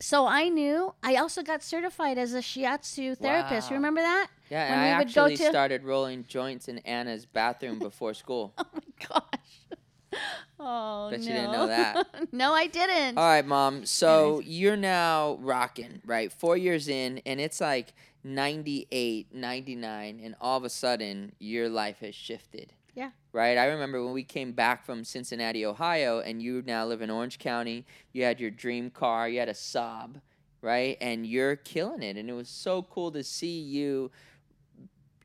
so 0.00 0.26
I 0.26 0.48
knew 0.48 0.94
I 1.02 1.16
also 1.16 1.42
got 1.42 1.62
certified 1.62 2.18
as 2.18 2.32
a 2.34 2.38
shiatsu 2.38 3.16
therapist. 3.18 3.70
Wow. 3.70 3.76
remember 3.76 4.00
that? 4.00 4.28
Yeah, 4.50 4.64
and 4.64 4.80
when 4.80 4.80
I 4.80 4.98
we 4.98 5.04
would 5.04 5.14
go 5.14 5.22
actually 5.24 5.36
to- 5.38 5.44
started 5.50 5.84
rolling 5.84 6.24
joints 6.28 6.68
in 6.68 6.78
Anna's 6.78 7.26
bathroom 7.26 7.78
before 7.88 8.14
school. 8.14 8.52
Oh 8.58 8.64
my 8.72 9.06
gosh. 9.08 9.32
Oh 10.60 11.08
Bet 11.10 11.20
no. 11.20 11.26
you 11.26 11.32
didn't 11.32 11.52
know 11.52 11.66
that. 11.68 12.06
no, 12.32 12.52
I 12.52 12.66
didn't. 12.66 13.16
All 13.16 13.24
right, 13.24 13.46
mom. 13.46 13.86
So 13.86 14.40
you're 14.44 14.76
now 14.76 15.38
rocking, 15.40 16.02
right? 16.04 16.32
Four 16.32 16.56
years 16.56 16.88
in, 16.88 17.20
and 17.24 17.40
it's 17.40 17.60
like 17.60 17.92
98, 18.24 19.32
99, 19.32 20.20
and 20.20 20.34
all 20.40 20.56
of 20.58 20.64
a 20.64 20.68
sudden 20.70 21.32
your 21.38 21.68
life 21.68 21.98
has 22.00 22.14
shifted. 22.16 22.72
Yeah. 22.98 23.10
Right? 23.32 23.56
I 23.56 23.66
remember 23.66 24.04
when 24.04 24.12
we 24.12 24.24
came 24.24 24.50
back 24.50 24.84
from 24.84 25.04
Cincinnati, 25.04 25.64
Ohio, 25.64 26.18
and 26.18 26.42
you 26.42 26.64
now 26.66 26.84
live 26.84 27.00
in 27.00 27.10
Orange 27.10 27.38
County. 27.38 27.86
You 28.12 28.24
had 28.24 28.40
your 28.40 28.50
dream 28.50 28.90
car, 28.90 29.28
you 29.28 29.38
had 29.38 29.48
a 29.48 29.52
Saab, 29.54 30.20
right? 30.62 30.96
And 31.00 31.24
you're 31.24 31.54
killing 31.54 32.02
it. 32.02 32.16
And 32.16 32.28
it 32.28 32.32
was 32.32 32.48
so 32.48 32.82
cool 32.82 33.12
to 33.12 33.22
see 33.22 33.60
you. 33.60 34.10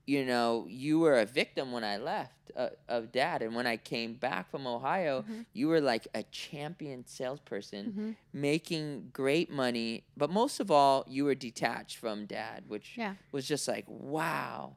You 0.06 0.24
know, 0.24 0.68
you 0.70 1.00
were 1.00 1.18
a 1.20 1.26
victim 1.26 1.72
when 1.72 1.84
I 1.84 1.98
left 1.98 2.52
uh, 2.56 2.70
of 2.88 3.12
dad. 3.12 3.41
And 3.41 3.56
when 3.56 3.66
I 3.66 3.78
came 3.78 4.14
back 4.14 4.52
from 4.52 4.68
Ohio, 4.68 5.24
Mhm. 5.28 5.45
you 5.54 5.68
were 5.70 5.82
like 5.82 6.08
a 6.14 6.22
champion 6.24 7.04
salesperson 7.08 7.84
Mhm. 7.98 8.16
making 8.40 9.10
great 9.14 9.50
money, 9.50 10.04
but 10.16 10.30
most 10.30 10.60
of 10.60 10.70
all, 10.70 11.04
you 11.08 11.26
were 11.26 11.34
detached 11.34 11.98
from 11.98 12.28
dad, 12.28 12.66
which 12.68 12.95
Yeah. 12.98 13.16
was 13.32 13.48
just 13.48 13.68
like, 13.68 13.86
wow. 13.88 14.76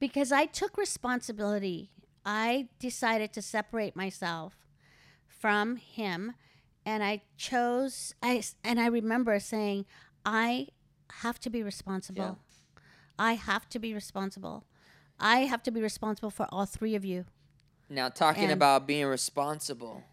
because 0.00 0.30
I 0.32 0.46
took 0.46 0.78
responsibility. 0.78 1.90
I 2.24 2.68
decided 2.78 3.32
to 3.34 3.42
separate 3.42 3.96
myself 3.96 4.66
from 5.26 5.76
him 5.76 6.34
and 6.84 7.02
I 7.02 7.22
chose 7.36 8.14
I 8.22 8.42
and 8.64 8.80
I 8.80 8.86
remember 8.86 9.38
saying 9.38 9.86
I 10.24 10.68
have 11.22 11.38
to 11.40 11.50
be 11.50 11.62
responsible. 11.62 12.38
I 13.18 13.34
have 13.34 13.68
to 13.70 13.78
be 13.78 13.94
responsible. 13.94 14.64
I 15.18 15.40
have 15.40 15.62
to 15.64 15.70
be 15.70 15.82
responsible 15.82 16.30
for 16.30 16.46
all 16.52 16.66
three 16.66 16.94
of 16.94 17.04
you. 17.04 17.24
Now, 17.88 18.08
talking 18.08 18.44
And- 18.44 18.52
about 18.52 18.86
being 18.86 19.06
responsible, 19.06 20.04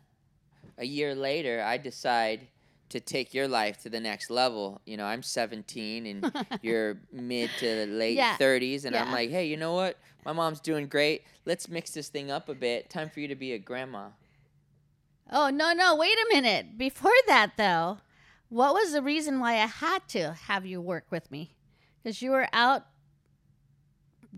a 0.77 0.85
year 0.85 1.13
later, 1.13 1.61
I 1.61 1.77
decide 1.77 2.47
to 2.89 2.99
take 2.99 3.33
your 3.33 3.47
life 3.47 3.77
to 3.83 3.89
the 3.89 3.99
next 3.99 4.29
level. 4.29 4.79
You 4.85 4.97
know, 4.97 5.05
I'm 5.05 5.23
17 5.23 6.05
and 6.05 6.31
you're 6.61 6.97
mid 7.11 7.49
to 7.59 7.85
late 7.87 8.15
Yeah. 8.17 8.37
30s, 8.37 8.85
and 8.85 8.95
I'm 8.95 9.11
like, 9.11 9.29
hey, 9.29 9.45
you 9.47 9.57
know 9.57 9.73
what? 9.73 9.97
My 10.25 10.33
mom's 10.33 10.59
doing 10.59 10.87
great. 10.87 11.23
Let's 11.45 11.67
mix 11.69 11.91
this 11.91 12.09
thing 12.09 12.31
up 12.31 12.49
a 12.49 12.55
bit. 12.55 12.89
Time 12.89 13.09
for 13.09 13.19
you 13.19 13.27
to 13.27 13.35
be 13.35 13.53
a 13.53 13.59
grandma. 13.59 14.09
Oh, 15.31 15.49
no, 15.49 15.73
no, 15.73 15.95
wait 15.95 16.13
a 16.17 16.27
minute. 16.33 16.77
Before 16.77 17.11
that 17.27 17.53
though, 17.57 17.97
what 18.49 18.73
was 18.73 18.91
the 18.93 19.01
reason 19.01 19.39
why 19.39 19.53
I 19.53 19.65
had 19.67 20.07
to 20.09 20.33
have 20.33 20.65
you 20.65 20.79
work 20.81 21.05
with 21.09 21.31
me? 21.31 21.55
Cuz 22.03 22.21
you 22.21 22.31
were 22.31 22.47
out 22.53 22.85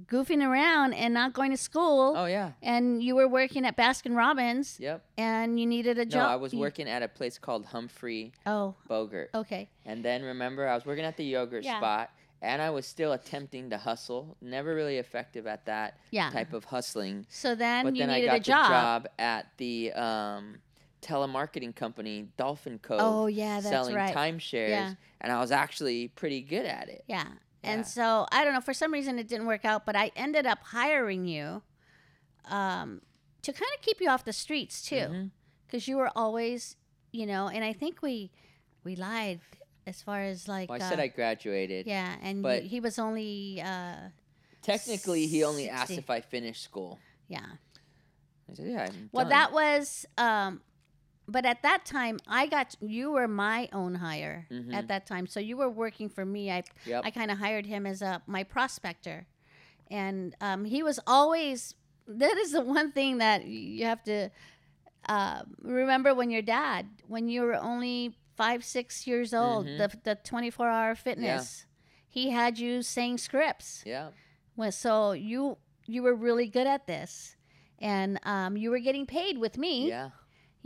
goofing 0.05 0.45
around 0.47 0.93
and 0.93 1.13
not 1.13 1.33
going 1.33 1.51
to 1.51 1.57
school. 1.57 2.13
Oh, 2.15 2.25
yeah. 2.25 2.51
and 2.61 3.01
you 3.03 3.15
were 3.15 3.27
working 3.27 3.65
at 3.65 3.75
Baskin 3.75 4.15
Robbins 4.15 4.77
Yep. 4.79 5.03
and 5.17 5.59
you 5.59 5.65
needed 5.65 5.97
a 5.97 6.05
job. 6.05 6.23
No. 6.23 6.29
I 6.29 6.35
was 6.35 6.53
working 6.53 6.87
at 6.87 7.01
a 7.03 7.07
place 7.07 7.37
called 7.37 7.65
Humphrey 7.65 8.31
Oh, 8.45 8.75
Bogart. 8.87 9.29
okay. 9.33 9.69
And 9.85 10.03
then 10.03 10.23
remember, 10.23 10.67
I 10.67 10.75
was 10.75 10.85
working 10.85 11.05
at 11.05 11.17
the 11.17 11.25
yogurt 11.25 11.63
Yeah. 11.63 11.77
spot, 11.77 12.11
and 12.41 12.61
I 12.61 12.69
was 12.69 12.85
still 12.85 13.13
attempting 13.13 13.69
to 13.71 13.77
hustle. 13.77 14.37
Never 14.41 14.75
really 14.75 14.97
effective 14.97 15.47
at 15.47 15.65
that 15.65 15.97
Yeah. 16.11 16.29
type 16.29 16.53
of 16.53 16.65
hustling. 16.65 17.25
So 17.29 17.55
then 17.55 17.85
but 17.85 17.95
you 17.95 18.01
then 18.01 18.09
I 18.11 18.15
needed 18.15 18.27
got 18.27 18.35
a 18.35 18.39
job. 18.41 18.63
the 18.65 18.69
job 18.69 19.07
at 19.17 19.47
the 19.57 19.91
um, 19.93 20.59
telemarketing 21.01 21.75
company 21.75 22.27
Dolphin 22.37 22.79
Cove, 22.79 22.99
Oh 23.01 23.27
yeah, 23.27 23.55
that's 23.59 23.69
selling 23.69 23.95
right. 23.95 24.13
timeshares, 24.13 24.69
Yeah. 24.69 24.93
and 25.21 25.31
I 25.31 25.39
was 25.39 25.51
actually 25.51 26.09
pretty 26.09 26.41
good 26.41 26.65
at 26.65 26.89
it. 26.89 27.03
Yeah. 27.07 27.25
Yeah. 27.67 27.73
And 27.73 27.87
so 27.87 28.25
I 28.31 28.43
don't 28.43 28.53
know. 28.53 28.61
For 28.61 28.73
some 28.73 28.91
reason, 28.93 29.19
it 29.19 29.27
didn't 29.27 29.45
work 29.47 29.65
out, 29.65 29.85
but 29.85 29.95
I 29.95 30.11
ended 30.15 30.45
up 30.45 30.59
hiring 30.63 31.25
you 31.25 31.61
um, 32.45 33.01
to 33.41 33.51
kind 33.53 33.71
of 33.75 33.81
keep 33.81 33.99
you 34.01 34.09
off 34.09 34.23
the 34.25 34.33
streets 34.33 34.81
too, 34.81 35.29
because 35.65 35.87
you 35.87 35.97
were 35.97 36.11
always, 36.15 36.75
you 37.11 37.25
know. 37.25 37.47
And 37.49 37.63
I 37.63 37.73
think 37.73 38.01
we 38.01 38.31
we 38.83 38.95
lied 38.95 39.41
as 39.85 40.01
far 40.01 40.21
as 40.21 40.47
like. 40.47 40.69
Well, 40.69 40.81
I 40.81 40.85
uh, 40.85 40.89
said 40.89 40.99
I 40.99 41.07
graduated. 41.07 41.85
Yeah, 41.87 42.15
and 42.21 42.41
but- 42.41 42.63
he 42.63 42.79
was 42.79 42.97
only. 42.99 43.61
Uh, 43.63 44.09
Technically, 44.63 45.27
he 45.27 45.45
only 45.45 45.69
asked 45.69 45.91
if 45.91 46.09
I 46.09 46.19
finished 46.19 46.61
school. 46.61 46.99
yeah. 47.29 47.45
I 48.49 48.53
said, 48.53 48.67
"Yeah, 48.67 48.87
I'm 48.89 49.09
Well, 49.13 49.23
done." 49.25 49.29
that 49.29 49.51
was, 49.53 50.05
um, 50.17 50.61
but 51.27 51.45
at 51.45 51.61
that 51.63 51.85
time, 51.85 52.17
I 52.27 52.47
got 52.47 52.75
you 52.81 53.11
were 53.11 53.27
my 53.27 53.67
own 53.73 53.95
hire 53.95 54.47
Mhm. 54.49 54.73
at 54.73 54.87
that 54.87 55.05
time, 55.05 55.27
so 55.27 55.39
you 55.39 55.57
were 55.57 55.69
working 55.69 56.09
for 56.09 56.25
me. 56.25 56.51
I 56.51 56.63
Yep. 56.85 57.01
I 57.05 57.11
kind 57.11 57.29
of 57.31 57.37
hired 57.39 57.65
him 57.65 57.85
as 57.85 58.01
a 58.01 58.21
my 58.27 58.43
prospector, 58.43 59.27
and 59.89 60.35
um, 60.41 60.65
he 60.65 60.83
was 60.83 60.99
always. 61.07 61.75
That 62.07 62.37
is 62.37 62.53
the 62.53 62.61
one 62.61 62.91
thing 62.93 63.17
that 63.17 63.45
you 63.45 63.83
have 63.85 64.01
to 64.03 64.29
uh, 65.09 65.43
remember 65.61 66.13
when 66.13 66.29
your 66.31 66.41
dad, 66.41 66.85
when 67.07 67.27
you 67.29 67.41
were 67.41 67.55
only 67.55 68.17
five 68.35 68.63
six 68.63 69.05
years 69.07 69.33
old, 69.33 69.65
Mhm. 69.65 69.77
the 69.77 69.97
the 70.03 70.15
twenty 70.15 70.49
four 70.49 70.69
hour 70.69 70.95
fitness, 70.95 71.65
he 72.07 72.29
had 72.31 72.57
you 72.59 72.81
saying 72.81 73.17
scripts. 73.17 73.83
yeah, 73.85 74.11
Well, 74.55 74.71
so 74.71 75.11
you 75.11 75.57
you 75.85 76.03
were 76.03 76.15
really 76.15 76.47
good 76.47 76.67
at 76.67 76.87
this, 76.87 77.35
and 77.79 78.19
um, 78.23 78.57
you 78.57 78.69
were 78.69 78.79
getting 78.79 79.05
paid 79.05 79.37
with 79.37 79.57
me. 79.57 79.87
yeah, 79.89 80.11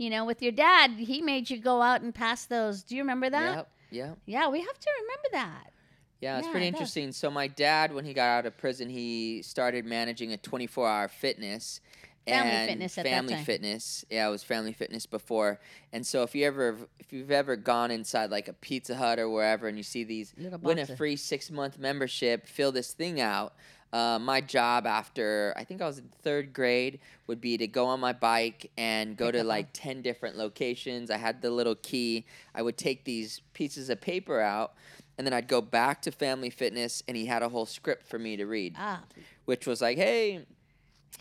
You 0.02 0.10
know, 0.10 0.24
with 0.24 0.42
your 0.42 0.50
dad, 0.50 0.90
he 0.90 1.22
made 1.22 1.48
you 1.48 1.58
go 1.58 1.80
out 1.80 2.02
and 2.02 2.12
pass 2.12 2.46
those. 2.46 2.82
Do 2.82 2.96
you 2.96 3.02
remember 3.02 3.30
that? 3.30 3.54
yep, 3.54 3.68
yep. 3.92 4.18
Yeah, 4.26 4.48
we 4.48 4.58
have 4.58 4.76
to 4.80 4.88
remember 5.02 5.28
that. 5.30 5.72
Yeah, 6.20 6.38
it's 6.38 6.46
Yeah, 6.48 6.50
pretty 6.50 6.66
interesting. 6.66 7.12
So 7.12 7.30
my 7.30 7.46
dad, 7.46 7.94
when 7.94 8.04
he 8.04 8.12
got 8.12 8.38
out 8.38 8.46
of 8.46 8.58
prison, 8.58 8.88
he 8.88 9.42
started 9.42 9.84
managing 9.84 10.32
a 10.32 10.38
24-hour 10.38 11.06
fitness. 11.06 11.80
Family 12.26 12.50
and 12.50 12.70
fitness 12.70 12.98
at 12.98 13.04
that 13.04 13.10
family 13.10 13.34
time. 13.34 13.44
fitness. 13.44 14.04
Yeah, 14.10 14.26
it 14.26 14.30
was 14.32 14.42
family 14.42 14.72
fitness 14.72 15.06
before. 15.06 15.60
And 15.92 16.04
so 16.04 16.24
if 16.24 16.34
you 16.34 16.46
ever 16.46 16.78
if 16.98 17.12
you've 17.12 17.30
ever 17.30 17.54
gone 17.54 17.92
inside 17.92 18.30
like 18.32 18.48
a 18.48 18.52
Pizza 18.54 18.96
Hut 18.96 19.20
or 19.20 19.28
wherever 19.28 19.68
and 19.68 19.76
you 19.76 19.84
see 19.84 20.02
these 20.02 20.34
win 20.62 20.80
a 20.80 20.86
free 20.86 21.14
six 21.16 21.48
month 21.50 21.78
membership, 21.78 22.46
fill 22.48 22.72
this 22.72 22.92
thing 22.92 23.20
out. 23.20 23.54
Uh, 23.92 24.18
my 24.18 24.40
job 24.40 24.86
after 24.86 25.52
I 25.54 25.64
think 25.64 25.82
I 25.82 25.86
was 25.86 25.98
in 25.98 26.08
third 26.22 26.54
grade 26.54 26.98
would 27.26 27.42
be 27.42 27.58
to 27.58 27.66
go 27.66 27.84
on 27.86 28.00
my 28.00 28.14
bike 28.14 28.70
and 28.78 29.16
go 29.18 29.30
to 29.30 29.44
like 29.44 29.68
ten 29.74 30.00
different 30.00 30.38
locations. 30.38 31.10
I 31.10 31.18
had 31.18 31.42
the 31.42 31.50
little 31.50 31.74
key. 31.74 32.24
I 32.54 32.62
would 32.62 32.78
take 32.78 33.04
these 33.04 33.42
pieces 33.52 33.90
of 33.90 34.00
paper 34.00 34.40
out, 34.40 34.72
and 35.18 35.26
then 35.26 35.34
I'd 35.34 35.46
go 35.46 35.60
back 35.60 36.00
to 36.02 36.10
Family 36.10 36.48
Fitness, 36.48 37.02
and 37.06 37.16
he 37.16 37.26
had 37.26 37.42
a 37.42 37.50
whole 37.50 37.66
script 37.66 38.06
for 38.06 38.18
me 38.18 38.36
to 38.36 38.46
read 38.46 38.76
Ah, 38.78 39.02
which 39.44 39.66
was 39.66 39.82
like, 39.82 39.98
"Hey, 39.98 40.46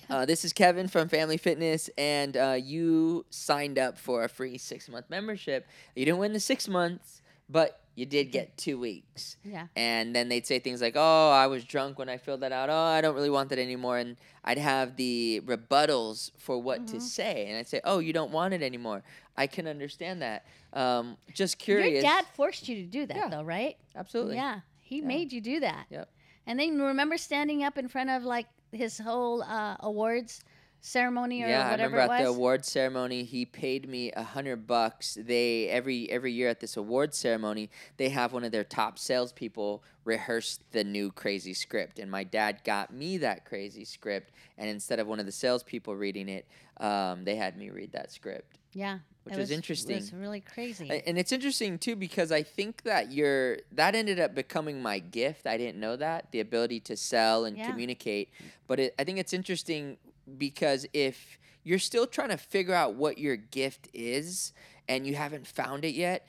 uh, 0.10 0.26
this 0.26 0.45
is 0.45 0.53
Kevin 0.53 0.88
from 0.88 1.10
Family 1.10 1.38
Fitness, 1.38 1.89
and 1.98 2.38
uh, 2.38 2.57
you 2.57 3.26
signed 3.30 3.77
up 3.77 3.98
for 3.98 4.23
a 4.23 4.30
free 4.30 4.57
six 4.57 4.88
month 4.88 5.10
membership. 5.10 5.68
You 5.95 6.06
didn't 6.06 6.19
win 6.19 6.34
the 6.34 6.39
six 6.39 6.68
months, 6.68 7.22
but 7.49 7.81
you 7.95 8.05
did 8.05 8.31
get 8.31 8.57
two 8.57 8.80
weeks." 8.80 9.38
yeah. 9.43 9.68
And 9.76 10.15
then 10.15 10.30
they'd 10.30 10.45
say 10.47 10.59
things 10.59 10.81
like, 10.81 10.93
"Oh, 10.95 11.30
I 11.31 11.47
was 11.47 11.63
drunk 11.63 11.99
when 11.99 12.09
I 12.09 12.18
filled 12.18 12.41
that 12.41 12.51
out. 12.51 12.69
Oh, 12.69 12.76
I 12.76 13.01
don't 13.01 13.15
really 13.15 13.30
want 13.30 13.49
that 13.49 13.59
anymore." 13.59 13.97
And 13.97 14.18
I'd 14.43 14.57
have 14.57 14.95
the 14.95 15.41
rebuttals 15.45 16.31
for 16.38 16.57
what 16.61 16.88
to 16.88 16.97
Mhm. 16.97 17.01
say, 17.01 17.45
and 17.47 17.57
I'd 17.57 17.68
say, 17.68 17.81
"Oh, 17.84 17.99
you 17.99 18.13
don't 18.13 18.31
want 18.31 18.53
it 18.53 18.61
anymore. 18.61 19.03
I 19.38 19.47
can 19.47 19.68
understand 19.68 20.22
that. 20.22 20.45
Um, 20.73 21.18
just 21.34 21.57
curious." 21.57 22.03
Your 22.03 22.11
dad 22.11 22.26
forced 22.34 22.68
you 22.69 22.76
to 22.77 22.84
do 22.85 23.05
that, 23.05 23.18
Yeah. 23.18 23.27
though, 23.30 23.43
right? 23.43 23.77
absolutely. 23.95 24.35
Yeah, 24.35 24.61
he 24.80 24.99
Yeah. 24.99 25.05
made 25.05 25.31
you 25.34 25.41
do 25.41 25.59
that. 25.59 25.85
Yep. 25.89 26.09
And 26.47 26.59
then 26.59 26.80
remember 26.81 27.18
standing 27.18 27.63
up 27.63 27.77
in 27.77 27.88
front 27.88 28.09
of 28.09 28.23
like 28.23 28.47
his 28.72 28.97
whole 28.99 29.43
uh, 29.43 29.76
awards 29.81 30.43
ceremony 30.82 31.44
or 31.44 31.48
yeah, 31.48 31.68
I 31.68 31.72
remember 31.74 31.98
it 31.98 32.02
at 32.02 32.08
the 32.24 32.30
award 32.30 32.66
ceremony, 32.66 33.24
he 33.24 33.45
paid 33.45 33.88
me 33.88 34.12
a 34.12 34.24
hundred 34.24 34.68
bucks. 34.68 35.18
They 35.20 35.68
every 35.70 36.10
every 36.10 36.32
year 36.34 36.49
at 36.49 36.60
this 36.60 36.76
award 36.78 37.14
ceremony, 37.14 37.70
they 37.98 38.10
have 38.10 38.34
one 38.34 38.44
of 38.44 38.52
their 38.52 38.64
top 38.64 38.98
salespeople 38.99 39.84
rehearse 40.03 40.60
the 40.72 40.84
new 40.84 41.12
crazy 41.12 41.53
script, 41.53 41.99
and 41.99 42.10
my 42.12 42.24
dad 42.24 42.62
got 42.64 42.94
me 42.94 43.18
that 43.20 43.45
crazy 43.45 43.86
script. 43.86 44.32
And 44.58 44.70
instead 44.70 44.99
of 44.99 45.08
one 45.08 45.20
of 45.20 45.26
the 45.26 45.32
salespeople 45.32 45.95
reading 45.95 46.28
it, 46.30 46.48
um, 46.80 47.24
they 47.24 47.36
had 47.36 47.58
me 47.58 47.70
read 47.70 47.91
that 47.94 48.12
script. 48.12 48.58
yeah, 48.74 48.99
which 49.24 49.36
it 49.36 49.40
was 49.40 49.52
It 49.52 49.56
interesting. 49.56 49.95
was 49.95 50.14
really 50.14 50.41
crazy. 50.41 50.90
And 51.06 51.18
it's 51.18 51.32
interesting 51.32 51.78
too 51.78 51.95
because 51.95 52.32
I 52.32 52.41
think 52.44 52.84
that 52.84 53.12
your 53.12 53.58
that 53.74 53.94
ended 53.95 54.20
up 54.20 54.34
becoming 54.36 54.82
my 54.82 54.99
gift. 54.99 55.45
I 55.48 55.58
didn't 55.58 55.80
know 55.80 55.95
that 55.95 56.32
the 56.32 56.40
ability 56.40 56.80
to 56.82 56.98
sell 56.98 57.45
and 57.45 57.58
Yeah. 57.58 57.66
communicate. 57.68 58.30
But 58.68 58.80
it, 58.80 58.95
I 58.99 59.03
think 59.03 59.20
it's 59.20 59.34
interesting 59.34 59.98
because 60.38 60.86
if 60.94 61.38
you're 61.64 61.80
still 61.80 62.08
trying 62.08 62.30
to 62.30 62.38
figure 62.38 62.74
out 62.74 62.95
what 62.95 63.18
your 63.18 63.36
gift 63.36 63.88
is 63.94 64.53
and 64.88 65.06
you 65.06 65.16
haven't 65.16 65.48
found 65.48 65.86
it 65.86 65.94
yet, 65.94 66.28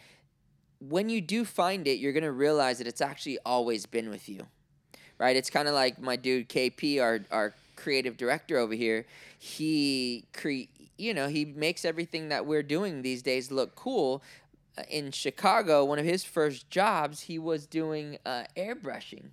when 0.80 1.08
you 1.08 1.20
do 1.20 1.44
find 1.44 1.86
it, 1.86 1.98
you're 1.98 2.12
gonna 2.12 2.32
realize 2.32 2.78
that 2.78 2.86
it's 2.86 3.00
actually 3.00 3.38
always 3.46 3.86
been 3.86 4.10
with 4.10 4.28
you, 4.28 4.46
right? 5.18 5.36
It's 5.36 5.50
kind 5.50 5.68
of 5.68 5.74
like 5.74 6.00
my 6.00 6.16
dude 6.16 6.48
KP, 6.48 7.00
our 7.00 7.20
our 7.30 7.54
creative 7.76 8.16
director 8.16 8.58
over 8.58 8.74
here. 8.74 9.06
He 9.38 10.26
cre- 10.32 10.68
you 10.98 11.14
know, 11.14 11.28
he 11.28 11.44
makes 11.44 11.84
everything 11.84 12.28
that 12.28 12.46
we're 12.46 12.62
doing 12.62 13.02
these 13.02 13.22
days 13.22 13.50
look 13.50 13.74
cool. 13.74 14.22
Uh, 14.78 14.82
In 14.90 15.10
Chicago, 15.10 15.84
one 15.84 15.98
of 15.98 16.04
his 16.04 16.24
first 16.24 16.68
jobs, 16.70 17.22
he 17.22 17.38
was 17.38 17.66
doing 17.66 18.18
uh, 18.24 18.44
airbrushing, 18.56 19.30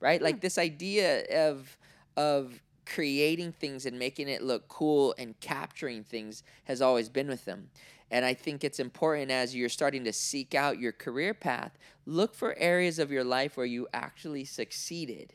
right? 0.00 0.20
Like 0.20 0.40
this 0.40 0.58
idea 0.58 1.24
of 1.48 1.76
of 2.16 2.62
creating 2.86 3.52
things 3.52 3.84
and 3.84 3.98
making 3.98 4.28
it 4.28 4.42
look 4.42 4.68
cool 4.68 5.14
and 5.18 5.38
capturing 5.40 6.04
things 6.04 6.42
has 6.64 6.80
always 6.80 7.08
been 7.08 7.28
with 7.28 7.44
them. 7.44 7.68
And 8.10 8.24
I 8.24 8.34
think 8.34 8.62
it's 8.62 8.78
important 8.78 9.30
as 9.30 9.54
you're 9.54 9.68
starting 9.68 10.04
to 10.04 10.12
seek 10.12 10.54
out 10.54 10.78
your 10.78 10.92
career 10.92 11.34
path, 11.34 11.76
look 12.06 12.34
for 12.34 12.56
areas 12.56 12.98
of 12.98 13.10
your 13.10 13.24
life 13.24 13.56
where 13.56 13.66
you 13.66 13.88
actually 13.92 14.44
succeeded. 14.44 15.34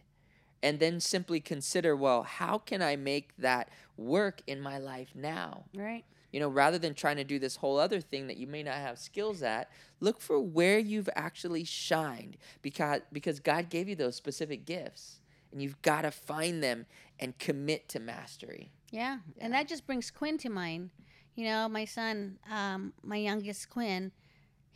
And 0.63 0.79
then 0.79 0.99
simply 0.99 1.39
consider, 1.39 1.95
well, 1.95 2.23
how 2.23 2.59
can 2.59 2.81
I 2.81 2.95
make 2.95 3.35
that 3.37 3.69
work 3.97 4.41
in 4.47 4.61
my 4.61 4.77
life 4.77 5.09
now? 5.15 5.65
right? 5.75 6.05
You 6.31 6.39
know, 6.39 6.49
rather 6.49 6.77
than 6.77 6.93
trying 6.93 7.17
to 7.17 7.23
do 7.25 7.39
this 7.39 7.57
whole 7.57 7.77
other 7.77 7.99
thing 7.99 8.27
that 8.27 8.37
you 8.37 8.47
may 8.47 8.63
not 8.63 8.75
have 8.75 8.97
skills 8.97 9.43
at, 9.43 9.69
look 9.99 10.21
for 10.21 10.39
where 10.39 10.79
you've 10.79 11.09
actually 11.15 11.65
shined 11.65 12.37
because 12.61 13.01
because 13.11 13.39
God 13.39 13.69
gave 13.69 13.89
you 13.89 13.95
those 13.95 14.15
specific 14.15 14.65
gifts 14.65 15.20
and 15.51 15.61
you've 15.61 15.81
got 15.81 16.01
to 16.03 16.11
find 16.11 16.63
them 16.63 16.85
and 17.19 17.37
commit 17.37 17.87
to 17.89 17.99
mastery. 17.99 18.71
Yeah. 18.91 19.19
And 19.39 19.53
that 19.53 19.67
just 19.67 19.85
brings 19.85 20.11
Quinn 20.11 20.37
to 20.39 20.49
mind. 20.49 20.91
You 21.35 21.45
know, 21.45 21.69
my 21.69 21.85
son, 21.85 22.39
um, 22.51 22.93
my 23.03 23.15
youngest 23.17 23.69
Quinn, 23.69 24.11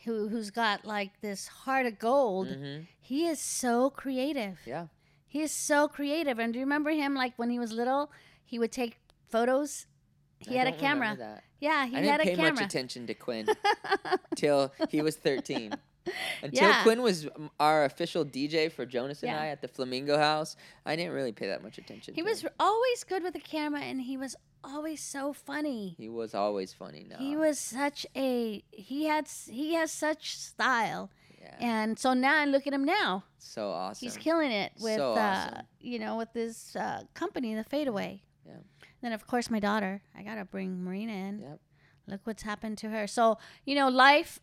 who 0.06 0.30
who's 0.30 0.52
got 0.52 0.86
like 0.86 1.20
this 1.22 1.48
heart 1.48 1.86
of 1.86 2.00
gold. 2.00 2.48
Mhm. 2.48 2.88
He 3.00 3.26
is 3.28 3.40
so 3.40 3.90
creative. 3.90 4.60
Yeah. 4.66 4.88
He 5.28 5.42
is 5.42 5.52
so 5.52 5.88
creative. 5.88 6.40
And 6.40 6.54
do 6.54 6.60
you 6.60 6.66
remember 6.66 6.92
him 6.92 7.14
like 7.14 7.34
when 7.38 7.50
he 7.50 7.60
was 7.60 7.72
little? 7.74 8.12
He 8.44 8.58
would 8.60 8.72
take 8.72 8.98
photos. 9.28 9.88
He 10.40 10.56
I 10.56 10.64
had 10.64 10.74
a 10.74 10.78
camera. 10.78 11.42
Yeah, 11.60 11.86
he 11.88 11.96
I 11.98 12.02
had 12.02 12.18
didn't 12.22 12.34
a 12.40 12.42
pay 12.42 12.52
much 12.52 12.62
attention 12.62 13.08
to 13.08 13.14
Quinn 13.14 13.48
till 14.36 14.72
he 14.90 15.02
was 15.02 15.16
13. 15.16 15.74
Until 16.44 16.68
Yeah. 16.70 16.84
Quinn 16.84 17.02
was 17.02 17.28
our 17.60 17.86
official 17.86 18.24
DJ 18.26 18.72
for 18.72 18.86
Jonas 18.86 19.24
and 19.24 19.32
Yeah. 19.32 19.42
I 19.42 19.48
at 19.48 19.62
the 19.62 19.68
Flamingo 19.68 20.18
House, 20.18 20.56
I 20.86 20.96
didn't 20.96 21.14
really 21.14 21.32
pay 21.32 21.48
that 21.48 21.64
much 21.64 21.78
attention. 21.78 22.14
He 22.16 22.22
was 22.24 22.42
him. 22.44 22.50
always 22.60 23.04
good 23.04 23.24
with 23.24 23.34
the 23.34 23.40
camera 23.40 23.82
and 23.82 24.02
he 24.02 24.18
was 24.18 24.36
always 24.64 25.02
so 25.02 25.34
funny. 25.34 25.96
He 25.98 26.10
was 26.10 26.34
always 26.34 26.74
funny. 26.74 27.06
No. 27.10 27.18
He 27.18 27.36
was 27.36 27.60
such 27.60 28.06
a 28.16 28.64
he 28.72 29.06
had 29.06 29.28
he 29.48 29.74
has 29.74 29.92
such 29.92 30.38
style. 30.38 31.10
Yeah. 31.42 31.56
And 31.60 32.00
so 32.00 32.14
now 32.14 32.38
I 32.42 32.46
look 32.46 32.66
at 32.66 32.74
him 32.74 32.86
now. 32.86 33.24
so 33.38 33.70
awesome. 33.70 34.06
He's 34.06 34.18
killing 34.18 34.52
it 34.52 34.72
with 34.80 34.98
So 34.98 35.14
uh, 35.14 35.62
you 35.80 36.00
know 36.00 36.18
with 36.18 36.34
this 36.34 36.76
uh, 36.76 37.04
company, 37.14 37.54
the 37.56 37.64
Fadeaway. 37.64 38.22
Yeah. 38.46 38.54
Then 39.02 39.12
of 39.14 39.28
course 39.28 39.50
my 39.52 39.60
daughter. 39.60 40.02
I 40.18 40.24
gotta 40.24 40.46
bring 40.46 40.84
Marina 40.84 41.14
in. 41.14 41.40
Yep. 41.42 41.60
Look 42.08 42.22
what's 42.26 42.44
happened 42.44 42.78
to 42.80 42.90
her. 42.90 43.08
So 43.08 43.38
you 43.66 43.76
know, 43.76 43.90
life. 43.90 44.40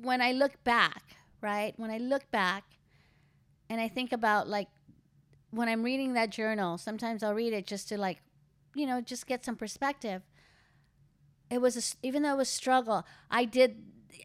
When 0.00 0.20
I 0.22 0.32
look 0.32 0.62
back, 0.64 1.02
right? 1.40 1.74
When 1.76 1.90
I 1.90 1.98
look 1.98 2.30
back, 2.30 2.64
and 3.68 3.80
I 3.80 3.88
think 3.88 4.12
about 4.12 4.48
like 4.48 4.68
when 5.50 5.68
I'm 5.68 5.82
reading 5.82 6.14
that 6.14 6.30
journal. 6.30 6.78
Sometimes 6.78 7.22
I'll 7.22 7.34
read 7.34 7.52
it 7.52 7.66
just 7.66 7.88
to 7.90 7.98
like, 7.98 8.20
you 8.74 8.86
know, 8.86 9.00
just 9.00 9.26
get 9.26 9.44
some 9.44 9.56
perspective. 9.56 10.22
It 11.50 11.60
was 11.60 11.76
a 11.76 12.06
even 12.06 12.22
though 12.22 12.32
it 12.34 12.38
was 12.38 12.48
struggle. 12.48 13.04
I 13.30 13.44
did. 13.44 13.76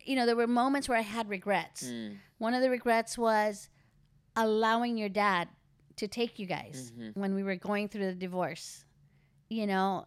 You 0.06 0.16
know, 0.16 0.26
there 0.26 0.36
were 0.36 0.48
moments 0.48 0.88
where 0.90 0.98
I 0.98 1.02
had 1.02 1.30
regrets. 1.30 1.84
Mm. 1.86 2.18
One 2.38 2.54
of 2.54 2.62
the 2.62 2.70
regrets 2.70 3.18
was 3.18 3.70
allowing 4.36 4.98
your 4.98 5.10
dad 5.10 5.48
to 5.96 6.08
take 6.08 6.38
you 6.40 6.46
guys 6.46 6.92
Mhm. 6.96 7.16
when 7.16 7.34
we 7.36 7.42
were 7.44 7.56
going 7.56 7.88
through 7.90 8.06
the 8.06 8.14
divorce. 8.14 8.86
You 9.50 9.66
know, 9.66 10.06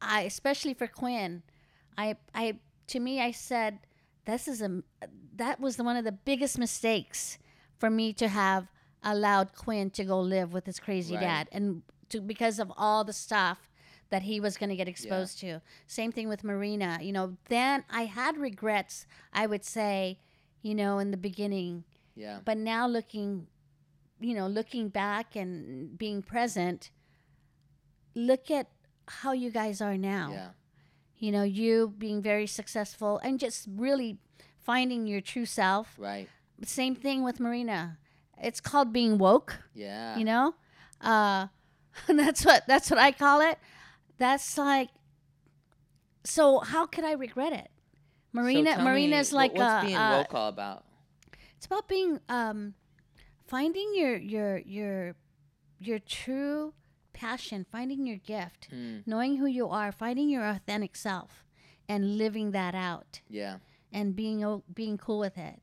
I 0.00 0.22
especially 0.22 0.74
for 0.74 0.86
Quinn, 0.86 1.42
I 1.96 2.16
I 2.34 2.58
to 2.88 3.00
me 3.00 3.20
I 3.20 3.32
said 3.32 3.80
this 4.28 4.46
is 4.46 4.60
a 4.62 4.82
that 5.36 5.58
was 5.58 5.76
the, 5.76 5.84
one 5.84 5.96
of 5.96 6.04
the 6.04 6.12
biggest 6.12 6.58
mistakes 6.58 7.38
for 7.78 7.88
me 7.88 8.12
to 8.12 8.28
have 8.28 8.66
allowed 9.02 9.54
Quinn 9.54 9.90
to 9.90 10.04
go 10.04 10.20
live 10.20 10.52
with 10.52 10.66
his 10.66 10.78
crazy 10.78 11.14
Right. 11.14 11.22
dad 11.22 11.48
and 11.52 11.82
to 12.10 12.20
because 12.20 12.58
of 12.58 12.70
all 12.76 13.04
the 13.04 13.12
stuff 13.12 13.70
that 14.10 14.22
he 14.22 14.40
was 14.40 14.56
going 14.56 14.70
to 14.70 14.76
get 14.76 14.88
exposed 14.88 15.38
to. 15.40 15.60
Same 15.86 16.12
thing 16.12 16.28
with 16.28 16.42
Marina. 16.42 16.98
You 17.02 17.12
know, 17.12 17.36
then 17.48 17.84
I 17.90 18.06
had 18.06 18.38
regrets, 18.38 19.06
I 19.34 19.46
would 19.46 19.64
say, 19.64 20.18
you 20.62 20.74
know, 20.74 20.98
in 20.98 21.10
the 21.10 21.18
beginning. 21.18 21.84
Yeah. 22.14 22.38
But 22.44 22.56
now 22.56 22.86
looking, 22.86 23.46
you 24.18 24.34
know, 24.34 24.46
looking 24.46 24.88
back 24.88 25.36
and 25.36 25.98
being 25.98 26.22
present, 26.22 26.90
look 28.14 28.50
at 28.50 28.68
how 29.06 29.32
you 29.32 29.50
guys 29.50 29.80
are 29.80 29.98
now. 29.98 30.30
Yeah. 30.32 30.48
You 31.18 31.32
know, 31.32 31.42
you 31.42 31.94
being 31.98 32.22
very 32.22 32.46
successful 32.46 33.18
and 33.24 33.38
just 33.40 33.66
really 33.70 34.18
finding 34.60 35.06
your 35.06 35.20
true 35.20 35.46
self. 35.46 35.94
Right. 35.98 36.28
Same 36.64 36.94
thing 36.94 37.22
with 37.24 37.40
Marina. 37.40 37.98
It's 38.40 38.60
called 38.60 38.92
being 38.92 39.18
woke, 39.18 39.58
Yeah. 39.74 40.16
you 40.16 40.24
know? 40.24 40.54
Uh 41.00 41.48
that's 42.06 42.44
what 42.44 42.64
that's 42.68 42.90
what 42.90 42.98
I 43.00 43.10
call 43.12 43.40
it. 43.40 43.58
That's 44.18 44.56
like 44.58 44.90
so 46.24 46.60
how 46.60 46.86
could 46.86 47.04
I 47.04 47.12
regret 47.12 47.52
it? 47.52 47.68
Marina 48.32 48.72
so 48.72 48.78
me, 48.78 48.84
Marina's 48.84 49.30
wh- 49.30 49.34
like 49.34 49.54
what's 49.54 49.84
a, 49.84 49.86
being 49.86 49.96
uh, 49.96 50.18
woke 50.18 50.34
all 50.34 50.48
about? 50.48 50.84
it's 51.56 51.66
about 51.66 51.88
being 51.88 52.20
um 52.28 52.74
finding 53.46 53.92
your 53.94 54.16
your 54.16 54.58
your 54.58 55.14
your 55.80 55.98
true 55.98 56.74
passion 57.18 57.66
finding 57.70 58.06
your 58.06 58.16
gift 58.34 58.68
Mm. 58.72 59.02
knowing 59.06 59.32
who 59.40 59.46
you 59.46 59.66
are 59.68 59.90
finding 59.92 60.28
your 60.30 60.44
authentic 60.54 60.94
self 60.96 61.44
and 61.88 62.16
living 62.18 62.52
that 62.52 62.74
out 62.74 63.20
Yeah. 63.28 63.58
and 63.92 64.14
being 64.14 64.44
o- 64.44 64.62
being 64.72 64.96
cool 64.98 65.18
with 65.26 65.36
it 65.36 65.58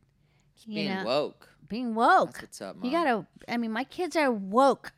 Being 0.68 0.90
know 0.94 1.04
woke. 1.06 1.50
being 1.68 1.96
woke 1.96 2.34
That's 2.34 2.42
what's 2.42 2.62
up, 2.62 2.76
Mom. 2.78 2.86
you 2.86 2.92
gotta 2.92 3.26
i 3.48 3.56
mean 3.58 3.72
my 3.72 3.86
kids 3.86 4.16
are 4.16 4.32
woke 4.32 4.92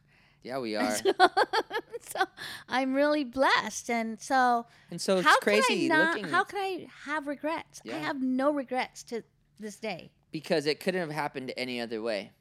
Yeah, 0.43 0.59
we 0.59 0.75
are. 0.81 0.95
so 2.13 2.21
i'm 2.69 2.93
really 2.93 3.23
blessed 3.23 3.89
and 3.89 4.19
so 4.19 4.65
and 4.91 4.99
so 5.01 5.17
it's 5.17 5.27
how 5.27 5.37
crazy 5.39 5.87
could 5.87 5.95
i 5.95 5.97
not 5.97 6.15
looking 6.15 6.31
how 6.31 6.43
could 6.43 6.59
i 6.59 6.87
have 7.05 7.27
regrets 7.27 7.81
i 7.91 7.97
have 8.09 8.21
no 8.21 8.51
regrets 8.53 9.03
to 9.03 9.23
this 9.59 9.77
day 9.77 10.11
because 10.31 10.65
it 10.65 10.79
couldn't 10.79 11.01
have 11.01 11.11
happened 11.23 11.51
any 11.57 11.79
other 11.81 12.01
way. 12.01 12.31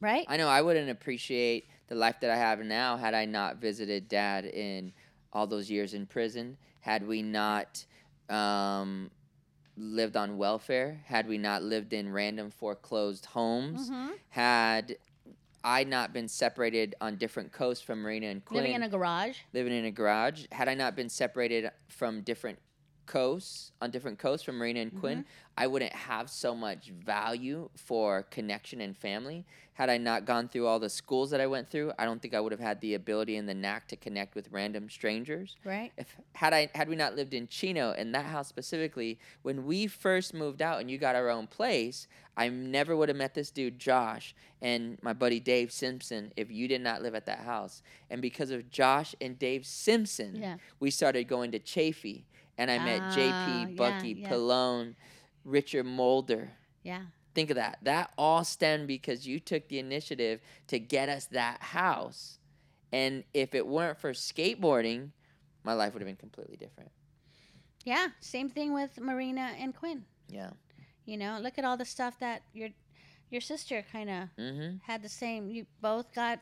right 0.00 0.24
I 0.28 0.36
know 0.36 0.48
I 0.48 0.60
wouldn't 0.62 0.90
appreciate 0.90 1.66
the 1.94 2.00
life 2.00 2.18
that 2.20 2.30
I 2.30 2.36
have 2.36 2.58
now 2.60 2.96
had 2.96 3.14
I 3.14 3.24
not 3.24 3.58
visited 3.58 4.08
dad 4.08 4.44
in 4.44 4.92
all 5.32 5.46
those 5.46 5.70
years 5.70 5.94
in 5.94 6.06
prison, 6.06 6.56
had 6.80 7.06
we 7.06 7.22
not 7.22 7.84
um, 8.28 9.10
lived 9.76 10.16
on 10.16 10.36
welfare, 10.36 11.00
had 11.06 11.28
we 11.28 11.38
not 11.38 11.62
lived 11.62 11.92
in 11.92 12.12
random 12.12 12.50
foreclosed 12.50 13.26
homes, 13.26 13.90
Mhm. 13.90 14.12
had 14.30 14.96
I 15.62 15.84
not 15.84 16.12
been 16.12 16.28
separated 16.28 16.94
on 17.00 17.16
different 17.16 17.52
coasts 17.52 17.82
from 17.82 18.02
Marina 18.02 18.26
and 18.26 18.44
Quinn, 18.44 18.62
living 18.64 18.74
in 18.74 18.82
a 18.82 18.88
garage 18.88 19.38
living 19.52 19.72
in 19.72 19.84
a 19.84 19.90
garage, 19.90 20.46
had 20.52 20.68
I 20.68 20.74
not 20.74 20.94
been 20.96 21.08
separated 21.08 21.70
from 21.88 22.22
different 22.22 22.58
coasts 23.06 23.72
on 23.80 23.90
different 23.90 24.18
coasts 24.18 24.44
from 24.44 24.56
Marina 24.56 24.80
and 24.80 24.90
mm-hmm. 24.90 25.00
Quinn, 25.00 25.24
I 25.56 25.66
wouldn't 25.66 25.92
have 25.92 26.30
so 26.30 26.54
much 26.54 26.90
value 26.90 27.68
for 27.74 28.24
connection 28.24 28.80
and 28.80 28.96
family 28.96 29.44
had 29.74 29.90
I 29.90 29.98
not 29.98 30.24
gone 30.24 30.48
through 30.48 30.66
all 30.68 30.78
the 30.78 30.88
schools 30.88 31.30
that 31.30 31.40
I 31.40 31.48
went 31.48 31.68
through, 31.68 31.92
I 31.98 32.04
don't 32.04 32.22
think 32.22 32.32
I 32.32 32.40
would 32.40 32.52
have 32.52 32.60
had 32.60 32.80
the 32.80 32.94
ability 32.94 33.36
and 33.36 33.48
the 33.48 33.54
knack 33.54 33.88
to 33.88 33.96
connect 33.96 34.36
with 34.36 34.48
random 34.52 34.88
strangers. 34.88 35.56
Right. 35.64 35.92
If 35.98 36.16
had 36.32 36.54
I 36.54 36.70
had 36.76 36.88
we 36.88 36.94
not 36.94 37.16
lived 37.16 37.34
in 37.34 37.48
Chino 37.48 37.90
in 37.92 38.12
that 38.12 38.26
house 38.26 38.46
specifically, 38.46 39.18
when 39.42 39.66
we 39.66 39.88
first 39.88 40.32
moved 40.32 40.62
out 40.62 40.80
and 40.80 40.88
you 40.88 40.96
got 40.96 41.16
our 41.16 41.28
own 41.28 41.48
place, 41.48 42.06
I 42.36 42.48
never 42.48 42.96
would 42.96 43.08
have 43.08 43.18
met 43.18 43.34
this 43.34 43.50
dude 43.50 43.80
Josh 43.80 44.32
and 44.62 44.96
my 45.02 45.12
buddy 45.12 45.40
Dave 45.40 45.72
Simpson 45.72 46.32
if 46.36 46.52
you 46.52 46.68
did 46.68 46.80
not 46.80 47.02
live 47.02 47.16
at 47.16 47.26
that 47.26 47.40
house. 47.40 47.82
And 48.10 48.22
because 48.22 48.52
of 48.52 48.70
Josh 48.70 49.16
and 49.20 49.36
Dave 49.36 49.66
Simpson, 49.66 50.36
Yeah. 50.36 50.56
we 50.78 50.90
started 50.92 51.26
going 51.26 51.50
to 51.50 51.58
Chaffey 51.58 52.26
and 52.58 52.70
I 52.70 52.78
met 52.78 53.00
Ah, 53.02 53.14
JP, 53.16 53.70
yeah, 53.70 53.76
Bucky, 53.76 54.08
yeah. 54.18 54.28
Pallone, 54.28 54.94
Richard 55.44 55.84
Mulder. 55.84 56.52
Yeah. 56.82 57.02
Think 57.34 57.50
of 57.50 57.56
that. 57.56 57.78
That 57.82 58.12
all 58.16 58.44
stemmed 58.44 58.86
because 58.86 59.26
you 59.26 59.40
took 59.40 59.68
the 59.68 59.78
initiative 59.78 60.40
to 60.68 60.78
get 60.78 61.08
us 61.08 61.26
that 61.26 61.60
house. 61.62 62.38
And 62.92 63.24
if 63.34 63.54
it 63.54 63.66
weren't 63.66 63.98
for 63.98 64.12
skateboarding, 64.12 65.10
my 65.64 65.72
life 65.72 65.94
would 65.94 66.00
have 66.02 66.06
been 66.06 66.14
completely 66.16 66.56
different. 66.56 66.92
Yeah. 67.84 68.08
Same 68.20 68.48
thing 68.48 68.72
with 68.72 69.00
Marina 69.00 69.50
and 69.58 69.74
Quinn. 69.74 70.04
Yeah. 70.28 70.50
You 71.06 71.16
know, 71.16 71.38
look 71.42 71.58
at 71.58 71.64
all 71.64 71.76
the 71.76 71.84
stuff 71.84 72.18
that 72.20 72.42
your 72.52 72.68
your 73.30 73.40
sister 73.40 73.84
kind 73.90 74.08
of 74.08 74.28
Mm-hmm. 74.38 74.76
had 74.84 75.02
the 75.02 75.08
same. 75.08 75.48
You 75.50 75.66
both 75.80 76.14
got 76.14 76.38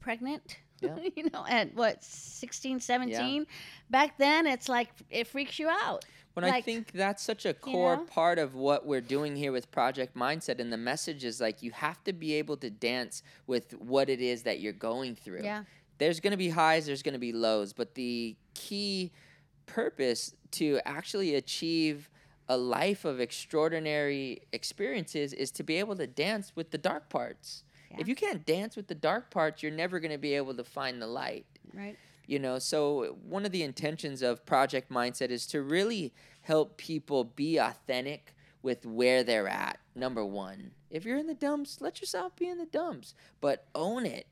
pregnant. 0.00 0.56
Yeah. 0.84 1.08
you 1.16 1.30
know, 1.32 1.44
at 1.48 1.74
what 1.74 2.02
16, 2.02 2.80
17? 2.80 3.46
Back 3.90 4.18
then, 4.18 4.46
it's 4.46 4.68
like 4.68 4.88
it 5.10 5.26
freaks 5.26 5.58
you 5.58 5.68
out. 5.68 6.04
When 6.34 6.44
I 6.44 6.60
think 6.60 6.90
that's 6.90 7.22
such 7.22 7.46
a 7.46 7.54
core 7.54 7.96
know? 7.96 8.04
part 8.04 8.40
of 8.40 8.56
what 8.56 8.84
we're 8.86 9.00
doing 9.00 9.36
here 9.36 9.52
with 9.52 9.70
Project 9.70 10.16
Mindset, 10.16 10.58
and 10.58 10.72
the 10.72 10.76
message 10.76 11.24
is 11.24 11.40
like 11.40 11.62
you 11.62 11.70
have 11.70 12.02
to 12.04 12.12
be 12.12 12.34
able 12.34 12.56
to 12.56 12.70
dance 12.70 13.22
with 13.46 13.72
what 13.74 14.08
it 14.08 14.20
is 14.20 14.42
that 14.42 14.58
you're 14.58 14.72
going 14.72 15.14
through. 15.14 15.44
Yeah. 15.44 15.62
There's 15.98 16.18
going 16.18 16.32
to 16.32 16.36
be 16.36 16.48
highs, 16.48 16.86
there's 16.86 17.04
going 17.04 17.12
to 17.12 17.20
be 17.20 17.32
lows, 17.32 17.72
but 17.72 17.94
the 17.94 18.34
key 18.54 19.12
purpose 19.66 20.34
to 20.52 20.80
actually 20.84 21.36
achieve 21.36 22.10
a 22.48 22.56
life 22.56 23.04
of 23.04 23.20
extraordinary 23.20 24.42
experiences 24.52 25.32
is 25.32 25.50
to 25.52 25.62
be 25.62 25.76
able 25.76 25.96
to 25.96 26.06
dance 26.06 26.52
with 26.54 26.72
the 26.72 26.78
dark 26.78 27.08
parts. 27.08 27.62
Yeah. 27.94 28.00
If 28.00 28.08
you 28.08 28.14
can't 28.14 28.44
dance 28.44 28.76
with 28.76 28.88
the 28.88 28.94
dark 28.94 29.30
parts, 29.30 29.62
you're 29.62 29.72
never 29.72 30.00
going 30.00 30.10
to 30.10 30.18
be 30.18 30.34
able 30.34 30.54
to 30.54 30.64
find 30.64 31.00
the 31.00 31.06
light. 31.06 31.46
Right. 31.72 31.96
you 32.26 32.38
know 32.38 32.60
so 32.60 33.16
one 33.26 33.44
of 33.44 33.50
the 33.50 33.64
intentions 33.64 34.22
of 34.22 34.46
project 34.46 34.90
mindset 34.92 35.30
is 35.30 35.44
to 35.48 35.60
really 35.62 36.12
help 36.42 36.76
people 36.76 37.24
be 37.24 37.58
authentic 37.58 38.34
with 38.62 38.86
where 38.86 39.24
they're 39.24 39.48
at 39.48 39.80
number 39.96 40.24
one. 40.24 40.70
If 40.90 41.04
you're 41.04 41.18
in 41.18 41.26
the 41.26 41.34
dumps 41.34 41.80
let 41.80 42.00
yourself 42.00 42.36
be 42.36 42.48
in 42.48 42.58
the 42.58 42.66
dumps 42.66 43.14
but 43.40 43.66
own 43.74 44.06
it. 44.06 44.26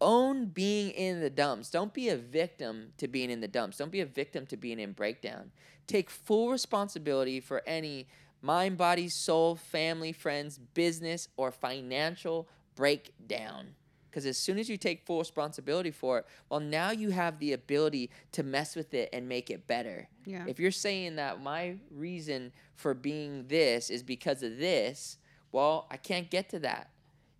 Own 0.00 0.46
being 0.46 0.90
in 0.90 1.20
the 1.20 1.30
dumps. 1.30 1.70
Don't 1.70 1.92
be 1.94 2.08
a 2.08 2.16
victim 2.16 2.92
to 2.98 3.08
being 3.08 3.30
in 3.30 3.40
the 3.40 3.48
dumps. 3.48 3.78
Don't 3.78 3.90
be 3.92 4.00
a 4.00 4.06
victim 4.06 4.46
to 4.46 4.56
being 4.56 4.78
in 4.78 4.92
breakdown. 4.92 5.50
Take 5.86 6.08
full 6.10 6.50
responsibility 6.50 7.40
for 7.40 7.62
any 7.66 8.06
mind 8.42 8.76
body 8.76 9.08
soul 9.08 9.56
family 9.56 10.12
friends 10.12 10.58
business 10.58 11.28
or 11.36 11.50
financial 11.50 12.48
breakdown 12.78 13.74
because 14.08 14.24
as 14.24 14.38
soon 14.38 14.58
as 14.58 14.68
you 14.70 14.76
take 14.78 15.04
full 15.04 15.18
responsibility 15.18 15.90
for 15.90 16.18
it, 16.18 16.26
well, 16.48 16.60
now 16.60 16.90
you 16.92 17.10
have 17.10 17.38
the 17.40 17.52
ability 17.52 18.08
to 18.32 18.42
mess 18.42 18.74
with 18.74 18.94
it 18.94 19.10
and 19.12 19.28
make 19.28 19.50
it 19.50 19.66
better. 19.66 20.08
Yeah. 20.24 20.44
If 20.46 20.58
you're 20.58 20.70
saying 20.70 21.16
that 21.16 21.42
my 21.42 21.76
reason 21.90 22.52
for 22.74 22.94
being 22.94 23.46
this 23.48 23.90
is 23.90 24.02
because 24.02 24.42
of 24.42 24.56
this, 24.56 25.18
well, 25.52 25.86
I 25.90 25.98
can't 25.98 26.30
get 26.30 26.48
to 26.50 26.58
that. 26.60 26.88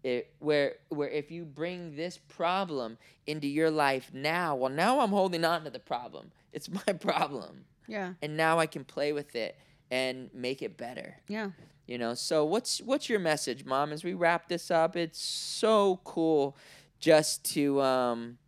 It, 0.05 0.31
where 0.41 0.75
where 0.91 1.09
if 1.09 1.31
you 1.31 1.45
bring 1.45 1.97
this 1.97 2.19
problem 2.29 2.99
into 3.27 3.47
your 3.49 3.71
life 3.71 4.11
now, 4.13 4.55
well, 4.55 4.71
now 4.71 5.01
I'm 5.01 5.11
holding 5.11 5.45
on 5.45 5.65
to 5.65 5.71
the 5.71 5.81
problem. 5.81 6.31
It's 6.53 6.69
my 6.87 6.93
problem, 6.93 7.65
Yeah. 7.87 8.13
and 8.23 8.37
now 8.37 8.59
I 8.59 8.67
can 8.67 8.85
play 8.85 9.13
with 9.13 9.35
it 9.35 9.57
and 9.91 10.29
make 10.35 10.61
it 10.63 10.77
better 10.77 11.17
Yeah. 11.29 11.51
You 11.89 11.99
know? 11.99 12.15
So 12.15 12.45
what's 12.45 12.81
what's 12.81 13.11
your 13.11 13.21
message 13.21 13.65
mom 13.65 13.93
as 13.93 14.05
we 14.05 14.15
wrap 14.15 14.49
this 14.49 14.71
up? 14.71 14.97
It's 14.97 15.23
so 15.23 16.01
cool 16.05 16.57
just 17.01 17.45
to 17.55 17.83
um 17.83 18.39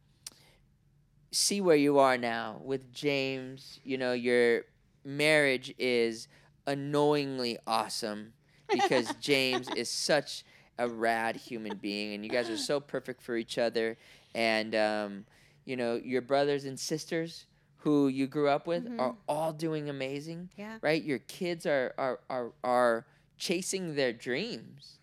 see 1.32 1.60
where 1.60 1.76
you 1.76 1.98
are 1.98 2.18
now 2.18 2.60
with 2.64 2.92
james. 2.92 3.80
You 3.84 3.98
know 3.98 4.12
your 4.12 4.62
marriage 5.04 5.74
is 5.78 6.28
annoyingly 6.66 7.58
awesome 7.66 8.34
because 8.70 9.14
james 9.20 9.70
is 9.70 9.90
such 9.90 10.44
a 10.78 10.88
rad 10.88 11.36
human 11.36 11.76
being 11.76 12.14
and 12.14 12.24
you 12.24 12.30
guys 12.30 12.48
are 12.50 12.56
so 12.56 12.80
perfect 12.80 13.22
for 13.22 13.36
each 13.36 13.58
other. 13.58 13.98
And 14.34 14.74
um, 14.74 15.26
you 15.64 15.76
know 15.76 15.96
your 16.02 16.22
brothers 16.22 16.64
and 16.64 16.78
sisters 16.78 17.46
who 17.78 18.08
you 18.08 18.26
grew 18.26 18.48
up 18.48 18.66
with 18.66 18.88
are 18.98 19.14
all 19.28 19.52
doing 19.52 19.88
amazing 19.88 20.50
Yeah. 20.56 20.78
right? 20.82 21.02
Your 21.02 21.18
kids 21.20 21.66
are 21.66 21.94
are 21.98 22.20
are, 22.30 22.52
are 22.64 23.06
chasing 23.40 23.96
their 23.96 24.12
dreams. 24.12 24.98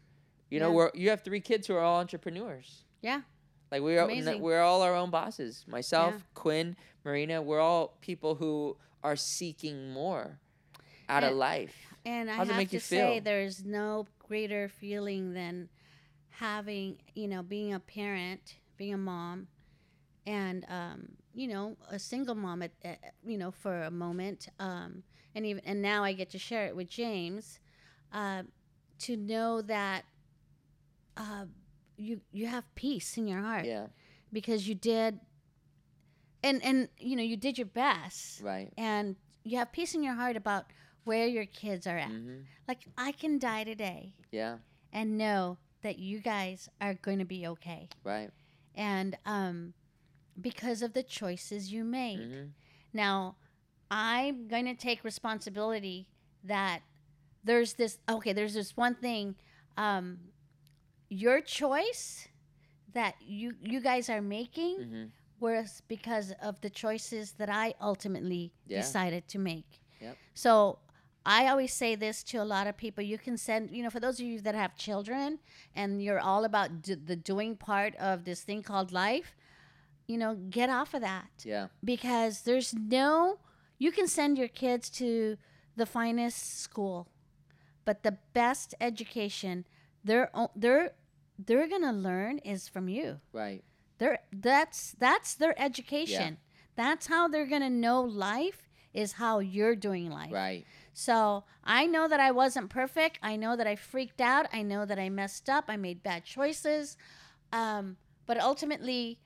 You 0.50 0.60
know, 0.62 0.70
Yeah. 0.70 0.76
we're 0.76 0.92
you 0.94 1.10
have 1.10 1.22
three 1.24 1.42
kids 1.42 1.68
who 1.68 1.74
are 1.76 1.82
all 1.82 2.00
entrepreneurs. 2.00 2.84
Yeah. 3.02 3.22
Like 3.70 3.82
we 3.82 3.98
are, 3.98 4.06
Amazing. 4.06 4.42
we're 4.42 4.62
all 4.62 4.82
our 4.82 4.96
own 4.96 5.10
bosses. 5.10 5.66
Myself, 5.68 6.14
Yeah. 6.14 6.22
Quinn, 6.36 6.78
Marina, 7.04 7.42
we're 7.42 7.60
all 7.60 7.98
people 8.00 8.36
who 8.36 8.78
are 9.04 9.18
seeking 9.18 9.92
more 9.92 10.40
out 11.10 11.24
of 11.26 11.34
life. 11.36 11.76
And 12.06 12.32
I 12.32 12.36
have 12.36 12.48
make 12.56 12.70
to 12.70 12.80
say, 12.80 13.20
there's 13.20 13.66
no 13.66 14.08
greater 14.20 14.70
feeling 14.70 15.34
than 15.34 15.68
having, 16.30 16.98
you 17.14 17.28
know, 17.28 17.44
being 17.44 17.74
a 17.74 17.80
parent, 17.80 18.56
being 18.78 18.94
a 18.94 18.98
mom, 18.98 19.48
and 20.26 20.66
um, 20.70 21.10
you 21.34 21.48
know, 21.48 21.76
a 21.90 22.00
single 22.00 22.36
mom 22.36 22.62
at, 22.62 22.72
at 22.84 23.00
you 23.26 23.38
know 23.38 23.52
for 23.52 23.82
a 23.84 23.92
moment, 23.92 24.48
um, 24.60 25.04
and 25.36 25.46
even 25.46 25.62
and 25.66 25.82
now 25.82 26.04
I 26.06 26.14
get 26.14 26.30
to 26.32 26.40
share 26.40 26.68
it 26.68 26.76
with 26.76 26.88
James, 26.90 27.60
uh, 28.12 28.44
to 29.00 29.18
know 29.18 29.62
that 29.62 30.06
uh, 31.16 31.46
you 31.98 32.22
you 32.32 32.48
have 32.48 32.64
peace 32.76 33.18
in 33.18 33.28
your 33.28 33.42
heart 33.42 33.66
Yeah, 33.66 33.88
because 34.32 34.68
you 34.68 34.76
did, 34.76 35.20
and 36.44 36.64
and 36.64 36.90
you 37.00 37.16
know 37.16 37.24
you 37.24 37.38
did 37.38 37.58
your 37.58 37.68
best, 37.68 38.42
right. 38.42 38.72
and 38.78 39.16
you 39.44 39.58
have 39.58 39.72
peace 39.72 39.94
in 39.94 40.04
your 40.04 40.14
heart 40.16 40.36
about 40.36 40.66
where 41.06 41.28
your 41.28 41.46
kids 41.46 41.88
are 41.88 41.98
at. 41.98 42.10
hmm 42.10 42.42
Like 42.68 42.82
I 42.98 43.12
can 43.12 43.40
die 43.40 43.64
today 43.64 44.14
Yeah, 44.32 44.58
and 44.92 45.18
know 45.18 45.58
that 45.82 45.98
you 46.00 46.20
guys 46.20 46.70
are 46.82 46.94
going 46.96 47.20
to 47.20 47.26
be 47.26 47.48
okay. 47.48 47.90
right. 48.04 48.30
And 48.76 49.18
um 49.26 49.74
because 50.40 50.82
of 50.82 50.94
the 50.94 51.04
choices 51.04 51.72
you 51.72 51.84
made. 51.84 52.20
hmm 52.20 52.46
Now, 52.94 53.36
I'm 53.92 54.48
going 54.48 54.66
to 54.66 54.76
take 54.76 55.04
responsibility 55.04 56.10
that 56.44 56.82
there's 57.48 57.74
this 57.76 58.00
okay, 58.10 58.34
there's 58.34 58.56
this 58.56 58.78
one 58.78 58.96
thing 58.96 59.36
um 59.78 60.20
your 61.10 61.42
choice 61.42 62.28
that 62.94 63.16
you 63.22 63.56
you 63.62 63.82
guys 63.82 64.10
are 64.10 64.22
making 64.22 64.84
hmm 64.84 65.12
was 65.40 65.82
because 65.88 66.34
of 66.42 66.62
the 66.62 66.70
choices 66.70 67.34
that 67.34 67.50
I 67.50 67.74
ultimately 67.82 68.54
Yeah. 68.68 68.82
decided 68.82 69.28
to 69.30 69.40
make. 69.40 69.82
Yep. 70.02 70.18
So 70.34 70.80
I 71.26 71.48
always 71.48 71.74
say 71.74 71.96
this 71.96 72.24
to 72.26 72.38
a 72.38 72.46
lot 72.46 72.68
of 72.68 72.78
people. 72.78 73.04
You 73.04 73.18
can 73.18 73.38
send, 73.38 73.72
you 73.72 73.84
know, 73.84 73.90
for 73.90 74.00
those 74.00 74.20
of 74.20 74.26
you 74.26 74.42
that 74.42 74.56
have 74.56 74.76
children 74.76 75.40
and 75.76 76.02
you're 76.04 76.20
all 76.20 76.46
about 76.46 76.82
d- 76.82 76.96
the 76.96 77.16
doing 77.16 77.56
part 77.56 77.96
of 77.98 78.24
this 78.26 78.42
thing 78.42 78.64
called 78.64 78.92
life, 78.92 79.36
you 80.08 80.18
know, 80.18 80.36
get 80.36 80.70
off 80.70 80.94
of 80.94 81.02
that 81.02 81.46
Yeah, 81.46 81.68
because 81.84 82.42
there's 82.44 82.74
no, 82.74 83.40
you 83.80 83.92
can 83.92 84.08
send 84.08 84.38
your 84.38 84.48
kids 84.48 84.90
to 84.92 85.38
the 85.76 85.86
finest 85.86 86.60
school, 86.60 87.08
but 87.88 88.04
the 88.04 88.18
best 88.34 88.76
education 88.82 89.66
they're, 90.04 90.30
they're, 90.56 90.92
they're 91.40 91.68
going 91.68 91.82
to 91.84 91.92
learn 91.92 92.38
is 92.40 92.68
from 92.68 92.90
you. 92.90 93.22
right. 93.32 93.64
They're, 94.00 94.20
that's 94.32 94.96
that's 95.00 95.34
their 95.34 95.60
education. 95.60 96.38
That's 96.76 97.08
how 97.08 97.28
they're 97.28 97.48
gonna 97.48 97.72
know 97.72 98.02
life 98.02 98.70
is 98.94 99.14
how 99.14 99.40
you're 99.40 99.76
doing 99.76 100.12
life. 100.12 100.32
Right. 100.32 100.66
So 100.94 101.44
I 101.64 101.88
know 101.88 102.08
that 102.08 102.20
I 102.20 102.30
wasn't 102.32 102.70
perfect. 102.70 103.18
I 103.24 103.36
know 103.36 103.56
that 103.56 103.66
I 103.66 103.76
freaked 103.76 104.22
out. 104.22 104.46
I 104.54 104.62
know 104.62 104.86
that 104.86 105.00
I 105.00 105.10
messed 105.10 105.50
up. 105.50 105.66
I 105.68 105.78
made 105.78 106.04
bad 106.04 106.26
choices. 106.26 106.96
Um, 107.52 107.98
but 108.28 108.40
ultimately, 108.40 109.20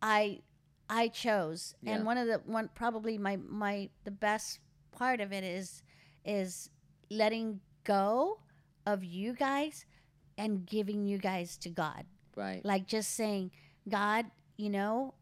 I 0.00 0.42
I 0.88 1.08
chose. 1.08 1.74
Yeah. 1.82 1.96
And 1.96 2.06
one 2.06 2.18
of 2.18 2.28
the 2.28 2.40
one 2.46 2.70
probably 2.74 3.18
my 3.18 3.36
my 3.36 3.90
the 4.04 4.12
best 4.12 4.60
part 4.92 5.20
of 5.20 5.32
it 5.32 5.42
is 5.42 5.82
is 6.24 6.70
letting 7.10 7.60
go 7.86 8.38
of 8.86 9.02
you 9.04 9.32
guys 9.34 9.84
and 10.36 10.66
giving 10.66 11.06
you 11.06 11.18
guys 11.18 11.56
to 11.64 11.70
God 11.70 12.04
Right. 12.36 12.60
like 12.64 12.86
just 12.86 13.10
saying 13.14 13.50
god 13.88 14.26
you 14.58 14.68
know 14.68 15.14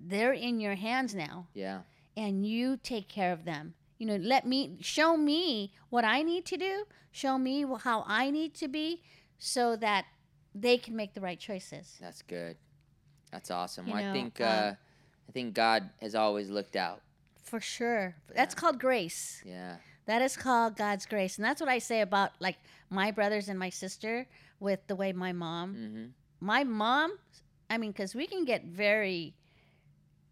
they're 0.00 0.32
in 0.48 0.58
your 0.58 0.74
hands 0.74 1.14
now 1.14 1.46
Yeah. 1.54 1.82
and 2.16 2.44
you 2.44 2.76
take 2.76 3.06
care 3.08 3.32
of 3.32 3.44
them 3.44 3.74
you 3.98 4.06
know 4.08 4.16
let 4.16 4.44
me 4.52 4.58
show 4.80 5.16
me 5.16 5.72
what 5.90 6.04
i 6.04 6.22
need 6.22 6.44
to 6.46 6.56
do 6.56 6.74
show 7.12 7.38
me 7.38 7.64
how 7.84 8.02
i 8.08 8.30
need 8.30 8.52
to 8.54 8.66
be 8.66 9.02
so 9.38 9.76
that 9.76 10.06
they 10.54 10.76
can 10.78 10.96
make 10.96 11.14
the 11.14 11.20
right 11.20 11.38
choices. 11.38 11.96
That's 12.00 12.22
good. 12.22 12.56
That's 13.30 13.50
awesome. 13.52 13.86
Well, 13.86 13.94
I 13.96 14.02
know, 14.02 14.12
think 14.12 14.40
um, 14.40 14.48
uh, 14.48 14.72
I 15.28 15.32
think 15.32 15.54
God 15.54 15.88
has 16.00 16.16
always 16.16 16.50
looked 16.50 16.74
out. 16.74 17.00
For 17.44 17.60
sure. 17.60 18.16
That's 18.34 18.54
called 18.56 18.80
grace. 18.80 19.42
Yeah. 19.46 19.76
That 20.10 20.22
is 20.22 20.36
called 20.36 20.76
God's 20.76 21.06
grace. 21.06 21.38
And 21.38 21.44
that's 21.44 21.60
what 21.60 21.70
I 21.70 21.78
say 21.78 22.00
about 22.00 22.32
like 22.40 22.56
my 22.90 23.12
brothers 23.12 23.48
and 23.48 23.56
my 23.56 23.70
sister 23.70 24.26
with 24.58 24.84
the 24.88 24.96
way 24.96 25.12
my 25.12 25.32
mom, 25.32 25.74
hmm 25.74 26.06
my 26.42 26.64
mom, 26.64 27.18
I 27.68 27.76
mean, 27.76 27.92
because 27.92 28.14
we 28.14 28.26
can 28.26 28.46
get 28.46 28.64
very, 28.64 29.34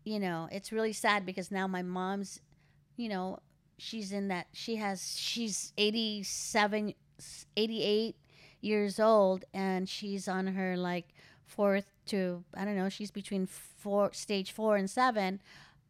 you 0.04 0.18
know, 0.18 0.48
it's 0.50 0.72
really 0.72 0.94
sad 0.94 1.26
because 1.26 1.50
now 1.50 1.66
my 1.66 1.82
mom's, 1.82 2.40
you 2.96 3.10
know, 3.10 3.38
she's 3.76 4.10
in 4.10 4.28
that, 4.28 4.46
she 4.52 4.76
has, 4.76 5.16
she's 5.18 5.74
87, 5.76 6.94
88 7.56 8.16
years 8.62 8.98
old 8.98 9.44
and 9.52 9.86
she's 9.86 10.28
on 10.28 10.46
her 10.46 10.78
like 10.78 11.08
fourth 11.44 11.92
to, 12.06 12.42
I 12.54 12.64
don't 12.64 12.76
know, 12.76 12.88
she's 12.88 13.10
between 13.10 13.46
four, 13.46 14.14
stage 14.14 14.50
four 14.52 14.76
and 14.76 14.88
seven 14.88 15.40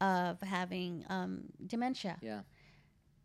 of 0.00 0.40
having 0.42 1.04
um, 1.08 1.44
dementia 1.64 2.16
Yeah. 2.20 2.40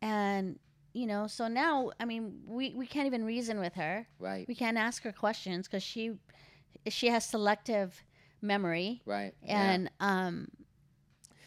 And 0.04 0.60
you 0.94 1.06
know 1.08 1.28
so 1.28 1.48
now 1.48 1.90
i 2.00 2.06
mean 2.06 2.42
we, 2.46 2.74
we 2.76 2.86
can't 2.86 3.08
even 3.08 3.24
reason 3.26 3.60
with 3.60 3.74
her 3.76 4.06
Right. 4.20 4.48
we 4.48 4.56
can't 4.56 4.78
ask 4.78 5.02
her 5.04 5.12
questions 5.12 5.68
because 5.68 5.84
she 5.84 6.14
she 6.90 7.08
has 7.08 7.26
selective 7.26 8.04
memory 8.42 9.02
Right. 9.06 9.34
yeah. 9.42 9.72
and 9.72 9.90
um 10.00 10.48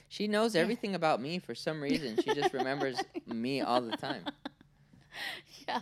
She 0.09 0.27
knows 0.29 0.55
everything 0.57 0.95
about 0.95 1.21
me 1.21 1.39
for 1.41 1.55
some 1.55 1.83
reason. 1.83 2.17
She 2.23 2.31
just 2.33 2.53
remembers 2.55 3.03
me 3.27 3.61
all 3.61 3.81
the 3.83 3.97
time. 3.97 4.25
yeah 5.69 5.81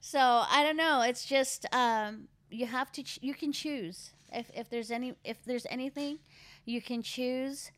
so 0.00 0.18
i 0.50 0.62
don't 0.64 0.76
know 0.76 1.00
it's 1.02 1.24
just 1.24 1.64
um 1.72 2.28
you 2.50 2.66
have 2.66 2.90
to 2.92 3.02
ch- 3.02 3.18
you 3.22 3.34
can 3.34 3.52
choose 3.52 4.12
if 4.32 4.50
if 4.54 4.68
there's 4.68 4.90
any 4.90 5.14
if 5.24 5.38
there's 5.44 5.66
anything 5.70 6.18
you 6.64 6.80
can 6.82 7.00
choose 7.02 7.70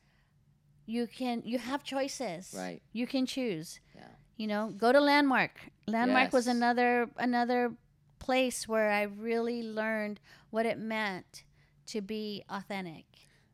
you 0.86 1.06
can 1.06 1.42
you 1.44 1.58
have 1.58 1.82
choices 1.84 2.54
Right. 2.56 2.80
you 2.92 3.06
can 3.06 3.26
choose 3.26 3.68
Yeah. 3.76 3.85
You 4.36 4.46
know 4.46 4.72
go 4.76 4.92
to 4.92 5.00
landmark 5.00 5.52
landmark 5.86 6.32
was 6.32 6.46
another 6.46 7.08
another 7.16 7.72
place 8.18 8.66
where 8.68 8.90
i 8.90 9.02
really 9.02 9.62
learned 9.62 10.20
what 10.50 10.66
it 10.66 10.78
meant 10.78 11.44
to 11.86 12.00
be 12.00 12.42
authentic 12.50 13.04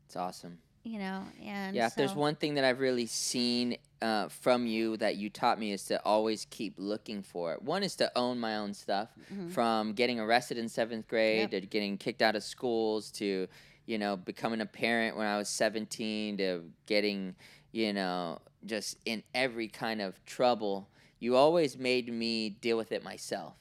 It's 0.05 0.15
awesome. 0.15 0.57
you 0.83 0.99
know 0.99 1.23
and 1.43 1.75
Yeah, 1.75 1.87
if 1.87 1.95
there's 1.95 2.13
one 2.15 2.35
thing 2.35 2.55
that 2.55 2.63
I've 2.63 2.79
really 2.79 3.05
seen 3.05 3.77
uh, 4.01 4.27
from 4.27 4.65
you 4.67 4.97
that 4.97 5.15
you 5.15 5.29
taught 5.29 5.57
me 5.59 5.71
is 5.71 5.85
to 5.85 6.03
always 6.03 6.45
keep 6.49 6.73
looking 6.77 7.23
for 7.23 7.53
it. 7.53 7.61
One 7.63 7.83
is 7.83 7.95
to 7.97 8.11
own 8.17 8.37
my 8.39 8.57
own 8.57 8.73
stuff, 8.73 9.09
Mm-hmm. 9.31 9.49
from 9.49 9.93
getting 9.93 10.19
arrested 10.19 10.57
in 10.57 10.67
seventh 10.67 11.07
grade 11.07 11.51
to 11.51 11.61
getting 11.61 11.97
kicked 11.97 12.21
out 12.21 12.35
of 12.35 12.43
schools 12.43 13.09
to, 13.11 13.47
you 13.85 13.97
know, 13.97 14.17
becoming 14.17 14.59
a 14.59 14.65
parent 14.65 15.15
when 15.15 15.25
I 15.25 15.37
was 15.37 15.47
17 15.47 16.35
to 16.37 16.63
getting, 16.85 17.35
you 17.71 17.93
know, 17.93 18.39
just 18.65 18.97
in 19.05 19.23
every 19.33 19.67
kind 19.67 20.01
of 20.01 20.23
trouble. 20.25 20.89
You 21.19 21.35
always 21.35 21.77
made 21.77 22.11
me 22.11 22.49
deal 22.49 22.77
with 22.77 22.91
it 22.91 23.03
myself, 23.03 23.55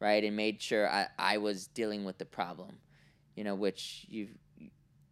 right? 0.00 0.22
And 0.24 0.36
made 0.36 0.60
sure 0.62 0.88
I, 0.90 1.06
I 1.18 1.38
was 1.38 1.66
dealing 1.68 2.04
with 2.04 2.18
the 2.18 2.24
problem, 2.24 2.78
you 3.36 3.44
know, 3.44 3.54
which 3.54 4.06
you 4.08 4.28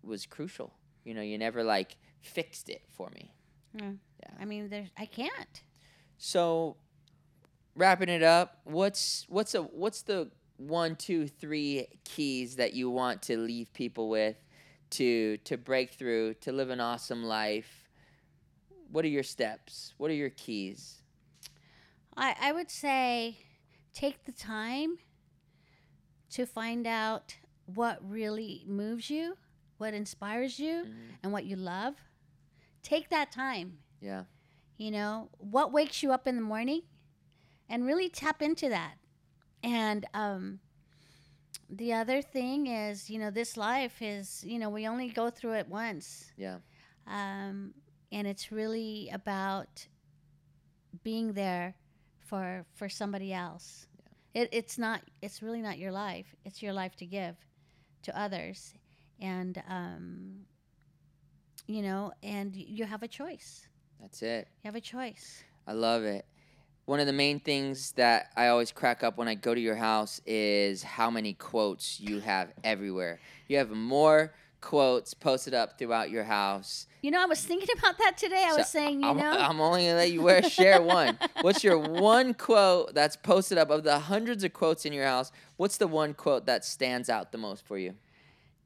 was 0.03 0.27
crucial. 0.27 0.73
You 1.05 1.15
know, 1.15 1.23
you 1.23 1.39
never 1.39 1.63
like 1.65 1.97
fixed 2.21 2.69
it 2.69 2.83
for 2.89 3.11
me. 3.11 3.35
Hmm. 3.79 3.93
Yeah, 4.21 4.31
i 4.41 4.45
mean 4.45 4.69
there's 4.69 4.89
i 4.97 5.07
can't 5.07 5.63
So, 6.19 6.77
wrapping 7.75 8.09
it 8.09 8.23
up, 8.23 8.61
what's 8.65 9.27
what's 9.29 9.55
a 9.55 9.63
what's 9.63 10.03
the 10.03 10.31
one, 10.57 10.95
two, 10.97 11.27
three 11.27 11.89
keys 12.05 12.57
that 12.57 12.75
you 12.75 12.89
want 12.91 13.23
to 13.23 13.37
leave 13.39 13.73
people 13.73 14.09
with 14.09 14.37
to 14.91 15.39
to 15.39 15.57
break 15.57 15.91
through, 15.93 16.35
to 16.35 16.53
live 16.53 16.71
an 16.71 16.81
awesome 16.81 17.25
life? 17.25 17.82
What 18.93 19.05
are 19.07 19.09
your 19.09 19.23
steps? 19.23 19.95
What 19.97 20.11
are 20.11 20.15
your 20.15 20.31
keys? 20.31 21.03
I, 22.15 22.37
I 22.41 22.53
would 22.53 22.71
say 22.71 23.39
take 23.95 24.25
the 24.25 24.33
time 24.33 24.99
to 26.31 26.45
find 26.47 26.87
out 26.87 27.37
what 27.65 27.99
really 28.07 28.65
moves 28.67 29.09
you, 29.09 29.37
what 29.79 29.95
inspires 29.95 30.59
you, 30.59 30.87
and 31.23 31.33
what 31.33 31.45
you 31.47 31.57
love. 31.57 31.95
Take 32.83 33.09
that 33.09 33.33
time. 33.33 33.79
Yeah. 34.01 34.25
You 34.77 34.91
know, 34.91 35.31
what 35.39 35.73
wakes 35.73 36.03
you 36.03 36.13
up 36.13 36.27
in 36.27 36.37
the 36.37 36.43
morning 36.43 36.83
and 37.69 37.87
really 37.87 38.11
tap 38.11 38.43
into 38.43 38.69
that. 38.69 38.95
And 39.63 40.05
um, 40.13 40.59
the 41.71 41.95
other 41.95 42.21
thing 42.21 42.67
is, 42.67 43.09
you 43.09 43.19
know, 43.19 43.31
this 43.31 43.57
life 43.57 44.03
is, 44.03 44.45
you 44.47 44.59
know, 44.59 44.69
we 44.69 44.87
only 44.87 45.09
go 45.09 45.31
through 45.31 45.55
it 45.55 45.69
once. 45.69 46.33
Yeah. 46.37 46.59
Um, 47.07 47.73
and 48.13 48.27
it's 48.27 48.53
really 48.53 49.11
about 49.13 49.87
being 51.03 51.33
there 51.33 51.75
for 52.21 52.65
for 52.75 52.89
somebody 52.89 53.33
else. 53.33 53.87
It, 54.35 54.51
it's 54.53 54.79
not. 54.79 55.03
It's 55.21 55.43
really 55.43 55.63
not 55.63 55.79
your 55.79 55.93
life. 55.93 56.35
It's 56.45 56.63
your 56.63 56.73
life 56.73 56.95
to 56.97 57.07
give 57.07 57.37
to 58.03 58.19
others, 58.19 58.75
and 59.21 59.63
um, 59.69 60.41
you 61.67 61.83
know, 61.83 62.13
and 62.23 62.55
you 62.55 62.85
have 62.85 63.03
a 63.03 63.09
choice. 63.09 63.67
That's 64.01 64.23
it. 64.23 64.49
You 64.63 64.69
have 64.69 64.77
a 64.77 64.81
choice. 64.81 65.43
I 65.67 65.73
love 65.73 66.05
it. 66.05 66.27
One 66.85 66.99
of 66.99 67.07
the 67.07 67.13
main 67.13 67.39
things 67.39 67.93
that 67.93 68.33
I 68.37 68.49
always 68.49 68.73
crack 68.73 69.05
up 69.05 69.17
when 69.17 69.29
I 69.29 69.37
go 69.37 69.55
to 69.55 69.61
your 69.61 69.77
house 69.77 70.21
is 70.27 70.83
how 70.83 71.11
many 71.11 71.33
quotes 71.33 72.01
you 72.01 72.19
have 72.21 72.53
everywhere. 72.65 73.21
You 73.47 73.59
have 73.59 73.71
more 73.71 74.35
quotes 74.63 75.13
posted 75.13 75.53
up 75.53 75.79
throughout 75.79 76.09
your 76.11 76.25
house. 76.25 76.87
You 77.03 77.11
know, 77.11 77.21
I 77.21 77.27
was 77.27 77.45
thinking 77.45 77.69
about 77.79 77.99
that 77.99 78.17
today. 78.17 78.47
I 78.49 78.55
was 78.55 78.69
saying, 78.69 79.03
you 79.03 79.09
I'm, 79.09 79.17
know, 79.19 79.31
I'm 79.31 79.61
only 79.61 79.85
gonna 79.87 79.97
let 79.99 80.11
you 80.13 80.23
wear 80.23 80.43
share 80.43 80.81
one. 80.81 81.19
What's 81.43 81.63
your 81.63 81.77
one 82.01 82.33
quote 82.33 82.95
that's 82.95 83.17
posted 83.17 83.59
up 83.59 83.69
of 83.71 83.83
the 83.85 83.99
hundreds 83.99 84.45
of 84.45 84.53
quotes 84.55 84.87
in 84.87 84.93
your 84.95 85.05
house? 85.05 85.31
What's 85.57 85.77
the 85.77 85.89
one 85.89 86.15
quote 86.15 86.47
that 86.47 86.65
stands 86.65 87.11
out 87.11 87.33
the 87.33 87.39
most 87.39 87.67
for 87.67 87.77
you? 87.77 87.95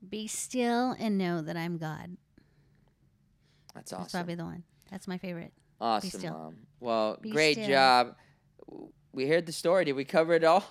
be 0.09 0.29
still 0.29 0.95
and 1.01 1.19
know 1.19 1.43
that 1.43 1.57
I'm 1.57 1.79
God. 1.79 2.17
That's 3.75 3.93
awesome. 3.93 4.03
That's 4.05 4.13
probably 4.13 4.35
the 4.37 4.45
one. 4.45 4.63
That's 4.91 5.09
my 5.09 5.19
favorite. 5.19 5.53
Awesome, 5.81 6.11
still. 6.11 6.33
mom. 6.33 6.57
Well, 6.81 7.19
Be 7.21 7.31
great 7.31 7.55
still. 7.55 7.69
job. 7.69 8.15
We 9.13 9.27
heard 9.27 9.47
the 9.47 9.53
story. 9.53 9.85
Did 9.85 9.95
we 9.95 10.05
cover 10.05 10.35
it 10.35 10.45
all? 10.45 10.65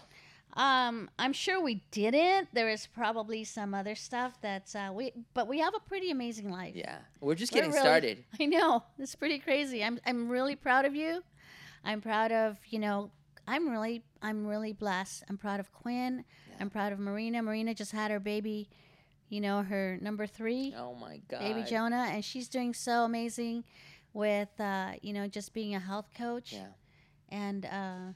Um, 0.55 1.09
I'm 1.19 1.33
sure 1.33 1.61
we 1.61 1.83
didn't. 1.91 2.47
There 2.53 2.69
is 2.69 2.87
probably 2.87 3.43
some 3.43 3.73
other 3.73 3.93
stuff 3.95 4.37
that's 4.41 4.73
uh, 4.75 4.89
we, 4.93 5.11
but 5.33 5.47
we 5.47 5.59
have 5.59 5.75
a 5.75 5.79
pretty 5.79 6.11
amazing 6.11 6.49
life. 6.49 6.75
Yeah. 6.75 6.99
We're 7.19 7.35
just 7.35 7.51
We're 7.51 7.57
getting 7.57 7.71
really- 7.71 7.81
started. 7.81 8.23
I 8.39 8.45
know 8.45 8.83
it's 8.97 9.15
pretty 9.15 9.39
crazy. 9.39 9.83
I'm 9.83 9.99
I'm 10.05 10.29
really 10.29 10.55
proud 10.55 10.85
of 10.85 10.95
you. 10.95 11.23
I'm 11.83 12.01
proud 12.01 12.31
of 12.31 12.57
you 12.69 12.79
know. 12.79 13.11
I'm 13.47 13.69
really 13.69 14.01
I'm 14.21 14.47
really 14.47 14.73
blessed. 14.73 15.23
I'm 15.29 15.37
proud 15.37 15.59
of 15.59 15.71
Quinn. 15.71 16.23
I'm 16.59 16.69
proud 16.69 16.93
of 16.93 16.99
Marina. 16.99 17.43
Marina 17.43 17.73
just 17.75 17.91
had 17.91 18.09
her 18.09 18.19
baby. 18.19 18.69
You 19.29 19.41
know 19.41 19.61
her 19.63 19.97
number 20.01 20.25
three, 20.27 20.73
Oh 20.77 20.93
my 20.95 21.19
god. 21.27 21.39
baby 21.41 21.63
Jonah, 21.63 22.07
and 22.11 22.23
she's 22.23 22.47
doing 22.47 22.73
so 22.73 23.03
amazing 23.03 23.63
with 24.13 24.49
uh, 24.59 24.93
you 25.01 25.13
know 25.13 25.27
just 25.27 25.53
being 25.53 25.75
a 25.75 25.79
health 25.79 26.09
coach. 26.17 26.53
Yeah. 26.53 26.67
And 27.29 27.65
uh, 27.65 28.13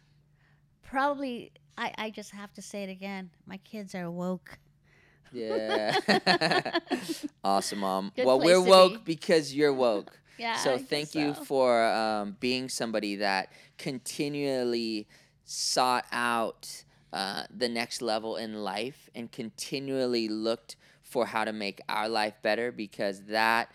probably 0.90 1.52
I 1.78 1.94
I 1.98 2.10
just 2.10 2.32
have 2.32 2.54
to 2.54 2.62
say 2.62 2.84
it 2.84 2.90
again. 2.90 3.30
My 3.46 3.58
kids 3.58 3.96
are 3.96 4.10
woke. 4.10 4.58
Yeah. 5.32 5.98
awesome, 7.44 7.80
mom. 7.80 8.12
Good 8.16 8.26
well, 8.26 8.40
we're 8.40 8.62
woke 8.62 9.06
be. 9.06 9.16
because 9.16 9.54
you're 9.54 9.74
woke. 9.74 10.20
Yeah. 10.40 10.56
so 10.56 10.76
I 10.76 10.78
thank 10.78 11.16
you 11.16 11.34
so. 11.34 11.44
for 11.44 11.84
um, 11.84 12.38
being 12.40 12.70
somebody 12.70 13.18
that 13.18 13.52
continually 13.78 15.06
sought 15.44 16.06
out 16.14 16.86
uh, 17.12 17.44
the 17.54 17.68
next 17.68 18.02
level 18.02 18.38
in 18.38 18.64
life 18.64 19.10
and 19.14 19.30
continually 19.30 20.30
looked 20.30 20.78
for 21.02 21.26
how 21.26 21.44
to 21.44 21.52
make 21.52 21.82
our 21.90 22.08
life 22.08 22.36
better 22.42 22.72
because 22.72 23.24
that 23.26 23.70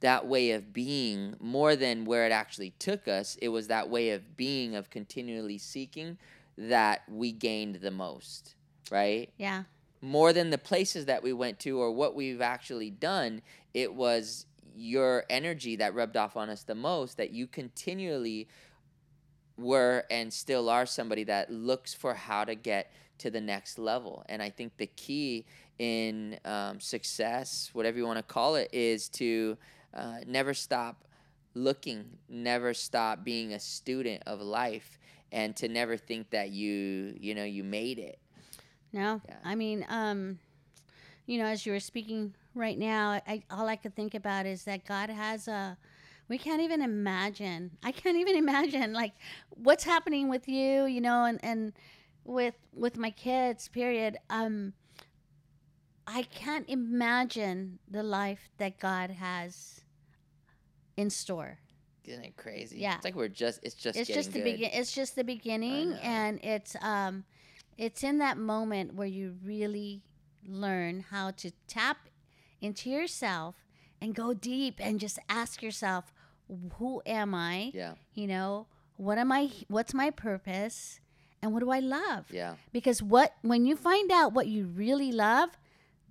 that 0.00 0.26
way 0.26 0.50
of 0.50 0.74
being 0.74 1.36
more 1.40 1.74
than 1.74 2.04
where 2.04 2.26
it 2.26 2.32
actually 2.32 2.74
took 2.78 3.08
us 3.08 3.38
it 3.40 3.48
was 3.48 3.68
that 3.68 3.88
way 3.88 4.10
of 4.10 4.36
being 4.36 4.74
of 4.74 4.90
continually 4.90 5.56
seeking 5.56 6.18
that 6.56 7.02
we 7.08 7.32
gained 7.32 7.76
the 7.76 7.90
most 7.90 8.54
right 8.90 9.30
Yeah. 9.38 9.64
more 10.00 10.32
than 10.32 10.50
the 10.50 10.58
places 10.58 11.06
that 11.06 11.22
we 11.22 11.32
went 11.32 11.58
to 11.60 11.78
or 11.80 11.90
what 11.92 12.14
we've 12.14 12.40
actually 12.40 12.90
done, 12.90 13.42
it 13.72 13.94
was 13.94 14.46
your 14.76 15.24
energy 15.30 15.76
that 15.76 15.94
rubbed 15.94 16.16
off 16.16 16.36
on 16.36 16.50
us 16.50 16.62
the 16.64 16.74
most 16.74 17.16
that 17.16 17.30
you 17.30 17.46
continually 17.46 18.48
were 19.56 20.04
and 20.10 20.32
still 20.32 20.68
are 20.68 20.84
somebody 20.86 21.24
that 21.24 21.50
looks 21.50 21.94
for 21.94 22.14
how 22.14 22.44
to 22.44 22.54
get 22.54 22.92
to 23.18 23.30
the 23.30 23.40
next 23.40 23.78
level. 23.78 24.24
And 24.28 24.42
I 24.42 24.50
think 24.50 24.76
the 24.76 24.88
key 24.88 25.46
in 25.78 26.38
um, 26.44 26.80
success, 26.80 27.70
whatever 27.72 27.96
you 27.98 28.04
want 28.06 28.18
to 28.18 28.22
call 28.24 28.56
it, 28.56 28.68
is 28.72 29.08
to 29.10 29.56
uh, 29.94 30.18
never 30.26 30.54
stop 30.54 31.04
looking, 31.54 32.04
never 32.28 32.74
stop 32.74 33.22
being 33.24 33.52
a 33.52 33.60
student 33.60 34.24
of 34.26 34.40
life, 34.40 34.98
and 35.34 35.54
to 35.56 35.68
never 35.68 35.96
think 35.96 36.30
that 36.30 36.50
you, 36.50 37.16
you 37.20 37.34
know, 37.34 37.44
you 37.44 37.64
made 37.64 37.98
it. 37.98 38.18
No, 38.92 39.20
Yeah. 39.28 39.36
I 39.44 39.56
mean, 39.56 39.84
um, 39.88 40.38
you 41.26 41.38
know, 41.38 41.46
as 41.46 41.66
you 41.66 41.72
were 41.72 41.80
speaking 41.80 42.34
right 42.54 42.78
now, 42.78 43.20
I 43.26 43.42
all 43.50 43.66
I 43.66 43.76
could 43.76 43.96
think 43.96 44.14
about 44.14 44.46
is 44.46 44.64
that 44.64 44.86
God 44.86 45.10
has 45.10 45.48
a. 45.48 45.76
We 46.28 46.38
can't 46.38 46.62
even 46.62 46.80
imagine. 46.80 47.72
I 47.82 47.92
can't 47.92 48.16
even 48.16 48.36
imagine 48.44 48.92
like 48.92 49.12
what's 49.50 49.84
happening 49.84 50.28
with 50.28 50.48
you, 50.48 50.86
you 50.86 51.00
know, 51.00 51.24
and 51.24 51.40
and 51.44 51.72
with 52.24 52.54
with 52.72 52.96
my 52.96 53.10
kids. 53.10 53.68
Period. 53.68 54.18
Um, 54.30 54.74
I 56.06 56.22
can't 56.22 56.68
imagine 56.68 57.80
the 57.90 58.02
life 58.02 58.50
that 58.58 58.78
God 58.78 59.10
has 59.10 59.80
in 60.96 61.10
store. 61.10 61.58
Isn't 62.04 62.24
it 62.24 62.36
crazy? 62.36 62.78
Yeah. 62.78 62.96
It's 62.96 63.04
like 63.04 63.14
we're 63.14 63.28
just. 63.28 63.60
It's 63.62 63.74
just. 63.74 63.98
it's 63.98 64.08
just 64.10 64.32
the 64.32 64.40
good. 64.40 64.44
begin 64.52 64.70
it's 64.72 64.92
just 64.92 65.16
the 65.16 65.24
beginning 65.24 65.94
and 66.02 66.38
it's 66.44 66.76
um 66.82 67.24
it's 67.78 68.04
in 68.04 68.18
that 68.18 68.36
moment 68.38 68.94
where 68.94 69.06
you 69.08 69.36
really 69.44 70.02
learn 70.46 71.04
how 71.10 71.30
to 71.32 71.50
tap 71.66 72.08
into 72.60 72.90
yourself 72.90 73.54
and 74.00 74.14
go 74.14 74.34
deep 74.34 74.76
and 74.78 75.00
just 75.00 75.18
ask 75.28 75.62
yourself 75.62 76.12
who 76.78 77.00
am 77.06 77.34
i 77.34 77.70
Yeah. 77.74 77.94
you 78.12 78.26
know 78.26 78.66
what 78.96 79.16
am 79.18 79.32
i 79.32 79.50
what's 79.68 79.94
my 79.94 80.10
purpose 80.10 81.00
and 81.42 81.52
what 81.52 81.60
do 81.60 81.70
i 81.70 81.78
love 81.80 82.26
Yeah. 82.30 82.54
because 82.72 83.02
what 83.02 83.32
when 83.42 83.64
you 83.64 83.76
find 83.76 84.10
out 84.12 84.34
what 84.34 84.46
you 84.46 84.66
really 84.66 85.10
love 85.10 85.50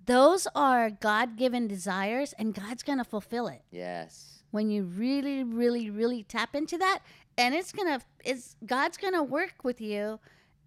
those 0.05 0.47
are 0.55 0.89
god-given 0.89 1.67
desires 1.67 2.33
and 2.39 2.53
god's 2.55 2.81
going 2.83 2.97
to 2.97 3.05
fulfill 3.05 3.47
it 3.47 3.61
Yes. 3.71 4.32
When 4.53 4.69
you 4.69 4.83
really 4.83 5.43
really 5.43 5.89
really 5.89 6.21
tap 6.23 6.53
into 6.55 6.77
that 6.77 6.99
and 7.37 7.55
it's 7.55 7.71
gonna 7.71 7.99
it's 8.23 8.55
god's 8.65 8.97
gonna 8.97 9.23
work 9.23 9.63
with 9.63 9.81
you 9.81 10.19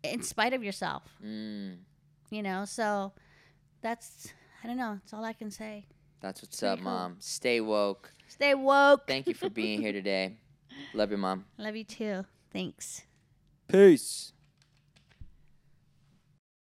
in 0.02 0.22
spite 0.22 0.52
of 0.52 0.62
yourself 0.62 1.02
Mm. 1.24 1.76
you 2.30 2.42
know 2.42 2.64
so 2.64 3.12
that's 3.82 4.32
i 4.62 4.66
don't 4.66 4.76
know 4.76 4.94
that's 5.00 5.12
all 5.14 5.24
i 5.24 5.32
can 5.32 5.50
say 5.50 5.86
That's 6.20 6.42
what's 6.42 6.58
Pretty 6.60 6.72
up, 6.72 6.78
cool. 6.80 6.90
mom. 6.90 7.16
Stay 7.20 7.60
woke. 7.60 8.12
stay 8.28 8.54
woke 8.54 9.06
Thank 9.06 9.26
you 9.28 9.34
for 9.34 9.50
being 9.50 9.80
here 9.80 9.92
today. 10.02 10.36
Love 10.92 11.10
you, 11.12 11.18
mom. 11.18 11.44
love 11.58 11.76
you 11.76 11.84
too 11.84 12.24
thanks 12.52 13.02
Peace. 13.68 14.32